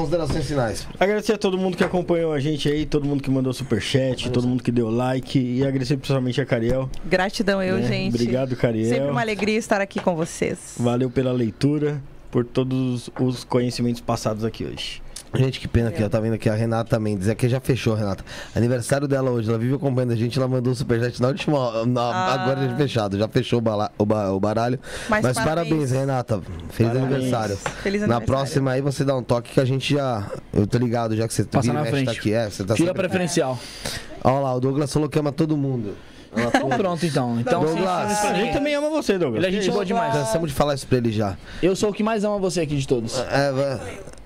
Considerações 0.07 0.47
finais. 0.47 0.87
Agradecer 1.01 1.33
a 1.33 1.39
todo 1.39 1.59
mundo 1.59 1.77
que 1.77 1.83
acompanhou 1.83 2.33
a 2.33 2.39
gente 2.39 2.69
aí, 2.69 2.87
todo 2.87 3.05
mundo 3.05 3.20
que 3.20 3.28
mandou 3.28 3.53
superchat, 3.53 4.31
todo 4.31 4.47
mundo 4.47 4.62
que 4.62 4.70
deu 4.70 4.89
like 4.89 5.37
e 5.37 5.66
agradecer 5.66 5.97
principalmente 5.97 6.41
a 6.41 6.47
Cariel. 6.47 6.89
Gratidão 7.05 7.61
eu, 7.61 7.78
né? 7.78 7.89
gente. 7.89 8.15
Obrigado, 8.15 8.55
Cariel. 8.55 8.89
Sempre 8.89 9.11
uma 9.11 9.20
alegria 9.20 9.59
estar 9.59 9.81
aqui 9.81 9.99
com 9.99 10.15
vocês. 10.15 10.77
Valeu 10.78 11.11
pela 11.11 11.33
leitura, 11.33 12.01
por 12.31 12.45
todos 12.45 13.11
os 13.19 13.43
conhecimentos 13.43 14.01
passados 14.01 14.45
aqui 14.45 14.65
hoje. 14.65 15.03
Gente, 15.39 15.61
que 15.61 15.69
pena 15.69 15.91
que 15.91 16.03
ó, 16.03 16.09
tá 16.09 16.19
vendo 16.21 16.35
aqui 16.35 16.49
a 16.49 16.55
Renata 16.55 16.99
Mendes. 16.99 17.29
Aqui 17.29 17.49
já 17.49 17.61
fechou, 17.61 17.95
Renata. 17.95 18.25
Aniversário 18.55 19.07
dela 19.07 19.31
hoje. 19.31 19.49
Ela 19.49 19.59
vive 19.59 19.75
acompanhando 19.75 20.13
a 20.13 20.17
gente. 20.17 20.39
Ela 20.39 20.49
mandou 20.49 20.73
o 20.73 20.77
superchat 20.77 21.21
na 21.21 21.29
última. 21.29 21.85
na- 21.87 22.01
Ah. 22.03 22.35
Agora 22.35 22.69
já 22.69 22.77
fechado. 22.77 23.19
Já 23.19 23.29
fechou 23.29 23.59
o, 23.59 23.63
bala- 23.63 23.91
o 23.99 24.07
ba- 24.07 24.31
o 24.33 24.41
baralho. 24.41 24.79
Mas 25.09 25.23
Mas, 25.23 25.35
parabéns. 25.39 25.69
parabéns. 25.69 25.91
Renata. 25.91 26.41
Feliz 26.71 26.93
Parabéns. 26.93 27.15
aniversário. 27.15 27.57
Feliz 27.57 28.01
Na 28.03 28.17
aniversário. 28.17 28.27
próxima 28.27 28.71
aí 28.73 28.81
você 28.81 29.05
dá 29.05 29.17
um 29.17 29.23
toque 29.23 29.53
que 29.53 29.61
a 29.61 29.65
gente 29.65 29.95
já. 29.95 30.27
Eu 30.53 30.67
tô 30.67 30.79
ligado, 30.79 31.15
já 31.17 31.27
que 31.29 31.35
você 31.35 31.45
Passa 31.45 31.73
na 31.73 31.85
tá 31.85 31.91
frente. 31.91 32.11
aqui. 32.11 32.33
É, 32.33 32.49
você 32.49 32.65
tá 32.65 32.75
Tira 32.75 32.89
sempre... 32.89 33.03
preferencial. 33.03 33.59
Olha 34.25 34.41
lá, 34.41 34.55
o 34.55 34.61
Douglas 34.61 34.93
falou 34.93 35.09
que 35.09 35.19
ama 35.19 35.33
todo 35.33 35.57
mundo. 35.57 35.95
Então 36.37 36.69
pronto, 36.69 37.07
então. 37.07 37.41
Então, 37.41 37.61
Douglas. 37.65 37.83
pra 38.21 38.31
A 38.31 38.35
gente 38.35 38.53
também 38.53 38.75
ama 38.75 38.91
você, 38.91 39.17
Douglas. 39.19 39.43
Ele 39.45 39.57
é 39.57 39.61
gente 39.61 39.73
boa 39.73 39.85
demais. 39.87 40.13
Cansamos 40.13 40.51
de 40.51 40.55
falar 40.55 40.75
isso 40.75 40.87
pra 40.87 40.99
ele 40.99 41.11
já. 41.11 41.37
Eu 41.63 41.75
sou 41.75 41.91
o 41.91 41.93
que 41.95 42.03
mais 42.03 42.25
ama 42.25 42.39
você 42.39 42.61
aqui 42.61 42.77
de 42.77 42.87
todos. 42.87 43.19
É, 43.31 43.53
vai- 43.53 43.81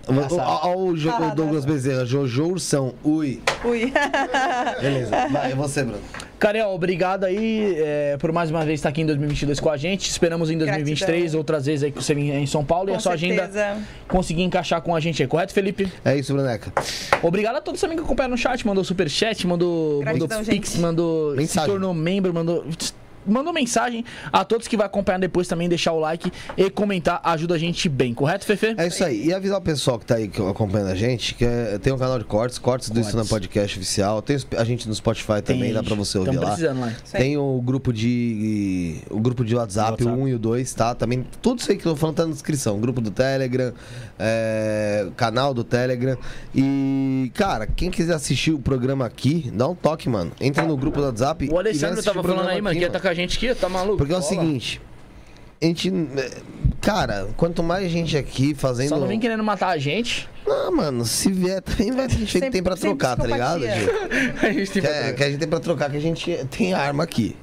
Olha 0.09 0.77
o, 0.77 0.97
Jo- 0.97 1.13
Douglas 1.37 1.65
Bezerra, 1.65 2.05
Jojo 2.05 2.45
Ursão, 2.47 2.95
ui. 3.05 3.41
Ui. 3.65 3.93
Beleza, 4.81 5.11
vai, 5.31 5.53
é 5.53 5.55
você, 5.55 5.83
Bruno. 5.85 6.01
Cariel, 6.39 6.71
obrigado 6.71 7.25
aí 7.25 7.75
é, 7.77 8.17
por 8.19 8.33
mais 8.33 8.51
uma 8.51 8.65
vez 8.65 8.81
estar 8.81 8.89
aqui 8.89 9.03
em 9.03 9.07
2022 9.07 9.61
com 9.61 9.69
a 9.69 9.77
gente. 9.77 10.09
Esperamos 10.09 10.51
em 10.51 10.57
2023 10.57 11.19
Gratidão. 11.21 11.39
outras 11.39 11.67
vezes 11.67 11.85
aí 11.85 11.93
com 11.93 12.01
você 12.01 12.15
em 12.15 12.47
São 12.47 12.65
Paulo 12.65 12.89
e 12.89 12.93
Com 12.93 12.97
a 12.97 13.01
sua 13.01 13.13
agenda 13.13 13.43
certeza. 13.43 13.77
conseguir 14.09 14.43
encaixar 14.43 14.81
com 14.81 14.97
a 14.97 15.01
gente 15.01 15.23
aí, 15.23 15.29
correto, 15.29 15.53
Felipe? 15.53 15.93
É 16.03 16.17
isso, 16.17 16.33
Bruneca. 16.33 16.73
Obrigado 17.23 17.57
a 17.57 17.61
todos 17.61 17.79
também 17.79 17.97
que 17.99 18.03
acompanharam 18.03 18.33
no 18.33 18.39
chat, 18.39 18.67
mandou 18.67 18.83
superchat, 18.83 19.47
mandou, 19.47 20.03
mandou 20.03 20.27
Gratidão, 20.27 20.45
pix, 20.45 20.71
gente. 20.73 20.81
mandou 20.81 21.37
Mensagem. 21.37 21.67
se 21.67 21.71
tornou 21.71 21.93
membro, 21.93 22.33
mandou 22.33 22.65
mandou 23.27 23.53
mensagem. 23.53 24.05
A 24.33 24.45
todos 24.45 24.69
que 24.69 24.77
vai 24.77 24.87
acompanhar 24.87 25.19
depois 25.19 25.49
também, 25.49 25.69
deixar 25.69 25.93
o 25.93 26.01
like 26.01 26.31
e 26.57 26.71
comentar 26.71 27.21
ajuda 27.25 27.55
a 27.55 27.59
gente 27.59 27.89
bem, 27.89 28.15
correto, 28.15 28.45
Fefe? 28.45 28.75
É 28.77 28.87
isso 28.87 29.05
aí. 29.05 29.27
E 29.27 29.35
avisar 29.35 29.59
o 29.59 29.63
pessoal 29.63 29.99
que 29.99 30.07
tá 30.07 30.17
aí 30.17 30.29
que 30.29 30.41
acompanhando 30.41 30.91
a 30.91 30.95
gente, 30.95 31.35
que 31.35 31.45
é- 31.45 31.79
tem 31.79 31.93
um 31.93 31.99
canal 31.99 32.19
de 32.19 32.25
cortes, 32.25 32.59
cortes 32.59 32.91
do 32.91 33.01
Isso 33.01 33.17
na 33.17 33.25
Podcast 33.25 33.79
oficial. 33.79 34.23
Tem 34.23 34.37
a 34.57 34.65
gente 34.65 34.89
no 34.89 34.95
Spotify 34.95 35.43
também, 35.43 35.73
dá 35.73 35.83
pra 35.83 35.95
você 35.95 36.19
ouvir 36.19 36.39
lá. 36.39 36.57
Tem 37.13 37.37
o 37.37 37.61
grupo 37.61 37.93
de. 37.93 38.99
O 39.11 39.21
grupo 39.21 39.45
de 39.45 39.55
WhatsApp, 39.55 40.05
WhatsApp. 40.05 40.19
o 40.19 40.23
1 40.23 40.29
e 40.29 40.35
o 40.35 40.39
2, 40.39 40.75
tá? 40.75 40.95
Também. 40.95 41.27
Tudo 41.43 41.61
isso 41.61 41.71
aí 41.71 41.77
que 41.77 41.87
eu 41.87 41.93
tô 41.93 41.97
falando 41.97 42.17
tá 42.17 42.27
na 42.27 42.33
descrição. 42.33 42.81
Grupo 42.81 43.01
do 43.01 43.11
Telegram, 43.11 43.73
é, 44.19 45.09
canal 45.17 45.55
do 45.55 45.65
Telegram. 45.65 46.17
E, 46.55 47.31
cara, 47.35 47.67
quem 47.67 47.91
quiser 47.91 48.15
assistir 48.15 48.53
o 48.53 48.59
programa 48.59 49.07
aqui, 49.07 49.51
dá 49.55 49.69
um 49.69 49.75
toque, 49.75 50.09
mano. 50.09 50.33
Entra 50.41 50.65
no 50.65 50.77
grupo 50.77 51.01
do 51.01 51.07
WhatsApp. 51.07 51.49
O 51.51 51.55
e 51.55 51.59
Alessandro 51.59 52.03
tava 52.03 52.21
o 52.21 52.23
falando 52.23 52.49
aí, 52.49 52.61
mano, 52.61 52.75
que 52.77 52.83
ia 52.83 52.91
tá 52.91 53.01
com 53.01 53.09
a 53.11 53.15
gente 53.15 53.37
aqui, 53.37 53.55
tá 53.55 53.69
maluco? 53.69 53.99
Porque 53.99 54.13
é 54.13 54.17
o 54.17 54.21
Cola. 54.21 54.29
seguinte. 54.31 54.81
A 55.63 55.67
gente. 55.67 55.93
Cara, 56.81 57.29
quanto 57.37 57.63
mais 57.63 57.91
gente 57.91 58.17
aqui 58.17 58.55
fazendo. 58.55 58.89
Só 58.89 58.99
não 58.99 59.07
vem 59.07 59.21
querendo 59.21 59.45
matar 59.45 59.69
a 59.69 59.79
gente. 59.79 60.29
Não, 60.47 60.73
mano, 60.75 61.05
se 61.05 61.31
vier 61.31 61.61
também 61.61 61.93
vai 61.93 62.07
ter 62.09 62.15
gente 62.15 62.27
que 62.27 62.33
Sempre- 62.33 62.51
tem 62.51 62.63
pra 62.63 62.75
trocar, 62.77 63.17
tá 63.17 63.27
ligado? 63.27 63.63
A 64.43 64.53
gente 64.53 64.71
tem 64.73 64.83
Que, 64.83 64.89
é- 64.89 65.13
que 65.13 65.23
a 65.23 65.29
gente 65.31 65.39
tem 65.39 65.49
pra 65.49 65.61
trocar, 65.61 65.91
que 65.91 65.97
a 65.99 66.01
gente 66.01 66.47
tem 66.51 66.73
arma 66.73 67.05
aqui. 67.05 67.37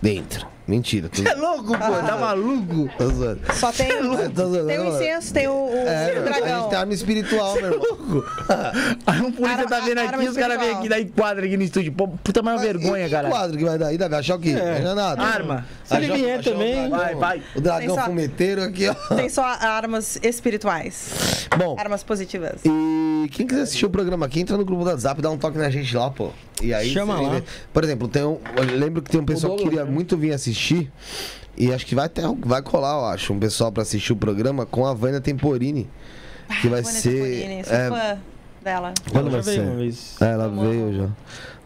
Dentro. 0.00 0.46
Mentira. 0.68 1.08
Tô, 1.08 1.22
É 1.28 1.34
louco, 1.34 1.66
pô, 1.72 1.76
tá 1.78 2.16
maluco? 2.16 2.88
tô 2.96 3.08
zoando. 3.10 3.40
Só 3.54 3.72
tem, 3.72 3.88
Tô 3.88 4.02
zoando, 4.48 4.66
tem 4.68 4.78
o 4.78 4.84
não, 4.84 4.94
incenso, 4.94 5.32
tem 5.34 5.48
o, 5.48 5.52
o 5.52 5.74
É, 5.76 6.12
meu, 6.12 6.22
a 6.22 6.24
dragão. 6.24 6.60
gente 6.60 6.70
tem 6.70 6.78
arma 6.78 6.94
espiritual, 6.94 7.54
meu 7.54 7.72
irmão. 7.72 8.24
Aí 9.06 9.20
um 9.20 9.32
polícia 9.32 9.66
tá 9.66 9.80
vendo 9.80 9.98
aqui, 9.98 10.28
os 10.28 10.36
caras 10.36 10.58
vêm 10.58 10.70
aqui, 10.70 10.88
dá 10.88 11.00
enquadra 11.00 11.44
aqui 11.46 11.56
no 11.56 11.62
estúdio. 11.62 11.92
Pô, 11.92 12.08
puta, 12.08 12.42
mais 12.42 12.58
uma 12.60 12.66
vergonha, 12.66 13.08
cara. 13.08 13.28
quadro 13.28 13.56
que 13.58 13.64
vai 13.64 13.78
dar 13.78 13.88
aí, 13.88 13.98
Davi? 13.98 14.14
Achar 14.14 14.36
o 14.36 14.40
quê? 14.40 14.52
Não 14.52 14.90
é 14.92 14.94
nada. 14.94 15.22
Arma. 15.22 15.66
Se 15.84 15.96
ele 15.96 16.12
vier 16.12 16.42
também. 16.42 16.88
Vai, 16.88 17.14
vai. 17.14 17.42
O 17.56 17.60
dragão 17.60 17.94
só- 17.96 18.04
fumeteiro 18.04 18.62
aqui, 18.62 18.88
ó. 18.88 18.94
Tem 19.14 19.28
só 19.28 19.42
armas 19.44 20.18
espirituais. 20.22 21.48
Bom, 21.58 21.76
Armas 21.78 22.02
positivas. 22.04 22.60
E 22.64 23.28
quem 23.30 23.46
quiser 23.46 23.62
assistir 23.62 23.86
o 23.86 23.90
programa 23.90 24.26
aqui, 24.26 24.40
entra 24.40 24.56
no 24.56 24.64
grupo 24.64 24.84
do 24.84 24.90
WhatsApp, 24.90 25.20
dá 25.20 25.30
um 25.30 25.36
toque 25.38 25.58
na 25.58 25.68
gente 25.70 25.96
lá, 25.96 26.10
pô. 26.10 26.30
E 26.62 26.74
aí 26.74 26.90
Chama 26.92 27.16
você 27.16 27.22
lá. 27.24 27.30
vê. 27.36 27.42
Por 27.72 27.82
exemplo, 27.84 28.06
tem 28.06 28.22
um, 28.22 28.38
eu 28.56 28.76
lembro 28.78 29.00
que 29.02 29.10
tem 29.10 29.20
um 29.20 29.24
pessoal 29.24 29.56
que 29.56 29.64
queria 29.64 29.84
né? 29.84 29.90
muito 29.90 30.16
vir 30.16 30.32
assistir. 30.32 30.59
E 31.56 31.72
acho 31.72 31.84
que 31.84 31.94
vai, 31.94 32.08
ter, 32.08 32.22
vai 32.40 32.62
colar, 32.62 32.94
eu 32.94 33.04
acho, 33.06 33.32
um 33.32 33.38
pessoal 33.38 33.70
pra 33.70 33.82
assistir 33.82 34.12
o 34.12 34.16
programa 34.16 34.64
com 34.64 34.86
a 34.86 34.94
Vânia 34.94 35.20
Temporini. 35.20 35.88
Que 36.60 36.68
vai 36.68 36.82
Vânia 36.82 37.00
ser. 37.00 37.10
Temporini, 37.10 37.64
sou 37.64 37.74
é, 37.74 37.88
fã 37.88 38.18
dela. 38.62 38.94
quando 39.12 39.30
vai 39.30 39.42
já 39.42 39.50
veio 39.50 39.62
ser? 39.62 39.68
uma 39.68 39.76
vez. 39.76 40.16
É, 40.20 40.24
ela 40.24 40.48
Vamos. 40.48 40.66
veio 40.68 40.96
já. 40.96 41.08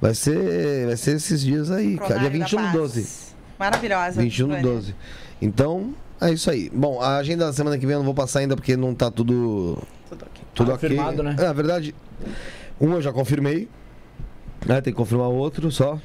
Vai 0.01 0.15
ser. 0.15 0.87
Vai 0.87 0.97
ser 0.97 1.17
esses 1.17 1.41
dias 1.41 1.71
aí, 1.71 1.97
cara. 1.97 2.19
Dia 2.21 2.31
Pronário 2.31 2.39
da 2.41 2.45
21 2.45 2.59
do 2.59 2.65
Paz. 2.65 2.73
12. 2.75 3.09
Maravilhosa. 3.59 4.23
21 4.23 4.47
do 4.49 4.55
Vânia. 4.55 4.71
12. 4.73 4.95
Então, 5.41 5.95
é 6.21 6.31
isso 6.33 6.51
aí. 6.51 6.71
Bom, 6.75 7.01
a 7.01 7.17
agenda 7.17 7.47
da 7.47 7.53
semana 7.53 7.79
que 7.79 7.87
vem 7.87 7.93
eu 7.95 7.99
não 7.99 8.05
vou 8.05 8.15
passar 8.15 8.41
ainda 8.41 8.57
porque 8.57 8.77
não 8.77 8.95
tá 8.95 9.11
tudo. 9.11 9.79
Tudo 10.09 10.25
ok. 10.25 10.43
Tudo 10.55 10.67
Tá 10.69 10.75
ok. 10.75 10.89
confirmado, 10.89 11.23
né? 11.23 11.37
É, 11.39 11.43
na 11.45 11.53
verdade, 11.53 11.95
um 12.81 12.93
eu 12.95 13.03
já 13.03 13.13
confirmei. 13.13 13.69
Né, 14.67 14.81
tem 14.81 14.93
que 14.93 14.97
confirmar 14.97 15.29
o 15.29 15.35
outro 15.35 15.71
só. 15.71 15.99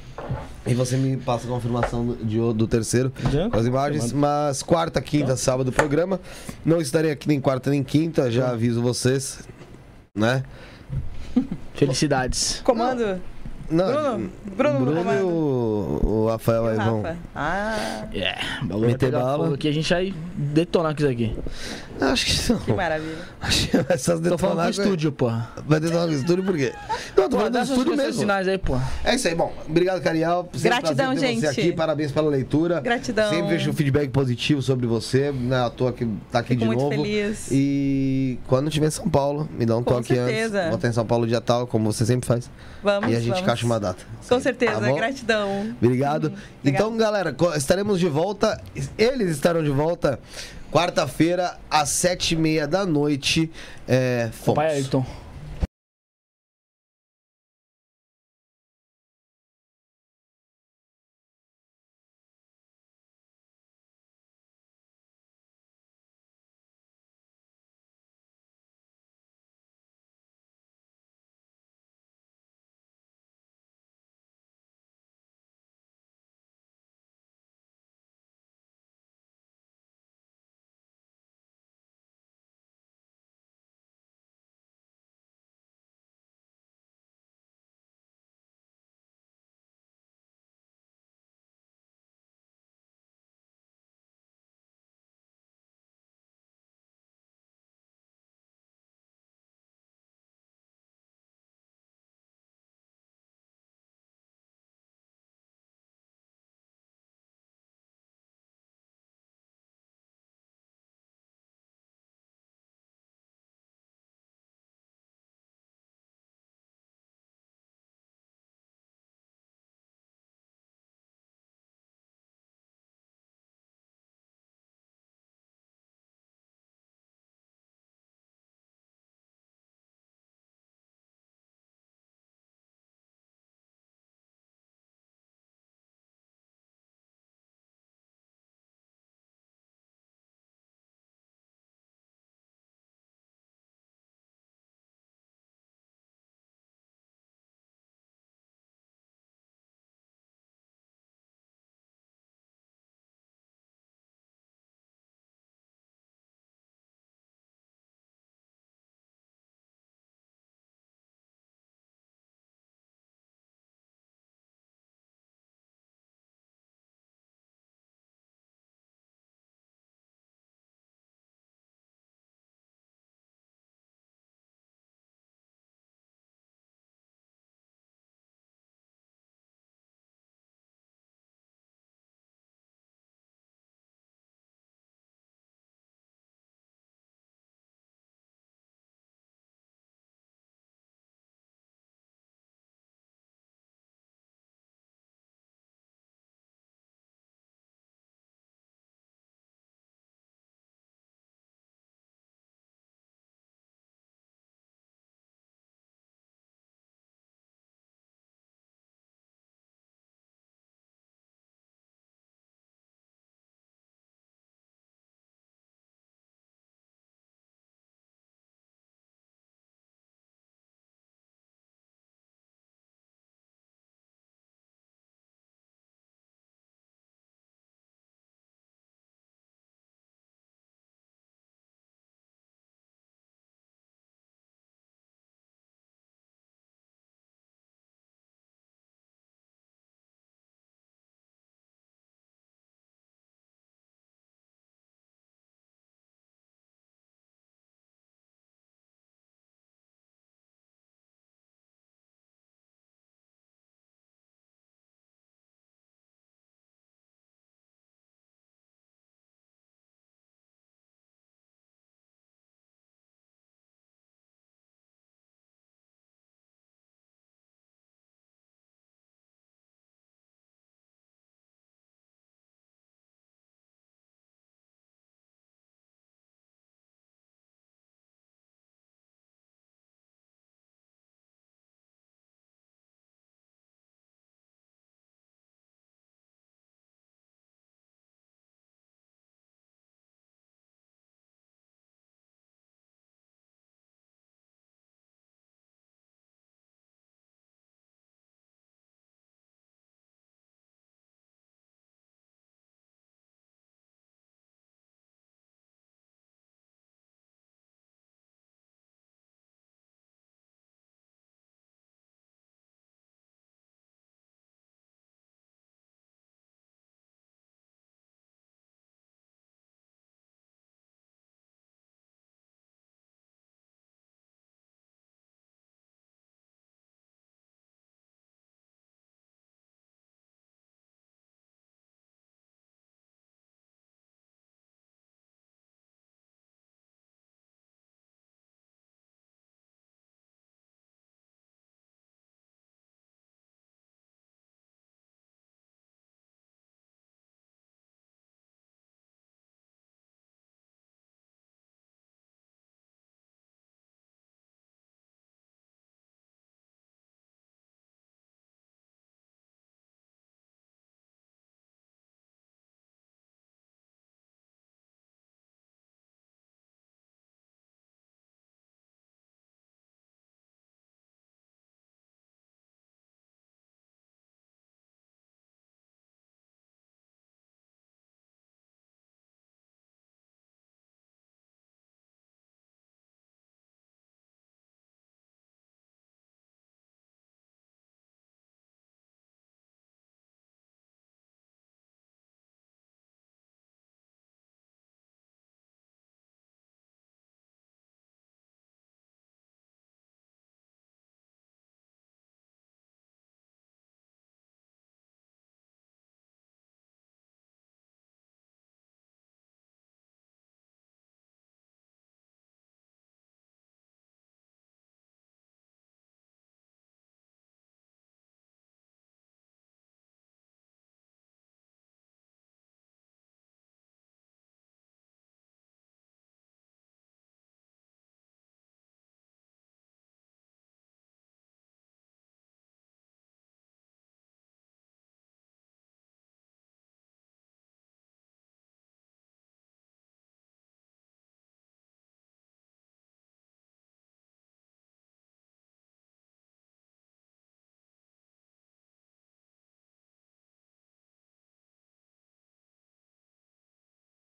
E 0.66 0.74
você 0.74 0.96
me 0.96 1.16
passa 1.16 1.46
a 1.46 1.50
confirmação 1.50 2.04
do, 2.06 2.16
de 2.24 2.38
o- 2.38 2.52
do 2.52 2.66
terceiro 2.68 3.10
Já? 3.32 3.48
com 3.48 3.56
as 3.56 3.66
imagens. 3.66 4.12
Mas 4.12 4.62
quarta, 4.62 5.00
quinta, 5.00 5.34
sábado 5.36 5.72
programa. 5.72 6.20
Não 6.64 6.80
estarei 6.80 7.10
aqui 7.10 7.26
nem 7.26 7.40
quarta 7.40 7.70
nem 7.70 7.82
quinta, 7.82 8.30
já 8.30 8.50
aviso 8.50 8.82
vocês. 8.82 9.40
Né? 10.14 10.42
Felicidades. 11.74 12.60
Comando? 12.64 13.20
Não, 13.70 13.86
Bruno? 13.86 14.30
Bruno 14.56 14.80
no 14.80 14.84
Bruno 15.04 15.12
e 15.14 15.22
o, 15.22 16.00
o 16.02 16.28
Rafael 16.28 16.66
aí 16.66 16.76
vão. 16.76 17.04
Ah, 17.34 18.04
É, 18.12 18.34
bagulho 18.62 18.80
vai 18.80 18.88
Meter 18.88 19.12
bala. 19.12 19.54
aqui, 19.54 19.68
a 19.68 19.72
gente 19.72 19.88
vai 19.88 20.12
detonar 20.36 20.92
com 20.92 21.00
isso 21.02 21.08
aqui. 21.10 21.36
Acho 22.00 22.26
que 22.26 22.52
não. 22.52 22.58
que 22.60 22.72
maravilha. 22.72 23.16
Acho 23.40 23.68
que 23.68 23.76
vai 23.78 23.98
só 23.98 24.18
Tô 24.18 24.38
falando 24.38 24.64
com 24.64 24.70
estúdio, 24.70 25.12
porra. 25.12 25.50
Vai 25.66 25.80
detonar 25.80 26.06
com 26.08 26.12
estúdio 26.14 26.44
por 26.44 26.56
quê? 26.56 26.72
Não, 27.16 27.28
tô 27.28 27.36
falando 27.36 27.52
do 27.52 27.58
estúdio 27.62 27.96
mesmo. 27.96 28.20
sinais 28.20 28.48
aí, 28.48 28.58
porra. 28.58 28.88
É 29.04 29.14
isso 29.14 29.28
aí, 29.28 29.34
bom. 29.34 29.52
Obrigado, 29.68 29.98
um 29.98 30.00
Gratidão, 30.62 31.14
ter 31.14 31.20
Você 31.20 31.26
gente. 31.26 31.46
aqui, 31.46 31.72
parabéns 31.72 32.10
pela 32.12 32.30
leitura. 32.30 32.80
Gratidão. 32.80 33.28
Sempre 33.30 33.48
vejo 33.50 33.70
um 33.70 33.72
feedback 33.74 34.08
positivo 34.10 34.62
sobre 34.62 34.86
você. 34.86 35.30
Não 35.30 35.56
é 35.56 35.60
à 35.60 35.70
toa 35.70 35.92
que 35.92 36.06
tá 36.32 36.38
aqui 36.38 36.50
Fico 36.50 36.60
de 36.60 36.66
muito 36.66 36.80
novo. 36.82 36.90
feliz. 36.90 37.48
E 37.50 38.38
quando 38.46 38.68
estiver 38.68 38.86
em 38.86 38.90
São 38.90 39.08
Paulo, 39.08 39.48
me 39.56 39.66
dá 39.66 39.76
um 39.76 39.82
Com 39.82 39.94
toque 39.96 40.14
certeza. 40.14 40.58
antes. 40.58 40.68
Vou 40.68 40.76
estar 40.76 40.88
em 40.88 40.92
São 40.92 41.06
Paulo 41.06 41.26
dia 41.26 41.40
tal, 41.40 41.66
como 41.66 41.92
você 41.92 42.06
sempre 42.06 42.26
faz. 42.26 42.50
Vamos, 42.82 43.10
e 43.10 43.14
a 43.14 43.18
gente 43.20 43.28
vamos. 43.28 43.42
encaixa 43.42 43.66
uma 43.66 43.78
data. 43.78 44.02
Com 44.26 44.40
certeza, 44.40 44.80
Tá 44.80 44.92
gratidão. 44.92 45.74
Obrigado. 45.80 46.24
Uhum, 46.28 46.34
Então, 46.64 46.96
galera, 46.96 47.34
estaremos 47.56 48.00
de 48.00 48.08
volta. 48.08 48.58
Eles 48.96 49.30
estarão 49.30 49.62
de 49.62 49.70
volta 49.70 50.18
quarta-feira, 50.70 51.58
às 51.70 51.88
sete 51.90 52.34
e 52.34 52.36
meia 52.36 52.66
da 52.66 52.86
noite. 52.86 53.50
É, 53.86 54.30
fomos. 54.32 54.56
Pai 54.56 54.74
Ayrton. 54.74 55.04